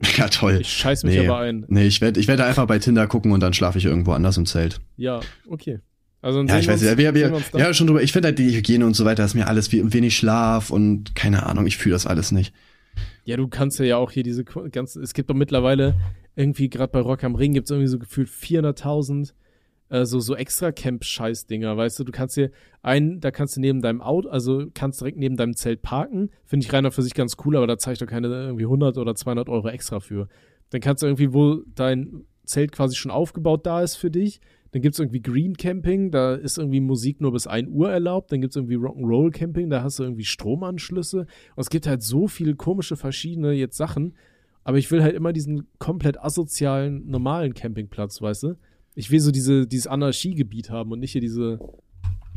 Ja, 0.16 0.28
toll. 0.28 0.58
Ich 0.60 0.68
scheiß 0.68 1.04
mich 1.04 1.16
nee. 1.16 1.26
aber 1.26 1.38
ein. 1.38 1.64
Nee, 1.68 1.86
ich 1.86 2.00
werde 2.00 2.20
ich 2.20 2.28
werd 2.28 2.40
einfach 2.40 2.66
bei 2.66 2.78
Tinder 2.78 3.06
gucken 3.06 3.32
und 3.32 3.40
dann 3.40 3.54
schlafe 3.54 3.78
ich 3.78 3.84
irgendwo 3.84 4.12
anders 4.12 4.36
im 4.36 4.46
Zelt. 4.46 4.80
Ja, 4.96 5.20
okay. 5.48 5.80
Also 6.20 6.42
ja, 6.42 6.58
ich 6.58 6.66
weiß 6.66 6.80
nicht, 6.80 6.96
wir, 6.96 7.14
wir, 7.14 7.42
ja, 7.54 7.74
schon 7.74 7.86
drüber. 7.86 8.02
Ich 8.02 8.12
finde 8.12 8.28
halt 8.28 8.38
die 8.38 8.56
Hygiene 8.56 8.86
und 8.86 8.94
so 8.94 9.04
weiter 9.04 9.24
ist 9.24 9.34
mir 9.34 9.46
alles 9.46 9.70
wie 9.72 9.92
wenig 9.92 10.16
Schlaf 10.16 10.70
und 10.70 11.14
keine 11.14 11.44
Ahnung, 11.44 11.66
ich 11.66 11.76
fühle 11.76 11.94
das 11.94 12.06
alles 12.06 12.32
nicht. 12.32 12.54
Ja, 13.24 13.36
du 13.36 13.46
kannst 13.46 13.78
ja 13.78 13.98
auch 13.98 14.10
hier 14.10 14.22
diese 14.22 14.44
ganzen, 14.44 15.02
es 15.02 15.12
gibt 15.12 15.28
doch 15.28 15.34
mittlerweile 15.34 15.94
irgendwie, 16.34 16.70
gerade 16.70 16.90
bei 16.90 17.00
Rock 17.00 17.24
am 17.24 17.34
Ring 17.34 17.52
gibt 17.52 17.66
es 17.66 17.70
irgendwie 17.70 17.88
so 17.88 17.98
gefühlt 17.98 18.28
400.000 18.28 19.32
äh, 19.88 20.04
so, 20.04 20.20
so 20.20 20.34
extra 20.34 20.72
Camp-Scheiß-Dinger, 20.72 21.76
weißt 21.76 21.98
du, 21.98 22.04
du 22.04 22.12
kannst 22.12 22.34
hier 22.34 22.50
einen, 22.82 23.20
da 23.20 23.30
kannst 23.30 23.56
du 23.56 23.60
neben 23.60 23.80
deinem 23.80 24.00
Auto, 24.00 24.28
also 24.28 24.66
kannst 24.74 25.00
direkt 25.00 25.18
neben 25.18 25.36
deinem 25.36 25.54
Zelt 25.56 25.82
parken, 25.82 26.30
finde 26.44 26.66
ich 26.66 26.72
reiner 26.72 26.90
für 26.90 27.02
sich 27.02 27.14
ganz 27.14 27.36
cool, 27.44 27.56
aber 27.56 27.66
da 27.66 27.78
zeige 27.78 27.94
ich 27.94 27.98
doch 27.98 28.06
keine 28.06 28.28
irgendwie 28.28 28.64
100 28.64 28.98
oder 28.98 29.14
200 29.14 29.48
Euro 29.48 29.68
extra 29.68 30.00
für. 30.00 30.28
Dann 30.70 30.80
kannst 30.80 31.02
du 31.02 31.06
irgendwie, 31.06 31.32
wo 31.32 31.62
dein 31.74 32.24
Zelt 32.44 32.72
quasi 32.72 32.96
schon 32.96 33.10
aufgebaut 33.10 33.66
da 33.66 33.82
ist 33.82 33.96
für 33.96 34.10
dich, 34.10 34.40
dann 34.74 34.82
gibt 34.82 34.94
es 34.94 34.98
irgendwie 34.98 35.22
Green 35.22 35.56
Camping, 35.56 36.10
da 36.10 36.34
ist 36.34 36.58
irgendwie 36.58 36.80
Musik 36.80 37.20
nur 37.20 37.30
bis 37.30 37.46
1 37.46 37.68
Uhr 37.70 37.92
erlaubt. 37.92 38.32
Dann 38.32 38.40
gibt 38.40 38.50
es 38.50 38.56
irgendwie 38.56 38.74
Rock'n'Roll 38.74 39.30
Camping, 39.30 39.70
da 39.70 39.84
hast 39.84 40.00
du 40.00 40.02
irgendwie 40.02 40.24
Stromanschlüsse. 40.24 41.18
Und 41.20 41.28
es 41.60 41.70
gibt 41.70 41.86
halt 41.86 42.02
so 42.02 42.26
viele 42.26 42.56
komische 42.56 42.96
verschiedene 42.96 43.52
jetzt 43.52 43.76
Sachen. 43.76 44.16
Aber 44.64 44.76
ich 44.76 44.90
will 44.90 45.04
halt 45.04 45.14
immer 45.14 45.32
diesen 45.32 45.68
komplett 45.78 46.20
asozialen, 46.20 47.06
normalen 47.06 47.54
Campingplatz, 47.54 48.20
weißt 48.20 48.42
du? 48.42 48.54
Ich 48.94 49.10
will 49.10 49.20
so 49.20 49.30
diese, 49.30 49.66
dieses 49.66 49.86
Anarchiegebiet 49.86 50.70
haben 50.70 50.92
und 50.92 51.00
nicht 51.00 51.12
hier 51.12 51.20
diese 51.20 51.58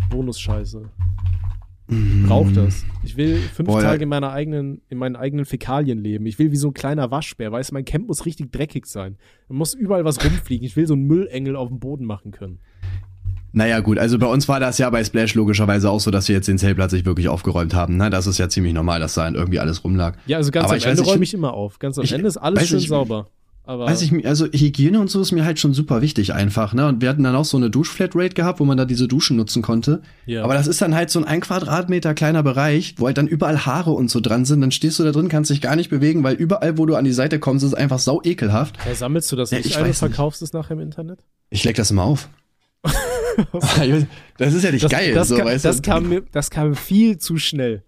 Bonusscheiße. 0.09 0.89
Mhm. 1.87 2.25
Brauch 2.27 2.51
das. 2.51 2.83
Ich 3.03 3.15
will 3.15 3.37
fünf 3.37 3.67
Boah, 3.67 3.81
Tage 3.81 4.03
in 4.03 4.09
meiner 4.09 4.31
eigenen, 4.31 4.81
in 4.89 4.97
meinen 4.97 5.15
eigenen 5.15 5.45
Fäkalien 5.45 5.99
leben. 5.99 6.25
Ich 6.25 6.37
will 6.37 6.51
wie 6.51 6.57
so 6.57 6.69
ein 6.69 6.73
kleiner 6.73 7.11
Waschbär. 7.11 7.51
Weißt 7.51 7.69
du, 7.71 7.75
mein 7.75 7.85
Camp 7.85 8.07
muss 8.07 8.25
richtig 8.25 8.51
dreckig 8.51 8.87
sein. 8.87 9.17
Man 9.47 9.59
muss 9.59 9.73
überall 9.73 10.03
was 10.03 10.23
rumfliegen. 10.23 10.65
Ich 10.65 10.75
will 10.75 10.87
so 10.87 10.95
einen 10.95 11.03
Müllengel 11.03 11.55
auf 11.55 11.69
dem 11.69 11.79
Boden 11.79 12.05
machen 12.05 12.31
können. 12.31 12.59
Naja, 13.53 13.79
gut, 13.79 13.97
also 13.97 14.19
bei 14.19 14.27
uns 14.27 14.47
war 14.49 14.59
das 14.59 14.77
ja 14.77 14.89
bei 14.89 15.03
Splash 15.03 15.33
logischerweise 15.33 15.89
auch 15.89 15.99
so, 15.99 16.11
dass 16.11 16.27
wir 16.27 16.35
jetzt 16.35 16.47
den 16.47 16.57
Zeltplatz 16.57 16.91
nicht 16.91 17.05
wirklich 17.05 17.29
aufgeräumt 17.29 17.73
haben. 17.73 17.97
Na, 17.97 18.09
das 18.09 18.27
ist 18.27 18.37
ja 18.37 18.49
ziemlich 18.49 18.73
normal, 18.73 18.99
dass 18.99 19.13
da 19.13 19.29
irgendwie 19.29 19.59
alles 19.59 19.83
rumlag. 19.83 20.17
Ja, 20.27 20.37
also 20.37 20.51
ganz 20.51 20.65
Aber 20.65 20.75
am 20.75 20.83
Ende 20.83 21.01
räume 21.03 21.23
ich 21.23 21.33
immer 21.33 21.53
auf. 21.53 21.79
Ganz 21.79 21.97
am 21.97 22.03
ich, 22.03 22.11
Ende 22.11 22.27
ist 22.27 22.37
alles 22.37 22.67
schön 22.67 22.79
ich, 22.79 22.87
sauber. 22.87 23.29
Aber 23.68 23.86
Weiß 23.86 24.01
ich, 24.01 24.26
also 24.26 24.45
Hygiene 24.45 24.99
und 24.99 25.09
so 25.09 25.22
ist 25.22 25.32
mir 25.32 25.45
halt 25.45 25.59
schon 25.59 25.74
super 25.74 26.01
wichtig 26.01 26.34
einfach, 26.34 26.74
ne? 26.74 26.88
Und 26.88 27.01
wir 27.01 27.09
hatten 27.09 27.24
dann 27.24 27.36
auch 27.36 27.45
so 27.45 27.57
eine 27.57 27.70
Duschflatrate 27.70 28.34
gehabt, 28.34 28.59
wo 28.59 28.65
man 28.65 28.78
da 28.78 28.86
diese 28.86 29.07
Duschen 29.07 29.36
nutzen 29.38 29.61
konnte. 29.61 30.01
Ja. 30.26 30.43
Aber 30.43 30.53
das 30.53 30.68
ist 30.68 30.82
dann 30.82 30.95
halt 30.95 31.09
so 31.09 31.20
ein 31.20 31.26
ein 31.26 31.41
Quadratmeter 31.41 32.13
kleiner 32.13 32.43
Bereich, 32.43 32.95
wo 32.97 33.07
halt 33.07 33.18
dann 33.18 33.28
überall 33.28 33.65
Haare 33.65 33.91
und 33.91 34.09
so 34.09 34.22
dran 34.22 34.45
sind. 34.45 34.61
Dann 34.61 34.72
stehst 34.72 34.99
du 34.99 35.03
da 35.03 35.11
drin, 35.11 35.28
kannst 35.30 35.51
dich 35.51 35.61
gar 35.61 35.76
nicht 35.76 35.89
bewegen, 35.89 36.24
weil 36.24 36.36
überall, 36.36 36.78
wo 36.78 36.86
du 36.86 36.95
an 36.95 37.05
die 37.05 37.11
Seite 37.11 37.39
kommst, 37.39 37.63
ist 37.63 37.74
es 37.74 37.78
einfach 37.78 37.99
sau 37.99 38.22
ekelhaft. 38.24 38.78
Ja, 38.86 38.95
sammelst 38.95 39.32
du 39.32 39.36
das 39.36 39.51
ja, 39.51 39.57
nicht 39.57 39.78
ein 39.78 39.93
verkaufst 39.93 40.41
es 40.41 40.53
nachher 40.53 40.74
im 40.74 40.80
Internet? 40.80 41.20
Ich 41.49 41.63
leg 41.63 41.76
das 41.76 41.91
immer 41.91 42.03
auf. 42.03 42.30
das 44.38 44.53
ist 44.53 44.63
ja 44.63 44.72
nicht 44.72 44.86
das, 44.86 44.91
geil. 44.91 45.13
Das, 45.13 45.28
so, 45.28 45.38
kam, 45.38 45.45
weißt 45.45 45.65
du? 45.65 45.70
das, 45.70 45.82
kam 45.82 46.09
mir, 46.09 46.24
das 46.32 46.49
kam 46.49 46.76
viel 46.76 47.18
zu 47.18 47.38
schnell. 47.38 47.84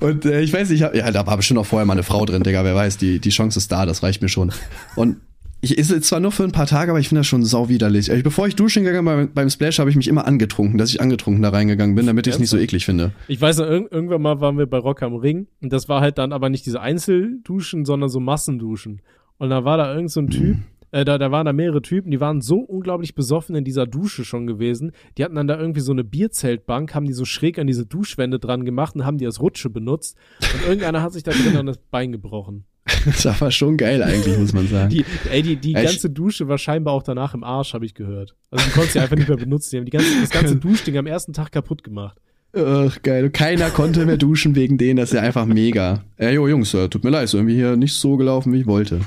Und 0.00 0.24
äh, 0.24 0.40
ich 0.40 0.52
weiß 0.52 0.70
nicht, 0.70 0.80
ja, 0.80 1.10
da 1.10 1.26
war 1.26 1.36
bestimmt 1.36 1.60
auch 1.60 1.66
vorher 1.66 1.86
mal 1.86 1.92
eine 1.92 2.02
Frau 2.02 2.24
drin, 2.24 2.42
Digga, 2.42 2.64
wer 2.64 2.74
weiß, 2.74 2.96
die, 2.96 3.18
die 3.18 3.30
Chance 3.30 3.58
ist 3.58 3.70
da, 3.70 3.86
das 3.86 4.02
reicht 4.02 4.22
mir 4.22 4.28
schon. 4.28 4.52
Und 4.96 5.16
ich 5.64 5.78
ist 5.78 6.04
zwar 6.04 6.20
nur 6.20 6.30
für 6.30 6.44
ein 6.44 6.52
paar 6.52 6.66
Tage, 6.66 6.90
aber 6.90 7.00
ich 7.00 7.08
finde 7.08 7.20
das 7.20 7.26
schon 7.26 7.42
sau 7.42 7.68
widerlich. 7.70 8.10
Also, 8.10 8.22
bevor 8.22 8.46
ich 8.46 8.54
duschen 8.54 8.84
gegangen 8.84 9.16
bin 9.16 9.32
beim 9.32 9.48
Splash, 9.48 9.78
habe 9.78 9.88
ich 9.88 9.96
mich 9.96 10.08
immer 10.08 10.26
angetrunken, 10.26 10.76
dass 10.76 10.90
ich 10.90 11.00
angetrunken 11.00 11.42
da 11.42 11.48
reingegangen 11.48 11.94
bin, 11.94 12.06
damit 12.06 12.26
ich 12.26 12.34
es 12.34 12.38
nicht 12.38 12.50
so 12.50 12.58
eklig 12.58 12.84
finde. 12.84 13.12
Ich 13.28 13.40
weiß 13.40 13.58
noch, 13.58 13.66
irgendwann 13.66 14.20
mal 14.20 14.40
waren 14.40 14.58
wir 14.58 14.66
bei 14.66 14.76
Rock 14.76 15.02
am 15.02 15.14
Ring 15.14 15.46
und 15.62 15.72
das 15.72 15.88
war 15.88 16.02
halt 16.02 16.18
dann 16.18 16.32
aber 16.32 16.50
nicht 16.50 16.66
diese 16.66 16.80
Einzelduschen, 16.80 17.86
sondern 17.86 18.10
so 18.10 18.20
Massenduschen. 18.20 19.00
Und 19.38 19.50
da 19.50 19.64
war 19.64 19.78
da 19.78 19.94
irgend 19.94 20.10
so 20.10 20.20
ein 20.20 20.28
Typ, 20.28 20.56
mhm. 20.56 20.64
Äh, 20.94 21.04
da, 21.04 21.18
da 21.18 21.32
waren 21.32 21.44
da 21.44 21.52
mehrere 21.52 21.82
Typen, 21.82 22.12
die 22.12 22.20
waren 22.20 22.40
so 22.40 22.58
unglaublich 22.58 23.16
besoffen 23.16 23.56
in 23.56 23.64
dieser 23.64 23.84
Dusche 23.84 24.24
schon 24.24 24.46
gewesen. 24.46 24.92
Die 25.18 25.24
hatten 25.24 25.34
dann 25.34 25.48
da 25.48 25.58
irgendwie 25.58 25.80
so 25.80 25.90
eine 25.90 26.04
Bierzeltbank, 26.04 26.94
haben 26.94 27.04
die 27.04 27.12
so 27.12 27.24
schräg 27.24 27.58
an 27.58 27.66
diese 27.66 27.84
Duschwände 27.84 28.38
dran 28.38 28.64
gemacht 28.64 28.94
und 28.94 29.04
haben 29.04 29.18
die 29.18 29.26
als 29.26 29.40
Rutsche 29.40 29.70
benutzt. 29.70 30.16
Und 30.40 30.68
irgendeiner 30.68 31.02
hat 31.02 31.12
sich 31.12 31.24
da 31.24 31.32
drin 31.32 31.56
an 31.56 31.66
das 31.66 31.78
Bein 31.78 32.12
gebrochen. 32.12 32.66
Das 33.06 33.40
war 33.40 33.50
schon 33.50 33.76
geil 33.76 34.02
eigentlich, 34.02 34.38
muss 34.38 34.52
man 34.52 34.68
sagen. 34.68 34.90
Die, 34.90 35.04
ey, 35.30 35.42
die, 35.42 35.56
die 35.56 35.72
ganze 35.72 36.10
Dusche 36.10 36.48
war 36.48 36.58
scheinbar 36.58 36.94
auch 36.94 37.02
danach 37.02 37.34
im 37.34 37.42
Arsch, 37.42 37.74
habe 37.74 37.84
ich 37.84 37.94
gehört. 37.94 38.36
Also 38.50 38.64
die 38.64 38.70
konntest 38.70 38.92
sie 38.92 39.00
einfach 39.00 39.16
nicht 39.16 39.28
mehr 39.28 39.36
benutzen. 39.36 39.70
Die 39.72 39.78
haben 39.78 39.84
die 39.86 39.90
ganze, 39.90 40.20
das 40.20 40.30
ganze 40.30 40.56
Duschding 40.60 40.96
am 40.96 41.06
ersten 41.06 41.32
Tag 41.32 41.50
kaputt 41.50 41.82
gemacht. 41.82 42.18
Ach, 42.56 43.02
geil. 43.02 43.30
Keiner 43.30 43.70
konnte 43.70 44.06
mehr 44.06 44.16
duschen 44.16 44.54
wegen 44.54 44.78
denen. 44.78 44.96
Das 44.96 45.10
ist 45.10 45.16
ja 45.16 45.22
einfach 45.22 45.44
mega. 45.44 46.04
Ey, 46.16 46.34
jo, 46.34 46.46
Jungs, 46.46 46.70
tut 46.70 47.02
mir 47.02 47.10
leid, 47.10 47.24
ist 47.24 47.34
irgendwie 47.34 47.56
hier 47.56 47.76
nicht 47.76 47.94
so 47.94 48.16
gelaufen, 48.16 48.52
wie 48.52 48.60
ich 48.60 48.66
wollte. 48.66 49.00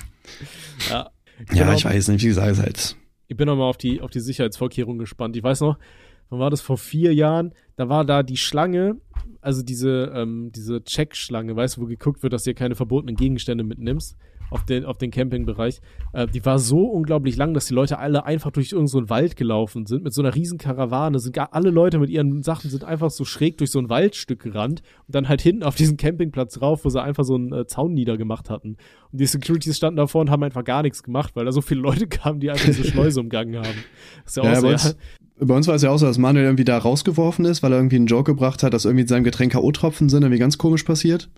Ja, 0.89 1.09
ja, 1.53 1.73
ich 1.73 1.85
weiß 1.85 2.07
nicht, 2.09 2.23
wie 2.23 2.27
gesagt, 2.27 2.57
halt. 2.57 2.95
Ich 3.27 3.38
bin 3.38 3.47
nochmal 3.47 3.69
auf 3.69 3.77
die, 3.77 4.01
auf 4.01 4.11
die 4.11 4.19
Sicherheitsvorkehrungen 4.19 4.99
gespannt. 4.99 5.35
Ich 5.35 5.43
weiß 5.43 5.61
noch, 5.61 5.77
wann 6.29 6.39
war 6.39 6.49
das 6.49 6.61
vor 6.61 6.77
vier 6.77 7.13
Jahren? 7.13 7.53
Da 7.75 7.89
war 7.89 8.05
da 8.05 8.23
die 8.23 8.38
Schlange, 8.38 8.97
also 9.41 9.61
diese, 9.63 10.11
ähm, 10.15 10.51
diese 10.55 10.83
Check-Schlange, 10.83 11.55
weißt 11.55 11.77
du, 11.77 11.81
wo 11.81 11.85
geguckt 11.85 12.23
wird, 12.23 12.33
dass 12.33 12.43
du 12.43 12.49
hier 12.49 12.55
keine 12.55 12.75
verbotenen 12.75 13.15
Gegenstände 13.15 13.63
mitnimmst 13.63 14.17
auf 14.50 14.66
den, 14.66 14.86
auf 14.86 14.98
den 14.98 15.12
Campingbereich. 15.12 15.80
Äh, 16.14 16.28
die 16.28 16.45
war 16.45 16.60
so 16.60 16.78
unglaublich 16.78 17.36
lang, 17.36 17.54
dass 17.54 17.66
die 17.66 17.74
Leute 17.74 18.00
alle 18.00 18.26
einfach 18.26 18.52
durch 18.52 18.72
irgendeinen 18.72 19.06
so 19.06 19.10
Wald 19.10 19.36
gelaufen 19.36 19.86
sind, 19.86 20.04
mit 20.04 20.14
so 20.14 20.22
einer 20.22 20.36
riesen 20.36 20.58
Karawane. 20.58 21.20
Sind 21.20 21.34
gar, 21.34 21.54
alle 21.54 21.70
Leute 21.70 22.00
mit 22.00 22.10
ihren 22.10 22.41
Sachen 22.43 22.70
sind 22.70 22.84
einfach 22.84 23.10
so 23.10 23.26
schräg 23.26 23.58
durch 23.58 23.72
so 23.72 23.80
ein 23.80 23.89
Waldstück 23.89 24.41
gerannt 24.41 24.82
und 25.08 25.16
dann 25.16 25.30
halt 25.30 25.41
hinten 25.41 25.64
auf 25.64 25.76
diesen 25.76 25.98
Campingplatz 25.98 26.62
rauf, 26.62 26.86
wo 26.86 26.89
sie 26.89 27.02
einfach 27.02 27.24
so 27.24 27.36
einen 27.36 27.54
äh, 27.54 27.66
Zaun 27.68 27.93
niedergemacht 27.93 28.50
hatten. 28.50 28.78
Und 29.12 29.22
die 29.22 29.26
Securities 29.26 29.78
standen 29.78 29.98
davor 29.98 30.22
und 30.22 30.30
haben 30.30 30.43
einfach 30.43 30.64
gar 30.64 30.84
nichts 30.84 31.04
gemacht, 31.04 31.36
weil 31.36 31.45
da 31.45 31.52
so 31.52 31.62
viele 31.62 31.82
Leute 31.82 32.08
kamen, 32.08 32.39
die 32.39 32.50
einfach 32.50 32.66
diese 32.66 32.84
Schleuse 32.88 33.20
umgangen 33.20 33.58
haben. 33.58 33.78
Das 34.24 34.38
ist 34.38 34.38
ja, 34.38 34.43
ja 34.43 34.74
auch 34.76 34.80
sehr, 34.80 34.95
bei 35.39 35.54
uns 35.54 35.68
war 35.68 35.76
es 35.76 35.84
ja 35.84 35.91
auch 35.91 35.98
so, 35.98 36.06
dass 36.06 36.18
Manuel 36.18 36.45
irgendwie 36.45 36.66
da 36.66 36.78
rausgeworfen 36.78 37.45
ist, 37.45 37.62
weil 37.62 37.72
er 37.72 37.78
irgendwie 37.78 37.98
einen 37.98 38.08
Joke 38.08 38.32
gebracht 38.32 38.64
hat, 38.64 38.74
dass 38.74 38.86
irgendwie 38.86 39.04
in 39.04 39.08
seinem 39.08 39.24
Getränk 39.24 39.52
K.O.-Tropfen 39.52 40.10
sind, 40.10 40.24
irgendwie 40.24 40.39
ganz 40.39 40.58
komisch 40.58 40.84
passiert. 40.84 41.30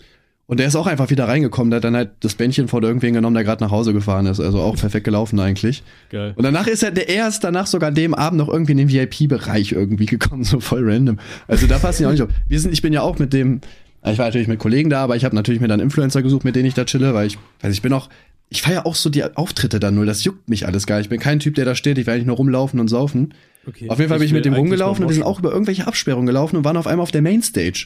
Und 0.50 0.60
der 0.60 0.66
ist 0.66 0.76
auch 0.76 0.88
einfach 0.88 1.12
wieder 1.12 1.28
reingekommen, 1.28 1.70
der 1.70 1.78
hat 1.78 1.84
dann 1.84 1.96
halt 1.96 2.10
das 2.22 2.34
Bändchen 2.34 2.68
vor 2.68 2.82
irgendwen 2.82 3.14
genommen, 3.14 3.36
der 3.36 3.44
gerade 3.44 3.64
nach 3.64 3.70
Hause 3.70 3.94
gefahren 3.94 4.26
ist. 4.26 4.40
Also 4.40 4.60
auch 4.62 4.76
perfekt 4.76 5.04
gelaufen 5.04 5.40
eigentlich. 5.40 5.84
Geil. 6.10 6.34
Und 6.36 6.44
danach 6.44 6.66
ist 6.66 6.82
er, 6.82 6.90
der 6.90 7.08
erst 7.08 7.44
danach 7.44 7.68
sogar 7.68 7.92
dem 7.92 8.16
Abend 8.16 8.40
noch 8.40 8.50
irgendwie 8.50 8.72
in 8.72 8.80
den 8.80 8.90
VIP-Bereich 8.90 9.74
irgendwie 9.74 10.08
gekommen, 10.08 10.44
so 10.46 10.60
voll 10.60 10.90
random. 10.90 11.20
Also 11.48 11.68
da 11.68 11.78
passt 11.78 12.00
ich 12.00 12.08
auch 12.08 12.12
nicht 12.12 12.24
auf. 12.24 12.30
Wir 12.48 12.60
sind, 12.60 12.74
ich 12.74 12.82
bin 12.82 12.94
ja 12.94 13.04
auch 13.04 13.20
mit 13.20 13.32
dem, 13.32 13.62
ich 14.04 14.18
war 14.18 14.26
natürlich 14.26 14.48
mit 14.48 14.58
Kollegen 14.58 14.90
da, 14.90 15.04
aber 15.04 15.16
ich 15.16 15.24
habe 15.24 15.36
natürlich 15.36 15.62
mir 15.62 15.68
dann 15.68 15.80
Influencer 15.80 16.24
gesucht, 16.24 16.46
mit 16.46 16.56
denen 16.56 16.66
ich 16.66 16.74
da 16.74 16.84
chille, 16.84 17.14
weil 17.14 17.28
ich, 17.28 17.38
weiß 17.62 17.72
ich 17.72 17.84
bin 17.84 17.94
auch, 17.94 18.10
ich 18.50 18.64
feiere 18.64 18.88
auch 18.88 18.96
so 18.96 19.12
die 19.12 19.24
Auftritte 19.24 19.80
da 19.80 19.92
null, 19.92 20.08
das 20.08 20.24
juckt 20.24 20.50
mich 20.50 20.66
alles 20.66 20.88
gar 20.88 20.96
nicht. 20.96 21.06
Ich 21.06 21.10
bin 21.12 21.20
kein 21.20 21.38
Typ, 21.38 21.54
der 21.54 21.66
da 21.66 21.76
steht, 21.76 22.00
ich 22.00 22.08
will 22.08 22.16
eigentlich 22.16 22.26
nur 22.26 22.38
rumlaufen 22.38 22.80
und 22.80 22.88
saufen. 22.88 23.36
Okay. 23.68 23.88
Auf 23.88 24.00
jeden 24.00 24.10
Fall 24.10 24.18
bin 24.18 24.26
ich 24.26 24.34
mit 24.34 24.46
dem 24.46 24.56
rumgelaufen 24.56 25.04
und 25.04 25.10
wir 25.10 25.14
sind 25.14 25.26
auch 25.26 25.38
über 25.38 25.52
irgendwelche 25.52 25.86
Absperrungen 25.86 26.26
gelaufen 26.26 26.58
und 26.58 26.64
waren 26.64 26.76
auf 26.76 26.88
einmal 26.88 27.04
auf 27.04 27.12
der 27.12 27.22
Mainstage. 27.22 27.86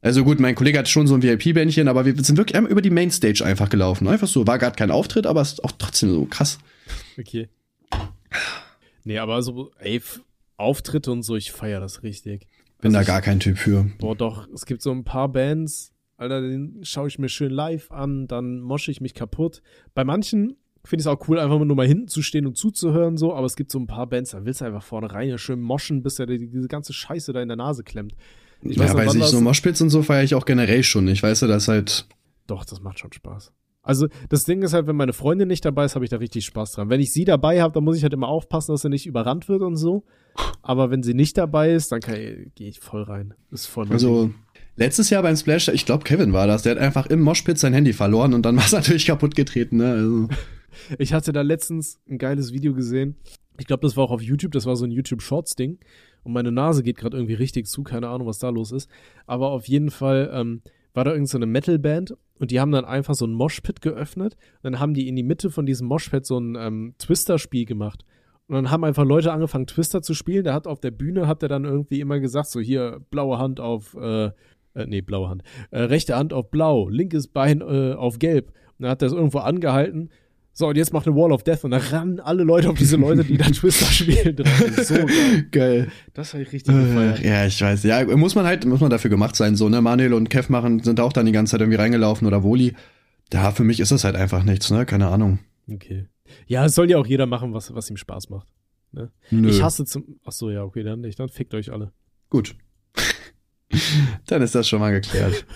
Also 0.00 0.24
gut, 0.24 0.38
mein 0.38 0.54
Kollege 0.54 0.78
hat 0.78 0.88
schon 0.88 1.06
so 1.06 1.14
ein 1.14 1.22
VIP-Bändchen, 1.22 1.88
aber 1.88 2.04
wir 2.04 2.14
sind 2.22 2.36
wirklich 2.36 2.56
einmal 2.56 2.70
über 2.70 2.82
die 2.82 2.90
Mainstage 2.90 3.44
einfach 3.44 3.68
gelaufen. 3.68 4.06
Einfach 4.06 4.28
so, 4.28 4.46
war 4.46 4.58
gerade 4.58 4.76
kein 4.76 4.90
Auftritt, 4.90 5.26
aber 5.26 5.40
es 5.40 5.54
ist 5.54 5.64
auch 5.64 5.72
trotzdem 5.72 6.10
so 6.10 6.24
krass. 6.24 6.58
Okay. 7.18 7.48
Nee, 9.04 9.18
aber 9.18 9.42
so, 9.42 9.72
ey, 9.78 10.00
Auftritte 10.56 11.10
und 11.10 11.22
so, 11.22 11.34
ich 11.34 11.50
feiere 11.50 11.80
das 11.80 12.02
richtig. 12.02 12.46
Bin 12.80 12.94
also 12.94 13.06
da 13.06 13.12
gar 13.12 13.22
kein 13.22 13.40
Typ 13.40 13.58
für. 13.58 13.90
Boah, 13.98 14.14
doch, 14.14 14.46
es 14.54 14.66
gibt 14.66 14.82
so 14.82 14.92
ein 14.92 15.02
paar 15.02 15.28
Bands, 15.28 15.92
Alter, 16.16 16.42
den 16.42 16.80
schaue 16.82 17.08
ich 17.08 17.18
mir 17.18 17.28
schön 17.28 17.50
live 17.50 17.90
an, 17.90 18.28
dann 18.28 18.60
mosche 18.60 18.90
ich 18.90 19.00
mich 19.00 19.14
kaputt. 19.14 19.62
Bei 19.94 20.04
manchen 20.04 20.56
finde 20.84 21.00
ich 21.00 21.06
es 21.06 21.08
auch 21.08 21.28
cool, 21.28 21.38
einfach 21.38 21.58
nur 21.58 21.76
mal 21.76 21.86
hinten 21.86 22.08
zu 22.08 22.22
stehen 22.22 22.46
und 22.46 22.56
zuzuhören, 22.56 23.16
so, 23.16 23.34
aber 23.34 23.46
es 23.46 23.56
gibt 23.56 23.70
so 23.72 23.78
ein 23.78 23.86
paar 23.86 24.06
Bands, 24.06 24.30
da 24.30 24.44
willst 24.44 24.60
du 24.60 24.64
einfach 24.64 24.82
vorne 24.82 25.12
rein, 25.12 25.28
ja, 25.28 25.38
schön 25.38 25.60
moschen, 25.60 26.02
bis 26.02 26.18
er 26.18 26.26
die, 26.26 26.48
diese 26.48 26.68
ganze 26.68 26.92
Scheiße 26.92 27.32
da 27.32 27.42
in 27.42 27.48
der 27.48 27.56
Nase 27.56 27.82
klemmt. 27.82 28.14
Ich 28.62 28.76
ja, 28.76 28.84
weiß, 28.84 28.94
weiß 28.94 29.14
ich, 29.14 29.24
so 29.24 29.40
Moshpits 29.40 29.80
und 29.80 29.90
so 29.90 30.02
feiere 30.02 30.24
ich 30.24 30.34
auch 30.34 30.44
generell 30.44 30.82
schon 30.82 31.04
nicht, 31.04 31.22
weißt 31.22 31.42
du, 31.42 31.46
das 31.46 31.68
halt. 31.68 32.06
Doch, 32.46 32.64
das 32.64 32.80
macht 32.80 32.98
schon 32.98 33.12
Spaß. 33.12 33.52
Also 33.82 34.08
das 34.28 34.44
Ding 34.44 34.60
ist 34.62 34.74
halt, 34.74 34.86
wenn 34.86 34.96
meine 34.96 35.14
Freundin 35.14 35.48
nicht 35.48 35.64
dabei 35.64 35.86
ist, 35.86 35.94
habe 35.94 36.04
ich 36.04 36.10
da 36.10 36.18
richtig 36.18 36.44
Spaß 36.44 36.72
dran. 36.72 36.90
Wenn 36.90 37.00
ich 37.00 37.10
sie 37.10 37.24
dabei 37.24 37.62
habe, 37.62 37.72
dann 37.72 37.84
muss 37.84 37.96
ich 37.96 38.02
halt 38.02 38.12
immer 38.12 38.28
aufpassen, 38.28 38.72
dass 38.72 38.82
sie 38.82 38.90
nicht 38.90 39.06
überrannt 39.06 39.48
wird 39.48 39.62
und 39.62 39.76
so. 39.76 40.04
Aber 40.60 40.90
wenn 40.90 41.02
sie 41.02 41.14
nicht 41.14 41.38
dabei 41.38 41.72
ist, 41.72 41.90
dann 41.90 42.00
gehe 42.00 42.50
ich 42.54 42.80
voll 42.80 43.02
rein. 43.02 43.32
ist 43.50 43.66
voll 43.66 43.86
Also 43.90 44.30
letztes 44.76 45.08
Jahr 45.08 45.22
beim 45.22 45.36
Splash, 45.36 45.68
ich 45.68 45.86
glaube 45.86 46.04
Kevin 46.04 46.34
war 46.34 46.46
das, 46.46 46.64
der 46.64 46.72
hat 46.72 46.82
einfach 46.82 47.06
im 47.06 47.22
Moshpit 47.22 47.58
sein 47.58 47.72
Handy 47.72 47.94
verloren 47.94 48.34
und 48.34 48.42
dann 48.44 48.56
war 48.58 48.64
es 48.64 48.72
natürlich 48.72 49.06
kaputt 49.06 49.34
getreten. 49.34 49.78
Ne? 49.78 49.90
Also. 49.90 50.28
Ich 50.98 51.14
hatte 51.14 51.32
da 51.32 51.40
letztens 51.40 51.98
ein 52.08 52.18
geiles 52.18 52.52
Video 52.52 52.74
gesehen. 52.74 53.16
Ich 53.58 53.66
glaube, 53.66 53.86
das 53.86 53.96
war 53.96 54.04
auch 54.04 54.10
auf 54.10 54.22
YouTube, 54.22 54.52
das 54.52 54.66
war 54.66 54.76
so 54.76 54.84
ein 54.84 54.90
YouTube 54.90 55.22
Shorts 55.22 55.56
Ding 55.56 55.78
und 56.22 56.32
meine 56.32 56.52
Nase 56.52 56.82
geht 56.82 56.96
gerade 56.96 57.16
irgendwie 57.16 57.34
richtig 57.34 57.66
zu, 57.66 57.82
keine 57.82 58.08
Ahnung, 58.08 58.26
was 58.26 58.38
da 58.38 58.48
los 58.50 58.72
ist. 58.72 58.90
Aber 59.26 59.50
auf 59.50 59.66
jeden 59.68 59.90
Fall 59.90 60.30
ähm, 60.32 60.62
war 60.94 61.04
da 61.04 61.12
irgendeine 61.12 61.44
so 61.46 61.50
Metalband 61.50 62.16
und 62.38 62.50
die 62.50 62.60
haben 62.60 62.72
dann 62.72 62.84
einfach 62.84 63.14
so 63.14 63.26
ein 63.26 63.32
Moshpit 63.32 63.80
geöffnet. 63.80 64.36
Dann 64.62 64.78
haben 64.78 64.94
die 64.94 65.08
in 65.08 65.16
die 65.16 65.22
Mitte 65.22 65.50
von 65.50 65.66
diesem 65.66 65.88
Moshpit 65.88 66.26
so 66.26 66.38
ein 66.38 66.56
ähm, 66.56 66.94
Twister-Spiel 66.98 67.64
gemacht. 67.64 68.04
Und 68.46 68.54
dann 68.54 68.70
haben 68.70 68.84
einfach 68.84 69.04
Leute 69.04 69.32
angefangen, 69.32 69.66
Twister 69.66 70.02
zu 70.02 70.14
spielen. 70.14 70.44
Der 70.44 70.54
hat 70.54 70.66
auf 70.66 70.80
der 70.80 70.90
Bühne, 70.90 71.26
hat 71.26 71.42
er 71.42 71.48
dann 71.48 71.64
irgendwie 71.64 72.00
immer 72.00 72.18
gesagt, 72.18 72.48
so 72.48 72.60
hier, 72.60 73.00
blaue 73.10 73.38
Hand 73.38 73.60
auf, 73.60 73.94
äh, 73.94 74.26
äh 74.26 74.86
nee, 74.86 75.02
blaue 75.02 75.28
Hand, 75.28 75.42
äh, 75.70 75.82
rechte 75.82 76.16
Hand 76.16 76.32
auf 76.32 76.50
blau, 76.50 76.88
linkes 76.88 77.28
Bein 77.28 77.60
äh, 77.60 77.92
auf 77.92 78.18
gelb. 78.18 78.48
Und 78.78 78.84
dann 78.84 78.90
hat 78.90 79.02
er 79.02 79.08
es 79.08 79.12
irgendwo 79.12 79.38
angehalten 79.38 80.10
so, 80.58 80.66
und 80.66 80.76
jetzt 80.76 80.92
macht 80.92 81.06
eine 81.06 81.14
Wall 81.14 81.30
of 81.30 81.44
Death 81.44 81.62
und 81.62 81.70
da 81.70 81.76
rennen 81.76 82.18
alle 82.18 82.42
Leute 82.42 82.68
auf 82.68 82.76
diese 82.76 82.96
Leute, 82.96 83.22
die 83.22 83.36
da 83.36 83.44
Twister 83.52 83.86
spielen. 83.86 84.36
So 84.82 84.94
geil. 84.94 85.46
geil. 85.52 85.92
Das 86.14 86.34
habe 86.34 86.42
ich 86.42 86.52
richtig 86.52 86.74
äh, 86.74 86.80
gefeiert. 86.80 87.20
Ja, 87.20 87.46
ich 87.46 87.62
weiß. 87.62 87.84
Ja, 87.84 88.04
muss 88.16 88.34
man 88.34 88.44
halt, 88.44 88.64
muss 88.64 88.80
man 88.80 88.90
dafür 88.90 89.08
gemacht 89.08 89.36
sein. 89.36 89.54
So, 89.54 89.68
ne? 89.68 89.80
Manuel 89.80 90.14
und 90.14 90.30
Kev 90.30 90.50
machen, 90.50 90.82
sind 90.82 90.98
auch 90.98 91.12
dann 91.12 91.26
die 91.26 91.32
ganze 91.32 91.52
Zeit 91.52 91.60
irgendwie 91.60 91.78
reingelaufen 91.78 92.26
oder 92.26 92.42
Woli. 92.42 92.74
Ja, 93.32 93.52
für 93.52 93.62
mich 93.62 93.78
ist 93.78 93.92
das 93.92 94.02
halt 94.02 94.16
einfach 94.16 94.42
nichts, 94.42 94.68
ne? 94.72 94.84
Keine 94.84 95.06
Ahnung. 95.06 95.38
Okay. 95.70 96.06
Ja, 96.48 96.64
es 96.64 96.74
soll 96.74 96.90
ja 96.90 96.98
auch 96.98 97.06
jeder 97.06 97.26
machen, 97.26 97.54
was, 97.54 97.72
was 97.72 97.88
ihm 97.88 97.96
Spaß 97.96 98.28
macht. 98.28 98.48
Ne? 98.90 99.12
Ich 99.30 99.62
hasse 99.62 99.84
zum. 99.84 100.18
Ach 100.24 100.32
so, 100.32 100.50
ja, 100.50 100.64
okay, 100.64 100.82
dann 100.82 101.02
nicht. 101.02 101.20
Dann 101.20 101.28
fickt 101.28 101.54
euch 101.54 101.70
alle. 101.70 101.92
Gut. 102.30 102.56
dann 104.26 104.42
ist 104.42 104.56
das 104.56 104.68
schon 104.68 104.80
mal 104.80 104.90
geklärt. 104.90 105.46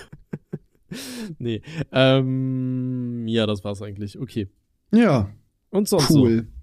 nee. 1.38 1.60
Ähm, 1.90 3.26
ja, 3.26 3.46
das 3.46 3.64
war's 3.64 3.82
eigentlich. 3.82 4.16
Okay. 4.16 4.48
Ja. 4.92 5.28
Und 5.70 5.88
sonst 5.88 6.10
cool. 6.10 6.46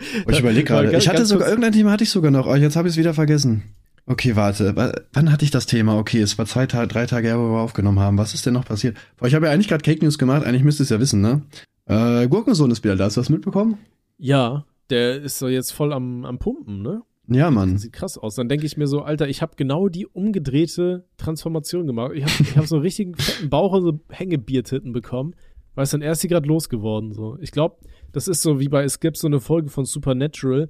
So. 0.00 0.04
oh, 0.26 0.30
ich 0.30 0.38
überlege 0.38 0.64
gerade. 0.64 0.96
Ich 0.96 1.08
hatte 1.08 1.26
sogar, 1.26 1.48
irgendein 1.48 1.72
Thema 1.72 1.90
hatte 1.90 2.04
ich 2.04 2.10
sogar 2.10 2.30
noch, 2.30 2.46
aber 2.46 2.56
jetzt 2.56 2.76
habe 2.76 2.86
ich 2.86 2.94
es 2.94 2.98
wieder 2.98 3.14
vergessen. 3.14 3.64
Okay, 4.06 4.36
warte. 4.36 4.74
Wann 5.12 5.32
hatte 5.32 5.44
ich 5.44 5.50
das 5.50 5.66
Thema? 5.66 5.98
Okay, 5.98 6.20
es 6.20 6.38
war 6.38 6.46
zwei 6.46 6.66
Tage, 6.66 6.88
drei 6.88 7.04
Tage 7.06 7.28
her, 7.28 7.38
wo 7.38 7.50
wir 7.50 7.60
aufgenommen 7.60 7.98
haben. 7.98 8.16
Was 8.16 8.32
ist 8.32 8.46
denn 8.46 8.54
noch 8.54 8.64
passiert? 8.64 8.96
Ich 9.22 9.34
habe 9.34 9.46
ja 9.46 9.52
eigentlich 9.52 9.68
gerade 9.68 9.82
Cake 9.82 10.02
News 10.02 10.16
gemacht. 10.16 10.46
Eigentlich 10.46 10.62
müsste 10.62 10.84
es 10.84 10.88
ja 10.88 11.00
wissen, 11.00 11.20
ne? 11.20 11.42
Äh, 11.86 12.28
Gurkensohn 12.28 12.70
ist 12.70 12.84
wieder 12.84 12.96
da. 12.96 13.04
Hast 13.04 13.16
du 13.16 13.20
das 13.20 13.28
mitbekommen? 13.28 13.76
Ja, 14.16 14.64
der 14.88 15.20
ist 15.20 15.38
so 15.38 15.48
jetzt 15.48 15.72
voll 15.72 15.92
am, 15.92 16.24
am 16.24 16.38
Pumpen, 16.38 16.80
ne? 16.80 17.02
Ja, 17.30 17.50
Mann. 17.50 17.74
Das 17.74 17.82
sieht 17.82 17.92
krass 17.92 18.16
aus. 18.16 18.36
Dann 18.36 18.48
denke 18.48 18.64
ich 18.64 18.78
mir 18.78 18.86
so, 18.86 19.02
Alter, 19.02 19.28
ich 19.28 19.42
habe 19.42 19.52
genau 19.56 19.88
die 19.88 20.06
umgedrehte 20.06 21.04
Transformation 21.18 21.86
gemacht. 21.86 22.12
Ich 22.14 22.24
habe 22.24 22.60
hab 22.60 22.66
so 22.66 22.76
einen 22.76 22.82
richtigen 22.82 23.14
fetten 23.14 23.50
Bauch 23.50 23.72
und 23.72 23.82
so 23.82 24.00
Hängebiertitten 24.08 24.92
bekommen. 24.92 25.34
Weißt 25.78 25.92
du, 25.92 25.98
dann 25.98 26.08
erst 26.08 26.22
sie 26.22 26.28
gerade 26.28 26.48
losgeworden. 26.48 27.12
So. 27.12 27.38
Ich 27.40 27.52
glaube, 27.52 27.76
das 28.10 28.26
ist 28.26 28.42
so 28.42 28.58
wie 28.58 28.66
bei, 28.66 28.82
es 28.82 28.98
gibt 28.98 29.16
so 29.16 29.28
eine 29.28 29.38
Folge 29.38 29.70
von 29.70 29.84
Supernatural, 29.84 30.68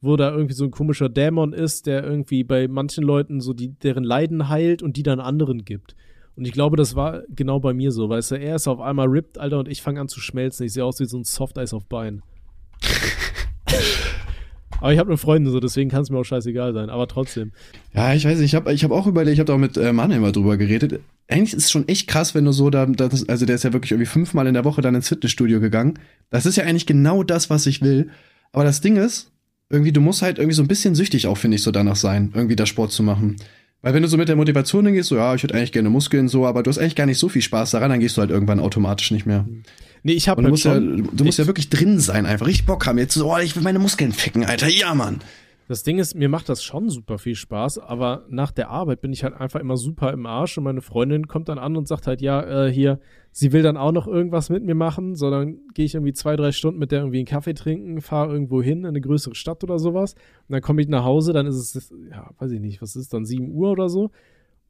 wo 0.00 0.16
da 0.16 0.32
irgendwie 0.32 0.54
so 0.54 0.64
ein 0.64 0.72
komischer 0.72 1.08
Dämon 1.08 1.52
ist, 1.52 1.86
der 1.86 2.02
irgendwie 2.02 2.42
bei 2.42 2.66
manchen 2.66 3.04
Leuten 3.04 3.40
so 3.40 3.52
die, 3.52 3.68
deren 3.68 4.02
Leiden 4.02 4.48
heilt 4.48 4.82
und 4.82 4.96
die 4.96 5.04
dann 5.04 5.20
anderen 5.20 5.64
gibt. 5.64 5.94
Und 6.34 6.44
ich 6.44 6.50
glaube, 6.50 6.76
das 6.76 6.96
war 6.96 7.22
genau 7.28 7.60
bei 7.60 7.72
mir 7.72 7.92
so, 7.92 8.08
weißt 8.08 8.32
du, 8.32 8.34
er 8.34 8.56
ist 8.56 8.66
auf 8.66 8.80
einmal 8.80 9.06
ripped, 9.06 9.38
Alter, 9.38 9.60
und 9.60 9.68
ich 9.68 9.80
fange 9.80 10.00
an 10.00 10.08
zu 10.08 10.18
schmelzen. 10.18 10.66
Ich 10.66 10.72
sehe 10.72 10.84
aus 10.84 10.98
wie 10.98 11.04
so 11.04 11.18
ein 11.18 11.24
Soft-Eis 11.24 11.72
auf 11.72 11.86
Bein. 11.86 12.22
Aber 14.80 14.92
ich 14.92 14.98
habe 14.98 15.10
eine 15.10 15.18
Freundin, 15.18 15.52
so 15.52 15.60
deswegen 15.60 15.90
kann 15.90 16.02
es 16.02 16.10
mir 16.10 16.18
auch 16.18 16.24
scheißegal 16.24 16.72
sein. 16.72 16.90
Aber 16.90 17.08
trotzdem. 17.08 17.52
Ja, 17.94 18.14
ich 18.14 18.24
weiß 18.24 18.38
nicht, 18.38 18.46
ich 18.46 18.54
habe 18.54 18.72
ich 18.72 18.84
hab 18.84 18.90
auch 18.90 19.06
überlegt, 19.06 19.34
ich 19.34 19.40
habe 19.40 19.52
auch 19.52 19.58
mit 19.58 19.76
äh, 19.76 19.92
Manuel 19.92 20.20
mal 20.20 20.32
drüber 20.32 20.56
geredet. 20.56 21.00
Eigentlich 21.28 21.54
ist 21.54 21.64
es 21.64 21.70
schon 21.70 21.88
echt 21.88 22.08
krass, 22.08 22.34
wenn 22.34 22.44
du 22.44 22.52
so 22.52 22.70
da, 22.70 22.86
das, 22.86 23.28
also 23.28 23.46
der 23.46 23.56
ist 23.56 23.64
ja 23.64 23.72
wirklich 23.72 23.92
irgendwie 23.92 24.06
fünfmal 24.06 24.46
in 24.46 24.54
der 24.54 24.64
Woche 24.64 24.80
dann 24.80 24.94
ins 24.94 25.08
Fitnessstudio 25.08 25.60
gegangen. 25.60 25.98
Das 26.30 26.46
ist 26.46 26.56
ja 26.56 26.64
eigentlich 26.64 26.86
genau 26.86 27.22
das, 27.22 27.50
was 27.50 27.66
ich 27.66 27.82
will. 27.82 28.10
Aber 28.52 28.64
das 28.64 28.80
Ding 28.80 28.96
ist, 28.96 29.30
irgendwie, 29.70 29.92
du 29.92 30.00
musst 30.00 30.22
halt 30.22 30.38
irgendwie 30.38 30.54
so 30.54 30.62
ein 30.62 30.68
bisschen 30.68 30.94
süchtig 30.94 31.26
auch, 31.26 31.36
finde 31.36 31.56
ich, 31.56 31.62
so 31.62 31.70
danach 31.70 31.96
sein, 31.96 32.32
irgendwie 32.34 32.56
da 32.56 32.64
Sport 32.64 32.92
zu 32.92 33.02
machen. 33.02 33.36
Weil 33.88 33.94
wenn 33.94 34.02
du 34.02 34.08
so 34.08 34.18
mit 34.18 34.28
der 34.28 34.36
Motivation 34.36 34.84
hingehst, 34.84 35.08
so, 35.08 35.16
ja, 35.16 35.34
ich 35.34 35.42
hätte 35.42 35.54
eigentlich 35.54 35.72
gerne 35.72 35.88
Muskeln, 35.88 36.28
so, 36.28 36.44
aber 36.44 36.62
du 36.62 36.68
hast 36.68 36.76
eigentlich 36.76 36.94
gar 36.94 37.06
nicht 37.06 37.16
so 37.16 37.30
viel 37.30 37.40
Spaß 37.40 37.70
daran, 37.70 37.88
dann 37.88 38.00
gehst 38.00 38.18
du 38.18 38.20
halt 38.20 38.30
irgendwann 38.30 38.60
automatisch 38.60 39.12
nicht 39.12 39.24
mehr. 39.24 39.46
Nee, 40.02 40.12
ich 40.12 40.28
habe 40.28 40.42
halt 40.42 40.48
du 40.48 40.50
musst, 40.50 40.66
ja, 40.66 40.78
du 40.78 41.24
musst 41.24 41.38
ja 41.38 41.46
wirklich 41.46 41.70
drin 41.70 41.98
sein, 41.98 42.26
einfach 42.26 42.46
richtig 42.46 42.66
Bock 42.66 42.86
haben. 42.86 42.98
Jetzt 42.98 43.14
so, 43.14 43.32
oh, 43.32 43.38
ich 43.38 43.56
will 43.56 43.62
meine 43.62 43.78
Muskeln 43.78 44.12
ficken, 44.12 44.44
Alter. 44.44 44.68
Ja, 44.68 44.94
Mann. 44.94 45.20
Das 45.68 45.82
Ding 45.82 45.98
ist, 45.98 46.14
mir 46.14 46.30
macht 46.30 46.48
das 46.48 46.64
schon 46.64 46.88
super 46.88 47.18
viel 47.18 47.34
Spaß, 47.34 47.78
aber 47.78 48.24
nach 48.30 48.52
der 48.52 48.70
Arbeit 48.70 49.02
bin 49.02 49.12
ich 49.12 49.22
halt 49.22 49.34
einfach 49.34 49.60
immer 49.60 49.76
super 49.76 50.14
im 50.14 50.24
Arsch 50.24 50.56
und 50.56 50.64
meine 50.64 50.80
Freundin 50.80 51.28
kommt 51.28 51.50
dann 51.50 51.58
an 51.58 51.76
und 51.76 51.86
sagt 51.86 52.06
halt, 52.06 52.22
ja, 52.22 52.66
äh, 52.66 52.72
hier, 52.72 53.00
sie 53.32 53.52
will 53.52 53.62
dann 53.62 53.76
auch 53.76 53.92
noch 53.92 54.06
irgendwas 54.06 54.48
mit 54.48 54.64
mir 54.64 54.74
machen, 54.74 55.14
sondern 55.14 55.58
gehe 55.74 55.84
ich 55.84 55.94
irgendwie 55.94 56.14
zwei, 56.14 56.36
drei 56.36 56.52
Stunden 56.52 56.78
mit 56.78 56.90
der 56.90 57.00
irgendwie 57.00 57.18
einen 57.18 57.26
Kaffee 57.26 57.52
trinken, 57.52 58.00
fahre 58.00 58.32
irgendwo 58.32 58.62
hin 58.62 58.78
in 58.78 58.86
eine 58.86 59.00
größere 59.02 59.34
Stadt 59.34 59.62
oder 59.62 59.78
sowas 59.78 60.14
und 60.14 60.54
dann 60.54 60.62
komme 60.62 60.80
ich 60.80 60.88
nach 60.88 61.04
Hause, 61.04 61.34
dann 61.34 61.46
ist 61.46 61.56
es, 61.56 61.92
ja, 62.10 62.30
weiß 62.38 62.50
ich 62.50 62.60
nicht, 62.60 62.80
was 62.80 62.96
ist 62.96 63.12
dann, 63.12 63.26
7 63.26 63.50
Uhr 63.50 63.70
oder 63.70 63.90
so 63.90 64.10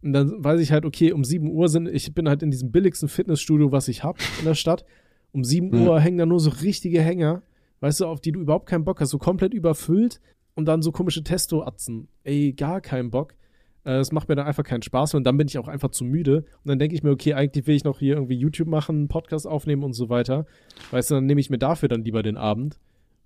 und 0.02 0.12
dann 0.12 0.42
weiß 0.42 0.60
ich 0.60 0.72
halt, 0.72 0.84
okay, 0.84 1.12
um 1.12 1.22
7 1.22 1.48
Uhr 1.48 1.68
sind, 1.68 1.86
ich 1.86 2.12
bin 2.12 2.28
halt 2.28 2.42
in 2.42 2.50
diesem 2.50 2.72
billigsten 2.72 3.08
Fitnessstudio, 3.08 3.70
was 3.70 3.86
ich 3.86 4.02
habe 4.02 4.18
in 4.40 4.46
der 4.46 4.54
Stadt 4.54 4.84
um 5.30 5.44
7 5.44 5.68
mhm. 5.68 5.86
Uhr 5.86 6.00
hängen 6.00 6.18
da 6.18 6.26
nur 6.26 6.40
so 6.40 6.50
richtige 6.50 7.00
Hänger, 7.00 7.42
weißt 7.78 8.00
du, 8.00 8.06
auf 8.06 8.20
die 8.20 8.32
du 8.32 8.40
überhaupt 8.40 8.68
keinen 8.68 8.84
Bock 8.84 9.00
hast, 9.00 9.10
so 9.10 9.18
komplett 9.18 9.54
überfüllt 9.54 10.20
und 10.58 10.64
dann 10.64 10.82
so 10.82 10.90
komische 10.90 11.22
Testo-Atzen. 11.22 12.08
Ey, 12.24 12.52
gar 12.52 12.80
keinen 12.80 13.10
Bock. 13.10 13.36
Äh, 13.84 13.98
es 13.98 14.10
macht 14.10 14.28
mir 14.28 14.34
dann 14.34 14.48
einfach 14.48 14.64
keinen 14.64 14.82
Spaß 14.82 15.14
und 15.14 15.22
dann 15.22 15.36
bin 15.36 15.46
ich 15.46 15.56
auch 15.56 15.68
einfach 15.68 15.90
zu 15.90 16.04
müde. 16.04 16.38
Und 16.38 16.66
dann 16.68 16.80
denke 16.80 16.96
ich 16.96 17.04
mir, 17.04 17.12
okay, 17.12 17.34
eigentlich 17.34 17.68
will 17.68 17.76
ich 17.76 17.84
noch 17.84 18.00
hier 18.00 18.16
irgendwie 18.16 18.34
YouTube 18.34 18.66
machen, 18.66 18.96
einen 18.96 19.08
Podcast 19.08 19.46
aufnehmen 19.46 19.84
und 19.84 19.92
so 19.92 20.08
weiter. 20.08 20.46
Weißt 20.90 21.12
du, 21.12 21.14
dann 21.14 21.26
nehme 21.26 21.40
ich 21.40 21.48
mir 21.48 21.58
dafür 21.58 21.88
dann 21.88 22.02
lieber 22.02 22.24
den 22.24 22.36
Abend. 22.36 22.76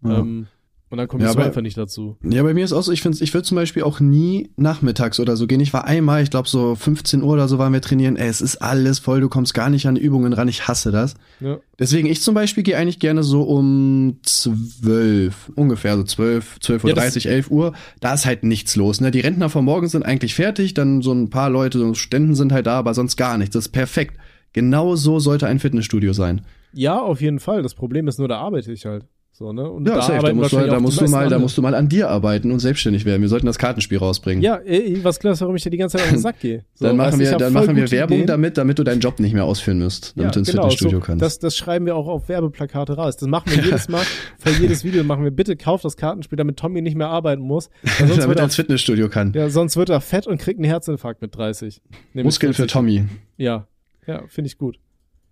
Ja. 0.04 0.18
Ähm, 0.18 0.46
und 0.92 0.98
dann 0.98 1.08
komme 1.08 1.22
ich 1.22 1.26
ja, 1.26 1.32
so 1.32 1.38
bei, 1.38 1.46
einfach 1.46 1.62
nicht 1.62 1.78
dazu. 1.78 2.18
Ja, 2.22 2.42
bei 2.42 2.52
mir 2.52 2.66
ist 2.66 2.74
auch 2.74 2.82
so, 2.82 2.92
ich 2.92 3.00
finde, 3.00 3.16
ich 3.24 3.32
würde 3.32 3.46
zum 3.46 3.56
Beispiel 3.56 3.82
auch 3.82 3.98
nie 3.98 4.50
nachmittags 4.56 5.18
oder 5.20 5.38
so 5.38 5.46
gehen. 5.46 5.58
Ich 5.60 5.72
war 5.72 5.86
einmal, 5.86 6.22
ich 6.22 6.28
glaube 6.28 6.50
so 6.50 6.74
15 6.74 7.22
Uhr 7.22 7.32
oder 7.32 7.48
so 7.48 7.56
waren 7.56 7.72
wir 7.72 7.80
trainieren. 7.80 8.16
Ey, 8.16 8.28
es 8.28 8.42
ist 8.42 8.58
alles 8.58 8.98
voll, 8.98 9.22
du 9.22 9.30
kommst 9.30 9.54
gar 9.54 9.70
nicht 9.70 9.86
an 9.86 9.96
Übungen 9.96 10.34
ran. 10.34 10.48
Ich 10.48 10.68
hasse 10.68 10.92
das. 10.92 11.14
Ja. 11.40 11.58
Deswegen, 11.78 12.06
ich 12.08 12.20
zum 12.20 12.34
Beispiel 12.34 12.62
gehe 12.62 12.76
eigentlich 12.76 12.98
gerne 12.98 13.22
so 13.22 13.40
um 13.40 14.18
12, 14.22 15.52
ungefähr 15.54 15.96
so 15.96 16.02
12, 16.02 16.60
12 16.60 16.84
Uhr, 16.84 16.90
ja, 16.90 16.96
30, 16.96 17.26
11 17.26 17.50
Uhr. 17.50 17.72
Da 18.00 18.12
ist 18.12 18.26
halt 18.26 18.44
nichts 18.44 18.76
los. 18.76 19.00
Ne? 19.00 19.10
Die 19.10 19.20
Rentner 19.20 19.48
von 19.48 19.64
morgen 19.64 19.88
sind 19.88 20.04
eigentlich 20.04 20.34
fertig, 20.34 20.74
dann 20.74 21.00
so 21.00 21.12
ein 21.12 21.30
paar 21.30 21.48
Leute, 21.48 21.78
so 21.78 21.94
Ständen 21.94 22.34
sind 22.34 22.52
halt 22.52 22.66
da, 22.66 22.78
aber 22.78 22.92
sonst 22.92 23.16
gar 23.16 23.38
nichts. 23.38 23.54
Das 23.54 23.64
ist 23.64 23.72
perfekt. 23.72 24.18
Genau 24.52 24.94
so 24.94 25.20
sollte 25.20 25.46
ein 25.46 25.58
Fitnessstudio 25.58 26.12
sein. 26.12 26.42
Ja, 26.74 27.00
auf 27.00 27.22
jeden 27.22 27.40
Fall. 27.40 27.62
Das 27.62 27.72
Problem 27.72 28.08
ist 28.08 28.18
nur, 28.18 28.28
da 28.28 28.40
arbeite 28.40 28.72
ich 28.72 28.84
halt. 28.84 29.06
So, 29.34 29.50
ne? 29.50 29.68
Und 29.68 29.88
ja, 29.88 29.94
da, 29.94 30.02
safe, 30.02 30.26
da 30.26 30.34
musst, 30.34 30.52
du, 30.52 30.58
da 30.58 30.78
musst 30.78 31.00
du 31.00 31.08
mal, 31.08 31.28
da 31.30 31.38
musst 31.38 31.56
du 31.56 31.62
mal 31.62 31.74
an 31.74 31.88
dir 31.88 32.10
arbeiten 32.10 32.52
und 32.52 32.58
selbstständig 32.58 33.06
werden. 33.06 33.22
Wir 33.22 33.30
sollten 33.30 33.46
das 33.46 33.56
Kartenspiel 33.56 33.96
rausbringen. 33.96 34.42
Ja, 34.42 34.56
ey, 34.56 35.02
was 35.02 35.18
klar 35.18 35.32
ist, 35.32 35.40
warum 35.40 35.56
ich 35.56 35.62
dir 35.62 35.70
die 35.70 35.78
ganze 35.78 35.96
Zeit 35.96 36.04
auf 36.04 36.12
den 36.12 36.20
Sack 36.20 36.40
gehe. 36.40 36.64
So, 36.74 36.86
dann 36.88 36.96
machen 36.96 37.18
wir, 37.18 37.36
dann 37.36 37.52
machen 37.52 37.76
wir 37.76 37.90
Werbung 37.90 38.16
Ideen. 38.18 38.26
damit, 38.26 38.58
damit 38.58 38.78
du 38.78 38.82
deinen 38.82 39.00
Job 39.00 39.20
nicht 39.20 39.34
mehr 39.34 39.44
ausführen 39.44 39.78
musst, 39.78 40.16
damit 40.16 40.24
ja, 40.24 40.30
du 40.32 40.38
ins 40.40 40.50
genau, 40.50 40.62
Fitnessstudio 40.62 40.98
so, 40.98 41.04
kannst. 41.04 41.22
Das, 41.22 41.38
das 41.38 41.56
schreiben 41.56 41.86
wir 41.86 41.94
auch 41.94 42.08
auf 42.08 42.28
Werbeplakate 42.28 42.94
raus. 42.94 43.16
Das 43.16 43.28
machen 43.28 43.52
wir 43.54 43.62
jedes 43.64 43.88
Mal, 43.88 44.02
für 44.38 44.50
jedes 44.50 44.84
Video 44.84 45.04
machen 45.04 45.22
wir, 45.22 45.30
bitte 45.30 45.56
kauf 45.56 45.80
das 45.82 45.96
Kartenspiel, 45.96 46.36
damit 46.36 46.56
Tommy 46.56 46.82
nicht 46.82 46.96
mehr 46.96 47.08
arbeiten 47.08 47.42
muss. 47.42 47.70
damit 47.98 48.38
er 48.38 48.44
ins 48.44 48.56
Fitnessstudio 48.56 49.08
kann. 49.08 49.32
Ja, 49.34 49.48
sonst 49.48 49.76
wird 49.76 49.90
er 49.90 50.00
fett 50.00 50.26
und 50.26 50.38
kriegt 50.38 50.58
einen 50.58 50.68
Herzinfarkt 50.68 51.22
mit 51.22 51.36
30. 51.36 51.80
Muskeln 52.14 52.52
für 52.52 52.66
Tommy. 52.66 53.04
Ja, 53.36 53.66
ja, 54.06 54.24
finde 54.28 54.48
ich 54.48 54.58
gut. 54.58 54.78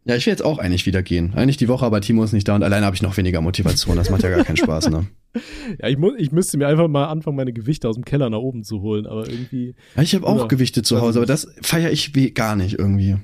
Ja, 0.04 0.16
ich 0.16 0.24
will 0.24 0.32
jetzt 0.32 0.44
auch 0.44 0.58
eigentlich 0.58 0.86
wieder 0.86 1.02
gehen. 1.02 1.34
Eigentlich 1.34 1.58
die 1.58 1.68
Woche, 1.68 1.84
aber 1.84 2.00
Timo 2.00 2.24
ist 2.24 2.32
nicht 2.32 2.48
da 2.48 2.54
und 2.54 2.62
alleine 2.62 2.86
habe 2.86 2.96
ich 2.96 3.02
noch 3.02 3.16
weniger 3.16 3.40
Motivation. 3.42 3.96
Das 3.96 4.08
macht 4.08 4.22
ja 4.22 4.30
gar 4.30 4.44
keinen 4.44 4.56
Spaß, 4.56 4.90
ne? 4.90 5.06
Ja, 5.80 5.88
ich, 5.88 5.96
muss, 5.96 6.14
ich 6.18 6.32
müsste 6.32 6.58
mir 6.58 6.66
einfach 6.66 6.88
mal 6.88 7.06
anfangen, 7.06 7.36
meine 7.36 7.52
Gewichte 7.52 7.88
aus 7.88 7.94
dem 7.94 8.04
Keller 8.04 8.28
nach 8.30 8.38
oben 8.38 8.64
zu 8.64 8.80
holen, 8.80 9.06
aber 9.06 9.28
irgendwie. 9.28 9.76
Ja, 9.94 10.02
ich 10.02 10.12
habe 10.14 10.26
auch 10.26 10.48
Gewichte 10.48 10.82
zu 10.82 11.00
Hause, 11.00 11.20
aber 11.20 11.26
das 11.26 11.46
feiere 11.62 11.92
ich 11.92 12.12
gar 12.34 12.56
nicht 12.56 12.78
irgendwie. 12.80 13.16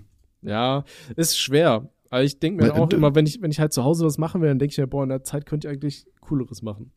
Ja, 0.43 0.85
ist 1.17 1.37
schwer. 1.37 1.89
Aber 2.11 2.23
ich 2.23 2.39
denke 2.39 2.65
mir 2.65 2.75
auch 2.75 2.91
immer, 2.91 3.15
wenn 3.15 3.27
ich, 3.27 3.43
wenn 3.43 3.51
ich 3.51 3.59
halt 3.59 3.73
zu 3.73 3.83
Hause 3.83 4.05
was 4.07 4.19
machen 4.19 4.41
will, 4.41 4.49
dann 4.49 4.59
denke 4.59 4.73
ich 4.73 4.79
mir, 4.79 4.87
boah, 4.87 5.03
in 5.03 5.09
der 5.09 5.25
Zeit 5.25 5.47
könnte 5.47 5.67
ich 5.67 5.73
eigentlich 5.73 6.07
Cooleres 6.21 6.63
machen. 6.63 6.93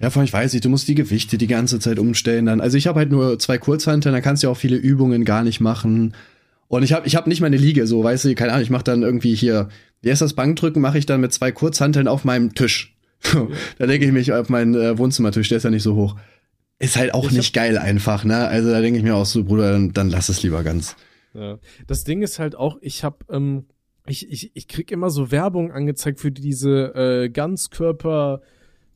Ja, 0.00 0.10
vor 0.10 0.20
allem, 0.20 0.26
ich 0.26 0.32
weiß 0.32 0.52
nicht, 0.52 0.64
du 0.64 0.68
musst 0.68 0.88
die 0.88 0.94
Gewichte 0.94 1.38
die 1.38 1.46
ganze 1.46 1.78
Zeit 1.78 1.98
umstellen 1.98 2.46
dann. 2.46 2.60
Also 2.60 2.78
ich 2.78 2.86
habe 2.86 2.98
halt 3.00 3.10
nur 3.10 3.38
zwei 3.38 3.58
Kurzhanteln, 3.58 4.14
da 4.14 4.20
kannst 4.20 4.42
du 4.42 4.46
ja 4.46 4.50
auch 4.50 4.56
viele 4.56 4.76
Übungen 4.76 5.24
gar 5.24 5.44
nicht 5.44 5.60
machen. 5.60 6.14
Und 6.68 6.82
ich 6.82 6.92
habe 6.92 7.06
ich 7.06 7.16
hab 7.16 7.26
nicht 7.26 7.40
meine 7.40 7.56
Liege, 7.56 7.86
so, 7.86 8.02
weißt 8.02 8.24
du, 8.24 8.34
keine 8.34 8.52
Ahnung, 8.52 8.62
ich 8.62 8.70
mache 8.70 8.84
dann 8.84 9.02
irgendwie 9.02 9.34
hier, 9.34 9.68
wie 10.02 10.10
heißt 10.10 10.22
das 10.22 10.34
Bankdrücken, 10.34 10.80
mache 10.80 10.98
ich 10.98 11.06
dann 11.06 11.20
mit 11.20 11.32
zwei 11.32 11.52
Kurzhanteln 11.52 12.08
auf 12.08 12.24
meinem 12.24 12.54
Tisch. 12.54 12.96
da 13.78 13.86
denke 13.86 14.06
ich 14.06 14.12
mich 14.12 14.32
auf 14.32 14.48
meinen 14.48 14.74
äh, 14.74 14.98
Wohnzimmertisch, 14.98 15.48
der 15.48 15.58
ist 15.58 15.64
ja 15.64 15.70
nicht 15.70 15.82
so 15.82 15.94
hoch. 15.94 16.16
Ist 16.78 16.96
halt 16.96 17.14
auch 17.14 17.30
ich 17.30 17.36
nicht 17.36 17.54
geil 17.54 17.78
einfach, 17.78 18.24
ne? 18.24 18.48
Also 18.48 18.70
da 18.70 18.80
denke 18.80 18.98
ich 18.98 19.04
mir 19.04 19.14
auch 19.14 19.26
so, 19.26 19.44
Bruder, 19.44 19.72
dann, 19.72 19.92
dann 19.92 20.10
lass 20.10 20.28
es 20.28 20.42
lieber 20.42 20.62
ganz. 20.64 20.96
Ja. 21.32 21.58
Das 21.86 22.04
Ding 22.04 22.22
ist 22.22 22.38
halt 22.38 22.56
auch, 22.56 22.78
ich 22.80 23.04
habe 23.04 23.18
ähm, 23.30 23.66
ich, 24.06 24.30
ich, 24.30 24.54
ich 24.54 24.68
krieg 24.68 24.90
immer 24.90 25.10
so 25.10 25.30
Werbung 25.30 25.72
angezeigt 25.72 26.20
für 26.20 26.30
diese 26.30 26.94
äh, 26.94 27.30
Ganzkörper 27.30 28.42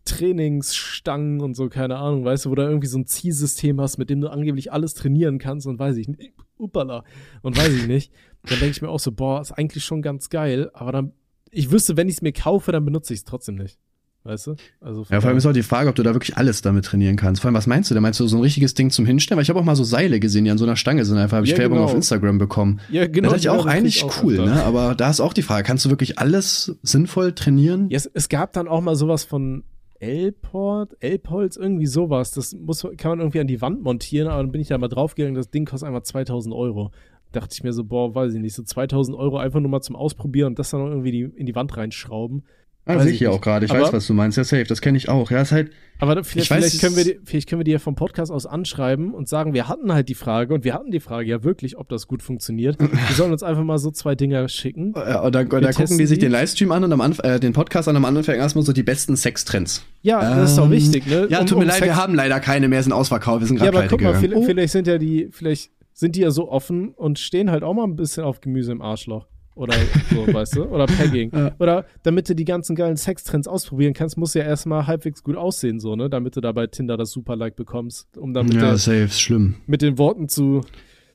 Trainingsstangen 0.04 1.40
und 1.40 1.54
so, 1.54 1.68
keine 1.68 1.96
Ahnung, 1.96 2.24
weißt 2.24 2.46
du, 2.46 2.50
wo 2.50 2.54
du 2.54 2.62
irgendwie 2.62 2.86
so 2.86 2.98
ein 2.98 3.06
Zielsystem 3.06 3.80
hast, 3.80 3.98
mit 3.98 4.08
dem 4.08 4.20
du 4.20 4.28
angeblich 4.28 4.72
alles 4.72 4.94
trainieren 4.94 5.38
kannst 5.38 5.66
und 5.66 5.78
weiß 5.78 5.96
ich 5.96 6.08
nicht, 6.08 6.32
upala, 6.58 7.04
und 7.42 7.56
weiß 7.56 7.72
ich 7.72 7.86
nicht. 7.86 8.12
Dann 8.44 8.58
denke 8.60 8.70
ich 8.70 8.82
mir 8.82 8.88
auch 8.88 9.00
so, 9.00 9.12
boah, 9.12 9.40
ist 9.40 9.52
eigentlich 9.52 9.84
schon 9.84 10.02
ganz 10.02 10.30
geil, 10.30 10.70
aber 10.74 10.92
dann, 10.92 11.12
ich 11.50 11.70
wüsste, 11.70 11.96
wenn 11.96 12.08
ich 12.08 12.16
es 12.16 12.22
mir 12.22 12.32
kaufe, 12.32 12.72
dann 12.72 12.84
benutze 12.84 13.12
ich 13.12 13.20
es 13.20 13.24
trotzdem 13.24 13.56
nicht. 13.56 13.78
Weißt 14.24 14.48
du? 14.48 14.56
Also 14.80 15.06
ja, 15.10 15.20
vor 15.20 15.28
allem 15.28 15.38
ist 15.38 15.46
auch 15.46 15.52
die 15.52 15.62
Frage, 15.62 15.88
ob 15.88 15.94
du 15.94 16.02
da 16.02 16.12
wirklich 16.12 16.36
alles 16.36 16.60
damit 16.60 16.84
trainieren 16.84 17.16
kannst. 17.16 17.40
Vor 17.40 17.48
allem, 17.48 17.54
was 17.54 17.66
meinst 17.66 17.90
du? 17.90 17.94
Da 17.94 18.00
meinst 18.00 18.20
du 18.20 18.26
so 18.26 18.36
ein 18.36 18.42
richtiges 18.42 18.74
Ding 18.74 18.90
zum 18.90 19.06
Hinstellen? 19.06 19.38
Weil 19.38 19.44
ich 19.44 19.48
habe 19.48 19.58
auch 19.58 19.64
mal 19.64 19.76
so 19.76 19.84
Seile 19.84 20.20
gesehen, 20.20 20.44
die 20.44 20.50
an 20.50 20.58
so 20.58 20.66
einer 20.66 20.76
Stange 20.76 21.04
sind. 21.06 21.16
Einfach 21.16 21.38
habe 21.38 21.46
ich 21.46 21.52
ja, 21.52 21.58
Werbung 21.58 21.78
genau. 21.78 21.88
auf 21.88 21.94
Instagram 21.94 22.36
bekommen. 22.36 22.80
Ja, 22.90 23.06
genau. 23.06 23.30
Das 23.30 23.40
ist 23.40 23.48
auch 23.48 23.64
eigentlich 23.64 24.04
auch 24.04 24.22
cool, 24.22 24.34
ne? 24.34 24.64
Aber 24.64 24.94
da 24.94 25.08
ist 25.08 25.20
auch 25.20 25.32
die 25.32 25.42
Frage, 25.42 25.62
kannst 25.64 25.86
du 25.86 25.90
wirklich 25.90 26.18
alles 26.18 26.76
sinnvoll 26.82 27.32
trainieren? 27.32 27.88
Ja, 27.88 27.96
es, 27.96 28.10
es 28.12 28.28
gab 28.28 28.52
dann 28.52 28.68
auch 28.68 28.82
mal 28.82 28.96
sowas 28.96 29.24
von 29.24 29.64
Elport, 30.00 30.96
Elpholz, 31.00 31.56
irgendwie 31.56 31.86
sowas. 31.86 32.30
Das 32.30 32.54
muss, 32.54 32.86
kann 32.96 33.10
man 33.10 33.20
irgendwie 33.20 33.40
an 33.40 33.46
die 33.46 33.60
Wand 33.60 33.82
montieren, 33.82 34.28
aber 34.28 34.42
dann 34.42 34.52
bin 34.52 34.60
ich 34.60 34.68
da 34.68 34.78
mal 34.78 34.88
draufgegangen, 34.88 35.34
das 35.34 35.50
Ding 35.50 35.64
kostet 35.64 35.88
einfach 35.88 36.02
2000 36.02 36.54
Euro. 36.54 36.90
Dachte 37.32 37.50
ich 37.52 37.62
mir 37.62 37.72
so, 37.72 37.84
boah, 37.84 38.14
weiß 38.14 38.34
ich 38.34 38.40
nicht, 38.40 38.54
so 38.54 38.62
2000 38.62 39.16
Euro 39.16 39.38
einfach 39.38 39.60
nur 39.60 39.70
mal 39.70 39.80
zum 39.80 39.96
Ausprobieren 39.96 40.48
und 40.48 40.58
das 40.58 40.70
dann 40.70 40.86
irgendwie 40.86 41.10
die, 41.10 41.22
in 41.22 41.46
die 41.46 41.54
Wand 41.54 41.76
reinschrauben. 41.76 42.44
Ah, 42.88 42.98
sehe 43.00 43.12
ich 43.12 43.18
hier 43.18 43.32
auch 43.32 43.40
gerade. 43.40 43.66
Ich 43.66 43.70
aber, 43.70 43.82
weiß, 43.82 43.92
was 43.92 44.06
du 44.06 44.14
meinst. 44.14 44.38
Ja, 44.38 44.44
safe. 44.44 44.64
Das 44.64 44.80
kenne 44.80 44.96
ich 44.96 45.10
auch. 45.10 45.30
Ja, 45.30 45.42
ist 45.42 45.52
halt. 45.52 45.70
Aber 45.98 46.22
vielleicht, 46.24 46.50
weiß, 46.50 46.64
vielleicht, 46.64 46.80
können 46.80 46.96
wir 46.96 47.04
die, 47.04 47.20
vielleicht 47.24 47.48
können 47.48 47.60
wir 47.60 47.64
die 47.64 47.72
ja 47.72 47.78
vom 47.78 47.96
Podcast 47.96 48.32
aus 48.32 48.46
anschreiben 48.46 49.12
und 49.12 49.28
sagen, 49.28 49.52
wir 49.52 49.68
hatten 49.68 49.92
halt 49.92 50.08
die 50.08 50.14
Frage 50.14 50.54
und 50.54 50.64
wir 50.64 50.72
hatten 50.72 50.90
die 50.90 51.00
Frage 51.00 51.28
ja 51.28 51.44
wirklich, 51.44 51.76
ob 51.76 51.88
das 51.88 52.06
gut 52.06 52.22
funktioniert. 52.22 52.78
wir 52.78 53.14
sollen 53.14 53.32
uns 53.32 53.42
einfach 53.42 53.64
mal 53.64 53.78
so 53.78 53.90
zwei 53.90 54.14
Dinger 54.14 54.48
schicken. 54.48 54.94
Ja, 55.08 55.22
und 55.22 55.34
da, 55.34 55.44
da 55.44 55.72
gucken 55.72 55.96
die 55.96 56.06
sich 56.06 56.18
den 56.18 56.30
Livestream 56.30 56.70
an 56.70 56.84
und 56.84 56.92
am 56.92 57.00
Anfang, 57.00 57.24
äh, 57.24 57.40
den 57.40 57.52
Podcast 57.54 57.88
an 57.88 57.96
am 57.96 58.04
Anfang 58.04 58.34
erstmal 58.34 58.64
so 58.64 58.72
die 58.72 58.82
besten 58.82 59.16
Sextrends. 59.16 59.84
Ja, 60.02 60.20
ähm, 60.20 60.38
das 60.38 60.52
ist 60.52 60.58
auch 60.58 60.70
wichtig, 60.70 61.06
ne? 61.06 61.28
Ja, 61.30 61.40
um, 61.40 61.46
tut 61.46 61.58
mir 61.58 61.64
um 61.64 61.68
leid, 61.68 61.78
Sex 61.78 61.86
wir 61.86 61.96
haben 61.96 62.14
leider 62.14 62.40
keine 62.40 62.68
mehr, 62.68 62.82
sind 62.82 62.92
ausverkauft. 62.92 63.40
Wir 63.40 63.46
sind 63.46 63.56
gerade 63.56 63.72
Ja, 63.72 63.78
aber 63.78 63.88
guck 63.88 64.02
mal, 64.02 64.14
vielleicht, 64.14 64.36
oh. 64.36 64.42
vielleicht 64.42 64.72
sind 64.72 64.86
ja 64.86 64.98
die, 64.98 65.28
vielleicht 65.30 65.70
sind 65.94 66.14
die 66.14 66.20
ja 66.20 66.30
so 66.30 66.50
offen 66.50 66.90
und 66.90 67.18
stehen 67.18 67.50
halt 67.50 67.62
auch 67.62 67.74
mal 67.74 67.84
ein 67.84 67.96
bisschen 67.96 68.24
auf 68.24 68.40
Gemüse 68.40 68.72
im 68.72 68.82
Arschloch. 68.82 69.26
Oder 69.58 69.74
so, 70.08 70.26
weißt 70.32 70.56
du? 70.56 70.64
Oder 70.66 70.86
Pegging. 70.86 71.32
Ja. 71.34 71.52
Oder 71.58 71.84
damit 72.04 72.28
du 72.28 72.34
die 72.34 72.44
ganzen 72.44 72.76
geilen 72.76 72.96
Sextrends 72.96 73.48
ausprobieren 73.48 73.92
kannst, 73.92 74.16
musst 74.16 74.36
du 74.36 74.38
ja 74.38 74.44
erstmal 74.44 74.86
halbwegs 74.86 75.24
gut 75.24 75.36
aussehen, 75.36 75.80
so, 75.80 75.96
ne? 75.96 76.08
Damit 76.08 76.36
du 76.36 76.40
da 76.40 76.52
bei 76.52 76.68
Tinder 76.68 76.96
das 76.96 77.10
Super-Like 77.10 77.56
bekommst. 77.56 78.16
Um 78.16 78.32
dann 78.32 78.46
mit, 78.46 78.54
ja, 78.54 78.60
der, 78.60 78.76
safe, 78.76 79.08
schlimm. 79.08 79.56
mit 79.66 79.82
den 79.82 79.98
Worten 79.98 80.28
zu, 80.28 80.60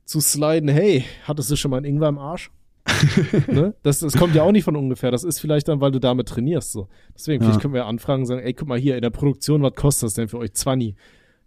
zu 0.04 0.20
sliden, 0.20 0.68
hey, 0.68 1.06
hattest 1.24 1.50
du 1.52 1.56
schon 1.56 1.72
mal 1.72 1.78
einen 1.78 1.86
Ingwer 1.86 2.10
im 2.10 2.18
Arsch? 2.18 2.52
ne? 3.48 3.76
das, 3.82 4.00
das 4.00 4.18
kommt 4.18 4.36
ja 4.36 4.44
auch 4.44 4.52
nicht 4.52 4.66
von 4.66 4.76
ungefähr. 4.76 5.10
Das 5.10 5.24
ist 5.24 5.40
vielleicht 5.40 5.70
dann, 5.70 5.80
weil 5.80 5.92
du 5.92 6.00
damit 6.00 6.28
trainierst. 6.28 6.74
So. 6.74 6.90
Deswegen, 7.16 7.42
ja. 7.42 7.48
vielleicht 7.48 7.62
können 7.62 7.74
wir 7.74 7.82
ja 7.82 7.88
anfragen 7.88 8.24
und 8.24 8.28
sagen, 8.28 8.42
ey, 8.42 8.54
guck 8.54 8.68
mal 8.68 8.78
hier, 8.78 8.96
in 8.96 9.02
der 9.02 9.10
Produktion, 9.10 9.62
was 9.62 9.74
kostet 9.74 10.08
das 10.08 10.14
denn 10.16 10.28
für 10.28 10.40
euch? 10.40 10.54
20. 10.54 10.96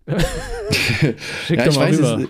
Schick 1.46 1.58
ja, 1.58 1.66
doch 1.66 1.76
mal 1.76 1.92
rüber. 1.92 2.20
Es, 2.22 2.28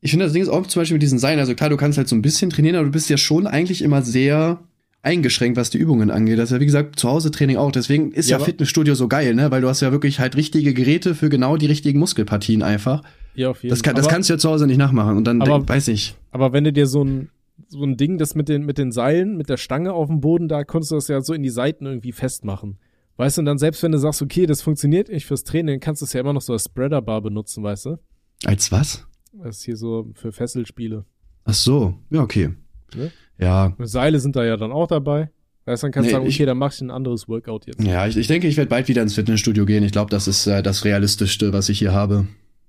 ich 0.00 0.10
finde, 0.10 0.26
das 0.26 0.32
Ding 0.32 0.42
ist 0.42 0.48
auch 0.48 0.66
zum 0.66 0.80
Beispiel 0.80 0.96
mit 0.96 1.02
diesen 1.02 1.18
Seilen. 1.18 1.38
Also 1.38 1.54
klar, 1.54 1.70
du 1.70 1.76
kannst 1.76 1.98
halt 1.98 2.08
so 2.08 2.16
ein 2.16 2.22
bisschen 2.22 2.50
trainieren, 2.50 2.76
aber 2.76 2.84
du 2.86 2.92
bist 2.92 3.08
ja 3.08 3.16
schon 3.16 3.46
eigentlich 3.46 3.82
immer 3.82 4.02
sehr 4.02 4.60
eingeschränkt, 5.02 5.56
was 5.56 5.70
die 5.70 5.78
Übungen 5.78 6.10
angeht. 6.10 6.38
Das 6.38 6.50
ist 6.50 6.54
ja, 6.54 6.60
wie 6.60 6.66
gesagt, 6.66 6.98
zu 6.98 7.08
Hause 7.08 7.30
Training 7.30 7.56
auch. 7.56 7.70
Deswegen 7.70 8.12
ist 8.12 8.28
ja, 8.28 8.38
ja 8.38 8.44
Fitnessstudio 8.44 8.94
so 8.94 9.08
geil, 9.08 9.34
ne? 9.34 9.50
Weil 9.50 9.60
du 9.60 9.68
hast 9.68 9.80
ja 9.80 9.92
wirklich 9.92 10.18
halt 10.18 10.36
richtige 10.36 10.74
Geräte 10.74 11.14
für 11.14 11.28
genau 11.28 11.56
die 11.56 11.66
richtigen 11.66 11.98
Muskelpartien 11.98 12.62
einfach. 12.62 13.02
Ja, 13.34 13.50
auf 13.50 13.62
jeden 13.62 13.70
Fall. 13.70 13.76
Das, 13.76 13.82
kann, 13.82 13.94
das 13.94 14.08
kannst 14.08 14.28
du 14.28 14.34
ja 14.34 14.38
zu 14.38 14.50
Hause 14.50 14.66
nicht 14.66 14.78
nachmachen. 14.78 15.16
Und 15.16 15.24
dann 15.24 15.40
aber, 15.40 15.58
denk, 15.58 15.68
weiß 15.68 15.88
ich. 15.88 16.16
Aber 16.32 16.52
wenn 16.52 16.64
du 16.64 16.72
dir 16.72 16.86
so 16.86 17.04
ein, 17.04 17.30
so 17.68 17.84
ein 17.84 17.96
Ding, 17.96 18.18
das 18.18 18.34
mit 18.34 18.48
den, 18.48 18.64
mit 18.64 18.78
den 18.78 18.90
Seilen, 18.90 19.36
mit 19.36 19.48
der 19.48 19.56
Stange 19.58 19.92
auf 19.92 20.08
dem 20.08 20.20
Boden, 20.20 20.48
da 20.48 20.64
konntest 20.64 20.90
du 20.90 20.96
das 20.96 21.08
ja 21.08 21.20
so 21.20 21.34
in 21.34 21.42
die 21.42 21.50
Seiten 21.50 21.86
irgendwie 21.86 22.12
festmachen. 22.12 22.78
Weißt 23.16 23.38
du, 23.38 23.42
und 23.42 23.46
dann 23.46 23.58
selbst 23.58 23.82
wenn 23.82 23.92
du 23.92 23.98
sagst, 23.98 24.20
okay, 24.22 24.46
das 24.46 24.60
funktioniert 24.60 25.08
nicht 25.08 25.24
fürs 25.24 25.44
Training, 25.44 25.80
kannst 25.80 26.02
du 26.02 26.06
es 26.06 26.12
ja 26.12 26.20
immer 26.20 26.32
noch 26.32 26.42
so 26.42 26.52
als 26.52 26.64
Spreader-Bar 26.64 27.22
benutzen, 27.22 27.62
weißt 27.62 27.86
du? 27.86 27.98
Als 28.44 28.70
was? 28.72 29.06
Das 29.42 29.58
ist 29.58 29.64
hier 29.64 29.76
so 29.76 30.10
für 30.14 30.32
Fesselspiele. 30.32 31.04
Ach 31.44 31.54
so, 31.54 31.94
ja, 32.10 32.22
okay. 32.22 32.50
Ne? 32.94 33.10
Ja. 33.38 33.74
Seile 33.80 34.18
sind 34.18 34.36
da 34.36 34.44
ja 34.44 34.56
dann 34.56 34.72
auch 34.72 34.88
dabei. 34.88 35.30
Weißt 35.64 35.82
dann 35.82 35.90
kannst 35.90 36.06
du 36.06 36.08
nee, 36.08 36.12
sagen, 36.12 36.24
okay, 36.26 36.42
ich, 36.42 36.46
dann 36.46 36.58
mach 36.58 36.72
ich 36.72 36.80
ein 36.80 36.90
anderes 36.90 37.28
Workout 37.28 37.66
jetzt. 37.66 37.82
Ja, 37.82 38.06
ich, 38.06 38.16
ich 38.16 38.28
denke, 38.28 38.46
ich 38.46 38.56
werde 38.56 38.68
bald 38.68 38.86
wieder 38.86 39.02
ins 39.02 39.14
Fitnessstudio 39.14 39.66
gehen. 39.66 39.82
Ich 39.82 39.90
glaube, 39.90 40.10
das 40.10 40.28
ist 40.28 40.46
äh, 40.46 40.62
das 40.62 40.84
Realistischste, 40.84 41.52
was 41.52 41.68
ich 41.68 41.80
hier 41.80 41.92
habe. 41.92 42.28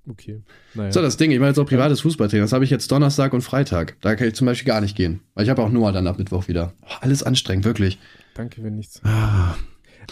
Okay. 0.09 0.41
Naja. 0.74 0.91
So, 0.91 1.01
das 1.01 1.18
Ding, 1.18 1.32
ich 1.32 1.38
meine 1.38 1.49
jetzt 1.49 1.59
auch 1.59 1.65
privates 1.65 2.01
Fußballtraining. 2.01 2.43
Das 2.43 2.53
habe 2.53 2.63
ich 2.63 2.72
jetzt 2.72 2.91
Donnerstag 2.91 3.34
und 3.34 3.41
Freitag. 3.41 3.97
Da 4.01 4.15
kann 4.15 4.28
ich 4.28 4.34
zum 4.34 4.47
Beispiel 4.47 4.68
gar 4.68 4.82
nicht 4.82 4.95
gehen. 4.95 5.20
Weil 5.36 5.43
ich 5.43 5.49
habe 5.49 5.61
auch 5.61 5.70
Noah 5.70 5.91
dann 5.91 6.07
ab 6.07 6.18
Mittwoch 6.18 6.47
wieder. 6.47 6.74
Oh, 6.84 6.93
alles 7.01 7.22
anstrengend, 7.22 7.65
wirklich. 7.65 7.99
Danke 8.34 8.61
für 8.61 8.72
nichts. 8.72 9.01
Ah. 9.03 9.55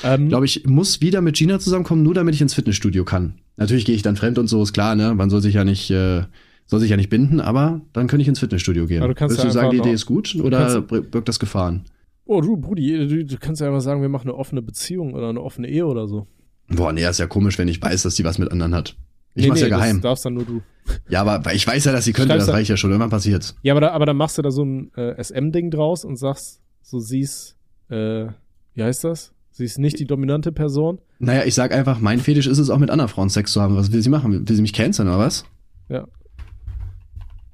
Ähm, 0.04 0.30
glaube 0.30 0.46
ich, 0.46 0.66
muss 0.66 1.02
wieder 1.02 1.22
mit 1.22 1.36
Gina 1.36 1.60
zusammenkommen, 1.60 2.04
nur 2.04 2.14
damit 2.14 2.36
ich 2.36 2.42
ins 2.42 2.54
Fitnessstudio 2.54 3.06
kann. 3.06 3.36
Natürlich 3.58 3.86
gehe 3.86 3.96
ich 3.96 4.02
dann 4.02 4.16
fremd 4.16 4.38
und 4.38 4.48
so, 4.48 4.62
ist 4.62 4.74
klar, 4.74 4.96
ne? 4.96 5.14
Man 5.14 5.30
soll 5.30 5.42
sich 5.42 5.54
ja 5.54 5.64
nicht, 5.64 5.90
äh, 5.92 6.24
soll 6.66 6.80
sich 6.80 6.90
ja 6.90 6.98
nicht 6.98 7.10
binden, 7.10 7.40
aber 7.40 7.82
dann 7.94 8.08
könnte 8.08 8.24
ich 8.24 8.28
ins 8.28 8.40
Fitnessstudio 8.40 8.88
gehen. 8.88 9.02
Aber 9.02 9.14
du 9.14 9.16
kannst 9.16 9.34
Würdest 9.34 9.44
ja 9.44 9.50
du 9.50 9.54
sagen, 9.54 9.72
die 9.72 9.78
Idee 9.78 9.94
ist 9.94 10.06
gut 10.06 10.36
oder 10.36 10.82
birgt 10.82 11.30
das 11.30 11.40
Gefahren? 11.40 11.86
Oh, 12.26 12.42
du, 12.42 12.58
Brudi, 12.58 13.08
du, 13.08 13.26
du, 13.26 13.38
kannst 13.38 13.62
ja 13.62 13.68
einfach 13.68 13.82
sagen, 13.82 14.02
wir 14.02 14.10
machen 14.10 14.30
eine 14.30 14.38
offene 14.38 14.62
Beziehung 14.62 15.14
oder 15.14 15.30
eine 15.30 15.42
offene 15.42 15.70
Ehe 15.70 15.86
oder 15.86 16.08
so. 16.08 16.28
Boah, 16.70 16.92
nee, 16.92 17.08
ist 17.08 17.20
ja 17.20 17.28
komisch, 17.28 17.60
wenn 17.60 17.68
ich 17.68 17.82
weiß, 17.82 18.02
dass 18.02 18.16
sie 18.16 18.24
was 18.24 18.40
mit 18.40 18.52
anderen 18.52 18.74
hat. 18.74 18.96
Ich 19.36 19.44
nee, 19.44 19.50
mach's 19.50 19.62
nee, 19.62 19.68
ja 19.68 19.78
geheim. 19.78 19.98
Das 19.98 20.04
darfst 20.04 20.26
dann 20.26 20.34
nur 20.34 20.46
du. 20.46 20.62
Ja, 21.08 21.24
aber 21.24 21.54
ich 21.54 21.68
weiß 21.68 21.86
ja, 21.86 21.92
dass 21.92 22.06
sie 22.06 22.14
könnte, 22.14 22.34
Schreibst 22.34 22.48
das 22.48 22.56
reicht 22.56 22.70
ja 22.70 22.78
schon. 22.78 22.90
Irgendwann 22.90 23.10
passiert's. 23.12 23.56
Ja, 23.62 23.74
aber, 23.74 23.82
da, 23.82 23.92
aber 23.92 24.06
dann 24.06 24.18
machst 24.18 24.38
du 24.38 24.42
da 24.42 24.50
so 24.50 24.64
ein 24.64 24.92
äh, 24.96 25.22
SM-Ding 25.22 25.70
draus 25.70 26.04
und 26.04 26.16
sagst, 26.16 26.62
so 26.82 27.00
siehst, 27.00 27.58
äh, 27.90 28.28
wie 28.74 28.84
heißt 28.84 29.04
das? 29.04 29.35
Sie 29.56 29.64
ist 29.64 29.80
nicht 29.80 30.00
die 30.00 30.06
dominante 30.06 30.52
Person. 30.52 31.00
Naja, 31.18 31.46
ich 31.46 31.56
sag 31.56 31.74
einfach, 31.74 32.02
mein 32.02 32.20
Fetisch 32.20 32.46
ist 32.46 32.58
es 32.58 32.70
auch 32.70 32.78
mit 32.78 32.90
anderen 32.90 33.08
Frauen 33.08 33.30
Sex 33.30 33.54
zu 33.54 33.62
haben. 33.62 33.78
Was 33.78 33.94
will 33.94 34.02
sie 34.02 34.10
machen? 34.10 34.50
Will 34.50 34.54
sie 34.54 34.62
mich 34.62 34.74
canceln 34.74 35.08
oder 35.08 35.18
was? 35.18 35.46
Ja. 35.88 36.06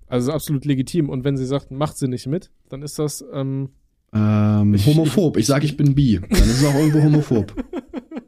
Also 0.07 0.31
absolut 0.31 0.65
legitim. 0.65 1.09
Und 1.09 1.23
wenn 1.25 1.37
sie 1.37 1.45
sagt, 1.45 1.69
macht 1.69 1.99
sie 1.99 2.07
nicht 2.07 2.25
mit, 2.25 2.49
dann 2.69 2.81
ist 2.81 2.97
das 2.97 3.23
ähm, 3.31 3.69
ähm, 4.13 4.73
ich, 4.73 4.87
homophob. 4.87 5.37
Ich, 5.37 5.41
ich 5.41 5.45
sag, 5.45 5.63
ich 5.63 5.77
bin 5.77 5.93
bi. 5.93 6.19
Dann 6.19 6.31
ist 6.31 6.63
es 6.63 6.65
auch 6.65 6.73
irgendwo 6.73 7.03
homophob. 7.03 7.53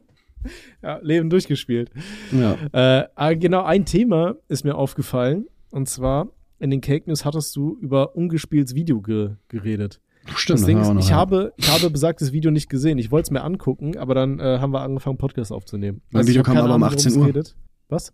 ja, 0.84 1.00
Leben 1.02 1.28
durchgespielt. 1.28 1.90
Ja. 2.30 2.56
Äh, 2.70 3.08
ah, 3.16 3.32
genau, 3.32 3.64
ein 3.64 3.84
Thema 3.86 4.36
ist 4.46 4.64
mir 4.64 4.76
aufgefallen. 4.76 5.46
Und 5.72 5.88
zwar, 5.88 6.28
in 6.60 6.70
den 6.70 6.80
Cake 6.80 7.08
News 7.08 7.24
hattest 7.24 7.56
du 7.56 7.76
über 7.80 8.14
ungespieltes 8.14 8.76
Video 8.76 9.00
ge 9.00 9.30
geredet. 9.48 10.00
Stimmt. 10.34 10.60
Das 10.60 10.66
Ding 10.66 10.80
ist, 10.80 11.04
ich 11.04 11.12
habe, 11.12 11.52
ich 11.56 11.70
habe 11.70 11.90
besagtes 11.90 12.32
Video 12.32 12.50
nicht 12.50 12.68
gesehen. 12.68 12.98
Ich 12.98 13.10
wollte 13.10 13.26
es 13.26 13.30
mir 13.30 13.42
angucken, 13.42 13.96
aber 13.96 14.14
dann 14.14 14.38
äh, 14.40 14.58
haben 14.58 14.72
wir 14.72 14.80
angefangen, 14.80 15.18
Podcast 15.18 15.52
aufzunehmen. 15.52 16.02
Mein 16.10 16.20
also 16.20 16.30
Video 16.30 16.42
kam 16.42 16.56
aber 16.56 16.74
um 16.74 16.82
18 16.82 17.16
Uhr. 17.16 17.26
Redet. 17.26 17.56
Was? 17.88 18.12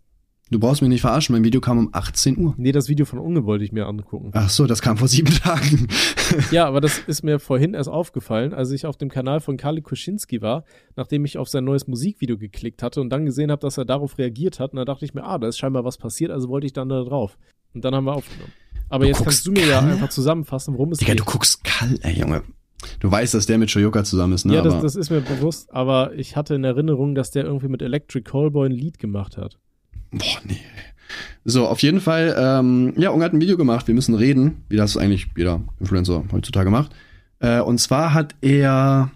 Du 0.51 0.59
brauchst 0.59 0.81
mich 0.81 0.89
nicht 0.89 0.99
verarschen, 0.99 1.31
mein 1.31 1.45
Video 1.45 1.61
kam 1.61 1.77
um 1.77 1.89
18 1.93 2.37
Uhr. 2.37 2.53
Nee, 2.57 2.73
das 2.73 2.89
Video 2.89 3.05
von 3.05 3.19
Unge 3.19 3.45
wollte 3.45 3.63
ich 3.63 3.71
mir 3.71 3.85
angucken. 3.87 4.31
Ach 4.33 4.49
so, 4.49 4.67
das 4.67 4.81
kam 4.81 4.97
vor 4.97 5.07
sieben 5.07 5.33
Tagen. 5.33 5.87
ja, 6.51 6.65
aber 6.65 6.81
das 6.81 6.99
ist 6.99 7.23
mir 7.23 7.39
vorhin 7.39 7.73
erst 7.73 7.87
aufgefallen, 7.87 8.53
als 8.53 8.69
ich 8.71 8.85
auf 8.85 8.97
dem 8.97 9.07
Kanal 9.07 9.39
von 9.39 9.55
Kali 9.55 9.81
Kuschinski 9.81 10.41
war, 10.41 10.65
nachdem 10.97 11.23
ich 11.23 11.37
auf 11.37 11.47
sein 11.47 11.63
neues 11.63 11.87
Musikvideo 11.87 12.37
geklickt 12.37 12.83
hatte 12.83 12.99
und 12.99 13.09
dann 13.11 13.25
gesehen 13.25 13.49
habe, 13.49 13.61
dass 13.61 13.77
er 13.77 13.85
darauf 13.85 14.17
reagiert 14.17 14.59
hat. 14.59 14.73
Und 14.73 14.77
da 14.77 14.83
dachte 14.83 15.05
ich 15.05 15.13
mir, 15.13 15.23
ah, 15.23 15.37
da 15.37 15.47
ist 15.47 15.57
scheinbar 15.57 15.85
was 15.85 15.97
passiert, 15.97 16.31
also 16.31 16.49
wollte 16.49 16.67
ich 16.67 16.73
dann 16.73 16.89
da 16.89 17.01
drauf. 17.01 17.37
Und 17.73 17.85
dann 17.85 17.95
haben 17.95 18.03
wir 18.03 18.13
aufgenommen. 18.13 18.51
Aber 18.91 19.05
du 19.05 19.09
jetzt 19.09 19.23
kannst 19.23 19.47
du 19.47 19.51
mir 19.51 19.65
ja 19.65 19.79
einfach 19.79 20.09
zusammenfassen, 20.09 20.73
worum 20.73 20.91
es 20.91 20.99
Digga, 20.99 21.13
geht. 21.13 21.19
Digga, 21.19 21.25
du 21.25 21.31
guckst 21.31 21.63
kalt, 21.63 22.03
ey, 22.03 22.19
Junge. 22.19 22.43
Du 22.99 23.11
weißt, 23.11 23.33
dass 23.33 23.45
der 23.45 23.57
mit 23.57 23.69
Shoyoka 23.69 24.03
zusammen 24.03 24.33
ist, 24.33 24.45
ne? 24.45 24.55
Ja, 24.55 24.61
das, 24.61 24.81
das, 24.81 24.95
ist 24.95 25.09
mir 25.11 25.21
bewusst, 25.21 25.73
aber 25.73 26.13
ich 26.15 26.35
hatte 26.35 26.55
in 26.55 26.63
Erinnerung, 26.63 27.15
dass 27.15 27.31
der 27.31 27.45
irgendwie 27.45 27.67
mit 27.67 27.81
Electric 27.81 28.23
Callboy 28.23 28.69
ein 28.69 28.71
Lied 28.71 28.97
gemacht 28.97 29.37
hat. 29.37 29.57
Boah, 30.11 30.39
nee. 30.45 30.57
So, 31.43 31.67
auf 31.67 31.81
jeden 31.81 31.99
Fall, 31.99 32.35
ähm, 32.37 32.93
ja, 32.97 33.09
Unge 33.11 33.25
hat 33.25 33.33
ein 33.33 33.41
Video 33.41 33.57
gemacht, 33.57 33.87
wir 33.87 33.95
müssen 33.95 34.15
reden, 34.15 34.63
wie 34.69 34.77
das 34.77 34.97
eigentlich 34.97 35.27
jeder 35.35 35.61
Influencer 35.79 36.23
heutzutage 36.31 36.69
macht. 36.69 36.91
Äh, 37.39 37.59
und 37.59 37.79
zwar 37.79 38.13
hat 38.13 38.35
er 38.41 39.11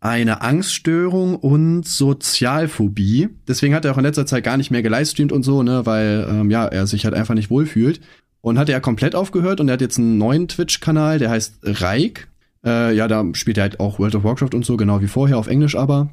eine 0.00 0.42
Angststörung 0.42 1.36
und 1.36 1.86
Sozialphobie. 1.86 3.30
Deswegen 3.48 3.74
hat 3.74 3.84
er 3.84 3.92
auch 3.92 3.98
in 3.98 4.04
letzter 4.04 4.26
Zeit 4.26 4.44
gar 4.44 4.56
nicht 4.56 4.70
mehr 4.70 4.82
gelivestreamt 4.82 5.32
und 5.32 5.42
so, 5.42 5.62
ne, 5.62 5.84
weil 5.86 6.26
ähm, 6.30 6.50
ja, 6.50 6.66
er 6.66 6.86
sich 6.86 7.04
halt 7.04 7.14
einfach 7.14 7.34
nicht 7.34 7.50
wohlfühlt. 7.50 8.00
Und 8.40 8.58
hat 8.58 8.68
er 8.68 8.80
komplett 8.80 9.14
aufgehört 9.14 9.60
und 9.60 9.68
er 9.68 9.74
hat 9.74 9.80
jetzt 9.80 9.98
einen 9.98 10.16
neuen 10.16 10.48
Twitch-Kanal, 10.48 11.18
der 11.18 11.30
heißt 11.30 11.58
Reik. 11.62 12.28
Äh, 12.64 12.94
ja, 12.94 13.08
da 13.08 13.24
spielt 13.32 13.58
er 13.58 13.62
halt 13.62 13.80
auch 13.80 13.98
World 13.98 14.14
of 14.14 14.24
Warcraft 14.24 14.54
und 14.54 14.64
so, 14.64 14.76
genau 14.76 15.00
wie 15.00 15.08
vorher, 15.08 15.38
auf 15.38 15.48
Englisch 15.48 15.76
aber. 15.76 16.10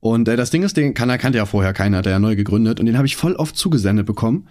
Und 0.00 0.28
äh, 0.28 0.36
das 0.36 0.50
Ding 0.50 0.62
ist, 0.62 0.76
den 0.76 0.94
Kanal 0.94 1.18
kannte 1.18 1.38
ja 1.38 1.46
vorher 1.46 1.72
keiner, 1.72 1.98
hat 1.98 2.06
er 2.06 2.12
ja 2.12 2.18
neu 2.18 2.36
gegründet 2.36 2.78
und 2.78 2.86
den 2.86 2.96
habe 2.96 3.06
ich 3.06 3.16
voll 3.16 3.34
oft 3.34 3.56
zugesendet 3.56 4.06
bekommen. 4.06 4.48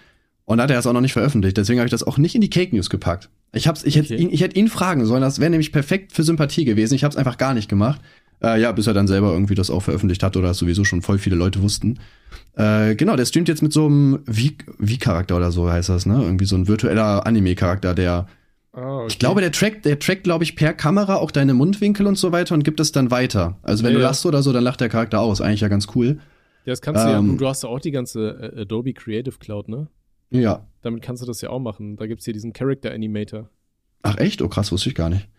Und 0.48 0.62
hat 0.62 0.70
er 0.70 0.78
es 0.78 0.86
auch 0.86 0.94
noch 0.94 1.02
nicht 1.02 1.14
veröffentlicht, 1.14 1.58
deswegen 1.58 1.80
habe 1.80 1.88
ich 1.88 1.92
das 1.92 2.04
auch 2.04 2.20
nicht 2.20 2.36
in 2.36 2.42
die 2.42 2.52
Cake 2.52 2.76
News 2.76 2.92
gepackt. 2.92 3.30
Ich 3.52 3.68
hab's, 3.68 3.84
ich 3.84 3.98
okay. 3.98 4.04
hätte 4.04 4.16
ihn, 4.16 4.30
ich 4.30 4.42
hätte 4.42 4.60
ihn 4.60 4.68
fragen 4.68 5.04
sollen, 5.06 5.22
das 5.22 5.40
wäre 5.40 5.50
nämlich 5.50 5.72
perfekt 5.72 6.12
für 6.12 6.22
Sympathie 6.22 6.66
gewesen. 6.66 6.94
Ich 6.94 7.04
habe 7.04 7.12
es 7.12 7.18
einfach 7.18 7.38
gar 7.38 7.56
nicht 7.56 7.68
gemacht. 7.68 8.00
Äh, 8.44 8.62
ja, 8.62 8.72
bis 8.72 8.88
er 8.88 8.94
dann 8.94 9.08
selber 9.08 9.32
irgendwie 9.32 9.56
das 9.56 9.70
auch 9.70 9.82
veröffentlicht 9.82 10.24
hat 10.24 10.38
oder 10.38 10.54
sowieso 10.54 10.84
schon 10.84 11.02
voll 11.02 11.18
viele 11.18 11.36
Leute 11.36 11.62
wussten. 11.62 12.00
Äh, 12.56 12.96
genau, 12.96 13.16
der 13.16 13.26
streamt 13.26 13.48
jetzt 13.48 13.62
mit 13.62 13.74
so 13.74 13.86
einem 13.86 14.20
Wie-Charakter 14.26 15.36
oder 15.36 15.52
so 15.52 15.70
heißt 15.70 15.90
das, 15.90 16.06
ne? 16.06 16.22
Irgendwie 16.22 16.46
so 16.46 16.56
ein 16.56 16.68
virtueller 16.68 17.26
Anime-Charakter, 17.26 17.94
der 17.94 18.28
Oh, 18.78 18.80
okay. 18.80 19.08
Ich 19.08 19.20
glaube, 19.20 19.40
der 19.40 19.54
trackt, 19.54 19.86
der 19.86 20.00
trackt, 20.00 20.26
glaube 20.26 20.44
ich, 20.44 20.58
per 20.58 20.74
Kamera 20.74 21.16
auch 21.16 21.32
deine 21.32 21.54
Mundwinkel 21.54 22.08
und 22.08 22.18
so 22.18 22.34
weiter 22.34 22.54
und 22.56 22.66
gibt 22.66 22.82
es 22.82 22.92
dann 22.92 23.10
weiter. 23.10 23.58
Also 23.62 23.86
wenn 23.86 23.94
ja, 23.94 24.00
du 24.00 24.04
lachst 24.04 24.26
oder 24.26 24.44
so, 24.44 24.52
dann 24.52 24.66
lacht 24.66 24.82
der 24.82 24.90
Charakter 24.90 25.22
aus. 25.22 25.40
Eigentlich 25.40 25.62
ja 25.62 25.70
ganz 25.70 25.88
cool. 25.96 26.20
Ja, 26.66 26.74
das 26.74 26.82
kannst 26.82 27.06
ähm, 27.06 27.26
du 27.26 27.32
ja. 27.32 27.38
Du 27.38 27.48
hast 27.48 27.64
ja 27.64 27.70
auch 27.70 27.80
die 27.80 27.92
ganze 27.92 28.54
äh, 28.56 28.62
Adobe 28.64 28.94
Creative 28.94 29.38
Cloud, 29.40 29.70
ne? 29.70 29.88
Ja. 30.30 30.68
Damit 30.82 31.04
kannst 31.04 31.24
du 31.24 31.28
das 31.28 31.40
ja 31.40 31.52
auch 31.52 31.60
machen. 31.60 31.96
Da 31.96 32.06
gibt 32.06 32.20
es 32.20 32.26
hier 32.26 32.34
diesen 32.34 32.52
Character 32.52 32.92
Animator. 32.92 33.50
Ach 34.02 34.18
echt? 34.18 34.42
Oh 34.42 34.50
krass, 34.50 34.74
wusste 34.74 34.90
ich 34.90 34.96
gar 34.96 35.10
nicht. 35.10 35.30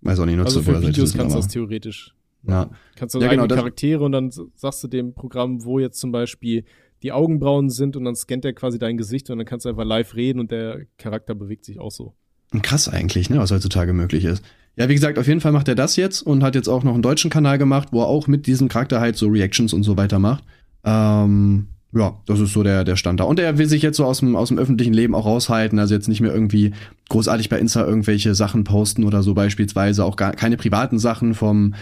Weiß 0.00 0.20
auch 0.20 0.26
nicht, 0.26 0.36
nutze 0.36 0.58
also 0.58 0.62
für 0.62 0.80
Videos 0.80 1.14
kannst 1.14 1.34
du 1.34 1.38
das 1.38 1.48
theoretisch. 1.48 2.14
Ja. 2.46 2.70
Kannst 2.96 3.14
du 3.14 3.20
ja, 3.20 3.28
genau, 3.28 3.46
Charaktere 3.46 4.04
und 4.04 4.12
dann 4.12 4.30
sagst 4.54 4.82
du 4.84 4.88
dem 4.88 5.12
Programm, 5.12 5.64
wo 5.64 5.78
jetzt 5.78 5.98
zum 5.98 6.12
Beispiel 6.12 6.64
die 7.02 7.12
Augenbrauen 7.12 7.70
sind 7.70 7.96
und 7.96 8.04
dann 8.04 8.14
scannt 8.14 8.44
er 8.44 8.52
quasi 8.52 8.78
dein 8.78 8.96
Gesicht 8.96 9.30
und 9.30 9.38
dann 9.38 9.46
kannst 9.46 9.66
du 9.66 9.70
einfach 9.70 9.84
live 9.84 10.14
reden 10.14 10.40
und 10.40 10.50
der 10.50 10.86
Charakter 10.98 11.34
bewegt 11.34 11.64
sich 11.64 11.78
auch 11.78 11.90
so. 11.90 12.14
Krass 12.62 12.88
eigentlich, 12.88 13.28
ne, 13.28 13.38
was 13.38 13.50
heutzutage 13.50 13.92
möglich 13.92 14.24
ist. 14.24 14.42
Ja, 14.76 14.88
wie 14.88 14.94
gesagt, 14.94 15.18
auf 15.18 15.26
jeden 15.26 15.40
Fall 15.40 15.52
macht 15.52 15.68
er 15.68 15.74
das 15.74 15.96
jetzt 15.96 16.22
und 16.22 16.42
hat 16.42 16.54
jetzt 16.54 16.68
auch 16.68 16.84
noch 16.84 16.94
einen 16.94 17.02
deutschen 17.02 17.30
Kanal 17.30 17.58
gemacht, 17.58 17.88
wo 17.90 18.00
er 18.00 18.06
auch 18.06 18.26
mit 18.26 18.46
diesem 18.46 18.68
Charakter 18.68 19.00
halt 19.00 19.16
so 19.16 19.26
Reactions 19.28 19.72
und 19.72 19.82
so 19.82 19.96
weiter 19.96 20.18
macht. 20.18 20.44
Ähm, 20.84 21.68
ja, 21.92 22.20
das 22.26 22.40
ist 22.40 22.52
so 22.52 22.62
der, 22.62 22.84
der 22.84 22.96
Stand 22.96 23.20
da. 23.20 23.24
Und 23.24 23.40
er 23.40 23.56
will 23.56 23.66
sich 23.66 23.82
jetzt 23.82 23.96
so 23.96 24.04
aus 24.04 24.20
dem, 24.20 24.36
aus 24.36 24.48
dem 24.48 24.58
öffentlichen 24.58 24.92
Leben 24.92 25.14
auch 25.14 25.24
raushalten, 25.24 25.78
also 25.78 25.94
jetzt 25.94 26.08
nicht 26.08 26.20
mehr 26.20 26.32
irgendwie 26.32 26.72
großartig 27.08 27.48
bei 27.48 27.58
Insta 27.58 27.84
irgendwelche 27.84 28.34
Sachen 28.34 28.64
posten 28.64 29.04
oder 29.04 29.22
so 29.22 29.34
beispielsweise, 29.34 30.04
auch 30.04 30.16
gar 30.16 30.32
keine 30.32 30.56
privaten 30.56 30.98
Sachen 30.98 31.34
vom, 31.34 31.74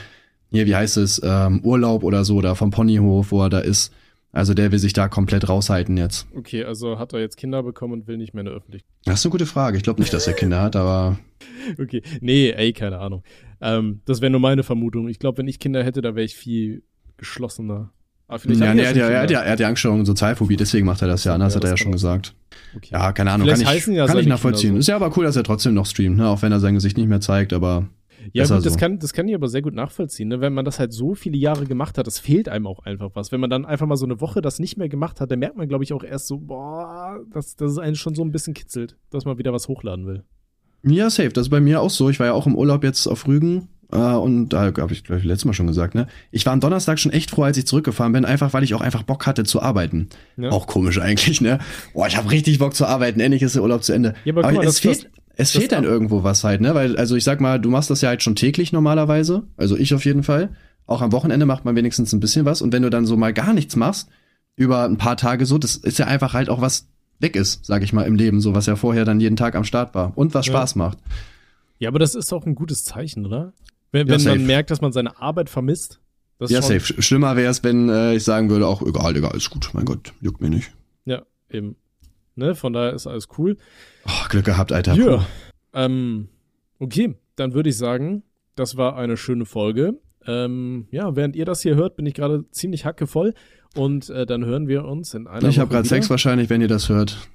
hier, 0.51 0.67
wie 0.67 0.77
heißt 0.77 0.97
es, 0.99 1.21
ähm, 1.25 1.61
Urlaub 1.65 2.05
oder 2.05 2.25
so, 2.25 2.37
oder 2.37 2.55
vom 2.55 2.71
Ponyhof, 2.71 3.33
wo 3.33 3.43
er 3.43 3.51
da 3.51 3.59
ist. 3.59 3.93
Also 4.33 4.53
der 4.53 4.71
will 4.71 4.79
sich 4.79 4.93
da 4.93 5.09
komplett 5.09 5.49
raushalten 5.49 5.97
jetzt. 5.97 6.27
Okay, 6.37 6.63
also 6.63 6.99
hat 6.99 7.15
er 7.15 7.21
jetzt 7.21 7.39
Kinder 7.39 7.63
bekommen 7.63 7.95
und 7.95 8.07
will 8.07 8.19
nicht 8.19 8.35
mehr 8.35 8.43
in 8.43 8.47
der 8.47 8.55
Öffentlichkeit. 8.55 8.93
Das 9.07 9.21
ist 9.21 9.27
eine 9.27 9.31
gute 9.31 9.47
Frage. 9.47 9.79
Ich 9.79 9.83
glaube 9.83 10.01
nicht, 10.01 10.13
dass 10.13 10.27
er 10.27 10.35
Kinder 10.35 10.61
hat, 10.61 10.77
aber. 10.77 11.19
Okay, 11.81 12.03
nee, 12.21 12.51
ey, 12.51 12.73
keine 12.73 12.99
Ahnung. 12.99 13.25
Ähm, 13.61 14.01
das 14.05 14.21
wäre 14.21 14.31
nur 14.31 14.41
meine 14.41 14.63
Vermutung. 14.63 15.09
Ich 15.09 15.19
glaube, 15.19 15.39
wenn 15.39 15.49
ich 15.49 15.59
Kinder 15.59 15.83
hätte, 15.83 16.01
da 16.01 16.15
wäre 16.15 16.25
ich 16.25 16.37
viel 16.37 16.85
geschlossener. 17.17 17.93
Aber 18.29 18.39
vielleicht 18.41 18.61
ja, 18.61 18.75
nee, 18.75 18.83
er, 18.83 18.89
hat 18.89 18.97
ja, 18.97 19.09
er, 19.09 19.23
hat 19.23 19.31
ja, 19.31 19.41
er 19.41 19.53
hat 19.53 19.61
ja 19.61 19.69
Angststörung 19.69 20.01
und 20.01 20.07
Sozialphobie, 20.07 20.57
deswegen 20.57 20.85
macht 20.87 21.01
er 21.01 21.09
das 21.09 21.25
ja, 21.25 21.39
ne? 21.39 21.45
das 21.45 21.55
ja, 21.55 21.59
hat 21.59 21.65
er 21.65 21.71
ja 21.71 21.77
schon 21.77 21.93
gesagt. 21.93 22.35
Okay. 22.75 22.89
Ja, 22.93 23.13
keine 23.13 23.31
Ahnung, 23.31 23.47
vielleicht 23.47 23.65
kann 23.65 23.77
ich, 23.77 23.87
ja 23.87 24.07
kann 24.07 24.19
ich 24.19 24.27
nachvollziehen. 24.27 24.73
So. 24.75 24.79
Ist 24.79 24.89
ja 24.89 24.97
aber 24.97 25.17
cool, 25.17 25.25
dass 25.25 25.37
er 25.37 25.45
trotzdem 25.45 25.75
noch 25.75 25.87
streamt, 25.87 26.17
ne? 26.17 26.29
auch 26.29 26.43
wenn 26.43 26.51
er 26.51 26.59
sein 26.59 26.75
Gesicht 26.75 26.97
nicht 26.97 27.09
mehr 27.09 27.21
zeigt, 27.21 27.53
aber 27.53 27.89
ja, 28.33 28.45
gut, 28.45 28.65
das, 28.65 28.73
so. 28.73 28.79
kann, 28.79 28.99
das 28.99 29.13
kann 29.13 29.29
ich 29.29 29.35
aber 29.35 29.49
sehr 29.49 29.63
gut 29.63 29.75
nachvollziehen. 29.75 30.29
Ne? 30.29 30.41
Wenn 30.41 30.53
man 30.53 30.65
das 30.65 30.79
halt 30.79 30.93
so 30.93 31.15
viele 31.15 31.37
Jahre 31.37 31.65
gemacht 31.65 31.99
hat, 31.99 32.07
das 32.07 32.19
fehlt 32.19 32.49
einem 32.49 32.67
auch 32.67 32.81
einfach 32.81 33.11
was. 33.15 33.33
Wenn 33.33 33.41
man 33.41 33.51
dann 33.51 33.65
einfach 33.65 33.87
mal 33.87 33.97
so 33.97 34.05
eine 34.05 34.21
Woche 34.21 34.41
das 34.41 34.59
nicht 34.59 34.77
mehr 34.77 34.89
gemacht 34.89 35.21
hat, 35.21 35.31
dann 35.31 35.39
merkt 35.39 35.57
man, 35.57 35.69
glaube 35.69 35.85
ich, 35.85 35.93
auch 35.93 36.03
erst 36.03 36.27
so, 36.27 36.39
boah, 36.39 37.21
dass, 37.33 37.57
dass 37.57 37.73
es 37.73 37.79
einen 37.79 37.97
schon 37.97 38.15
so 38.15 38.25
ein 38.25 38.33
bisschen 38.33 38.55
kitzelt, 38.55 38.97
dass 39.11 39.25
man 39.25 39.39
wieder 39.39 39.53
was 39.53 39.69
hochladen 39.69 40.07
will. 40.07 40.25
Ja, 40.83 41.11
safe. 41.11 41.31
Das 41.31 41.47
ist 41.47 41.51
bei 41.51 41.61
mir 41.61 41.81
auch 41.81 41.91
so. 41.91 42.11
Ich 42.11 42.21
war 42.21 42.27
ja 42.27 42.33
auch 42.33 42.47
im 42.47 42.57
Urlaub 42.57 42.85
jetzt 42.85 43.07
auf 43.07 43.27
Rügen 43.27 43.69
äh, 43.93 43.97
und 43.97 44.49
da 44.49 44.63
habe 44.63 44.93
ich, 44.93 45.05
glaube 45.05 45.21
ich, 45.21 45.25
letztes 45.25 45.45
Mal 45.45 45.53
schon 45.53 45.67
gesagt, 45.67 45.95
ne? 45.95 46.09
Ich 46.31 46.45
war 46.47 46.53
am 46.53 46.61
Donnerstag 46.61 46.99
schon 46.99 47.13
echt 47.13 47.31
froh, 47.31 47.45
als 47.45 47.57
ich 47.57 47.67
zurückgefahren 47.67 48.13
bin, 48.13 48.25
einfach 48.25 48.53
weil 48.53 48.65
ich 48.65 48.75
auch 48.75 48.81
einfach 48.81 49.03
Bock 49.03 49.27
hatte 49.27 49.45
zu 49.45 49.63
arbeiten. 49.63 50.09
Ja. 50.37 50.51
Auch 50.51 50.67
komisch 50.67 51.01
eigentlich, 51.01 51.41
ne? 51.41 51.59
Boah, 51.95 52.07
ich 52.07 52.17
habe 52.17 52.31
richtig 52.31 52.59
Bock 52.59 52.75
zu 52.75 52.87
arbeiten, 52.87 53.21
endlich 53.21 53.43
ist 53.43 53.55
der 53.55 53.63
Urlaub 53.63 53.85
zu 53.85 53.93
Ende. 53.93 54.15
Ja, 54.25 54.33
aber, 54.33 54.45
aber 54.45 54.57
mal, 54.57 54.67
es 54.67 54.81
fehlt, 54.81 55.05
das, 55.05 55.11
es 55.37 55.51
fehlt 55.53 55.73
dann 55.73 55.85
irgendwo 55.85 56.25
was 56.25 56.43
halt, 56.43 56.61
ne? 56.61 56.75
Weil, 56.75 56.97
also 56.97 57.15
ich 57.15 57.25
sag 57.25 57.41
mal, 57.41 57.61
du 57.61 57.71
machst 57.71 57.91
das 57.91 58.01
ja 58.01 58.09
halt 58.09 58.23
schon 58.23 58.35
täglich 58.35 58.73
normalerweise. 58.73 59.45
Also 59.57 59.77
ich 59.77 59.95
auf 59.95 60.05
jeden 60.05 60.23
Fall. 60.23 60.51
Auch 60.87 61.03
am 61.03 61.13
Wochenende 61.13 61.47
macht 61.47 61.65
man 61.65 61.75
wenigstens 61.75 62.13
ein 62.13 62.21
bisschen 62.21 62.45
was. 62.45 62.63
Und 62.63 62.73
wenn 62.73 62.83
du 62.83 62.91
dann 62.91 63.07
so 63.07 63.17
mal 63.17 63.33
gar 63.33 63.53
nichts 63.53 63.75
machst, 63.77 64.09
über 64.57 64.85
ein 64.85 64.97
paar 64.97 65.17
Tage 65.17 65.45
so, 65.45 65.59
das 65.59 65.77
ist 65.77 65.99
ja 65.99 66.07
einfach 66.07 66.33
halt 66.33 66.49
auch 66.49 66.61
was 66.61 66.89
weg 67.19 67.37
ist, 67.37 67.65
sag 67.65 67.83
ich 67.83 67.93
mal, 67.93 68.03
im 68.03 68.15
Leben, 68.15 68.41
so 68.41 68.55
was 68.55 68.67
ja 68.67 68.77
vorher 68.77 69.05
dann 69.05 69.21
jeden 69.21 69.37
Tag 69.37 69.55
am 69.55 69.65
Start 69.65 69.95
war 69.95 70.13
und 70.17 70.35
was 70.35 70.47
ja. 70.47 70.53
Spaß 70.53 70.77
macht. 70.77 70.99
Ja, 71.79 71.89
aber 71.89 71.99
das 71.99 72.15
ist 72.15 72.33
auch 72.33 72.47
ein 72.47 72.55
gutes 72.55 72.85
Zeichen, 72.85 73.27
oder? 73.27 73.53
Wenn, 73.93 74.09
wenn 74.09 74.21
ja, 74.21 74.31
man 74.35 74.47
merkt, 74.47 74.71
dass 74.71 74.81
man 74.81 74.93
seine 74.93 75.21
Arbeit 75.21 75.49
vermisst. 75.49 76.01
ja, 76.41 76.61
safe. 76.61 77.03
Schlimmer 77.03 77.37
wäre 77.37 77.51
es, 77.51 77.63
wenn 77.65 77.89
äh, 77.89 78.15
ich 78.15 78.25
sagen 78.25 78.51
würde, 78.51 78.67
auch 78.67 78.83
egal, 78.83 79.17
egal, 79.17 79.37
ist 79.37 79.51
gut, 79.51 79.71
mein 79.73 79.85
Gott, 79.85 80.13
juckt 80.21 80.41
mir 80.41 80.51
nicht. 80.51 80.73
Ja, 81.05 81.23
eben. 81.51 81.77
Ne, 82.35 82.55
von 82.55 82.73
daher 82.73 82.93
ist 82.93 83.07
alles 83.07 83.29
cool. 83.39 83.57
Oh, 84.07 84.29
Glück 84.29 84.45
gehabt, 84.45 84.73
Alter. 84.73 84.95
Ja. 84.95 85.27
Ähm, 85.73 86.29
okay, 86.79 87.15
dann 87.37 87.55
würde 87.55 87.71
ich 87.71 87.79
sagen, 87.79 88.23
das 88.55 88.77
war 88.77 88.97
eine 88.97 89.17
schöne 89.17 89.47
Folge. 89.47 89.99
Ähm, 90.27 90.89
ja, 90.91 91.17
während 91.17 91.37
ihr 91.37 91.45
das 91.45 91.63
hier 91.63 91.77
hört, 91.77 91.97
bin 91.97 92.05
ich 92.05 92.15
gerade 92.15 92.45
ziemlich 92.51 92.85
hackevoll. 92.85 93.35
Und 93.75 94.11
äh, 94.11 94.27
dann 94.27 94.45
hören 94.45 94.69
wir 94.69 94.85
uns 94.85 95.15
in 95.15 95.27
einer 95.27 95.49
Ich 95.49 95.59
habe 95.59 95.71
gerade 95.71 95.87
Sex 95.87 96.09
wahrscheinlich, 96.11 96.51
wenn 96.51 96.61
ihr 96.61 96.69
das 96.69 96.89
hört. 96.89 97.29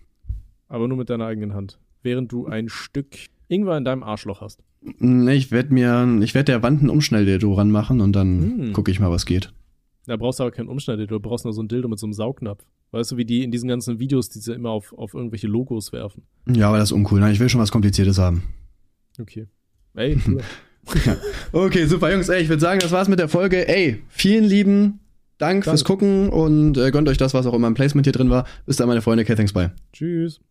Aber 0.68 0.88
nur 0.88 0.98
mit 0.98 1.10
deiner 1.10 1.26
eigenen 1.26 1.54
Hand. 1.54 1.80
Während 2.02 2.32
du 2.32 2.48
ein 2.48 2.70
Stück 2.70 3.16
Ingwer 3.48 3.78
in 3.78 3.86
deinem 3.86 4.04
Arschloch 4.04 4.42
hast. 4.42 4.64
Ich 4.84 5.52
werde 5.52 5.74
mir, 5.74 6.20
ich 6.22 6.34
werde 6.34 6.52
der 6.52 6.64
Wand 6.64 6.82
ein 6.82 6.90
Umschnelldildo 6.90 7.54
ranmachen 7.54 8.02
und 8.02 8.14
dann 8.14 8.42
hm. 8.42 8.74
gucke 8.74 8.92
ich 8.92 9.00
mal, 9.00 9.12
was 9.12 9.26
geht. 9.26 9.54
Da 10.08 10.18
brauchst 10.18 10.40
du 10.40 10.44
aber 10.44 10.52
keinen 10.52 10.70
Umschnelldildo, 10.70 11.16
du 11.16 11.22
brauchst 11.22 11.46
nur 11.46 11.54
so 11.54 11.62
ein 11.62 11.68
Dildo 11.68 11.88
mit 11.88 12.00
so 12.00 12.08
einem 12.08 12.14
Saugnapf. 12.14 12.66
Weißt 12.92 13.12
du, 13.12 13.18
wie 13.18 13.26
die 13.26 13.44
in 13.44 13.52
diesen 13.52 13.70
ganzen 13.70 14.00
Videos, 14.00 14.30
die 14.30 14.40
sie 14.40 14.54
immer 14.54 14.72
auf, 14.72 14.94
auf 14.94 15.14
irgendwelche 15.14 15.48
Logos 15.48 15.94
werfen. 15.94 16.24
Ja, 16.48 16.68
aber 16.70 16.78
das 16.78 16.90
ist 16.90 16.94
uncool. 16.94 17.20
Nein, 17.20 17.34
ich 17.34 17.40
will 17.40 17.48
schon 17.48 17.62
was 17.62 17.72
Kompliziertes 17.72 18.18
haben. 18.18 18.44
Okay. 19.20 19.48
Ey, 19.94 20.18
okay, 21.52 21.86
super, 21.86 22.12
Jungs. 22.12 22.30
Ey, 22.30 22.42
ich 22.42 22.50
würde 22.50 22.60
sagen, 22.60 22.80
das 22.80 22.92
war's 22.92 23.08
mit 23.08 23.20
der 23.20 23.30
Folge. 23.30 23.68
Ey, 23.68 24.02
vielen 24.10 24.44
lieben 24.44 25.00
Dank 25.38 25.64
Danke. 25.64 25.70
fürs 25.70 25.84
Gucken 25.84 26.30
und 26.30 26.78
äh, 26.78 26.92
gönnt 26.92 27.08
euch 27.08 27.18
das, 27.18 27.34
was 27.34 27.46
auch 27.46 27.54
immer 27.54 27.68
im 27.68 27.74
Placement 27.74 28.06
hier 28.06 28.14
drin 28.14 28.30
war. 28.30 28.46
Bis 28.66 28.78
dann, 28.78 28.88
meine 28.88 29.02
Freunde. 29.02 29.24
Okay, 29.24 29.36
thanks, 29.36 29.54
bye. 29.54 29.72
Tschüss. 29.94 30.42